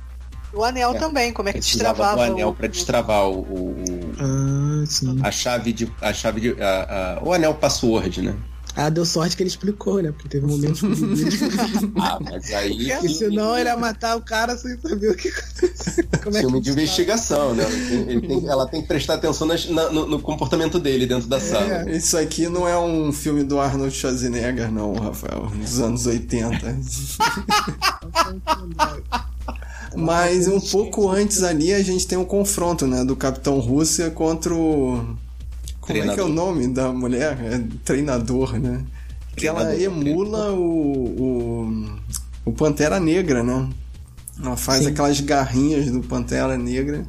O 0.54 0.62
anel 0.62 0.90
É. 0.94 0.98
também, 0.98 1.32
como 1.32 1.48
é 1.48 1.52
que 1.52 1.58
Precisava 1.60 1.88
destravava. 1.94 2.26
do 2.26 2.32
anel 2.34 2.48
o- 2.50 2.54
pra 2.54 2.66
destravar 2.68 3.26
o, 3.28 3.38
o- 3.40 3.70
o- 3.70 4.12
Ah, 4.20 4.84
sim. 4.86 5.18
a 5.22 5.30
chave 5.32 5.72
de 5.72 5.90
a 6.00 6.12
chave 6.12 6.40
de 6.40 6.62
a- 6.62 7.18
a- 7.20 7.24
o 7.24 7.32
anel 7.32 7.54
password, 7.54 8.20
né? 8.22 8.34
Ah, 8.74 8.88
deu 8.88 9.04
sorte 9.04 9.36
que 9.36 9.42
ele 9.42 9.50
explicou, 9.50 10.02
né? 10.02 10.12
Porque 10.12 10.28
teve 10.28 10.46
momentos 10.46 10.80
que 10.80 10.86
ele. 10.86 11.92
Ah, 12.00 12.18
mas 12.20 12.50
aí 12.52 12.88
Porque 12.90 13.08
senão 13.10 13.56
ele 13.58 13.68
ia 13.68 13.76
matar 13.76 14.16
o 14.16 14.22
cara 14.22 14.56
sem 14.56 14.78
saber 14.80 15.10
o 15.10 15.14
que 15.14 15.28
aconteceu. 15.28 16.04
Como 16.24 16.36
é 16.36 16.40
filme 16.40 16.58
que 16.58 16.64
de 16.64 16.70
investigação, 16.70 17.54
né? 17.54 17.64
Ele 17.64 17.88
tem- 17.88 18.08
ele 18.10 18.20
tem- 18.28 18.48
ela 18.48 18.66
tem 18.66 18.80
que 18.82 18.88
prestar 18.88 19.14
atenção 19.14 19.46
nas- 19.46 19.68
na- 19.68 19.90
no, 19.90 20.06
no 20.06 20.18
comportamento 20.20 20.78
dele 20.78 21.06
dentro 21.06 21.28
da 21.28 21.38
sala. 21.38 21.90
Isso 21.90 22.16
aqui 22.16 22.48
não 22.48 22.66
é 22.66 22.78
um 22.78 23.12
filme 23.12 23.44
do 23.44 23.58
Arnold 23.60 23.94
Schwarzenegger, 23.94 24.72
não, 24.72 24.94
Rafael, 24.94 25.46
dos 25.54 25.80
anos 25.80 26.06
80. 26.06 26.74
Mas 29.94 30.48
um 30.48 30.58
pouco 30.60 31.10
antes 31.10 31.42
ali 31.42 31.72
a 31.74 31.82
gente 31.82 32.06
tem 32.06 32.16
um 32.16 32.24
confronto, 32.24 32.86
né, 32.86 33.04
do 33.04 33.14
Capitão 33.14 33.58
Rússia 33.60 34.10
contra 34.10 34.54
o 34.54 35.04
como 35.82 35.98
é 35.98 36.02
que 36.02 36.08
é 36.08 36.14
Treinador. 36.14 36.30
o 36.30 36.32
nome 36.32 36.68
da 36.68 36.92
mulher? 36.92 37.36
É 37.42 37.60
treinador, 37.84 38.58
né? 38.58 38.84
Que 39.36 39.48
ela 39.48 39.66
Treinador, 39.66 40.06
emula 40.06 40.52
o, 40.52 40.62
o, 40.64 41.98
o 42.44 42.52
Pantera 42.52 43.00
Negra, 43.00 43.42
né? 43.42 43.68
Ela 44.42 44.56
faz 44.56 44.84
Sim. 44.84 44.90
aquelas 44.90 45.20
garrinhas 45.20 45.90
do 45.90 46.00
Pantera 46.00 46.56
Negra 46.56 47.04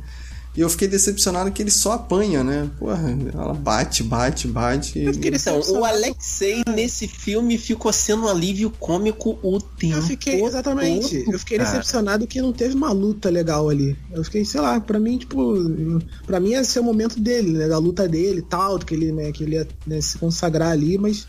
E 0.55 0.61
eu 0.61 0.69
fiquei 0.69 0.87
decepcionado 0.87 1.51
que 1.51 1.61
ele 1.61 1.71
só 1.71 1.93
apanha, 1.93 2.43
né? 2.43 2.69
Porra, 2.77 3.17
ela 3.33 3.53
bate, 3.53 4.03
bate, 4.03 4.47
bate. 4.47 4.99
Eu 4.99 5.13
fiquei 5.13 5.31
então, 5.33 5.59
o 5.59 5.83
Alexei 5.83 6.63
nesse 6.67 7.07
filme 7.07 7.57
ficou 7.57 7.91
sendo 7.91 8.23
um 8.23 8.27
alívio 8.27 8.69
cômico 8.69 9.39
o 9.41 9.59
tempo. 9.59 9.95
Eu 9.95 10.01
fiquei, 10.03 10.43
exatamente. 10.43 11.23
Todo, 11.23 11.33
eu 11.33 11.39
fiquei 11.39 11.57
cara. 11.57 11.69
decepcionado 11.69 12.27
que 12.27 12.39
não 12.41 12.53
teve 12.53 12.75
uma 12.75 12.91
luta 12.91 13.29
legal 13.29 13.67
ali. 13.67 13.97
Eu 14.11 14.23
fiquei, 14.23 14.45
sei 14.45 14.61
lá, 14.61 14.79
pra 14.79 14.99
mim, 14.99 15.17
tipo, 15.17 15.55
pra 16.27 16.39
mim 16.39 16.51
ia 16.51 16.63
ser 16.63 16.81
o 16.81 16.83
momento 16.83 17.19
dele, 17.19 17.53
né? 17.53 17.67
Da 17.67 17.79
luta 17.79 18.07
dele 18.07 18.39
e 18.39 18.43
tal, 18.43 18.77
que 18.77 18.93
ele, 18.93 19.11
né, 19.11 19.31
que 19.31 19.43
ele 19.43 19.55
ia 19.55 19.67
né, 19.87 20.01
se 20.01 20.17
consagrar 20.17 20.71
ali, 20.71 20.97
mas 20.97 21.27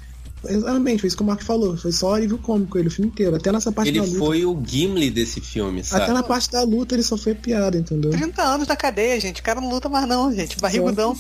Exatamente, 0.48 1.00
foi 1.00 1.08
isso 1.08 1.16
que 1.16 1.22
o 1.22 1.26
Mark 1.26 1.42
falou. 1.42 1.76
Foi 1.76 1.92
só 1.92 2.14
alívio 2.14 2.38
cômico 2.38 2.78
ele 2.78 2.88
o 2.88 2.90
filme 2.90 3.10
inteiro. 3.10 3.36
Até 3.36 3.50
nessa 3.52 3.72
parte 3.72 3.88
ele 3.88 3.98
da 3.98 4.04
luta. 4.04 4.16
Ele 4.16 4.24
foi 4.24 4.44
o 4.44 4.62
Gimli 4.64 5.10
desse 5.10 5.40
filme, 5.40 5.82
sabe? 5.82 6.04
Até 6.04 6.12
na 6.12 6.22
parte 6.22 6.50
da 6.50 6.62
luta 6.62 6.94
ele 6.94 7.02
só 7.02 7.16
foi 7.16 7.34
piada, 7.34 7.76
entendeu? 7.76 8.10
30 8.10 8.42
anos 8.42 8.68
na 8.68 8.76
cadeia, 8.76 9.20
gente. 9.20 9.40
O 9.40 9.44
cara 9.44 9.60
não 9.60 9.70
luta 9.70 9.88
mais 9.88 10.06
não, 10.06 10.32
gente. 10.32 10.58
Barrigudão. 10.58 11.16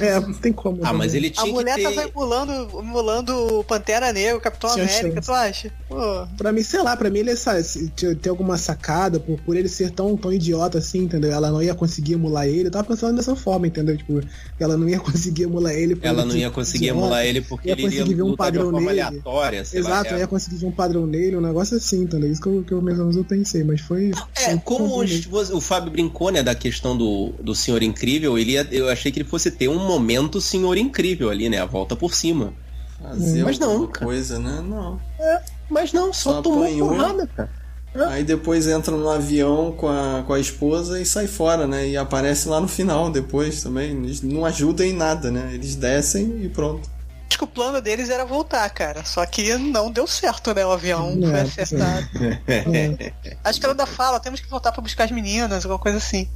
É, 0.00 0.20
não 0.20 0.32
tem 0.32 0.52
como. 0.52 0.80
Ah, 0.82 0.92
mas 0.92 1.14
ele 1.14 1.30
tinha 1.30 1.44
A 1.44 1.54
mulher 1.54 1.76
que 1.76 1.82
ter... 1.82 1.94
tava 1.94 2.08
emulando, 2.08 2.52
emulando 2.80 3.64
Pantera 3.68 4.12
Negra, 4.12 4.40
Capitão 4.40 4.70
Sim, 4.70 4.82
América, 4.82 5.20
tu 5.20 5.32
acha? 5.32 5.72
Pô. 5.88 6.26
Pra 6.36 6.52
mim, 6.52 6.62
sei 6.62 6.82
lá, 6.82 6.96
pra 6.96 7.10
mim 7.10 7.20
ele 7.20 7.30
é, 7.30 8.14
ter 8.14 8.28
alguma 8.28 8.56
sacada 8.56 9.20
por, 9.20 9.38
por 9.40 9.56
ele 9.56 9.68
ser 9.68 9.90
tão, 9.90 10.16
tão 10.16 10.32
idiota 10.32 10.78
assim, 10.78 11.00
entendeu? 11.00 11.30
Ela 11.30 11.50
não 11.50 11.62
ia 11.62 11.74
conseguir 11.74 12.14
emular 12.14 12.46
ele. 12.46 12.68
Eu 12.68 12.70
tava 12.70 12.84
pensando 12.84 13.16
dessa 13.16 13.36
forma, 13.36 13.66
entendeu? 13.66 13.96
Tipo, 13.96 14.20
ela 14.58 14.76
não 14.76 14.88
ia 14.88 15.00
conseguir 15.00 15.44
emular 15.44 15.72
ele. 15.72 15.98
Ela 16.00 16.24
não 16.24 16.36
ia 16.36 16.50
conseguir 16.50 16.86
idiota, 16.86 17.00
emular 17.00 17.26
ele 17.26 17.40
porque 17.40 17.70
ele 17.70 17.82
iria 17.82 18.04
ver 18.04 18.22
um 18.22 18.36
padrão 18.36 18.72
nele. 18.72 19.00
aleatória. 19.00 19.60
Exato, 19.72 20.10
ela 20.10 20.20
ia 20.20 20.26
conseguir 20.26 20.56
ver 20.56 20.66
um 20.66 20.72
padrão 20.72 21.06
nele, 21.06 21.36
um 21.36 21.40
negócio 21.40 21.76
assim, 21.76 22.02
entendeu? 22.02 22.30
Isso 22.30 22.40
que 22.40 22.48
eu, 22.48 22.62
que 22.62 22.72
eu 22.72 22.82
mesmo 22.82 23.10
eu 23.12 23.24
pensei, 23.24 23.62
mas 23.62 23.80
foi. 23.80 24.10
É, 24.34 24.50
foi 24.50 24.58
como 24.58 25.02
o, 25.02 25.56
o 25.56 25.60
Fábio 25.60 25.90
brincou, 25.90 26.30
né, 26.30 26.42
da 26.42 26.54
questão 26.54 26.96
do, 26.96 27.32
do 27.40 27.54
Senhor 27.54 27.82
Incrível, 27.82 28.38
ele 28.38 28.52
ia, 28.52 28.66
eu 28.70 28.88
achei 28.88 29.10
que 29.10 29.20
ele 29.20 29.28
fosse 29.28 29.50
ter 29.50 29.65
um 29.68 29.78
momento 29.86 30.40
senhor 30.40 30.76
incrível 30.76 31.30
ali, 31.30 31.48
né? 31.48 31.60
A 31.60 31.66
volta 31.66 31.94
por 31.96 32.14
cima. 32.14 32.52
Fazer 33.00 33.44
mas 33.44 33.58
não, 33.58 33.86
coisa, 33.86 34.38
né? 34.38 34.62
Não. 34.66 35.00
É, 35.18 35.42
mas 35.68 35.92
não, 35.92 36.12
só, 36.12 36.34
só 36.34 36.42
tomou 36.42 36.64
apanhou. 36.64 36.88
porrada, 36.88 37.26
cara. 37.26 37.50
É. 37.94 38.04
Aí 38.04 38.24
depois 38.24 38.66
entra 38.66 38.94
no 38.94 39.08
avião 39.08 39.72
com 39.72 39.88
a, 39.88 40.22
com 40.26 40.34
a 40.34 40.40
esposa 40.40 41.00
e 41.00 41.06
sai 41.06 41.26
fora, 41.26 41.66
né? 41.66 41.88
E 41.88 41.96
aparece 41.96 42.48
lá 42.48 42.60
no 42.60 42.68
final 42.68 43.10
depois 43.10 43.62
também. 43.62 43.90
Eles 44.04 44.20
não 44.22 44.44
ajudam 44.44 44.86
em 44.86 44.92
nada, 44.92 45.30
né? 45.30 45.50
Eles 45.54 45.74
descem 45.74 46.44
e 46.44 46.48
pronto. 46.48 46.88
Acho 47.28 47.38
que 47.38 47.44
o 47.44 47.48
plano 47.48 47.80
deles 47.80 48.08
era 48.08 48.24
voltar, 48.24 48.68
cara. 48.70 49.04
Só 49.04 49.24
que 49.26 49.56
não 49.56 49.90
deu 49.90 50.06
certo, 50.06 50.54
né? 50.54 50.64
O 50.64 50.72
avião 50.72 51.14
não, 51.16 51.30
foi 51.30 51.40
acertado. 51.40 52.06
É. 52.46 53.12
Acho 53.42 53.58
que 53.58 53.66
ela 53.66 53.72
ainda 53.72 53.86
fala, 53.86 54.20
temos 54.20 54.40
que 54.40 54.48
voltar 54.48 54.72
para 54.72 54.82
buscar 54.82 55.04
as 55.04 55.10
meninas, 55.10 55.64
alguma 55.64 55.78
coisa 55.78 55.98
assim. 55.98 56.28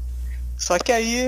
Só 0.61 0.79
que 0.79 0.93
aí. 0.93 1.27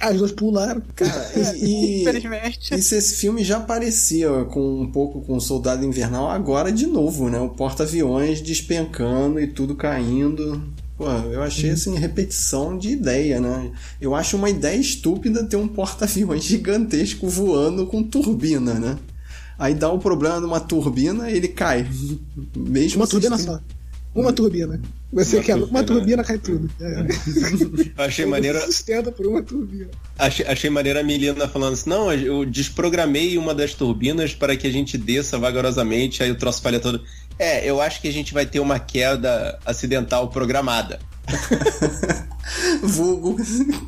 As 0.00 0.16
duas 0.16 0.32
pularam. 0.32 0.82
Cara, 0.96 1.30
e, 1.56 2.02
Infelizmente. 2.02 2.74
E 2.74 2.82
se 2.82 2.96
esse 2.96 3.14
filme 3.14 3.44
já 3.44 3.60
parecia 3.60 4.28
com 4.46 4.80
um 4.82 4.90
pouco 4.90 5.22
com 5.22 5.36
o 5.36 5.40
Soldado 5.40 5.84
Invernal, 5.84 6.28
agora 6.28 6.72
de 6.72 6.86
novo, 6.86 7.30
né? 7.30 7.38
O 7.38 7.48
porta-aviões 7.48 8.40
despencando 8.40 9.38
e 9.38 9.46
tudo 9.46 9.76
caindo. 9.76 10.60
Pô, 10.98 11.08
eu 11.08 11.42
achei 11.42 11.68
uhum. 11.68 11.74
assim, 11.74 11.94
repetição 11.94 12.76
de 12.76 12.90
ideia, 12.90 13.40
né? 13.40 13.70
Eu 14.00 14.16
acho 14.16 14.36
uma 14.36 14.50
ideia 14.50 14.76
estúpida 14.76 15.44
ter 15.44 15.56
um 15.56 15.68
porta-aviões 15.68 16.42
gigantesco 16.44 17.28
voando 17.28 17.86
com 17.86 18.02
turbina, 18.02 18.74
né? 18.74 18.98
Aí 19.56 19.74
dá 19.74 19.92
o 19.92 19.98
problema 20.00 20.40
de 20.40 20.46
uma 20.46 20.58
turbina 20.58 21.30
e 21.30 21.36
ele 21.36 21.48
cai. 21.48 21.88
Mesmo 22.56 23.00
uma 23.00 23.06
turbina 23.06 23.38
só. 23.38 23.60
Uma 24.14 24.32
turbina. 24.32 24.80
Você 25.12 25.36
uma 25.36 25.42
quer 25.42 25.52
turbina. 25.54 25.78
uma 25.78 25.84
turbina, 25.84 26.24
cai 26.24 26.38
tudo. 26.38 26.70
É. 26.80 27.06
achei 28.04 28.26
maneiro. 28.26 28.60
Sustenta 28.60 29.10
por 29.10 29.26
uma 29.26 29.42
turbina. 29.42 29.90
Achei, 30.18 30.46
achei 30.46 30.68
maneiro 30.68 30.98
a 30.98 31.02
Melina 31.02 31.48
falando 31.48 31.74
assim: 31.74 31.88
não, 31.88 32.12
eu 32.12 32.44
desprogramei 32.44 33.38
uma 33.38 33.54
das 33.54 33.72
turbinas 33.72 34.34
para 34.34 34.56
que 34.56 34.66
a 34.66 34.70
gente 34.70 34.98
desça 34.98 35.38
vagarosamente, 35.38 36.22
aí 36.22 36.30
o 36.30 36.36
troço 36.36 36.60
falha 36.60 36.78
todo. 36.78 37.02
É, 37.38 37.68
eu 37.68 37.80
acho 37.80 38.00
que 38.00 38.08
a 38.08 38.12
gente 38.12 38.34
vai 38.34 38.44
ter 38.44 38.60
uma 38.60 38.78
queda 38.78 39.58
acidental 39.64 40.28
programada. 40.28 40.98
Vulgo. 42.82 43.36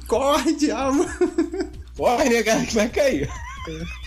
Corre, 0.06 0.54
diabo! 0.54 1.06
Corre, 1.96 2.28
né, 2.30 2.42
cara, 2.42 2.64
que 2.64 2.74
vai 2.74 2.88
cair. 2.88 3.28
É. 3.68 4.03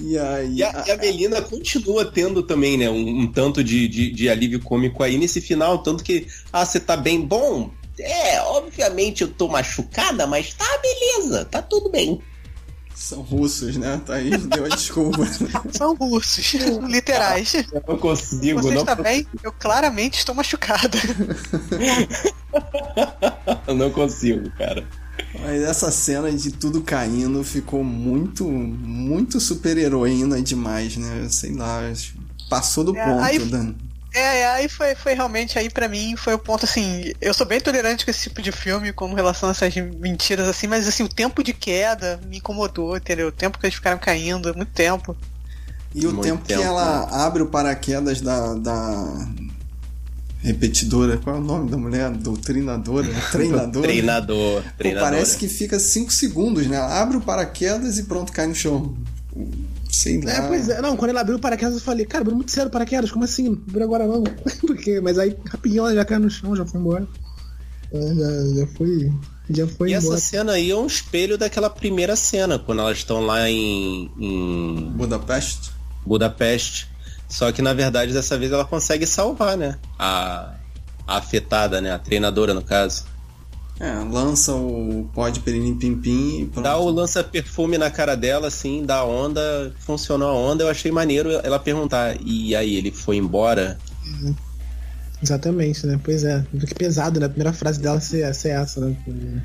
E, 0.00 0.16
aí, 0.16 0.54
e, 0.54 0.62
a, 0.62 0.84
e 0.86 0.90
a 0.92 0.96
Melina 0.96 1.42
continua 1.42 2.04
tendo 2.04 2.42
também, 2.42 2.76
né, 2.76 2.88
um, 2.88 3.22
um 3.22 3.32
tanto 3.32 3.64
de, 3.64 3.88
de, 3.88 4.12
de, 4.12 4.28
alívio 4.28 4.60
cômico 4.60 5.02
aí 5.02 5.18
nesse 5.18 5.40
final, 5.40 5.78
tanto 5.78 6.04
que, 6.04 6.26
ah, 6.52 6.64
você 6.64 6.78
tá 6.78 6.96
bem 6.96 7.20
bom? 7.20 7.70
É, 7.98 8.40
obviamente 8.42 9.22
eu 9.22 9.28
tô 9.28 9.48
machucada, 9.48 10.26
mas 10.26 10.54
tá 10.54 10.80
beleza, 10.80 11.44
tá 11.44 11.60
tudo 11.60 11.90
bem. 11.90 12.20
São 12.94 13.22
russos, 13.22 13.76
né? 13.76 14.00
Tá 14.04 14.14
aí, 14.14 14.36
deu 14.36 14.64
a 14.64 14.68
desculpa. 14.68 15.24
São 15.70 15.94
russos, 15.94 16.52
literais. 16.88 17.54
Eu 17.54 17.82
não 17.86 17.96
consigo, 17.96 18.60
Você 18.60 18.74
não 18.74 18.80
está 18.80 18.96
bem? 18.96 19.24
Eu 19.40 19.52
claramente 19.52 20.18
estou 20.18 20.34
machucada. 20.34 20.98
eu 23.68 23.74
não 23.76 23.90
consigo, 23.90 24.50
cara. 24.50 24.84
Mas 25.40 25.62
essa 25.62 25.90
cena 25.90 26.30
de 26.32 26.50
tudo 26.50 26.82
caindo 26.82 27.42
ficou 27.44 27.84
muito, 27.84 28.44
muito 28.48 29.40
super 29.40 29.76
heroína 29.76 30.40
demais, 30.40 30.96
né? 30.96 31.26
Sei 31.30 31.52
lá, 31.54 31.80
passou 32.48 32.84
do 32.84 32.96
é, 32.96 33.04
ponto, 33.04 33.22
aí, 33.22 33.38
Dan. 33.38 33.74
É, 34.14 34.46
aí 34.48 34.68
foi, 34.68 34.94
foi 34.94 35.12
realmente 35.12 35.58
aí 35.58 35.68
para 35.68 35.86
mim 35.86 36.16
foi 36.16 36.32
o 36.32 36.38
ponto 36.38 36.64
assim, 36.64 37.12
eu 37.20 37.34
sou 37.34 37.46
bem 37.46 37.60
tolerante 37.60 38.04
com 38.04 38.10
esse 38.10 38.22
tipo 38.22 38.40
de 38.40 38.50
filme 38.50 38.92
com 38.92 39.12
relação 39.12 39.50
a 39.50 39.52
essas 39.52 39.74
mentiras 39.74 40.48
assim, 40.48 40.66
mas 40.66 40.88
assim, 40.88 41.02
o 41.02 41.08
tempo 41.08 41.42
de 41.44 41.52
queda 41.52 42.18
me 42.26 42.38
incomodou, 42.38 42.96
entendeu? 42.96 43.28
O 43.28 43.32
tempo 43.32 43.58
que 43.58 43.66
eles 43.66 43.74
ficaram 43.74 43.98
caindo, 43.98 44.54
muito 44.56 44.72
tempo. 44.72 45.16
E 45.94 46.06
o 46.06 46.10
tempo, 46.12 46.22
tempo, 46.22 46.44
que 46.44 46.52
ela 46.52 47.06
né? 47.06 47.08
abre 47.12 47.42
o 47.42 47.46
paraquedas 47.46 48.20
da, 48.20 48.54
da 48.54 49.28
repetidora, 50.42 51.16
qual 51.16 51.36
é 51.36 51.38
o 51.38 51.42
nome 51.42 51.70
da 51.70 51.76
mulher? 51.76 52.10
Doutrinadora? 52.10 53.08
Treinadora? 53.32 53.86
Treinador. 53.86 54.62
Treinadora. 54.76 55.10
parece 55.10 55.36
que 55.36 55.48
fica 55.48 55.78
5 55.78 56.12
segundos, 56.12 56.66
né? 56.66 56.76
Abre 56.76 57.16
o 57.16 57.20
paraquedas 57.20 57.98
e 57.98 58.04
pronto, 58.04 58.32
cai 58.32 58.46
no 58.46 58.54
chão. 58.54 58.96
Sei 59.90 60.20
lá. 60.20 60.32
É, 60.32 60.48
pois 60.48 60.68
é. 60.68 60.80
Não, 60.80 60.96
quando 60.96 61.10
ela 61.10 61.20
abriu 61.20 61.36
o 61.36 61.40
paraquedas, 61.40 61.74
eu 61.74 61.80
falei, 61.80 62.06
cara, 62.06 62.22
abriu 62.22 62.36
muito 62.36 62.52
cedo 62.52 62.68
o 62.68 62.70
paraquedas, 62.70 63.10
como 63.10 63.24
assim? 63.24 63.44
Não 63.44 63.58
abriu 63.68 63.84
agora 63.84 64.06
não. 64.06 64.22
Porque, 64.66 65.00
mas 65.00 65.18
aí 65.18 65.36
rapidinho 65.46 65.80
ela 65.80 65.94
já 65.94 66.04
caiu 66.04 66.20
no 66.20 66.30
chão, 66.30 66.54
já 66.54 66.64
foi 66.64 66.80
embora. 66.80 67.08
É, 67.92 68.14
já, 68.14 68.60
já 68.60 68.66
foi. 68.76 69.12
Já 69.50 69.66
foi 69.66 69.90
e 69.90 69.94
embora. 69.94 70.14
essa 70.14 70.24
cena 70.24 70.52
aí 70.52 70.70
é 70.70 70.76
um 70.76 70.86
espelho 70.86 71.38
daquela 71.38 71.70
primeira 71.70 72.14
cena, 72.14 72.58
quando 72.58 72.80
elas 72.80 72.98
estão 72.98 73.24
lá 73.24 73.48
em, 73.48 74.10
em. 74.18 74.92
Budapeste? 74.94 75.72
Budapeste 76.06 76.87
só 77.28 77.52
que 77.52 77.60
na 77.60 77.74
verdade 77.74 78.12
dessa 78.12 78.38
vez 78.38 78.50
ela 78.50 78.64
consegue 78.64 79.06
salvar, 79.06 79.56
né? 79.56 79.78
A, 79.98 80.54
a 81.06 81.18
afetada, 81.18 81.80
né? 81.80 81.92
A 81.92 81.98
treinadora, 81.98 82.54
no 82.54 82.62
caso. 82.62 83.04
É, 83.80 83.92
lança 84.10 84.52
o 84.52 85.08
pó 85.14 85.28
de 85.28 85.38
perinim 85.38 85.78
pim 85.78 85.94
pim 85.94 86.40
e 86.40 86.46
pronto. 86.46 86.64
Dá 86.64 86.76
o 86.76 86.90
lança 86.90 87.22
perfume 87.22 87.78
na 87.78 87.90
cara 87.90 88.16
dela, 88.16 88.48
assim, 88.48 88.84
dá 88.84 89.04
onda, 89.04 89.72
funcionou 89.78 90.28
a 90.28 90.32
onda, 90.32 90.64
eu 90.64 90.68
achei 90.68 90.90
maneiro 90.90 91.30
ela 91.30 91.60
perguntar, 91.60 92.16
e 92.20 92.56
aí, 92.56 92.74
ele 92.74 92.90
foi 92.90 93.16
embora? 93.16 93.78
Exatamente, 95.22 95.86
né? 95.86 95.98
Pois 96.02 96.24
é. 96.24 96.44
Que 96.66 96.74
pesado, 96.74 97.18
né? 97.18 97.26
A 97.26 97.28
primeira 97.28 97.52
frase 97.52 97.80
dela 97.80 98.00
ser, 98.00 98.32
ser 98.34 98.50
essa, 98.50 98.80
né? 98.80 98.96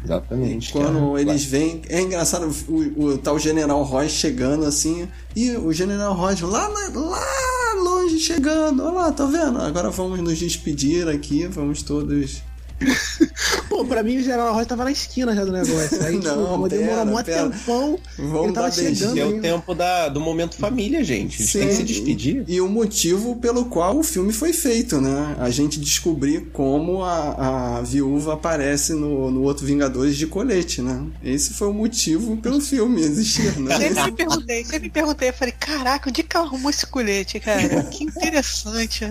Exatamente. 0.03 0.71
Quando 0.71 1.11
cara. 1.11 1.21
eles 1.21 1.43
vêm. 1.45 1.81
É 1.89 2.01
engraçado 2.01 2.49
o, 2.67 3.05
o, 3.05 3.17
tal 3.17 3.39
General 3.39 3.81
Ross 3.83 4.11
chegando 4.11 4.65
assim. 4.65 5.07
E 5.35 5.51
o 5.51 5.73
General 5.73 6.13
Ross 6.13 6.41
lá, 6.41 6.67
lá 6.67 7.73
longe 7.83 8.19
chegando. 8.19 8.83
Olha 8.83 8.93
lá, 8.93 9.11
tá 9.11 9.25
vendo? 9.25 9.59
Agora 9.59 9.89
vamos 9.89 10.19
nos 10.19 10.37
despedir 10.37 11.07
aqui. 11.07 11.47
Vamos 11.47 11.81
todos 11.81 12.41
Pô, 13.69 13.85
pra 13.85 14.03
mim 14.03 14.17
o 14.17 14.23
General 14.23 14.53
Ross 14.53 14.67
tava 14.67 14.83
na 14.83 14.91
esquina 14.91 15.35
já 15.35 15.43
do 15.43 15.51
negócio. 15.51 16.03
Aí, 16.03 16.17
não, 16.21 16.53
tipo, 16.53 16.69
demora 16.69 17.05
muito 17.05 17.25
tempão. 17.25 17.99
Vamos 18.17 18.43
ele 18.45 18.53
tava 18.53 18.71
chegando. 18.71 19.17
É 19.17 19.25
o 19.25 19.41
tempo 19.41 19.75
da, 19.75 20.09
do 20.09 20.19
momento 20.19 20.55
família, 20.57 21.03
gente. 21.03 21.41
Eles 21.41 21.51
têm 21.51 21.67
que 21.67 21.75
se 21.75 21.83
despedir. 21.83 22.43
E 22.47 22.61
o 22.61 22.67
motivo 22.67 23.35
pelo 23.37 23.65
qual 23.65 23.97
o 23.97 24.03
filme 24.03 24.33
foi 24.33 24.53
feito, 24.53 24.99
né? 24.99 25.35
A 25.39 25.49
gente 25.49 25.79
descobrir 25.79 26.49
como 26.51 27.03
a, 27.03 27.77
a 27.77 27.81
viúva 27.81 28.33
aparece 28.33 28.93
no, 28.93 29.31
no 29.31 29.43
outro 29.43 29.65
Vingadores 29.65 30.17
de 30.17 30.27
colete, 30.27 30.81
né? 30.81 31.05
Esse 31.23 31.53
foi 31.53 31.67
o 31.67 31.73
motivo 31.73 32.37
pelo 32.37 32.59
filme 32.59 33.01
existir, 33.01 33.57
né? 33.59 33.77
Sempre 33.77 34.03
me 34.03 34.11
perguntei, 34.11 34.63
sempre 34.63 34.79
me 34.79 34.89
perguntei, 34.89 35.29
eu 35.29 35.33
falei, 35.33 35.53
caraca, 35.57 36.09
onde 36.09 36.21
que 36.21 36.37
arrumou 36.37 36.69
esse 36.69 36.85
colete, 36.85 37.39
cara? 37.39 37.83
Que 37.83 38.03
interessante 38.03 39.05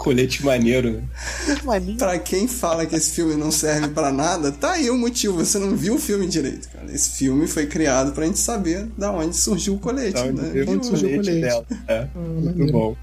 colete 0.00 0.42
maneiro. 0.42 1.04
maneiro. 1.62 1.98
pra 1.98 2.18
quem 2.18 2.48
fala 2.48 2.86
que 2.86 2.96
esse 2.96 3.10
filme 3.10 3.34
não 3.34 3.50
serve 3.50 3.88
para 3.88 4.10
nada, 4.10 4.50
tá 4.50 4.72
aí 4.72 4.88
o 4.88 4.96
motivo. 4.96 5.44
Você 5.44 5.58
não 5.58 5.76
viu 5.76 5.96
o 5.96 5.98
filme 5.98 6.26
direito, 6.26 6.70
cara. 6.70 6.90
Esse 6.90 7.10
filme 7.18 7.46
foi 7.46 7.66
criado 7.66 8.12
pra 8.12 8.24
gente 8.24 8.38
saber 8.38 8.86
da 8.96 9.12
onde 9.12 9.36
surgiu 9.36 9.74
o 9.74 9.78
colete. 9.78 10.14
Da 10.14 10.24
onde, 10.24 10.40
né? 10.40 10.64
onde 10.66 10.86
surgiu 10.86 11.10
o 11.10 11.16
colete. 11.16 11.40
Dela. 11.42 11.66
É, 11.86 11.98
ah, 11.98 12.18
muito 12.18 12.72
bom. 12.72 12.96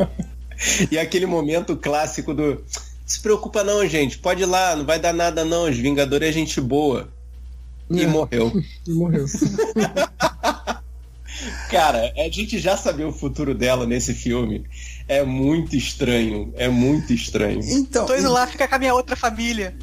e 0.90 0.98
aquele 0.98 1.26
momento 1.26 1.76
clássico 1.76 2.32
do 2.32 2.64
Se 3.04 3.20
preocupa 3.20 3.62
não, 3.62 3.86
gente. 3.86 4.16
Pode 4.16 4.42
ir 4.42 4.46
lá, 4.46 4.74
não 4.74 4.86
vai 4.86 4.98
dar 4.98 5.12
nada 5.12 5.44
não. 5.44 5.68
Os 5.68 5.76
Vingadores 5.76 6.30
é 6.30 6.32
gente 6.32 6.58
boa. 6.62 7.10
E 7.90 8.04
É. 8.04 8.06
morreu. 8.06 8.50
E 8.88 8.90
morreu. 8.90 9.26
Cara, 11.70 12.12
a 12.16 12.28
gente 12.30 12.58
já 12.58 12.76
sabia 12.76 13.08
o 13.08 13.12
futuro 13.12 13.54
dela 13.54 13.86
nesse 13.86 14.14
filme. 14.14 14.64
É 15.08 15.22
muito 15.24 15.76
estranho. 15.76 16.52
É 16.56 16.68
muito 16.68 17.12
estranho. 17.12 17.60
Então, 17.62 18.06
Tô 18.06 18.14
indo 18.14 18.30
lá 18.32 18.46
ficar 18.46 18.68
com 18.68 18.74
a 18.74 18.78
minha 18.78 18.94
outra 18.94 19.16
família. 19.16 19.74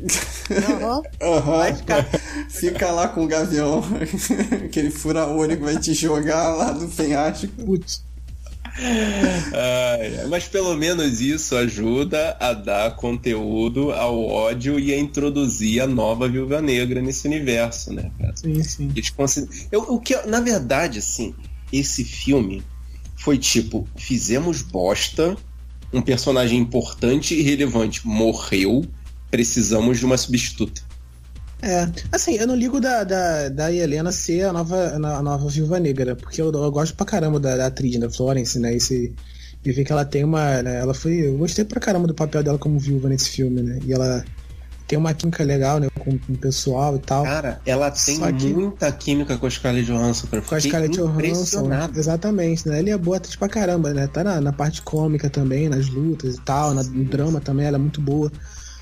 Aham. 0.52 1.02
Aham. 1.22 1.58
Vai 1.58 1.76
ficar. 1.76 2.06
Fica 2.50 2.92
lá 2.92 3.08
com 3.10 3.24
o 3.24 3.28
gavião, 3.28 3.84
aquele 4.66 4.90
fura-olho 4.90 5.56
que 5.58 5.64
vai 5.64 5.78
te 5.78 5.94
jogar 5.94 6.50
lá 6.56 6.72
do 6.72 6.88
penhasco. 6.88 7.48
Putz. 7.66 8.04
Ai, 9.54 10.26
mas 10.30 10.48
pelo 10.48 10.76
menos 10.76 11.20
isso 11.20 11.56
ajuda 11.56 12.38
a 12.40 12.54
dar 12.54 12.96
conteúdo 12.96 13.92
ao 13.92 14.26
ódio 14.26 14.80
e 14.80 14.94
a 14.94 14.98
introduzir 15.00 15.82
a 15.82 15.88
nova 15.88 16.28
Viúva 16.30 16.62
Negra 16.62 17.02
nesse 17.02 17.28
universo, 17.28 17.94
né, 17.94 18.10
cara? 18.20 18.34
Sim, 18.38 18.64
sim. 18.64 18.92
Eles 18.96 19.10
consideram- 19.10 19.54
Eu, 19.72 19.82
o 19.94 20.00
que, 20.00 20.16
na 20.28 20.40
verdade, 20.40 21.00
assim, 21.00 21.36
esse 21.74 22.04
filme 22.04 22.64
foi 23.20 23.38
tipo, 23.38 23.88
fizemos 23.98 24.62
bosta, 24.62 25.36
um 25.94 26.02
personagem 26.02 26.58
importante 26.58 27.36
e 27.36 27.42
relevante 27.42 28.08
morreu, 28.08 28.86
precisamos 29.30 30.00
de 30.00 30.06
uma 30.06 30.18
substituta. 30.18 30.82
É, 31.62 31.90
assim, 32.12 32.36
eu 32.36 32.48
não 32.48 32.56
ligo 32.56 32.80
da, 32.80 33.04
da, 33.04 33.50
da 33.50 33.74
Helena 33.74 34.14
ser 34.14 34.46
a 34.46 34.54
nova, 34.54 34.96
a 34.96 35.22
nova 35.22 35.50
Viúva 35.50 35.78
Negra, 35.78 36.16
porque 36.16 36.42
eu, 36.42 36.50
eu 36.52 36.72
gosto 36.72 36.96
pra 36.96 37.06
caramba 37.06 37.40
da, 37.40 37.58
da 37.58 37.66
atriz, 37.66 38.00
da 38.00 38.10
Florence, 38.10 38.58
né? 38.58 38.74
Esse, 38.74 39.14
e 39.66 39.72
ver 39.74 39.84
que 39.84 39.92
ela 39.92 40.06
tem 40.06 40.24
uma. 40.24 40.62
né, 40.64 40.80
ela 40.80 40.94
foi. 40.94 41.28
Eu 41.28 41.38
gostei 41.38 41.66
pra 41.66 41.82
caramba 41.82 42.08
do 42.08 42.14
papel 42.14 42.42
dela 42.42 42.58
como 42.58 42.80
viúva 42.80 43.10
nesse 43.10 43.30
filme, 43.32 43.62
né? 43.62 43.80
E 43.86 43.92
ela 43.92 44.24
tem 44.90 44.98
uma 44.98 45.14
química 45.14 45.44
legal, 45.44 45.80
né? 45.80 45.88
Com, 46.00 46.18
com 46.18 46.34
o 46.34 46.38
pessoal 46.38 46.96
e 46.96 47.00
tal. 47.00 47.24
Cara, 47.24 47.62
ela 47.66 47.92
tem 47.92 48.20
que- 48.34 48.48
muita 48.54 48.92
química 48.92 49.38
com 49.38 49.46
a 49.46 49.50
Scarlett 49.50 49.86
Johansson, 49.86 50.28
cara. 50.28 50.42
com 50.42 50.56
a 50.56 50.60
Scarlett 50.60 50.98
Johansson. 50.98 51.14
impressionado. 51.20 52.00
Exatamente, 52.00 52.68
né? 52.68 52.80
Ela 52.80 52.90
é 52.90 52.98
boa 52.98 53.18
atriz 53.18 53.36
pra 53.36 53.48
caramba, 53.48 53.94
né? 53.94 54.08
Tá 54.08 54.24
na, 54.24 54.42
na 54.42 54.52
parte 54.52 54.82
cômica 54.82 55.30
também, 55.30 55.70
nas 55.70 55.88
lutas 55.88 56.36
e 56.36 56.42
tal, 56.42 56.74
na- 56.74 56.84
no 56.84 57.06
drama 57.06 57.40
também, 57.40 57.68
ela 57.68 57.78
é 57.78 57.80
muito 57.80 58.02
boa. 58.02 58.32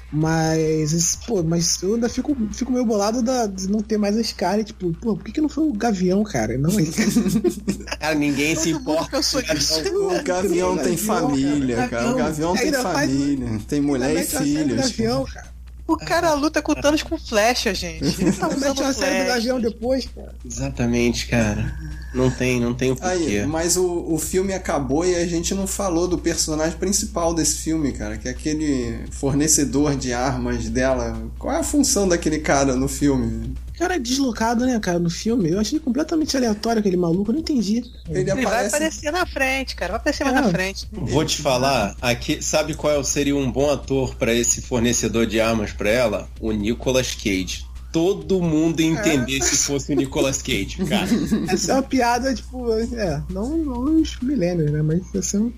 Mas, 0.09 1.17
pô, 1.27 1.43
mas 1.43 1.83
eu 1.83 1.95
ainda 1.95 2.07
fico, 2.07 2.33
fico 2.53 2.71
meio 2.71 2.85
bolado 2.85 3.21
da, 3.21 3.45
de 3.45 3.69
não 3.69 3.81
ter 3.81 3.97
mais 3.97 4.15
a 4.17 4.23
Scarlett, 4.23 4.67
tipo, 4.71 4.93
pô, 4.93 5.17
por 5.17 5.23
que, 5.25 5.33
que 5.33 5.41
não 5.41 5.49
foi 5.49 5.65
o 5.65 5.73
Gavião, 5.73 6.23
cara? 6.23 6.57
Não, 6.57 6.69
Cara, 7.99 8.15
ninguém 8.15 8.55
se 8.55 8.69
importa. 8.69 9.19
O 9.19 10.23
gavião 10.23 10.77
tem 10.77 10.95
família, 10.95 11.87
cara. 11.89 12.11
O 12.11 12.15
gavião 12.15 12.55
tem 12.55 12.71
família, 12.71 13.59
tem 13.67 13.81
mulher 13.81 14.15
e 14.15 14.23
filhos. 14.23 14.77
Gavião, 14.91 15.25
cara. 15.25 15.46
O 15.87 15.95
cara 15.97 16.33
luta 16.33 16.61
com 16.61 16.73
o 16.73 16.75
Thanos 16.75 17.01
com 17.01 17.17
flecha, 17.17 17.73
gente. 17.73 18.03
Ele 18.21 18.31
tá 18.31 18.47
usando 18.53 18.79
uma 18.79 18.93
série 18.93 19.23
do. 19.23 19.27
Gavião 19.27 19.59
depois, 19.59 20.07
cara. 20.13 20.35
Exatamente, 20.45 21.27
cara. 21.27 21.73
Não 22.13 22.31
tem, 22.31 22.59
não 22.59 22.73
tem 22.73 22.91
o 22.91 22.97
Aí, 23.01 23.19
porquê. 23.19 23.45
mas 23.45 23.75
o, 23.77 24.05
o 24.13 24.17
filme 24.17 24.53
acabou 24.53 25.05
e 25.05 25.13
a 25.15 25.27
gente 25.27 25.53
não 25.53 25.67
falou 25.67 26.07
do 26.07 26.17
personagem 26.17 26.77
principal 26.77 27.33
desse 27.33 27.57
filme, 27.57 27.91
cara, 27.91 28.17
que 28.17 28.27
é 28.27 28.31
aquele 28.31 28.99
fornecedor 29.11 29.95
de 29.95 30.13
armas 30.13 30.69
dela. 30.69 31.21
Qual 31.37 31.53
é 31.53 31.59
a 31.59 31.63
função 31.63 32.07
daquele 32.07 32.39
cara 32.39 32.75
no 32.75 32.87
filme? 32.87 33.53
O 33.75 33.77
cara 33.77 33.95
é 33.95 33.99
deslocado, 33.99 34.65
né, 34.65 34.79
cara, 34.79 34.97
no 34.97 35.09
filme. 35.09 35.51
Eu 35.51 35.59
achei 35.59 35.79
completamente 35.79 36.35
aleatório 36.35 36.79
aquele 36.79 36.97
maluco, 36.97 37.29
eu 37.29 37.33
não 37.33 37.41
entendi. 37.41 37.83
Ele, 38.09 38.21
Ele 38.21 38.33
vai 38.33 38.43
aparece. 38.45 38.75
aparecer 38.75 39.11
na 39.11 39.25
frente, 39.27 39.75
cara. 39.75 39.91
Vai 39.91 39.99
aparecer 39.99 40.23
mais 40.23 40.35
É. 40.37 40.41
na 40.41 40.49
frente. 40.49 40.87
Vou 40.91 41.23
te 41.23 41.39
falar, 41.39 41.95
aqui, 42.01 42.41
sabe 42.41 42.73
qual 42.73 43.03
seria 43.03 43.35
um 43.35 43.51
bom 43.51 43.69
ator 43.69 44.15
pra 44.15 44.33
esse 44.33 44.61
fornecedor 44.61 45.27
de 45.27 45.39
armas 45.39 45.73
pra 45.73 45.89
ela? 45.91 46.27
O 46.39 46.51
Nicolas 46.51 47.13
Cage. 47.13 47.66
Todo 47.97 48.41
mundo 48.41 48.79
entender 48.79 49.41
se 49.41 49.57
fosse 49.57 49.91
o 49.91 49.95
Nicolas 49.95 50.41
Cage, 50.41 50.77
cara. 50.87 51.07
Essa 51.49 51.71
é 51.71 51.75
uma 51.75 51.83
piada, 51.83 52.33
tipo, 52.33 52.71
é, 52.73 53.21
não, 53.29 53.57
não 53.57 54.01
os 54.01 54.19
milênios, 54.21 54.71
né? 54.71 54.81
Mas 54.83 55.33
não. 55.33 55.51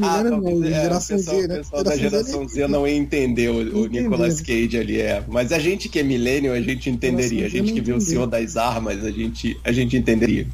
Ah, 0.00 0.22
Milênio 0.22 0.30
não, 0.30 0.40
não, 0.40 0.50
é, 0.50 0.54
o 0.54 0.64
geração 0.64 1.16
pessoal, 1.18 1.36
Z, 1.36 1.44
o 1.44 1.48
né? 1.48 1.56
pessoal 1.58 1.84
da 1.84 1.96
Geração 1.96 2.48
Z 2.48 2.54
Z 2.54 2.66
não 2.68 2.88
ia 2.88 2.94
entender 2.94 3.50
o, 3.50 3.82
o. 3.82 3.86
Nicolas 3.88 4.40
Cage 4.40 4.78
ali, 4.78 4.98
é. 4.98 5.22
Mas 5.28 5.52
a 5.52 5.58
gente 5.58 5.90
que 5.90 5.98
é 5.98 6.02
milênio, 6.02 6.54
a 6.54 6.60
gente 6.62 6.88
entenderia. 6.88 7.44
A 7.44 7.48
gente 7.50 7.74
que 7.74 7.80
vê 7.82 7.92
o. 7.92 8.00
Senhor 8.00 8.26
das 8.26 8.56
Armas, 8.56 9.04
a 9.04 9.10
gente, 9.10 9.60
a 9.62 9.70
gente 9.70 9.94
entenderia. 9.94 10.46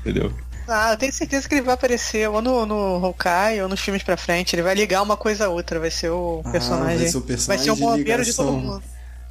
Entendeu? 0.00 0.32
Ah, 0.66 0.92
eu 0.92 0.96
tenho 0.96 1.12
certeza 1.12 1.48
que 1.48 1.54
ele 1.54 1.62
vai 1.62 1.74
aparecer 1.74 2.28
ou 2.28 2.42
no, 2.42 2.66
no 2.66 2.74
Hawkeye 3.06 3.62
ou 3.62 3.68
nos 3.68 3.78
filmes 3.80 4.02
pra 4.02 4.16
frente. 4.16 4.56
Ele 4.56 4.62
vai 4.62 4.74
ligar 4.74 5.02
uma 5.02 5.16
coisa 5.16 5.46
a 5.46 5.48
outra. 5.48 5.78
Vai 5.78 5.90
ser 5.92 6.10
o 6.10 6.42
Ah, 6.44 6.50
personagem. 6.50 6.98
vai 6.98 7.06
ser 7.06 7.16
o 7.16 7.20
personagem 7.20 7.46
vai 7.46 7.64
ser 7.64 7.70
o 7.70 7.74
de 7.76 7.80
bombeiro 7.80 8.24
de 8.24 8.34
todo 8.34 8.50
ligação. 8.50 8.72
mundo. 8.72 8.82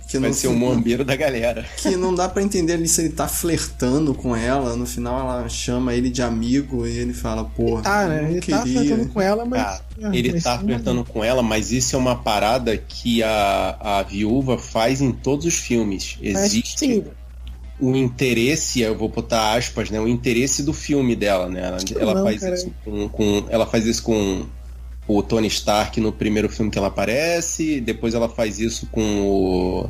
Que 0.10 0.18
Vai 0.18 0.34
ser 0.34 0.48
o 0.48 0.52
fi- 0.54 0.58
mombeiro 0.58 1.06
da 1.06 1.16
galera. 1.16 1.64
Que 1.78 1.96
não 1.96 2.16
dá 2.16 2.28
pra 2.28 2.42
entender 2.42 2.74
ali 2.74 2.88
se 2.88 3.02
ele 3.02 3.10
tá 3.12 3.28
flertando 3.28 4.14
com 4.16 4.36
ela. 4.36 4.76
No 4.76 4.86
final 4.88 5.20
ela 5.20 5.48
chama 5.48 5.94
ele 5.94 6.10
de 6.10 6.22
amigo 6.24 6.88
e 6.88 6.98
ele 6.98 7.14
fala, 7.14 7.44
porra, 7.46 7.84
Tá, 7.84 8.08
né? 8.08 8.28
Ele 8.32 8.42
tá 8.42 8.64
queria. 8.64 8.82
flertando 8.82 9.10
com 9.14 9.22
ela, 9.22 9.46
mas. 9.46 9.82
É, 10.02 10.18
ele 10.18 10.32
mas 10.34 10.44
tá 10.44 10.58
flertando 10.58 11.04
com 11.06 11.24
ela, 11.24 11.44
mas 11.44 11.72
isso 11.72 11.96
é 11.96 12.00
uma 12.00 12.16
parada 12.16 12.76
que 12.76 13.22
a, 13.22 13.78
a 13.80 14.04
viúva 14.04 14.58
faz 14.58 15.00
em 15.00 15.12
todos 15.12 15.46
os 15.46 15.56
filmes. 15.56 16.18
mas, 16.24 16.46
Existe 16.46 16.80
Sim, 16.80 17.04
o 17.80 17.96
interesse, 17.96 18.82
eu 18.82 18.98
vou 18.98 19.10
botar 19.10 19.54
aspas, 19.56 19.90
né? 19.92 20.00
O 20.02 20.08
interesse 20.08 20.64
do 20.64 20.74
filme 20.74 21.16
dela, 21.16 21.48
né? 21.48 21.62
Ela, 21.68 21.78
ela 22.02 22.14
não, 22.16 22.24
faz 22.24 22.42
cara. 22.42 22.56
isso 22.56 22.74
com, 22.84 23.08
com- 23.10 23.46
Ela 23.50 23.66
faz 23.68 23.86
isso 23.86 24.02
com 24.04 24.46
o 25.10 25.24
Tony 25.24 25.48
Stark 25.48 26.00
no 26.00 26.12
primeiro 26.14 26.48
filme 26.48 26.70
que 26.72 26.78
ela 26.78 26.88
aparece, 26.88 27.82
depois 27.82 28.14
ela 28.14 28.30
faz 28.30 28.60
isso 28.60 28.88
com 28.92 29.02
o 29.22 29.90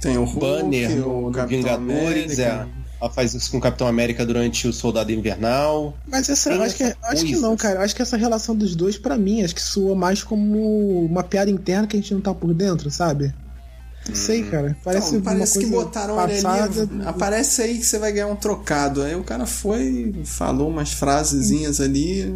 Tem 0.00 0.16
o 0.18 0.24
Hulk, 0.24 0.38
Banner 0.38 1.08
o 1.08 1.32
Vingadores, 1.46 2.38
América. 2.38 2.68
é. 2.82 2.86
Ela 3.00 3.10
faz 3.10 3.34
isso 3.34 3.50
com 3.50 3.58
o 3.58 3.60
Capitão 3.60 3.86
América 3.86 4.24
durante 4.24 4.66
o 4.68 4.72
Soldado 4.72 5.12
Invernal. 5.12 5.94
Mas 6.08 6.28
essa, 6.30 6.50
eu 6.52 6.62
acho 6.62 6.76
que, 6.76 6.82
essa 6.82 6.96
acho 7.02 7.24
que 7.26 7.36
não, 7.36 7.54
cara. 7.56 7.76
Eu 7.76 7.82
acho 7.82 7.94
que 7.94 8.00
essa 8.00 8.16
relação 8.16 8.54
dos 8.56 8.74
dois, 8.74 8.96
pra 8.96 9.18
mim, 9.18 9.42
acho 9.42 9.54
que 9.54 9.60
soa 9.62 9.94
mais 9.94 10.22
como 10.22 11.04
uma 11.04 11.22
piada 11.22 11.50
interna 11.50 11.86
que 11.86 11.94
a 11.96 12.00
gente 12.00 12.14
não 12.14 12.22
tá 12.22 12.32
por 12.34 12.54
dentro, 12.54 12.90
sabe? 12.90 13.34
Não 14.08 14.14
sei, 14.14 14.44
cara. 14.44 14.74
Parece, 14.82 15.14
Não, 15.14 15.20
parece 15.20 15.58
uma 15.58 15.64
que 15.64 15.70
coisa 15.70 15.84
botaram 15.84 16.16
passada. 16.16 16.82
ele 16.82 16.92
ali. 17.00 17.06
Aparece 17.06 17.62
aí 17.62 17.78
que 17.78 17.84
você 17.84 17.98
vai 17.98 18.12
ganhar 18.12 18.28
um 18.28 18.36
trocado. 18.36 19.02
Aí 19.02 19.14
o 19.14 19.24
cara 19.24 19.44
foi, 19.44 20.14
falou 20.24 20.68
umas 20.70 20.92
frasezinhas 20.92 21.80
ali, 21.80 22.34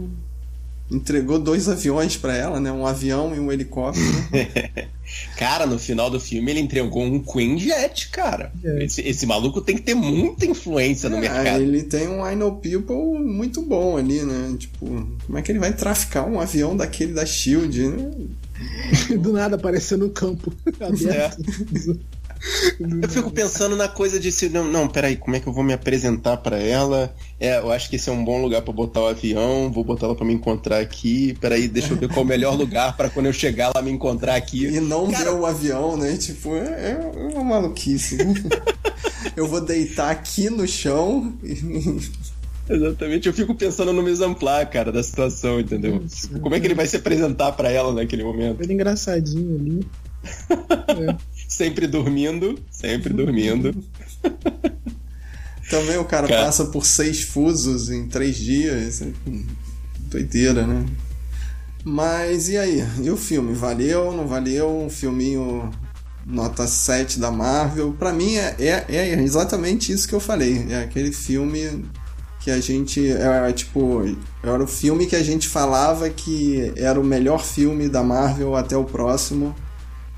entregou 0.90 1.38
dois 1.38 1.68
aviões 1.68 2.16
pra 2.16 2.36
ela, 2.36 2.58
né? 2.60 2.70
Um 2.72 2.86
avião 2.86 3.34
e 3.34 3.38
um 3.38 3.50
helicóptero. 3.52 4.04
Cara, 5.36 5.66
no 5.66 5.78
final 5.78 6.08
do 6.08 6.20
filme 6.20 6.50
ele 6.52 6.60
entregou 6.60 7.02
um 7.02 7.18
Queen 7.20 7.58
Jet, 7.58 8.10
cara. 8.10 8.52
É. 8.62 8.84
Esse, 8.84 9.00
esse 9.00 9.26
maluco 9.26 9.60
tem 9.60 9.74
que 9.74 9.82
ter 9.82 9.94
muita 9.94 10.46
influência 10.46 11.08
no 11.08 11.16
É, 11.16 11.20
mercado. 11.22 11.62
ele 11.62 11.82
tem 11.82 12.06
um 12.06 12.24
I 12.24 12.36
Know 12.36 12.56
People 12.56 13.18
muito 13.18 13.60
bom 13.62 13.96
ali, 13.96 14.22
né? 14.22 14.54
Tipo, 14.56 14.86
como 15.26 15.36
é 15.38 15.42
que 15.42 15.50
ele 15.50 15.58
vai 15.58 15.72
traficar 15.72 16.24
um 16.28 16.38
avião 16.38 16.76
daquele 16.76 17.12
da 17.12 17.26
Shield, 17.26 17.88
né? 17.88 18.10
Do 19.18 19.32
nada 19.32 19.56
apareceu 19.56 19.98
no 19.98 20.10
campo 20.10 20.52
aberto. 20.78 21.42
Eu 23.02 23.08
fico 23.08 23.30
pensando 23.30 23.76
na 23.76 23.86
coisa 23.88 24.18
de 24.18 24.32
se. 24.32 24.48
Não, 24.48 24.64
não, 24.64 24.88
peraí, 24.88 25.16
como 25.16 25.36
é 25.36 25.40
que 25.40 25.46
eu 25.46 25.52
vou 25.52 25.62
me 25.62 25.72
apresentar 25.72 26.38
pra 26.38 26.58
ela? 26.58 27.14
É, 27.38 27.58
eu 27.58 27.70
acho 27.70 27.90
que 27.90 27.96
esse 27.96 28.08
é 28.08 28.12
um 28.12 28.24
bom 28.24 28.40
lugar 28.40 28.62
pra 28.62 28.72
botar 28.72 29.00
o 29.00 29.06
avião. 29.08 29.70
Vou 29.70 29.84
botar 29.84 30.06
ela 30.06 30.14
pra 30.14 30.24
me 30.24 30.32
encontrar 30.32 30.78
aqui. 30.78 31.36
Peraí, 31.40 31.68
deixa 31.68 31.92
eu 31.92 31.96
ver 31.96 32.08
qual 32.08 32.20
é 32.20 32.24
o 32.24 32.26
melhor 32.26 32.56
lugar 32.56 32.96
pra 32.96 33.10
quando 33.10 33.26
eu 33.26 33.32
chegar 33.32 33.70
lá 33.74 33.82
me 33.82 33.90
encontrar 33.90 34.36
aqui. 34.36 34.66
E 34.66 34.80
não 34.80 35.10
Cara- 35.10 35.24
ver 35.32 35.36
o 35.38 35.44
avião, 35.46 35.96
né? 35.96 36.16
Tipo, 36.16 36.56
é, 36.56 36.92
é 36.92 37.34
uma 37.34 37.44
maluquice. 37.44 38.16
Eu 39.36 39.46
vou 39.46 39.60
deitar 39.60 40.10
aqui 40.10 40.48
no 40.48 40.66
chão 40.66 41.34
e 41.44 41.60
Exatamente, 42.70 43.26
eu 43.26 43.34
fico 43.34 43.52
pensando 43.54 43.92
no 43.92 44.08
exemplar, 44.08 44.64
cara, 44.70 44.92
da 44.92 45.02
situação, 45.02 45.58
entendeu? 45.58 46.04
Tipo, 46.06 46.38
como 46.38 46.54
é 46.54 46.60
que 46.60 46.66
ele 46.68 46.74
vai 46.74 46.86
se 46.86 46.96
apresentar 46.96 47.50
pra 47.52 47.68
ela 47.68 47.92
naquele 47.92 48.22
momento? 48.22 48.62
Ele 48.62 48.72
engraçadinho 48.74 49.56
ali. 49.58 49.86
Sempre 51.50 51.88
dormindo, 51.88 52.56
sempre 52.70 53.12
dormindo. 53.12 53.74
Também 55.68 55.98
o 55.98 56.04
cara, 56.04 56.28
Cara. 56.28 56.44
passa 56.46 56.66
por 56.66 56.86
seis 56.86 57.22
fusos 57.22 57.90
em 57.90 58.06
três 58.06 58.36
dias. 58.36 59.02
é 59.02 59.08
Doideira, 59.98 60.64
né? 60.64 60.86
Mas 61.84 62.48
e 62.48 62.56
aí? 62.56 62.86
E 63.02 63.10
o 63.10 63.16
filme? 63.16 63.52
Valeu? 63.52 64.12
Não 64.12 64.28
valeu? 64.28 64.70
Um 64.70 64.88
filminho 64.88 65.68
nota 66.24 66.68
7 66.68 67.18
da 67.18 67.32
Marvel? 67.32 67.94
Pra 67.98 68.12
mim 68.12 68.36
é, 68.36 68.54
é, 68.58 68.84
é 68.88 69.20
exatamente 69.20 69.92
isso 69.92 70.06
que 70.06 70.14
eu 70.14 70.20
falei. 70.20 70.66
É 70.70 70.84
aquele 70.84 71.10
filme 71.10 71.84
que 72.40 72.50
a 72.52 72.60
gente. 72.60 73.10
É, 73.10 73.52
tipo, 73.52 74.02
era 74.40 74.62
o 74.62 74.68
filme 74.68 75.06
que 75.06 75.16
a 75.16 75.22
gente 75.22 75.48
falava 75.48 76.08
que 76.08 76.72
era 76.76 76.98
o 77.00 77.04
melhor 77.04 77.44
filme 77.44 77.88
da 77.88 78.04
Marvel 78.04 78.54
até 78.54 78.76
o 78.76 78.84
próximo. 78.84 79.52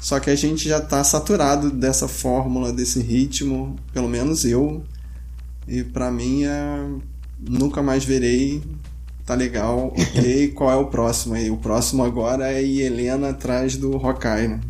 Só 0.03 0.19
que 0.19 0.31
a 0.31 0.35
gente 0.35 0.69
já 0.69 0.81
tá 0.81 1.05
saturado 1.05 1.71
dessa 1.71 2.09
fórmula, 2.09 2.73
desse 2.73 3.01
ritmo, 3.01 3.77
pelo 3.93 4.09
menos 4.09 4.45
eu. 4.45 4.83
E 5.67 5.85
pra 5.85 6.11
mim 6.11 6.43
é. 6.43 6.89
Nunca 7.39 7.81
mais 7.81 8.05
verei. 8.05 8.61
tá 9.25 9.35
legal, 9.35 9.95
ok, 9.97 10.49
qual 10.59 10.71
é 10.73 10.75
o 10.75 10.87
próximo 10.87 11.35
aí? 11.35 11.49
O 11.51 11.57
próximo 11.57 12.03
agora 12.03 12.53
é 12.53 12.61
Helena 12.61 13.31
atrás 13.31 13.77
do 13.77 13.97
Hawkeye, 13.97 14.49
né? 14.49 14.61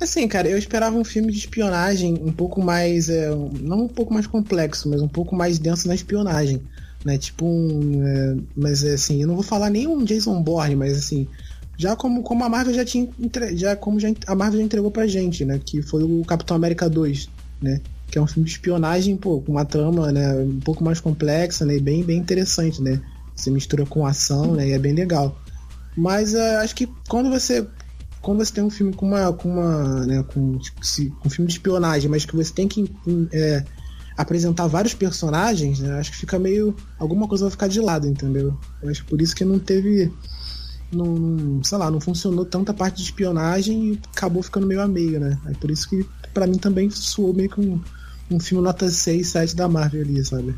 Assim, 0.00 0.26
cara, 0.26 0.48
eu 0.48 0.56
esperava 0.56 0.96
um 0.96 1.04
filme 1.04 1.30
de 1.30 1.38
espionagem 1.38 2.18
um 2.22 2.32
pouco 2.32 2.62
mais. 2.62 3.10
É, 3.10 3.28
não 3.60 3.84
um 3.84 3.88
pouco 3.88 4.14
mais 4.14 4.26
complexo, 4.26 4.88
mas 4.88 5.02
um 5.02 5.08
pouco 5.08 5.36
mais 5.36 5.58
denso 5.58 5.86
na 5.86 5.94
espionagem. 5.94 6.62
Né? 7.04 7.18
Tipo 7.18 7.44
um. 7.44 8.06
É, 8.06 8.36
mas 8.56 8.82
assim, 8.82 9.20
eu 9.20 9.28
não 9.28 9.34
vou 9.34 9.44
falar 9.44 9.68
nem 9.68 9.86
um 9.86 10.02
Jason 10.02 10.42
Bourne, 10.42 10.76
mas 10.76 10.96
assim. 10.96 11.28
Já 11.78 11.94
como, 11.94 12.22
como 12.22 12.44
a 12.44 12.48
Marvel 12.48 12.74
já 12.74 12.84
tinha. 12.84 13.08
Entre, 13.20 13.56
já, 13.56 13.76
como 13.76 14.00
já, 14.00 14.08
a 14.26 14.34
Marvel 14.34 14.60
já 14.60 14.64
entregou 14.64 14.90
pra 14.90 15.06
gente, 15.06 15.44
né? 15.44 15.60
Que 15.64 15.82
foi 15.82 16.02
o 16.02 16.24
Capitão 16.24 16.56
América 16.56 16.88
2, 16.88 17.28
né? 17.60 17.80
Que 18.10 18.18
é 18.18 18.22
um 18.22 18.26
filme 18.26 18.46
de 18.46 18.52
espionagem, 18.52 19.16
pô, 19.16 19.40
com 19.40 19.52
uma 19.52 19.64
trama, 19.64 20.10
né? 20.10 20.34
Um 20.36 20.60
pouco 20.60 20.82
mais 20.82 21.00
complexa, 21.00 21.64
né? 21.64 21.78
Bem, 21.78 22.02
bem 22.02 22.18
interessante, 22.18 22.80
né? 22.80 23.00
Você 23.34 23.50
mistura 23.50 23.84
com 23.84 24.06
ação, 24.06 24.54
né? 24.54 24.68
E 24.68 24.72
é 24.72 24.78
bem 24.78 24.94
legal. 24.94 25.36
Mas 25.96 26.34
uh, 26.34 26.58
acho 26.62 26.74
que 26.74 26.88
quando 27.08 27.30
você 27.30 27.66
quando 28.26 28.44
você 28.44 28.52
tem 28.52 28.64
um 28.64 28.70
filme 28.70 28.92
com 28.92 29.06
uma. 29.06 29.32
com 29.32 29.48
uma. 29.48 30.04
Né, 30.04 30.24
com, 30.24 30.58
tipo, 30.58 30.84
se, 30.84 31.14
um 31.24 31.30
filme 31.30 31.46
de 31.46 31.54
espionagem, 31.54 32.10
mas 32.10 32.24
que 32.24 32.34
você 32.34 32.52
tem 32.52 32.66
que 32.66 32.92
é, 33.32 33.64
apresentar 34.16 34.66
vários 34.66 34.94
personagens, 34.94 35.78
né, 35.78 35.96
acho 35.96 36.10
que 36.10 36.16
fica 36.16 36.36
meio. 36.36 36.74
alguma 36.98 37.28
coisa 37.28 37.44
vai 37.44 37.52
ficar 37.52 37.68
de 37.68 37.80
lado, 37.80 38.08
entendeu? 38.08 38.58
Eu 38.82 38.90
acho 38.90 39.04
por 39.04 39.22
isso 39.22 39.34
que 39.36 39.44
não 39.44 39.60
teve. 39.60 40.12
Não, 40.92 41.62
sei 41.64 41.78
lá, 41.78 41.90
não 41.90 42.00
funcionou 42.00 42.44
tanta 42.44 42.72
parte 42.72 42.96
de 42.96 43.02
espionagem 43.02 43.92
e 43.92 44.00
acabou 44.14 44.42
ficando 44.42 44.66
meio 44.66 44.80
a 44.80 44.86
meio, 44.86 45.18
né? 45.18 45.38
É 45.46 45.52
por 45.54 45.70
isso 45.70 45.88
que 45.88 46.06
para 46.32 46.46
mim 46.46 46.58
também 46.58 46.90
soou 46.90 47.34
meio 47.34 47.50
que 47.50 47.60
um, 47.60 47.82
um 48.30 48.38
filme 48.38 48.62
nota 48.62 48.88
6, 48.88 49.26
7 49.26 49.56
da 49.56 49.68
Marvel 49.68 50.02
ali, 50.02 50.24
sabe? 50.24 50.56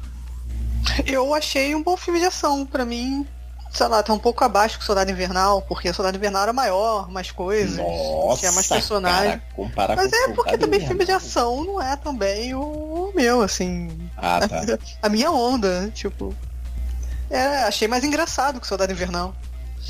Eu 1.06 1.34
achei 1.34 1.74
um 1.74 1.82
bom 1.82 1.96
filme 1.96 2.20
de 2.20 2.26
ação. 2.26 2.66
para 2.66 2.84
mim, 2.84 3.26
sei 3.70 3.86
lá, 3.88 4.02
tá 4.02 4.12
um 4.12 4.18
pouco 4.18 4.44
abaixo 4.44 4.78
que 4.78 4.84
o 4.84 4.86
Soldado 4.86 5.10
Invernal, 5.10 5.62
porque 5.62 5.88
o 5.88 5.94
Soldado 5.94 6.16
Invernal 6.16 6.42
era 6.42 6.52
maior, 6.52 7.10
mais 7.10 7.30
coisas, 7.30 7.76
Nossa, 7.76 8.40
tinha 8.40 8.52
mais 8.52 8.66
personagens. 8.66 9.42
Cara, 9.74 9.96
Mas 9.96 10.10
com 10.10 10.16
é 10.16 10.34
porque 10.34 10.58
também 10.58 10.86
filme 10.86 11.04
de 11.04 11.12
ação 11.12 11.64
não 11.64 11.80
é 11.80 11.96
também 11.96 12.54
o 12.54 13.12
meu, 13.14 13.42
assim. 13.42 13.88
Ah, 14.16 14.40
tá. 14.46 14.62
A 15.02 15.08
minha 15.08 15.30
onda, 15.30 15.90
tipo. 15.94 16.34
É, 17.30 17.64
achei 17.64 17.86
mais 17.86 18.04
engraçado 18.04 18.58
que 18.58 18.64
o 18.64 18.68
Soldado 18.68 18.92
Invernal. 18.92 19.34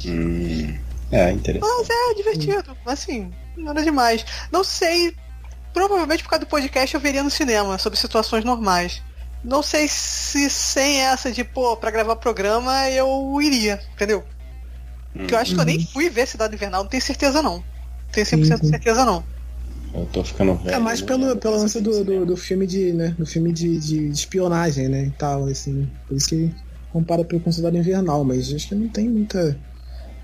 Hum, 0.04 0.76
é, 1.10 1.30
interessante. 1.30 1.70
Mas 1.78 1.88
é 1.90 2.14
divertido, 2.14 2.76
assim, 2.86 3.30
nada 3.56 3.82
demais. 3.82 4.24
Não 4.52 4.62
sei, 4.62 5.14
provavelmente 5.72 6.22
por 6.22 6.30
causa 6.30 6.44
do 6.44 6.48
podcast 6.48 6.94
eu 6.94 7.00
veria 7.00 7.22
no 7.22 7.30
cinema, 7.30 7.78
sobre 7.78 7.98
situações 7.98 8.44
normais. 8.44 9.02
Não 9.42 9.62
sei 9.62 9.86
se 9.88 10.50
sem 10.50 11.00
essa 11.00 11.30
de, 11.30 11.44
pô, 11.44 11.76
pra 11.76 11.90
gravar 11.90 12.16
programa 12.16 12.88
eu 12.90 13.40
iria, 13.40 13.80
entendeu? 13.94 14.24
Porque 15.12 15.34
eu 15.34 15.38
acho 15.38 15.54
que 15.54 15.60
eu 15.60 15.64
nem 15.64 15.84
fui 15.84 16.10
ver 16.10 16.26
Cidade 16.26 16.54
Invernal, 16.54 16.82
não 16.82 16.90
tenho 16.90 17.02
certeza 17.02 17.42
não. 17.42 17.62
Tenho 18.12 18.26
100% 18.26 18.60
de 18.60 18.68
certeza 18.68 19.04
não. 19.04 19.24
Eu 19.94 20.06
tô 20.06 20.22
ficando 20.22 20.54
velho. 20.56 20.76
É 20.76 20.78
mais 20.78 21.00
pelo, 21.00 21.36
pelo 21.36 21.56
lance 21.56 21.80
do, 21.80 22.04
do, 22.04 22.26
do, 22.26 22.36
filme 22.36 22.66
de, 22.66 22.92
né, 22.92 23.14
do 23.18 23.24
filme 23.24 23.52
de, 23.52 23.78
de, 23.78 24.08
de, 24.08 24.12
espionagem, 24.12 24.88
né, 24.88 25.06
e 25.06 25.10
tal, 25.10 25.44
assim. 25.46 25.88
Por 26.06 26.16
isso 26.16 26.28
que 26.28 26.54
compara 26.92 27.24
com 27.24 27.52
Cidade 27.52 27.76
Invernal, 27.76 28.24
mas 28.24 28.52
acho 28.52 28.68
que 28.68 28.74
não 28.74 28.88
tem 28.88 29.08
muita... 29.08 29.58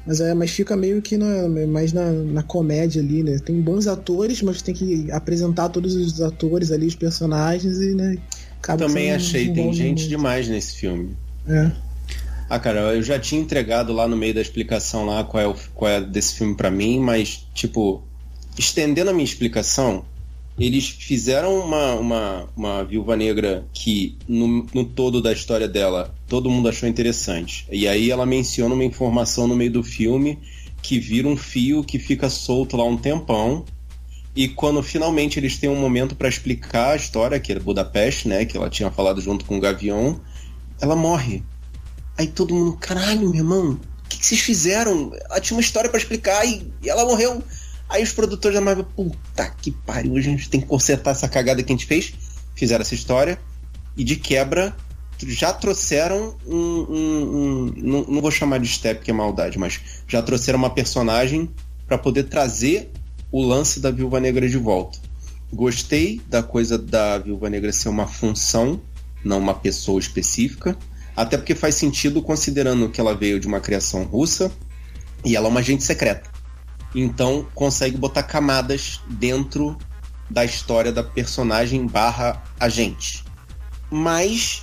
Mas, 0.06 0.20
é, 0.20 0.34
mas 0.34 0.50
fica 0.50 0.76
meio 0.76 1.00
que 1.00 1.16
na, 1.16 1.48
mais 1.66 1.92
na, 1.92 2.10
na 2.12 2.42
comédia 2.42 3.00
ali, 3.00 3.22
né? 3.22 3.38
Tem 3.38 3.58
bons 3.60 3.86
atores, 3.86 4.42
mas 4.42 4.60
tem 4.60 4.74
que 4.74 5.10
apresentar 5.10 5.70
todos 5.70 5.94
os 5.94 6.20
atores 6.20 6.70
ali, 6.70 6.86
os 6.86 6.94
personagens 6.94 7.78
e, 7.80 7.94
né, 7.94 8.18
Também 8.60 9.12
achei, 9.12 9.52
tem 9.52 9.72
gente 9.72 10.08
demais 10.08 10.46
nesse 10.46 10.76
filme. 10.76 11.16
É. 11.48 11.70
Ah, 12.48 12.58
cara, 12.58 12.94
eu 12.94 13.02
já 13.02 13.18
tinha 13.18 13.40
entregado 13.40 13.92
lá 13.92 14.06
no 14.06 14.16
meio 14.16 14.34
da 14.34 14.40
explicação 14.40 15.06
lá 15.06 15.24
qual 15.24 15.42
é, 15.42 15.46
o, 15.46 15.54
qual 15.74 15.90
é 15.90 16.00
desse 16.00 16.34
filme 16.34 16.54
para 16.54 16.70
mim, 16.70 17.00
mas, 17.00 17.46
tipo, 17.54 18.02
estendendo 18.58 19.10
a 19.10 19.12
minha 19.12 19.24
explicação, 19.24 20.04
eles 20.58 20.88
fizeram 20.88 21.58
uma, 21.58 21.94
uma, 21.94 22.48
uma 22.56 22.84
viúva 22.84 23.16
negra 23.16 23.66
que, 23.72 24.16
no, 24.28 24.66
no 24.72 24.84
todo 24.84 25.20
da 25.20 25.32
história 25.32 25.66
dela, 25.66 26.14
todo 26.28 26.50
mundo 26.50 26.68
achou 26.68 26.88
interessante. 26.88 27.66
E 27.70 27.88
aí 27.88 28.10
ela 28.10 28.24
menciona 28.24 28.74
uma 28.74 28.84
informação 28.84 29.48
no 29.48 29.56
meio 29.56 29.72
do 29.72 29.82
filme 29.82 30.38
que 30.80 31.00
vira 31.00 31.26
um 31.26 31.36
fio 31.36 31.82
que 31.82 31.98
fica 31.98 32.28
solto 32.28 32.76
lá 32.76 32.84
um 32.84 32.96
tempão 32.96 33.64
e 34.36 34.48
quando 34.48 34.82
finalmente 34.82 35.38
eles 35.38 35.56
têm 35.58 35.70
um 35.70 35.80
momento 35.80 36.16
para 36.16 36.28
explicar 36.28 36.92
a 36.92 36.96
história, 36.96 37.38
que 37.38 37.52
é 37.52 37.58
Budapeste, 37.58 38.28
né? 38.28 38.44
Que 38.44 38.56
ela 38.56 38.68
tinha 38.68 38.90
falado 38.90 39.20
junto 39.20 39.44
com 39.44 39.56
o 39.56 39.60
Gavião, 39.60 40.20
ela 40.80 40.96
morre. 40.96 41.42
Aí 42.18 42.26
todo 42.26 42.54
mundo, 42.54 42.76
caralho, 42.76 43.30
meu 43.30 43.34
irmão, 43.34 43.72
o 44.04 44.08
que, 44.08 44.18
que 44.18 44.26
vocês 44.26 44.40
fizeram? 44.40 45.12
Ela 45.30 45.40
tinha 45.40 45.56
uma 45.56 45.60
história 45.60 45.88
para 45.88 45.98
explicar 45.98 46.44
e, 46.44 46.68
e, 46.82 46.88
ela 46.90 47.04
morreu. 47.04 47.42
Aí 47.94 48.02
os 48.02 48.10
produtores 48.10 48.56
da 48.56 48.60
Marvel, 48.60 48.84
puta 48.84 49.48
que 49.62 49.70
pariu, 49.70 50.16
a 50.16 50.20
gente 50.20 50.50
tem 50.50 50.60
que 50.60 50.66
consertar 50.66 51.12
essa 51.12 51.28
cagada 51.28 51.62
que 51.62 51.72
a 51.72 51.76
gente 51.76 51.86
fez. 51.86 52.12
Fizeram 52.56 52.82
essa 52.82 52.92
história 52.92 53.38
e 53.96 54.02
de 54.02 54.16
quebra 54.16 54.76
já 55.28 55.52
trouxeram 55.52 56.36
um. 56.44 56.56
um, 56.56 56.96
um 56.96 57.72
não, 57.76 58.04
não, 58.06 58.20
vou 58.20 58.32
chamar 58.32 58.58
de 58.58 58.66
step, 58.66 59.00
que 59.04 59.12
é 59.12 59.14
maldade, 59.14 59.60
mas 59.60 59.80
já 60.08 60.20
trouxeram 60.20 60.58
uma 60.58 60.70
personagem 60.70 61.48
para 61.86 61.96
poder 61.96 62.24
trazer 62.24 62.90
o 63.30 63.40
lance 63.40 63.78
da 63.78 63.92
Viúva 63.92 64.18
Negra 64.18 64.48
de 64.48 64.58
volta. 64.58 64.98
Gostei 65.52 66.20
da 66.28 66.42
coisa 66.42 66.76
da 66.76 67.18
Viúva 67.18 67.48
Negra 67.48 67.72
ser 67.72 67.90
uma 67.90 68.08
função, 68.08 68.80
não 69.22 69.38
uma 69.38 69.54
pessoa 69.54 70.00
específica, 70.00 70.76
até 71.14 71.36
porque 71.36 71.54
faz 71.54 71.76
sentido 71.76 72.20
considerando 72.20 72.88
que 72.88 73.00
ela 73.00 73.14
veio 73.14 73.38
de 73.38 73.46
uma 73.46 73.60
criação 73.60 74.02
russa 74.02 74.50
e 75.24 75.36
ela 75.36 75.46
é 75.46 75.50
uma 75.50 75.60
agente 75.60 75.84
secreta. 75.84 76.33
Então 76.94 77.46
consegue 77.54 77.96
botar 77.96 78.22
camadas 78.22 79.00
dentro 79.08 79.76
da 80.30 80.44
história 80.44 80.92
da 80.92 81.02
personagem 81.02 81.86
barra 81.86 82.42
agente. 82.58 83.24
Mas 83.90 84.62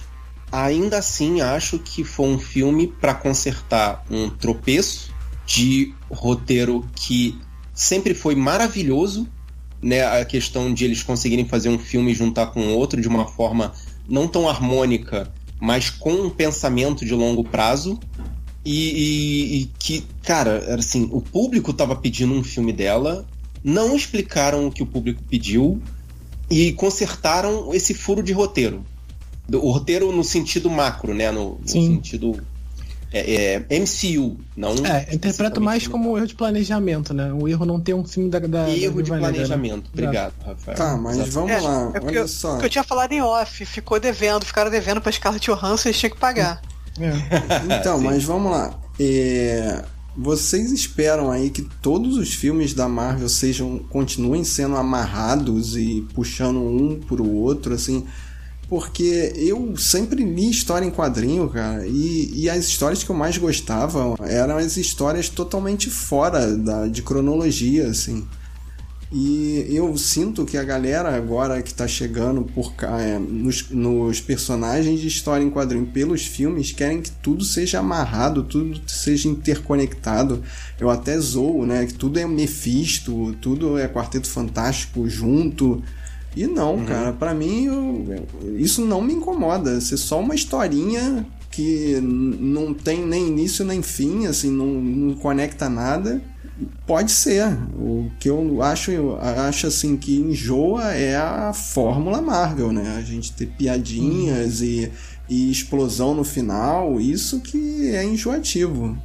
ainda 0.51 0.97
assim 0.97 1.41
acho 1.41 1.79
que 1.79 2.03
foi 2.03 2.27
um 2.27 2.39
filme 2.39 2.87
para 2.87 3.13
consertar 3.13 4.03
um 4.09 4.29
tropeço 4.29 5.13
de 5.45 5.93
roteiro 6.09 6.87
que 6.95 7.39
sempre 7.73 8.13
foi 8.13 8.35
maravilhoso, 8.35 9.27
né? 9.81 10.05
A 10.05 10.25
questão 10.25 10.73
de 10.73 10.85
eles 10.85 11.03
conseguirem 11.03 11.47
fazer 11.47 11.69
um 11.69 11.79
filme 11.79 12.13
juntar 12.13 12.47
com 12.47 12.73
outro 12.73 13.01
de 13.01 13.07
uma 13.07 13.27
forma 13.27 13.73
não 14.07 14.27
tão 14.27 14.47
harmônica, 14.47 15.31
mas 15.59 15.89
com 15.89 16.11
um 16.11 16.29
pensamento 16.29 17.05
de 17.05 17.13
longo 17.13 17.43
prazo. 17.43 17.99
E, 18.63 18.91
e, 18.91 19.61
e 19.61 19.65
que, 19.79 20.03
cara, 20.23 20.63
era 20.67 20.79
assim, 20.79 21.09
o 21.11 21.21
público 21.21 21.71
estava 21.71 21.95
pedindo 21.95 22.33
um 22.33 22.43
filme 22.43 22.71
dela, 22.71 23.25
não 23.63 23.95
explicaram 23.95 24.67
o 24.67 24.71
que 24.71 24.83
o 24.83 24.85
público 24.85 25.21
pediu 25.29 25.81
e 26.49 26.71
consertaram 26.73 27.73
esse 27.73 27.93
furo 27.93 28.21
de 28.21 28.33
roteiro. 28.33 28.85
O 29.51 29.71
roteiro 29.71 30.11
no 30.11 30.23
sentido 30.23 30.69
macro, 30.69 31.13
né? 31.13 31.31
No, 31.31 31.59
no 31.59 31.67
sentido 31.67 32.41
é, 33.13 33.59
é, 33.69 33.79
MCU, 33.79 34.37
não. 34.55 34.73
É, 34.85 35.13
interpreto 35.13 35.59
mais 35.59 35.85
como 35.85 36.17
erro 36.17 36.27
de 36.27 36.33
planejamento, 36.33 37.13
né? 37.13 37.31
O 37.33 37.45
erro 37.45 37.65
não 37.65 37.77
ter 37.77 37.93
um 37.93 38.05
filme 38.05 38.29
da. 38.29 38.39
da 38.39 38.69
erro 38.69 38.97
da 38.97 39.01
de 39.01 39.09
planejamento. 39.09 39.83
Né? 39.83 39.89
Obrigado, 39.91 40.33
Rafael. 40.45 40.77
Tá, 40.77 40.95
mas 40.95 41.17
Exato. 41.17 41.31
vamos 41.31 41.51
é, 41.51 41.59
lá. 41.59 41.91
É 41.93 41.99
porque, 41.99 42.17
olha 42.19 42.27
só. 42.27 42.57
que 42.57 42.65
eu 42.65 42.69
tinha 42.69 42.83
falado 42.85 43.11
em 43.11 43.21
off, 43.21 43.65
ficou 43.65 43.99
devendo, 43.99 44.45
ficaram 44.45 44.71
devendo 44.71 45.01
pra 45.01 45.11
Scarlett 45.11 45.45
Johansson 45.51 45.89
e 45.89 45.93
tinha 45.93 46.09
que 46.09 46.17
pagar. 46.17 46.61
É. 46.99 47.75
então, 47.79 47.99
mas 48.01 48.23
vamos 48.23 48.51
lá. 48.51 48.79
É, 48.99 49.83
vocês 50.15 50.71
esperam 50.71 51.31
aí 51.31 51.49
que 51.49 51.61
todos 51.81 52.17
os 52.17 52.33
filmes 52.33 52.73
da 52.73 52.87
Marvel 52.87 53.29
sejam 53.29 53.79
continuem 53.89 54.43
sendo 54.43 54.75
amarrados 54.75 55.75
e 55.75 56.05
puxando 56.13 56.59
um 56.59 56.99
pro 56.99 57.27
outro, 57.29 57.73
assim? 57.73 58.05
porque 58.71 59.33
eu 59.35 59.75
sempre 59.75 60.23
li 60.23 60.49
história 60.49 60.85
em 60.85 60.91
quadrinho, 60.91 61.49
cara, 61.49 61.85
e, 61.85 62.31
e 62.33 62.49
as 62.49 62.63
histórias 62.67 63.03
que 63.03 63.09
eu 63.09 63.15
mais 63.17 63.37
gostava 63.37 64.15
eram 64.21 64.55
as 64.55 64.77
histórias 64.77 65.27
totalmente 65.27 65.89
fora 65.89 66.55
da, 66.55 66.87
de 66.87 67.01
cronologia, 67.01 67.87
assim. 67.87 68.25
E 69.13 69.67
eu 69.69 69.97
sinto 69.97 70.45
que 70.45 70.57
a 70.57 70.63
galera 70.63 71.13
agora 71.13 71.61
que 71.61 71.73
tá 71.73 71.85
chegando 71.85 72.43
por 72.43 72.73
é, 72.81 73.19
nos, 73.19 73.69
nos, 73.69 74.21
personagens 74.21 75.01
de 75.01 75.07
história 75.07 75.43
em 75.43 75.49
quadrinho 75.49 75.85
pelos 75.85 76.25
filmes 76.25 76.71
querem 76.71 77.01
que 77.01 77.11
tudo 77.11 77.43
seja 77.43 77.79
amarrado, 77.79 78.43
tudo 78.43 78.79
seja 78.87 79.27
interconectado. 79.27 80.41
Eu 80.79 80.89
até 80.89 81.19
zoo, 81.19 81.65
né? 81.65 81.85
Que 81.85 81.93
tudo 81.93 82.19
é 82.19 82.25
Mephisto, 82.25 83.35
tudo 83.41 83.77
é 83.77 83.85
Quarteto 83.85 84.29
Fantástico 84.29 85.09
junto. 85.09 85.83
E 86.33 86.47
não, 86.47 86.75
uhum. 86.75 86.85
cara, 86.85 87.11
para 87.11 87.33
mim 87.33 87.65
eu, 87.65 88.25
isso 88.57 88.85
não 88.85 89.01
me 89.01 89.13
incomoda. 89.13 89.81
Ser 89.81 89.97
só 89.97 90.21
uma 90.21 90.35
historinha 90.35 91.27
que 91.51 91.99
não 92.01 92.73
tem 92.73 93.05
nem 93.05 93.27
início 93.27 93.65
nem 93.65 93.81
fim, 93.81 94.25
assim, 94.25 94.49
não, 94.49 94.67
não 94.67 95.15
conecta 95.15 95.67
nada. 95.67 96.21
Pode 96.85 97.11
ser. 97.11 97.45
O 97.75 98.11
que 98.19 98.29
eu 98.29 98.61
acho, 98.61 98.91
eu 98.91 99.19
acho 99.19 99.67
assim 99.67 99.97
que 99.97 100.17
enjoa 100.17 100.93
é 100.93 101.15
a 101.15 101.53
fórmula 101.53 102.21
Marvel, 102.21 102.71
né? 102.71 102.95
A 102.97 103.01
gente 103.01 103.31
ter 103.33 103.47
piadinhas 103.47 104.59
uhum. 104.61 104.65
e, 104.65 104.91
e 105.29 105.51
explosão 105.51 106.13
no 106.13 106.23
final, 106.23 106.99
isso 106.99 107.39
que 107.39 107.87
é 107.87 108.03
enjoativo. 108.03 108.97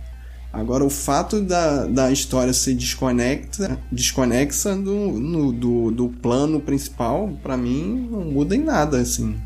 Agora, 0.52 0.82
o 0.82 0.88
fato 0.88 1.42
da, 1.42 1.84
da 1.86 2.10
história 2.10 2.52
ser 2.52 2.74
desconecta, 2.74 3.78
desconexa 3.92 4.74
do, 4.74 5.12
no, 5.12 5.52
do, 5.52 5.90
do 5.90 6.08
plano 6.08 6.60
principal, 6.60 7.28
para 7.42 7.58
mim, 7.58 8.08
não 8.10 8.24
muda 8.24 8.56
em 8.56 8.62
nada, 8.62 8.98
assim. 8.98 9.36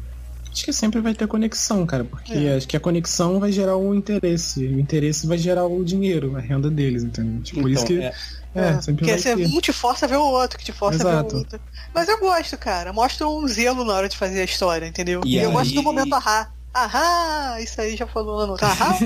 Acho 0.61 0.67
que 0.67 0.73
sempre 0.75 1.01
vai 1.01 1.15
ter 1.15 1.27
conexão, 1.27 1.87
cara, 1.87 2.05
porque 2.05 2.35
é. 2.35 2.55
acho 2.55 2.69
que 2.69 2.77
a 2.77 2.81
conexão 2.81 3.41
vai 3.41 3.51
gerar 3.51 3.79
o 3.79 3.95
interesse. 3.95 4.63
O 4.67 4.79
interesse 4.79 5.27
vai 5.27 5.39
gerar 5.39 5.65
o 5.65 5.83
dinheiro, 5.83 6.37
a 6.37 6.41
renda 6.41 6.69
deles, 6.69 7.03
entendeu? 7.03 7.41
Tipo, 7.43 7.63
por 7.63 7.71
isso 7.71 7.85
então, 7.85 7.97
que. 7.97 8.03
É. 8.03 8.15
É, 8.53 8.69
é 8.69 8.81
sempre 8.83 9.07
Porque 9.07 9.19
você, 9.19 9.35
um 9.35 9.61
te 9.61 9.73
força 9.73 10.05
a 10.05 10.09
ver 10.09 10.17
o 10.17 10.25
outro, 10.25 10.59
que 10.59 10.65
te 10.65 10.73
força 10.73 10.99
Exato. 10.99 11.17
a 11.17 11.23
ver 11.23 11.35
o 11.35 11.39
outro. 11.39 11.61
Mas 11.95 12.09
eu 12.09 12.19
gosto, 12.19 12.59
cara. 12.59 12.93
Mostra 12.93 13.27
um 13.27 13.49
zelo 13.49 13.85
na 13.87 13.95
hora 13.95 14.09
de 14.09 14.19
fazer 14.19 14.43
a 14.43 14.45
história, 14.45 14.85
entendeu? 14.85 15.23
E, 15.25 15.37
e 15.37 15.39
eu 15.39 15.51
gosto 15.51 15.73
do 15.73 15.83
momento 15.83 16.15
ahá. 16.15 16.51
Ahá, 16.75 17.59
isso 17.61 17.81
aí 17.81 17.97
já 17.97 18.07
falou 18.07 18.47
no 18.47 18.57
ahá. 18.61 18.99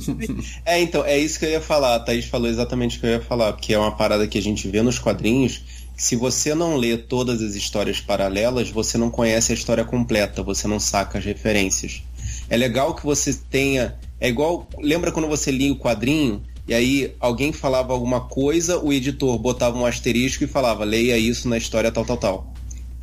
é, 0.64 0.80
então, 0.80 1.04
é 1.04 1.18
isso 1.18 1.38
que 1.38 1.44
eu 1.44 1.50
ia 1.50 1.60
falar. 1.60 1.96
A 1.96 2.00
Thaís 2.00 2.24
falou 2.24 2.48
exatamente 2.48 2.96
o 2.96 3.00
que 3.00 3.06
eu 3.06 3.10
ia 3.10 3.20
falar, 3.20 3.52
porque 3.52 3.74
é 3.74 3.78
uma 3.78 3.94
parada 3.94 4.26
que 4.26 4.38
a 4.38 4.42
gente 4.42 4.66
vê 4.68 4.80
nos 4.80 4.98
quadrinhos. 4.98 5.83
Se 5.96 6.16
você 6.16 6.54
não 6.54 6.76
lê 6.76 6.96
todas 6.96 7.40
as 7.40 7.54
histórias 7.54 8.00
paralelas, 8.00 8.70
você 8.70 8.98
não 8.98 9.10
conhece 9.10 9.52
a 9.52 9.54
história 9.54 9.84
completa, 9.84 10.42
você 10.42 10.66
não 10.66 10.80
saca 10.80 11.18
as 11.18 11.24
referências. 11.24 12.02
É 12.48 12.56
legal 12.56 12.94
que 12.94 13.04
você 13.04 13.32
tenha. 13.32 13.94
É 14.20 14.28
igual. 14.28 14.68
Lembra 14.78 15.12
quando 15.12 15.28
você 15.28 15.50
lia 15.50 15.72
o 15.72 15.78
quadrinho? 15.78 16.42
E 16.66 16.72
aí 16.72 17.14
alguém 17.20 17.52
falava 17.52 17.92
alguma 17.92 18.22
coisa, 18.22 18.78
o 18.78 18.92
editor 18.92 19.38
botava 19.38 19.76
um 19.78 19.84
asterisco 19.84 20.44
e 20.44 20.46
falava, 20.46 20.82
leia 20.82 21.18
isso 21.18 21.46
na 21.48 21.58
história 21.58 21.92
tal, 21.92 22.06
tal, 22.06 22.16
tal. 22.16 22.54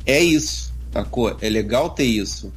É 0.04 0.20
isso, 0.20 0.74
sacou? 0.92 1.36
É 1.40 1.48
legal 1.48 1.90
ter 1.90 2.04
isso. 2.04 2.52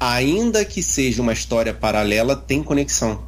Ainda 0.00 0.64
que 0.64 0.82
seja 0.82 1.22
uma 1.22 1.32
história 1.32 1.72
paralela, 1.72 2.34
tem 2.34 2.62
conexão. 2.62 3.22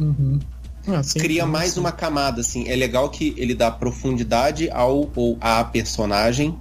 Uhum. 0.00 0.40
Ah, 0.86 1.00
Cria 1.14 1.46
mais 1.46 1.76
uma 1.76 1.90
camada, 1.90 2.40
assim. 2.40 2.68
É 2.68 2.76
legal 2.76 3.08
que 3.10 3.34
ele 3.36 3.54
dá 3.54 3.70
profundidade 3.70 4.70
ao 4.70 5.10
ou 5.14 5.38
à 5.40 5.64
personagem, 5.64 6.56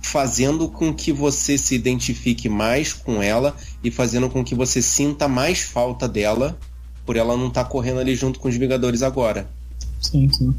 fazendo 0.00 0.68
com 0.68 0.94
que 0.94 1.12
você 1.12 1.58
se 1.58 1.74
identifique 1.74 2.48
mais 2.48 2.92
com 2.92 3.22
ela 3.22 3.56
e 3.82 3.90
fazendo 3.90 4.30
com 4.30 4.44
que 4.44 4.54
você 4.54 4.80
sinta 4.80 5.26
mais 5.26 5.62
falta 5.62 6.06
dela 6.06 6.56
por 7.04 7.16
ela 7.16 7.36
não 7.36 7.48
estar 7.48 7.64
tá 7.64 7.70
correndo 7.70 8.00
ali 8.00 8.14
junto 8.14 8.38
com 8.38 8.48
os 8.48 8.56
Vingadores 8.56 9.02
agora. 9.02 9.48
Sim, 10.00 10.28
sim. 10.32 10.54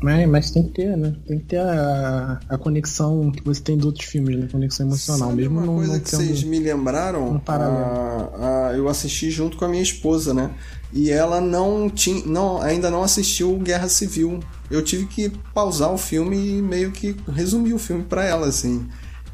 Mas, 0.00 0.28
mas 0.28 0.50
tem 0.50 0.62
que 0.62 0.70
ter, 0.70 0.96
né? 0.96 1.14
Tem 1.26 1.38
que 1.38 1.44
ter 1.46 1.58
a, 1.58 2.38
a 2.48 2.58
conexão 2.58 3.30
que 3.30 3.42
você 3.42 3.60
tem 3.62 3.78
de 3.78 3.86
outros 3.86 4.04
filmes, 4.04 4.38
né? 4.38 4.48
Conexão 4.50 4.86
emocional. 4.86 5.30
Sabe 5.30 5.42
mesmo 5.42 5.58
uma 5.58 5.66
não, 5.66 5.76
coisa 5.76 5.94
não 5.94 6.00
que 6.00 6.10
vocês 6.10 6.42
me 6.42 6.58
lembraram, 6.58 7.32
um 7.32 7.40
a, 7.46 8.68
a, 8.68 8.72
eu 8.76 8.88
assisti 8.88 9.30
junto 9.30 9.56
com 9.56 9.64
a 9.64 9.68
minha 9.68 9.82
esposa, 9.82 10.34
né? 10.34 10.50
E 10.92 11.10
ela 11.10 11.40
não 11.40 11.90
tinha, 11.90 12.24
não, 12.24 12.60
ainda 12.60 12.90
não 12.90 13.02
assistiu 13.02 13.58
Guerra 13.58 13.88
Civil. 13.88 14.40
Eu 14.70 14.82
tive 14.82 15.06
que 15.06 15.30
pausar 15.52 15.92
o 15.92 15.98
filme 15.98 16.36
e 16.36 16.62
meio 16.62 16.92
que 16.92 17.16
resumir 17.28 17.74
o 17.74 17.78
filme 17.78 18.04
para 18.04 18.24
ela, 18.24 18.46
assim. 18.46 18.86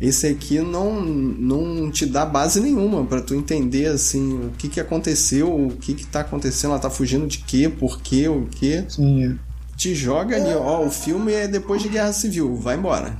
Esse 0.03 0.27
aqui 0.27 0.59
não, 0.59 1.01
não 1.01 1.89
te 1.89 2.05
dá 2.05 2.27
base 2.27 2.59
nenhuma 2.59 3.05
para 3.07 3.23
tu 3.23 3.37
entender 3.37 3.87
assim 3.87 4.47
o 4.47 4.51
que, 4.59 4.69
que 4.69 4.81
aconteceu, 4.81 5.49
o 5.49 5.77
que 5.77 5.95
que 5.95 6.05
tá 6.05 6.23
acontecendo, 6.23 6.73
ela 6.73 6.81
tá 6.81 6.91
fugindo 6.91 7.25
de 7.25 7.39
quê, 7.39 7.69
por 7.69 8.01
quê, 8.01 8.29
o 8.29 8.49
quê. 8.51 8.85
Sim. 8.89 9.25
É. 9.25 9.53
Te 9.77 9.95
joga 9.95 10.37
ali, 10.37 10.53
ó, 10.55 10.85
o 10.85 10.91
filme 10.91 11.33
é 11.33 11.47
depois 11.47 11.83
de 11.83 11.89
Guerra 11.89 12.13
Civil, 12.13 12.57
vai 12.57 12.77
embora. 12.77 13.17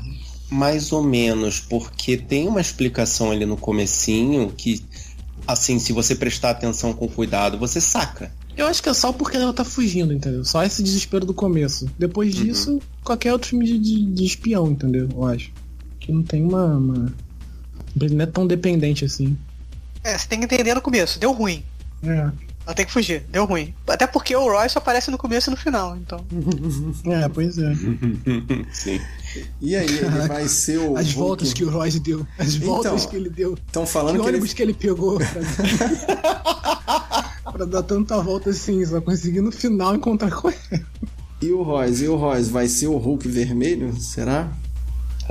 Mais 0.51 0.93
ou 0.93 1.05
menos, 1.05 1.61
porque 1.61 2.17
tem 2.17 2.49
uma 2.49 2.61
explicação 2.61 3.31
ali 3.31 3.47
no 3.47 3.57
comecinho 3.57 4.53
que 4.55 4.85
assim, 5.47 5.79
se 5.79 5.93
você 5.93 6.15
prestar 6.15 6.51
atenção 6.51 6.93
com 6.93 7.09
cuidado, 7.09 7.59
você 7.59 7.81
saca. 7.81 8.33
Eu 8.57 8.67
acho 8.67 8.83
que 8.83 8.89
é 8.89 8.95
só 8.95 9.13
porque 9.13 9.37
ela 9.37 9.53
tá 9.53 9.65
fugindo, 9.65 10.13
entendeu? 10.13 10.45
Só 10.45 10.63
esse 10.63 10.83
desespero 10.83 11.25
do 11.25 11.33
começo. 11.33 11.91
Depois 11.99 12.35
uhum. 12.37 12.45
disso, 12.45 12.83
qualquer 13.03 13.33
outro 13.33 13.49
filme 13.49 13.65
de, 13.65 13.79
de, 13.79 14.05
de 14.05 14.25
espião, 14.25 14.71
entendeu? 14.71 15.09
Eu 15.11 15.27
acho 15.27 15.51
que 15.99 16.13
não 16.13 16.23
tem 16.23 16.43
uma, 16.43 16.77
uma. 16.77 17.15
Não 17.95 18.23
é 18.23 18.27
tão 18.27 18.47
dependente 18.47 19.05
assim. 19.05 19.37
É, 20.05 20.19
você 20.19 20.27
tem 20.27 20.39
que 20.39 20.45
entender 20.45 20.75
no 20.75 20.83
começo, 20.83 21.19
deu 21.19 21.33
ruim. 21.33 21.63
É. 22.05 22.31
Ela 22.65 22.75
tem 22.75 22.87
que 22.87 22.93
fugir, 22.93 23.25
deu 23.31 23.45
ruim. 23.45 23.75
Até 23.89 24.07
porque 24.07 24.35
o 24.37 24.45
Roy 24.45 24.69
só 24.69 24.79
aparece 24.79 25.11
no 25.11 25.19
começo 25.19 25.51
e 25.51 25.53
no 25.53 25.57
final, 25.57 25.97
então. 25.97 26.25
é, 27.07 27.29
pois 27.29 27.59
é. 27.59 27.73
Sim. 28.73 29.01
E 29.61 29.77
aí, 29.77 29.87
ele 29.87 30.29
vai 30.29 30.49
ser 30.49 30.79
o. 30.79 30.97
As 30.97 31.07
Hulk... 31.07 31.19
voltas 31.19 31.53
que 31.53 31.65
o 31.65 31.71
Royce 31.71 32.01
deu. 32.01 32.27
As 32.39 32.55
então, 32.55 32.69
voltas 32.69 33.07
que 33.07 33.17
ele 33.17 33.31
deu. 33.31 33.55
Estão 33.55 33.87
falando 33.87 34.17
que. 34.17 34.23
que 34.23 34.29
ônibus 34.29 34.49
ele... 34.51 34.57
que 34.57 34.63
ele 34.63 34.75
pegou 34.75 35.19
pra... 35.19 35.43
pra 37.53 37.65
dar 37.65 37.83
tanta 37.83 38.21
volta 38.21 38.51
assim, 38.51 38.85
só 38.85 39.01
conseguir 39.01 39.41
no 39.41 39.53
final 39.53 39.95
encontrar 39.95 40.31
com 40.31 40.49
ele. 40.49 40.85
E 41.41 41.51
o 41.51 41.63
Royce? 41.63 42.05
E 42.05 42.09
o 42.09 42.17
Royce? 42.17 42.51
Vai 42.51 42.69
ser 42.69 42.87
o 42.87 42.97
Hulk 42.97 43.29
vermelho? 43.29 43.95
Será? 44.01 44.53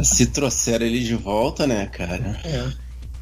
Se 0.03 0.25
trouxeram 0.25 0.85
ele 0.85 0.99
de 1.03 1.15
volta, 1.15 1.67
né, 1.67 1.85
cara? 1.87 2.39
É. 2.43 2.71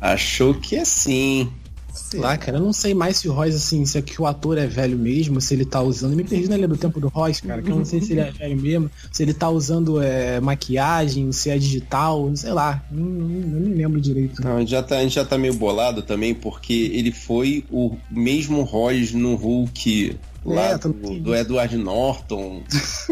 Achou 0.02 0.54
que 0.54 0.76
é 0.76 0.86
sim. 0.86 1.52
Sei 1.94 2.20
lá, 2.20 2.38
cara, 2.38 2.58
eu 2.58 2.62
não 2.62 2.74
sei 2.74 2.94
mais 2.94 3.18
se 3.18 3.28
o 3.28 3.34
Royce, 3.34 3.58
assim, 3.58 3.86
se 3.86 3.98
é 3.98 4.02
que 4.02 4.22
o 4.22 4.26
ator 4.26 4.58
é 4.58 4.68
velho 4.68 4.98
mesmo, 4.98 5.40
se 5.42 5.54
ele 5.54 5.66
tá 5.66 5.82
usando. 5.82 6.12
Eu 6.12 6.18
me 6.18 6.24
perdi 6.24 6.48
na 6.48 6.56
linha 6.56 6.68
do 6.68 6.78
tempo 6.78 7.00
do 7.00 7.08
Royce, 7.08 7.42
cara, 7.42 7.62
que 7.62 7.70
eu 7.70 7.76
não 7.76 7.86
sei 7.86 8.02
se 8.02 8.14
ele 8.14 8.22
é 8.22 8.32
velho 8.32 8.60
mesmo, 8.60 8.92
se 9.12 9.24
ele 9.24 9.34
tá 9.34 9.50
usando 9.50 10.02
é, 10.02 10.40
maquiagem, 10.40 11.32
se 11.32 11.50
é 11.50 11.58
digital, 11.58 12.32
sei 12.36 12.52
lá. 12.52 12.84
Não, 12.92 13.06
não, 13.06 13.28
não 13.28 13.70
me 13.70 13.76
lembro 13.76 14.00
direito. 14.00 14.42
Não, 14.42 14.58
a 14.58 14.60
gente, 14.60 14.72
já 14.72 14.84
tá, 14.84 14.98
a 14.98 15.02
gente 15.02 15.16
já 15.16 15.26
tá 15.26 15.38
meio 15.38 15.54
bolado 15.54 16.02
também, 16.02 16.34
porque 16.34 16.92
ele 16.94 17.12
foi 17.12 17.66
o 17.72 17.96
mesmo 18.10 18.64
Royce 18.64 19.16
no 19.16 19.36
Hulk 19.36 20.18
lá 20.46 20.70
é, 20.70 20.78
do, 20.78 20.94
do 20.94 21.36
Edward 21.36 21.78
Norton. 21.78 22.64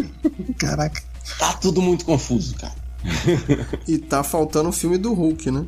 Caraca. 0.57 1.01
Tá 1.37 1.53
tudo 1.53 1.81
muito 1.81 2.05
confuso, 2.05 2.55
cara 2.55 2.87
e 3.87 3.97
tá 3.97 4.23
faltando 4.23 4.69
o 4.69 4.71
filme 4.71 4.97
do 4.97 5.13
Hulk, 5.13 5.51
né? 5.51 5.65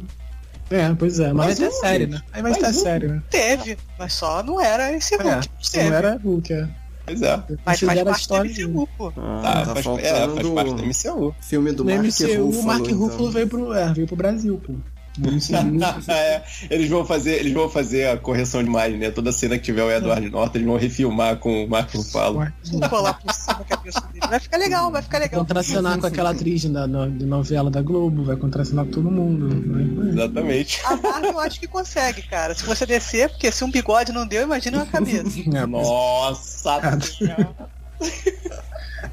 É, 0.72 0.94
pois 0.94 1.20
é, 1.20 1.34
mas, 1.34 1.48
mas 1.48 1.60
vai 1.60 1.70
ter 1.70 1.76
série, 1.76 2.08
né? 2.08 2.22
Aí 2.32 2.42
vai 2.42 2.54
ter 2.54 2.74
série, 2.74 3.08
né? 3.08 3.24
Teve, 3.30 3.78
mas 3.98 4.14
só 4.14 4.44
não 4.44 4.62
era 4.62 4.94
esse 4.94 5.16
é, 5.16 5.18
Hulk. 5.18 5.50
É, 5.74 5.90
não 5.90 5.96
era 5.96 6.18
Hulk, 6.18 6.54
é. 6.54 6.68
Pois 7.06 7.22
é. 7.24 7.44
Mas 7.66 7.80
faz 7.80 8.04
parte 8.04 8.20
história 8.22 8.54
do 8.54 8.70
MCU, 8.70 8.90
pô. 8.98 9.14
Ah, 9.18 9.42
tá, 9.42 9.66
tá 9.66 9.74
faz, 9.74 9.86
faltando 9.86 10.08
é, 10.08 10.28
faz 10.28 10.50
parte 10.50 10.74
do 10.76 10.84
MCU. 10.86 11.36
Filme 11.42 11.72
do 11.72 11.84
no 11.84 11.92
Mark 11.92 12.06
MCU, 12.06 12.46
Ruffalo, 12.46 12.50
o 12.50 12.64
Mark 12.64 12.88
Ruffalo 12.88 13.08
então. 13.08 13.32
veio, 13.32 13.48
pro, 13.48 13.74
é, 13.74 13.94
veio 13.94 14.08
pro 14.08 14.16
Brasil, 14.16 14.62
pô. 14.64 14.74
é, 16.10 16.44
eles 16.70 16.90
vão 16.90 17.06
fazer, 17.06 17.40
eles 17.40 17.54
vão 17.54 17.70
fazer 17.70 18.08
a 18.08 18.18
correção 18.18 18.62
de 18.64 18.70
imagem, 18.70 18.98
né? 18.98 19.12
Toda 19.12 19.32
cena 19.32 19.58
que 19.58 19.64
tiver 19.64 19.84
o 19.84 19.92
Edward 19.92 20.26
é. 20.26 20.30
Norton, 20.30 20.58
eles 20.58 20.68
vão 20.68 20.78
refilmar 20.78 21.38
com 21.38 21.66
o 21.66 21.70
Marco 21.70 21.98
Ruffalo. 21.98 22.48
Colar 22.90 23.14
por 23.20 23.34
cima 23.34 23.60
a 23.60 23.64
cabeça 23.64 24.02
dele. 24.02 24.28
Vai 24.28 24.40
ficar 24.40 24.58
legal, 24.58 24.92
vai 24.92 25.02
ficar 25.02 25.20
legal. 25.20 25.42
Contracenar 25.42 26.00
com 26.00 26.08
aquela 26.08 26.32
atriz 26.32 26.66
da, 26.66 26.88
da, 26.88 27.08
de 27.08 27.26
novela 27.26 27.70
da 27.70 27.82
Globo, 27.82 28.24
vai 28.24 28.36
contracenar 28.36 28.86
com 28.86 28.92
todo 28.92 29.12
mundo. 29.12 29.48
Né? 29.48 30.12
Exatamente. 30.12 30.82
A 30.86 30.96
Marvel 30.96 31.32
eu 31.32 31.40
acho 31.40 31.60
que 31.60 31.68
consegue, 31.68 32.22
cara. 32.24 32.56
Se 32.56 32.66
você 32.66 32.86
descer, 32.86 33.30
porque 33.30 33.52
se 33.52 33.64
um 33.64 33.72
bigode 33.72 34.12
não 34.12 34.28
deu, 34.28 34.44
imagina 34.44 34.78
uma 34.78 34.86
cabeça. 34.86 35.40
É, 35.50 35.66
Nossa! 35.66 36.80
Cara. 36.80 37.00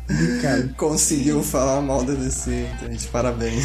Conseguiu 0.76 1.42
falar 1.42 1.80
mal 1.80 2.04
da 2.04 2.14
DC, 2.14 2.68
gente. 2.80 3.08
Parabéns. 3.08 3.64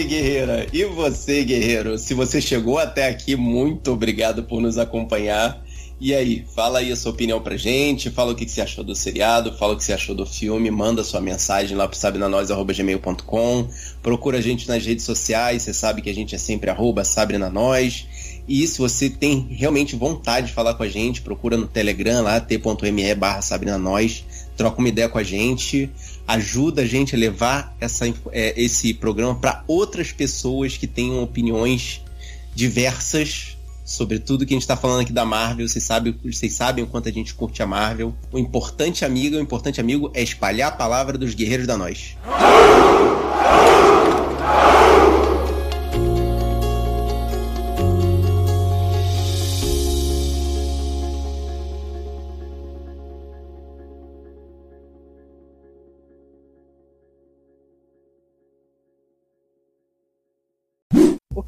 Você, 0.00 0.04
guerreira. 0.04 0.66
E 0.72 0.84
você, 0.84 1.44
guerreiro. 1.44 1.98
Se 1.98 2.14
você 2.14 2.40
chegou 2.40 2.78
até 2.78 3.08
aqui, 3.08 3.36
muito 3.36 3.92
obrigado 3.92 4.42
por 4.44 4.60
nos 4.60 4.78
acompanhar. 4.78 5.62
E 6.00 6.14
aí, 6.14 6.46
fala 6.54 6.78
aí 6.78 6.90
a 6.90 6.96
sua 6.96 7.12
opinião 7.12 7.42
pra 7.42 7.58
gente, 7.58 8.08
fala 8.08 8.32
o 8.32 8.34
que, 8.34 8.46
que 8.46 8.50
você 8.50 8.62
achou 8.62 8.82
do 8.82 8.94
seriado, 8.94 9.52
fala 9.58 9.74
o 9.74 9.76
que 9.76 9.84
você 9.84 9.92
achou 9.92 10.14
do 10.14 10.24
filme, 10.24 10.70
manda 10.70 11.04
sua 11.04 11.20
mensagem 11.20 11.76
lá 11.76 11.86
pro 11.86 11.98
sabrenanois.gmail.com, 11.98 13.68
procura 14.02 14.38
a 14.38 14.40
gente 14.40 14.66
nas 14.66 14.86
redes 14.86 15.04
sociais, 15.04 15.60
você 15.60 15.74
sabe 15.74 16.00
que 16.00 16.08
a 16.08 16.14
gente 16.14 16.34
é 16.34 16.38
sempre 16.38 16.70
arroba 16.70 17.04
sabrenanois. 17.04 18.06
E 18.48 18.66
se 18.66 18.78
você 18.78 19.10
tem 19.10 19.46
realmente 19.50 19.94
vontade 19.94 20.46
de 20.46 20.54
falar 20.54 20.72
com 20.72 20.82
a 20.82 20.88
gente, 20.88 21.20
procura 21.20 21.58
no 21.58 21.66
Telegram 21.66 22.22
lá, 22.22 22.40
t.me 22.40 23.14
barra 23.14 23.42
troca 24.56 24.78
uma 24.78 24.88
ideia 24.88 25.08
com 25.08 25.18
a 25.18 25.22
gente 25.22 25.90
ajuda 26.32 26.82
a 26.82 26.86
gente 26.86 27.14
a 27.14 27.18
levar 27.18 27.76
essa, 27.80 28.06
é, 28.32 28.54
esse 28.56 28.94
programa 28.94 29.34
para 29.34 29.64
outras 29.66 30.12
pessoas 30.12 30.76
que 30.76 30.86
tenham 30.86 31.22
opiniões 31.22 32.02
diversas 32.54 33.56
sobre 33.84 34.20
tudo 34.20 34.46
que 34.46 34.54
a 34.54 34.56
gente 34.56 34.62
está 34.62 34.76
falando 34.76 35.00
aqui 35.00 35.12
da 35.12 35.24
Marvel. 35.24 35.68
Vocês 35.68 35.82
sabem, 35.82 36.14
vocês 36.24 36.52
sabem 36.52 36.84
o 36.84 36.86
quanto 36.86 37.08
a 37.08 37.12
gente 37.12 37.34
curte 37.34 37.62
a 37.62 37.66
Marvel. 37.66 38.14
O 38.30 38.38
importante 38.38 39.04
amigo, 39.04 39.36
o 39.36 39.40
importante 39.40 39.80
amigo 39.80 40.10
é 40.14 40.22
espalhar 40.22 40.68
a 40.68 40.76
palavra 40.76 41.18
dos 41.18 41.34
guerreiros 41.34 41.66
da 41.66 41.76
nós. 41.76 42.16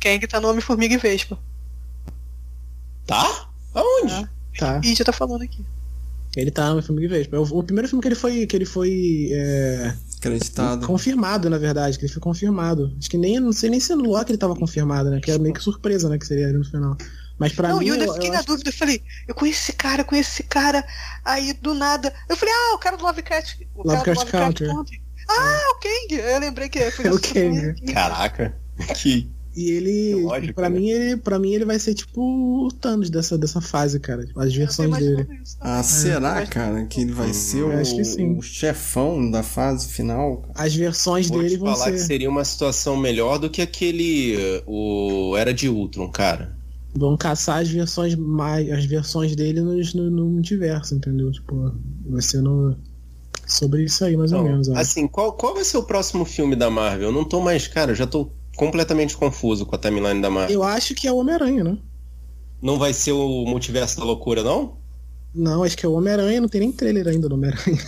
Kang 0.02 0.26
tá 0.26 0.40
no 0.40 0.48
Homem-Formiga 0.50 0.94
e 0.94 0.98
Vespa. 0.98 1.38
Tá? 3.06 3.48
Aonde? 3.74 4.12
Ah. 4.12 4.28
Tá. 4.58 4.80
E 4.84 4.94
já 4.94 5.04
tá 5.04 5.12
falando 5.12 5.42
aqui. 5.42 5.64
Ele 6.36 6.50
tá 6.50 6.72
no 6.72 6.82
filme 6.82 7.02
que 7.02 7.08
Vespa. 7.08 7.38
O, 7.38 7.58
o 7.58 7.62
primeiro 7.62 7.88
filme 7.88 8.00
que 8.02 8.08
ele 8.08 8.14
foi. 8.14 8.46
Que 8.46 8.56
ele 8.56 8.64
foi 8.64 9.28
é, 9.32 9.94
Acreditado. 10.18 10.86
confirmado, 10.86 11.48
na 11.50 11.58
verdade, 11.58 11.98
que 11.98 12.04
ele 12.04 12.12
foi 12.12 12.22
confirmado. 12.22 12.94
Acho 12.98 13.10
que 13.10 13.18
nem. 13.18 13.38
Não 13.40 13.52
sei 13.52 13.70
nem 13.70 13.80
se 13.80 13.94
no 13.94 14.04
Loki 14.10 14.30
ele 14.32 14.38
tava 14.38 14.54
confirmado, 14.56 15.10
né? 15.10 15.20
Que 15.20 15.30
era 15.30 15.38
meio 15.42 15.54
que 15.54 15.62
surpresa, 15.62 16.08
né? 16.08 16.18
Que 16.18 16.26
seria 16.26 16.46
ali 16.48 16.56
no 16.58 16.64
final. 16.64 16.96
Mas 17.38 17.52
pra 17.52 17.70
não, 17.70 17.78
mim. 17.78 17.86
e 17.86 17.88
eu 17.88 17.94
ainda 17.94 18.12
fiquei 18.12 18.28
eu 18.28 18.32
na 18.32 18.38
acho- 18.38 18.46
dúvida. 18.48 18.70
Eu 18.70 18.74
falei, 18.74 19.02
eu 19.28 19.34
conheço 19.34 19.60
esse 19.62 19.72
cara, 19.72 20.04
conheço 20.04 20.30
esse 20.30 20.42
cara. 20.44 20.84
Aí 21.24 21.52
do 21.54 21.74
nada. 21.74 22.12
Eu 22.28 22.36
falei, 22.36 22.54
ah, 22.54 22.74
o 22.74 22.78
cara 22.78 22.96
do 22.96 23.04
Lovecraft. 23.04 23.60
O 23.74 23.86
Lovecraft 23.88 24.30
cara 24.30 24.44
do 24.46 24.54
Country. 24.54 24.66
Country. 24.68 25.02
Ah, 25.28 25.60
o 25.70 25.80
Kang. 25.80 26.20
Eu 26.22 26.38
lembrei 26.40 26.68
que 26.68 26.90
foi 26.92 27.06
É 27.06 27.10
o 27.12 27.18
Kang. 27.20 27.28
filme. 27.32 27.92
Caraca. 27.92 28.56
Que. 28.96 29.30
E 29.54 29.70
ele, 29.70 30.14
lógico, 30.22 30.46
tipo, 30.46 30.54
pra 30.54 30.70
né? 30.70 30.78
mim, 30.78 30.88
ele, 30.90 31.16
pra 31.18 31.38
mim, 31.38 31.52
ele 31.52 31.64
vai 31.66 31.78
ser 31.78 31.94
tipo 31.94 32.20
o 32.66 32.72
Thanos 32.72 33.10
dessa, 33.10 33.36
dessa 33.36 33.60
fase, 33.60 34.00
cara. 34.00 34.24
Tipo, 34.24 34.40
as 34.40 34.54
versões 34.54 34.96
dele. 34.96 35.26
isso. 35.42 35.56
Ah, 35.60 35.82
será, 35.82 36.34
Mas- 36.36 36.48
cara, 36.48 36.86
que 36.86 37.00
ele 37.02 37.12
vai 37.12 37.34
ser 37.34 37.62
que 37.94 38.04
sim. 38.04 38.34
o, 38.34 38.38
o 38.38 38.42
chefão 38.42 39.30
da 39.30 39.42
fase 39.42 39.88
final? 39.88 40.38
cara? 40.38 40.52
As 40.66 40.74
versões 40.74 41.28
Vou 41.28 41.38
dele 41.38 41.50
te 41.50 41.56
vão 41.58 41.72
falar 41.72 41.84
ser. 41.86 41.92
que 41.92 41.98
seria 41.98 42.30
uma 42.30 42.44
situação 42.44 42.96
melhor 42.96 43.38
do 43.38 43.50
que 43.50 43.60
aquele. 43.60 44.62
O 44.66 45.34
Era 45.36 45.52
de 45.52 45.68
Ultron, 45.68 46.08
cara. 46.10 46.56
Vão 46.94 47.16
caçar 47.16 47.60
as 47.62 47.68
versões 47.68 48.14
mais. 48.14 48.70
As 48.70 48.84
versões 48.86 49.34
dele 49.36 49.60
nos- 49.60 49.92
no, 49.94 50.10
no 50.10 50.26
multiverso, 50.26 50.94
entendeu? 50.94 51.30
Tipo, 51.30 51.72
vai 52.06 52.22
ser 52.22 52.40
no. 52.42 52.76
Sobre 53.46 53.84
isso 53.84 54.04
aí, 54.04 54.16
mais 54.16 54.32
ou 54.32 54.38
Não, 54.38 54.44
menos. 54.48 54.68
acho. 54.70 54.78
assim, 54.80 55.06
qual, 55.08 55.32
qual 55.32 55.52
vai 55.54 55.64
ser 55.64 55.76
o 55.76 55.82
próximo 55.82 56.24
filme 56.24 56.54
da 56.56 56.70
Marvel? 56.70 57.08
Eu 57.08 57.12
não 57.12 57.24
tô 57.24 57.40
mais. 57.40 57.66
Cara, 57.66 57.90
eu 57.90 57.94
já 57.94 58.06
tô 58.06 58.30
completamente 58.64 59.16
confuso 59.16 59.66
com 59.66 59.74
a 59.74 59.78
timeline 59.78 60.22
da 60.22 60.30
Marvel. 60.30 60.54
Eu 60.54 60.62
acho 60.62 60.94
que 60.94 61.08
é 61.08 61.12
o 61.12 61.16
Homem-Aranha, 61.16 61.64
né? 61.64 61.78
Não 62.60 62.78
vai 62.78 62.92
ser 62.92 63.10
o 63.12 63.44
Multiverso 63.44 63.98
da 63.98 64.04
Loucura, 64.04 64.42
não? 64.44 64.76
Não, 65.34 65.64
acho 65.64 65.76
que 65.76 65.84
é 65.84 65.88
o 65.88 65.92
Homem-Aranha, 65.92 66.40
não 66.40 66.48
tem 66.48 66.60
nem 66.60 66.70
trailer 66.70 67.08
ainda 67.08 67.28
do 67.28 67.34
Homem-Aranha. 67.34 67.78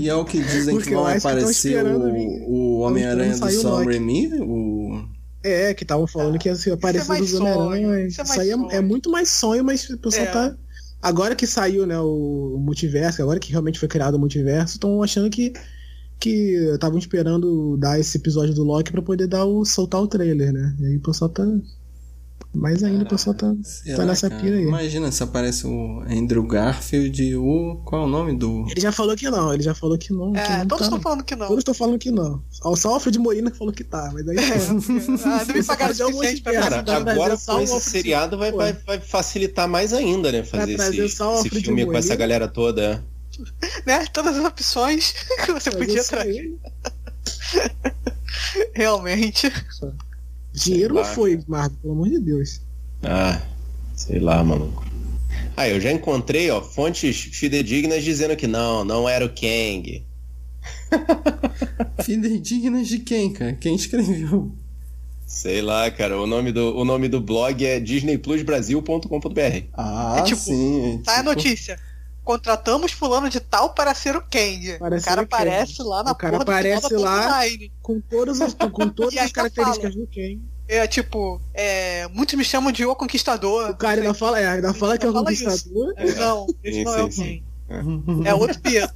E 0.00 0.08
é 0.08 0.14
o 0.14 0.24
que 0.24 0.40
dizem 0.40 0.78
que 0.78 0.94
vão 0.94 1.04
que 1.04 1.20
tão 1.20 1.30
aparecer 1.30 1.68
esperando 1.68 2.04
o, 2.06 2.50
o 2.50 2.78
Homem-Aranha 2.80 3.36
do 3.36 3.50
Sam 3.50 3.84
Raimi, 3.84 4.30
o... 4.40 5.04
É, 5.44 5.74
que 5.74 5.82
estavam 5.82 6.06
falando 6.06 6.38
que 6.38 6.48
ia 6.48 6.54
ser 6.54 6.72
aparecer 6.72 7.08
mais 7.08 7.30
dos 7.30 7.40
Homem-Aranha. 7.40 7.88
mas 7.88 8.12
isso 8.16 8.40
é 8.40 8.42
aí 8.42 8.50
é, 8.50 8.76
é 8.76 8.80
muito 8.80 9.10
mais 9.10 9.28
sonho, 9.28 9.64
mas 9.64 9.88
o 9.90 9.98
pessoal 9.98 10.26
É. 10.26 10.30
tá. 10.30 10.56
Agora 11.02 11.34
que 11.34 11.46
saiu, 11.48 11.84
né, 11.84 11.98
o, 11.98 12.54
o 12.54 12.58
multiverso, 12.60 13.20
agora 13.20 13.40
que 13.40 13.50
realmente 13.50 13.78
foi 13.78 13.88
criado 13.88 14.14
o 14.14 14.18
multiverso, 14.20 14.76
estão 14.76 15.02
achando 15.02 15.28
que 15.28 15.52
que 16.22 16.54
estavam 16.74 16.98
esperando 16.98 17.76
dar 17.78 17.98
esse 17.98 18.16
episódio 18.16 18.54
do 18.54 18.62
Loki 18.64 18.92
pra 18.92 19.02
poder 19.02 19.26
dar 19.26 19.44
o 19.44 19.64
soltar 19.64 20.00
o 20.00 20.06
trailer, 20.06 20.52
né? 20.52 20.76
E 20.80 20.86
aí 20.86 20.96
o 20.96 21.00
pessoal 21.00 21.28
tá 21.28 21.44
mais 22.54 22.82
ainda 22.82 23.04
o 23.04 23.08
pessoal 23.08 23.34
tá, 23.34 23.54
Será, 23.62 23.96
tá 23.98 24.04
nessa 24.04 24.28
cara? 24.28 24.42
pira 24.42 24.56
aí. 24.56 24.64
Imagina 24.64 25.10
se 25.10 25.22
aparece 25.22 25.66
o 25.66 26.00
Andrew 26.06 26.42
Garfield 26.46 27.22
e 27.22 27.34
o... 27.34 27.80
Qual 27.82 28.02
é 28.02 28.04
o 28.04 28.08
nome 28.08 28.36
do... 28.36 28.66
Ele 28.70 28.78
já 28.80 28.92
falou 28.92 29.16
que 29.16 29.30
não, 29.30 29.54
ele 29.54 29.62
já 29.62 29.74
falou 29.74 29.96
que 29.96 30.12
não. 30.12 30.32
que 30.32 30.38
É, 30.38 30.58
não 30.58 30.66
todos 30.66 30.80
tá, 30.80 30.84
estão 30.84 31.00
falando 31.00 31.24
que 31.24 31.34
não. 31.34 31.46
Todos 31.46 31.60
estão 31.60 31.74
falando 31.74 31.98
que 31.98 32.10
não. 32.10 32.42
Só 32.76 32.90
o 32.90 32.94
Alfred 32.94 33.18
Molina 33.18 33.50
que 33.50 33.56
falou 33.56 33.72
que 33.72 33.82
tá, 33.82 34.10
mas 34.12 34.28
aí. 34.28 34.36
Ah, 34.38 36.06
um 36.08 36.12
monte 36.12 36.34
de 36.34 36.42
Cara, 36.42 36.80
agora 36.80 37.30
com 37.30 37.34
esse 37.34 37.50
Alfred- 37.50 37.80
seriado 37.80 38.36
vai, 38.36 38.52
vai, 38.52 38.74
vai 38.86 39.00
facilitar 39.00 39.66
mais 39.66 39.94
ainda, 39.94 40.30
né? 40.30 40.44
Fazer 40.44 40.74
esse, 40.74 41.00
esse 41.00 41.48
filme 41.62 41.86
com 41.86 41.96
essa 41.96 42.14
galera 42.14 42.46
toda. 42.48 43.02
né? 43.86 44.04
Todas 44.12 44.36
as 44.36 44.44
opções 44.44 45.12
que 45.44 45.52
você 45.52 45.70
Mas 45.70 45.78
podia 45.78 46.04
trazer. 46.04 46.52
Realmente. 48.74 49.52
Dinheiro 50.52 50.94
não 50.94 51.04
foi, 51.04 51.42
Marco, 51.46 51.76
pelo 51.76 51.94
amor 51.94 52.08
de 52.08 52.18
Deus. 52.18 52.60
Ah, 53.02 53.40
sei 53.96 54.18
lá, 54.20 54.42
maluco. 54.44 54.84
Ah, 55.56 55.68
eu 55.68 55.80
já 55.80 55.90
encontrei, 55.92 56.50
ó, 56.50 56.60
fontes 56.62 57.16
fidedignas 57.32 58.02
dizendo 58.04 58.36
que 58.36 58.46
não, 58.46 58.84
não 58.84 59.08
era 59.08 59.24
o 59.24 59.28
Kang. 59.28 60.04
Fidedignas 62.04 62.88
de 62.88 62.98
quem, 63.00 63.32
cara? 63.32 63.52
Quem 63.54 63.74
escreveu? 63.74 64.52
Sei 65.26 65.62
lá, 65.62 65.90
cara, 65.90 66.20
o 66.20 66.26
nome 66.26 66.52
do, 66.52 66.76
o 66.76 66.84
nome 66.84 67.08
do 67.08 67.20
blog 67.20 67.64
é 67.64 67.80
disneyplusbrasil.com.br. 67.80 69.66
Ah, 69.72 70.16
É 70.18 70.22
tipo, 70.22 70.40
sim. 70.40 70.94
é 70.94 71.02
Tá 71.02 71.12
a 71.12 71.16
tipo- 71.18 71.28
notícia. 71.34 71.78
Contratamos 72.24 72.92
fulano 72.92 73.28
de 73.28 73.40
tal 73.40 73.74
para 73.74 73.94
ser 73.94 74.14
o 74.16 74.22
Kang. 74.22 74.78
Para 74.78 74.96
o 74.96 75.02
cara 75.02 75.22
o 75.22 75.26
Kang. 75.26 75.42
aparece 75.42 75.82
lá 75.82 76.02
na 76.04 76.12
O 76.12 76.14
cara 76.14 76.36
aparece 76.36 76.94
lá. 76.96 77.42
Com 77.80 78.00
todas 78.08 78.40
as, 78.40 78.54
com 78.54 78.88
todas 78.88 79.16
as 79.16 79.32
características 79.32 79.94
do 79.94 80.06
Ken. 80.06 80.38
É 80.68 80.86
tipo, 80.86 81.40
é, 81.52 82.06
muitos 82.08 82.34
me 82.34 82.44
chamam 82.44 82.70
de 82.72 82.84
O 82.86 82.94
Conquistador. 82.94 83.70
O 83.70 83.76
cara 83.76 84.00
ainda 84.00 84.14
fala, 84.14 84.40
é, 84.40 84.46
ainda 84.46 84.72
fala 84.72 84.96
que 84.96 85.04
é 85.04 85.08
o 85.10 85.12
Fala 85.12 85.32
isso. 85.32 85.44
conquistador. 85.44 85.94
Não, 86.16 86.46
esse 86.62 86.84
não 86.84 86.94
é 86.94 87.02
o 87.02 87.08
Kang. 87.10 87.44
É 88.24 88.34
outro 88.34 88.60
Pedro. 88.60 88.94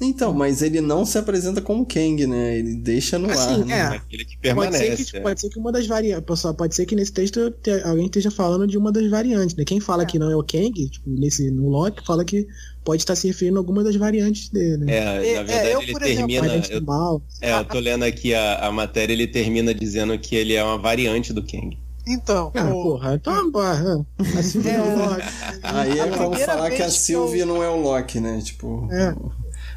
Então, 0.00 0.32
mas 0.32 0.60
ele 0.60 0.80
não 0.80 1.04
se 1.06 1.16
apresenta 1.16 1.60
como 1.60 1.86
Kang, 1.86 2.26
né? 2.26 2.58
Ele 2.58 2.74
deixa 2.74 3.16
no 3.18 3.30
Assim, 3.30 3.62
ar, 3.62 3.64
né? 3.64 3.78
é. 3.78 3.82
Aquele 3.96 4.24
que 4.24 4.32
Pode 4.36 4.40
permanece. 4.42 4.96
ser, 5.04 5.10
que, 5.12 5.16
é. 5.16 5.20
pode 5.20 5.40
ser 5.40 5.48
que 5.50 5.58
uma 5.58 5.70
das 5.70 5.86
variantes. 5.86 6.24
Pessoal, 6.26 6.52
pode 6.52 6.74
ser 6.74 6.84
que 6.84 6.96
nesse 6.96 7.12
texto 7.12 7.50
te- 7.62 7.80
alguém 7.84 8.06
esteja 8.06 8.30
falando 8.30 8.66
de 8.66 8.76
uma 8.76 8.90
das 8.90 9.08
variantes, 9.08 9.54
né? 9.54 9.64
Quem 9.64 9.78
fala 9.78 10.04
que 10.04 10.18
não 10.18 10.30
é 10.30 10.36
o 10.36 10.42
Kang, 10.42 10.72
tipo, 10.88 11.08
nesse, 11.08 11.48
no 11.50 11.68
Loki, 11.68 12.04
fala 12.04 12.24
que 12.24 12.46
pode 12.84 13.02
estar 13.02 13.14
se 13.14 13.28
referindo 13.28 13.56
a 13.56 13.60
alguma 13.60 13.84
das 13.84 13.94
variantes 13.96 14.48
dele. 14.48 14.78
né? 14.78 14.92
É, 14.92 14.98
É, 14.98 15.34
na 15.36 15.42
verdade 15.44 15.70
eu, 15.70 15.80
ele 15.82 15.90
exemplo, 15.92 16.00
termina. 16.00 16.40
Variante 16.42 16.72
Eu, 16.72 16.82
mal. 16.82 17.22
é, 17.40 17.52
eu 17.52 17.64
tô 17.64 17.78
lendo 17.78 18.02
aqui 18.02 18.34
a, 18.34 18.66
a 18.66 18.72
matéria, 18.72 19.12
ele 19.12 19.26
termina 19.28 19.72
dizendo 19.72 20.18
que 20.18 20.34
ele 20.34 20.54
é 20.54 20.64
uma 20.64 20.76
variante 20.76 21.32
do 21.32 21.40
Kang. 21.42 21.78
Então, 22.06 22.50
Ah, 22.54 22.64
o- 22.68 22.82
porra, 22.82 23.14
então, 23.14 23.50
porra, 23.50 24.04
assim 24.38 24.60
É. 24.68 24.74
é 24.74 24.80
o 24.82 24.98
Loki. 24.98 25.22
Aí 25.62 25.98
é 25.98 26.02
A 26.02 26.08
como 26.18 26.34
falar 26.36 26.70
que 26.70 26.82
a 26.82 26.90
Sylvie 26.90 27.38
eu- 27.40 27.46
não 27.46 27.62
é 27.62 27.68
o 27.70 27.80
Loki, 27.80 28.20
né? 28.20 28.42
Tipo. 28.44 28.86
É. 28.92 29.14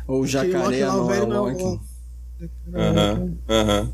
Ou 0.08 0.26
jacaré 0.26 0.86
não 0.86 1.50
é. 1.50 1.80
Aham, 2.74 3.38
aham. 3.50 3.94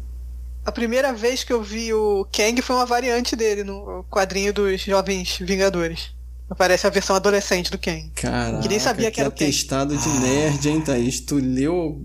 a 0.65 0.71
primeira 0.71 1.13
vez 1.13 1.43
que 1.43 1.53
eu 1.53 1.63
vi 1.63 1.93
o 1.93 2.25
Kang 2.31 2.61
foi 2.61 2.75
uma 2.75 2.85
variante 2.85 3.35
dele 3.35 3.63
no 3.63 4.03
quadrinho 4.09 4.53
dos 4.53 4.81
Jovens 4.81 5.37
Vingadores. 5.39 6.11
Aparece 6.49 6.85
a 6.85 6.89
versão 6.89 7.15
adolescente 7.15 7.71
do 7.71 7.77
Kang. 7.79 8.11
Caraca, 8.13 8.61
Que 8.61 8.67
nem 8.67 8.77
sabia 8.79 9.09
que 9.09 9.19
era 9.19 9.29
o 9.29 9.31
Kang. 9.31 9.43
atestado 9.45 9.97
de 9.97 10.09
nerd, 10.19 10.69
hein, 10.69 10.81
Thaís? 10.81 11.21
Tu 11.21 11.35
leu. 11.37 11.99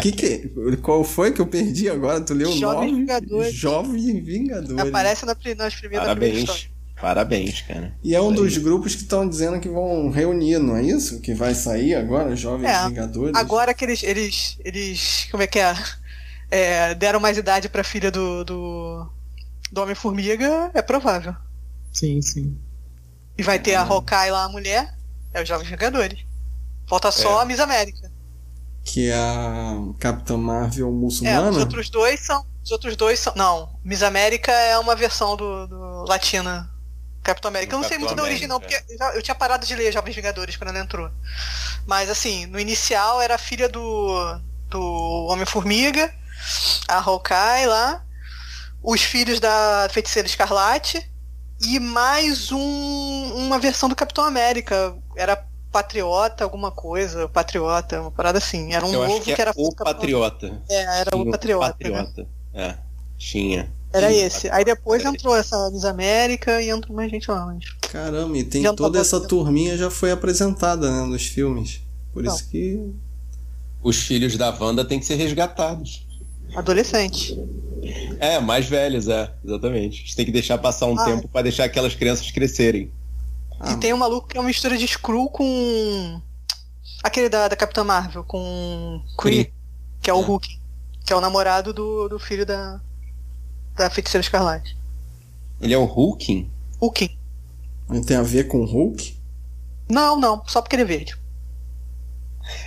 Que 0.00 0.12
que... 0.12 0.48
Qual 0.80 1.02
foi 1.04 1.32
que 1.32 1.40
eu 1.40 1.46
perdi 1.46 1.88
agora? 1.90 2.20
Tu 2.20 2.34
leu 2.34 2.54
nove? 2.56 2.86
Vingadores. 2.86 3.52
Jovem 3.52 4.22
Vingadores. 4.22 4.78
Aparece 4.78 5.26
na, 5.26 5.36
nas 5.56 5.74
primeiras 5.74 6.08
na 6.08 6.16
primeira 6.16 6.52
Parabéns. 7.00 7.62
cara. 7.62 7.94
E 8.02 8.14
é 8.14 8.20
um 8.20 8.32
dos 8.32 8.56
grupos 8.58 8.94
que 8.94 9.02
estão 9.02 9.28
dizendo 9.28 9.60
que 9.60 9.68
vão 9.68 10.10
reunir, 10.10 10.58
não 10.58 10.76
é 10.76 10.82
isso? 10.82 11.20
Que 11.20 11.32
vai 11.34 11.54
sair 11.54 11.94
agora, 11.94 12.34
Jovens 12.34 12.68
É, 12.68 12.88
Vingadores. 12.88 13.34
Agora 13.36 13.72
que 13.72 13.84
eles, 13.84 14.02
eles, 14.02 14.58
eles 14.64 15.28
como 15.30 15.42
é 15.42 15.46
que 15.46 15.58
é? 15.58 15.74
É, 16.50 16.94
deram 16.94 17.20
mais 17.20 17.36
idade 17.36 17.68
pra 17.68 17.84
filha 17.84 18.10
do, 18.10 18.42
do, 18.44 19.06
do 19.70 19.80
Homem-Formiga, 19.82 20.70
é 20.74 20.82
provável. 20.82 21.34
Sim, 21.92 22.20
sim. 22.22 22.58
E 23.36 23.42
vai 23.42 23.58
ter 23.58 23.74
a 23.74 23.82
Hawkeye 23.82 24.30
lá, 24.30 24.44
a 24.44 24.48
mulher, 24.48 24.92
é 25.32 25.42
os 25.42 25.48
Jovens 25.48 25.68
Vingadores. 25.68 26.18
Falta 26.88 27.10
só 27.12 27.40
É. 27.40 27.42
a 27.42 27.44
Miss 27.44 27.60
América. 27.60 28.10
Que 28.82 29.10
é 29.10 29.14
a 29.14 29.76
Capitã 29.98 30.36
Marvel 30.38 30.88
É, 30.88 30.90
muçulmana. 30.90 31.50
os 31.50 31.58
outros 31.58 31.90
dois 31.90 32.20
são. 32.20 32.46
Os 32.64 32.70
outros 32.70 32.96
dois 32.96 33.20
são. 33.20 33.34
Não, 33.36 33.78
Miss 33.84 34.02
América 34.02 34.50
é 34.50 34.78
uma 34.78 34.96
versão 34.96 35.36
do, 35.36 35.66
do 35.66 36.04
Latina. 36.08 36.68
Capitão 37.28 37.50
América. 37.50 37.74
Eu 37.74 37.78
não 37.78 37.82
Do 37.82 37.88
sei 37.88 37.98
muito 37.98 38.08
Capitão 38.08 38.24
da 38.24 38.30
origem, 38.30 38.48
não, 38.48 38.58
porque 38.58 38.82
eu 39.14 39.22
tinha 39.22 39.34
parado 39.34 39.66
de 39.66 39.74
ler 39.74 39.92
Jovens 39.92 40.16
Vingadores 40.16 40.56
quando 40.56 40.70
ela 40.70 40.78
entrou. 40.78 41.10
Mas 41.86 42.08
assim, 42.08 42.46
no 42.46 42.58
inicial 42.58 43.20
era 43.20 43.34
a 43.34 43.38
filha 43.38 43.68
do. 43.68 44.40
do 44.68 45.26
Homem-Formiga, 45.30 46.12
a 46.88 46.98
Hawkeye 46.98 47.66
lá, 47.66 48.02
os 48.82 49.02
filhos 49.02 49.40
da 49.40 49.88
Feiticeira 49.90 50.26
Escarlate 50.26 51.10
e 51.60 51.78
mais 51.78 52.50
um, 52.50 53.32
uma 53.34 53.58
versão 53.58 53.88
do 53.88 53.96
Capitão 53.96 54.24
América. 54.24 54.96
Era 55.14 55.46
Patriota, 55.70 56.44
alguma 56.44 56.70
coisa, 56.70 57.28
Patriota, 57.28 58.00
uma 58.00 58.10
parada 58.10 58.38
assim. 58.38 58.72
Era 58.72 58.86
um 58.86 58.92
eu 58.92 59.06
novo 59.06 59.20
que, 59.20 59.34
que, 59.34 59.40
era 59.40 59.50
é 59.50 59.54
o 59.54 59.74
Patriota. 59.74 60.62
É, 60.68 61.00
era 61.00 61.10
Tinha 61.10 61.22
o 61.22 61.30
Patriota. 61.30 61.66
né? 61.66 61.72
Patriota. 61.72 62.26
É, 62.54 62.78
tinha. 63.18 63.70
Era 63.92 64.12
esse. 64.12 64.50
Aí 64.50 64.64
depois 64.64 65.02
Patriota. 65.02 65.16
entrou 65.18 65.36
essa 65.36 65.70
Miss 65.70 65.84
América 65.84 66.60
e 66.60 66.68
entrou 66.68 66.94
mais 66.94 67.10
gente 67.10 67.30
lá. 67.30 67.46
Mas... 67.46 67.64
Caramba, 67.90 68.36
e 68.36 68.44
tem 68.44 68.62
tá 68.62 68.74
toda 68.74 68.98
essa 69.00 69.18
turminha 69.20 69.76
já 69.78 69.90
foi 69.90 70.10
apresentada, 70.10 70.90
né, 70.90 71.06
nos 71.06 71.26
filmes. 71.26 71.80
Por 72.12 72.22
Não. 72.22 72.34
isso 72.34 72.48
que. 72.48 72.92
Os 73.82 73.96
filhos 73.96 74.36
da 74.36 74.50
Wanda 74.50 74.84
têm 74.84 74.98
que 74.98 75.06
ser 75.06 75.14
resgatados. 75.14 76.06
Adolescente. 76.54 77.38
É, 78.18 78.40
mais 78.40 78.66
velhos, 78.66 79.08
é, 79.08 79.32
exatamente. 79.44 79.98
A 79.98 80.00
gente 80.00 80.16
tem 80.16 80.24
que 80.26 80.32
deixar 80.32 80.58
passar 80.58 80.86
um 80.86 80.98
Ah. 80.98 81.04
tempo 81.04 81.28
pra 81.28 81.42
deixar 81.42 81.64
aquelas 81.64 81.94
crianças 81.94 82.30
crescerem. 82.30 82.90
Ah, 83.60 83.72
E 83.72 83.76
tem 83.76 83.92
um 83.94 83.96
maluco 83.96 84.26
que 84.28 84.36
é 84.36 84.40
uma 84.40 84.46
mistura 84.48 84.76
de 84.76 84.84
Skrull 84.84 85.30
com. 85.30 86.20
Aquele 87.02 87.28
da, 87.28 87.46
da 87.48 87.56
Capitã 87.56 87.84
Marvel, 87.84 88.24
com 88.24 89.00
Kree, 89.16 89.52
que 90.02 90.10
é 90.10 90.14
o 90.14 90.20
É. 90.20 90.24
Hulk. 90.24 90.58
Que 91.06 91.12
é 91.12 91.16
o 91.16 91.20
namorado 91.20 91.72
do, 91.72 92.08
do 92.08 92.18
filho 92.18 92.44
da. 92.44 92.80
Da 93.78 93.88
Feiticeira 93.90 94.22
Escarlate. 94.22 94.76
Ele 95.60 95.74
é 95.74 95.78
o 95.78 95.84
Hulking? 95.84 96.50
Hulking. 96.80 97.16
Ele 97.90 98.04
tem 98.04 98.16
a 98.16 98.22
ver 98.22 98.44
com 98.48 98.60
o 98.60 98.64
Hulk? 98.66 99.16
Não, 99.90 100.18
não, 100.20 100.42
só 100.46 100.60
porque 100.60 100.76
ele 100.76 100.82
é 100.82 100.86
verde. 100.86 101.16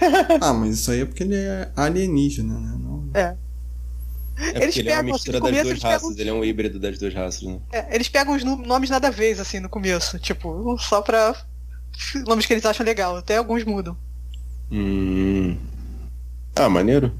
ah, 0.41 0.53
mas 0.53 0.79
isso 0.79 0.91
aí 0.91 1.01
é 1.01 1.05
porque 1.05 1.23
ele 1.23 1.35
é 1.35 1.71
alienígena, 1.75 2.59
né? 2.59 2.77
Não... 2.79 3.09
É. 3.13 3.35
É 4.37 4.43
porque 4.53 4.63
Eles 4.63 4.77
ele 4.77 4.89
é 4.89 4.93
uma 4.93 4.97
pegam, 5.01 5.13
mistura 5.13 5.39
no 5.39 5.45
das 5.45 5.51
começo, 5.51 5.69
duas 5.69 5.83
raças, 5.83 6.01
pegam- 6.01 6.19
ele 6.21 6.29
é 6.29 6.33
um 6.33 6.43
híbrido 6.43 6.79
das 6.79 6.97
duas 6.97 7.13
raças, 7.13 7.41
né? 7.43 7.59
É, 7.71 7.95
eles 7.95 8.09
pegam 8.09 8.35
os 8.35 8.43
nomes 8.43 8.89
nada 8.89 9.07
a 9.07 9.11
ver, 9.11 9.39
assim, 9.39 9.59
no 9.59 9.69
começo. 9.69 10.17
Tipo, 10.19 10.77
só 10.79 11.01
pra. 11.01 11.35
Nomes 12.25 12.45
que 12.45 12.53
eles 12.53 12.65
acham 12.65 12.85
legal. 12.85 13.17
Até 13.17 13.37
alguns 13.37 13.63
mudam. 13.63 13.95
Hum. 14.71 15.57
Ah, 16.55 16.69
maneiro. 16.69 17.13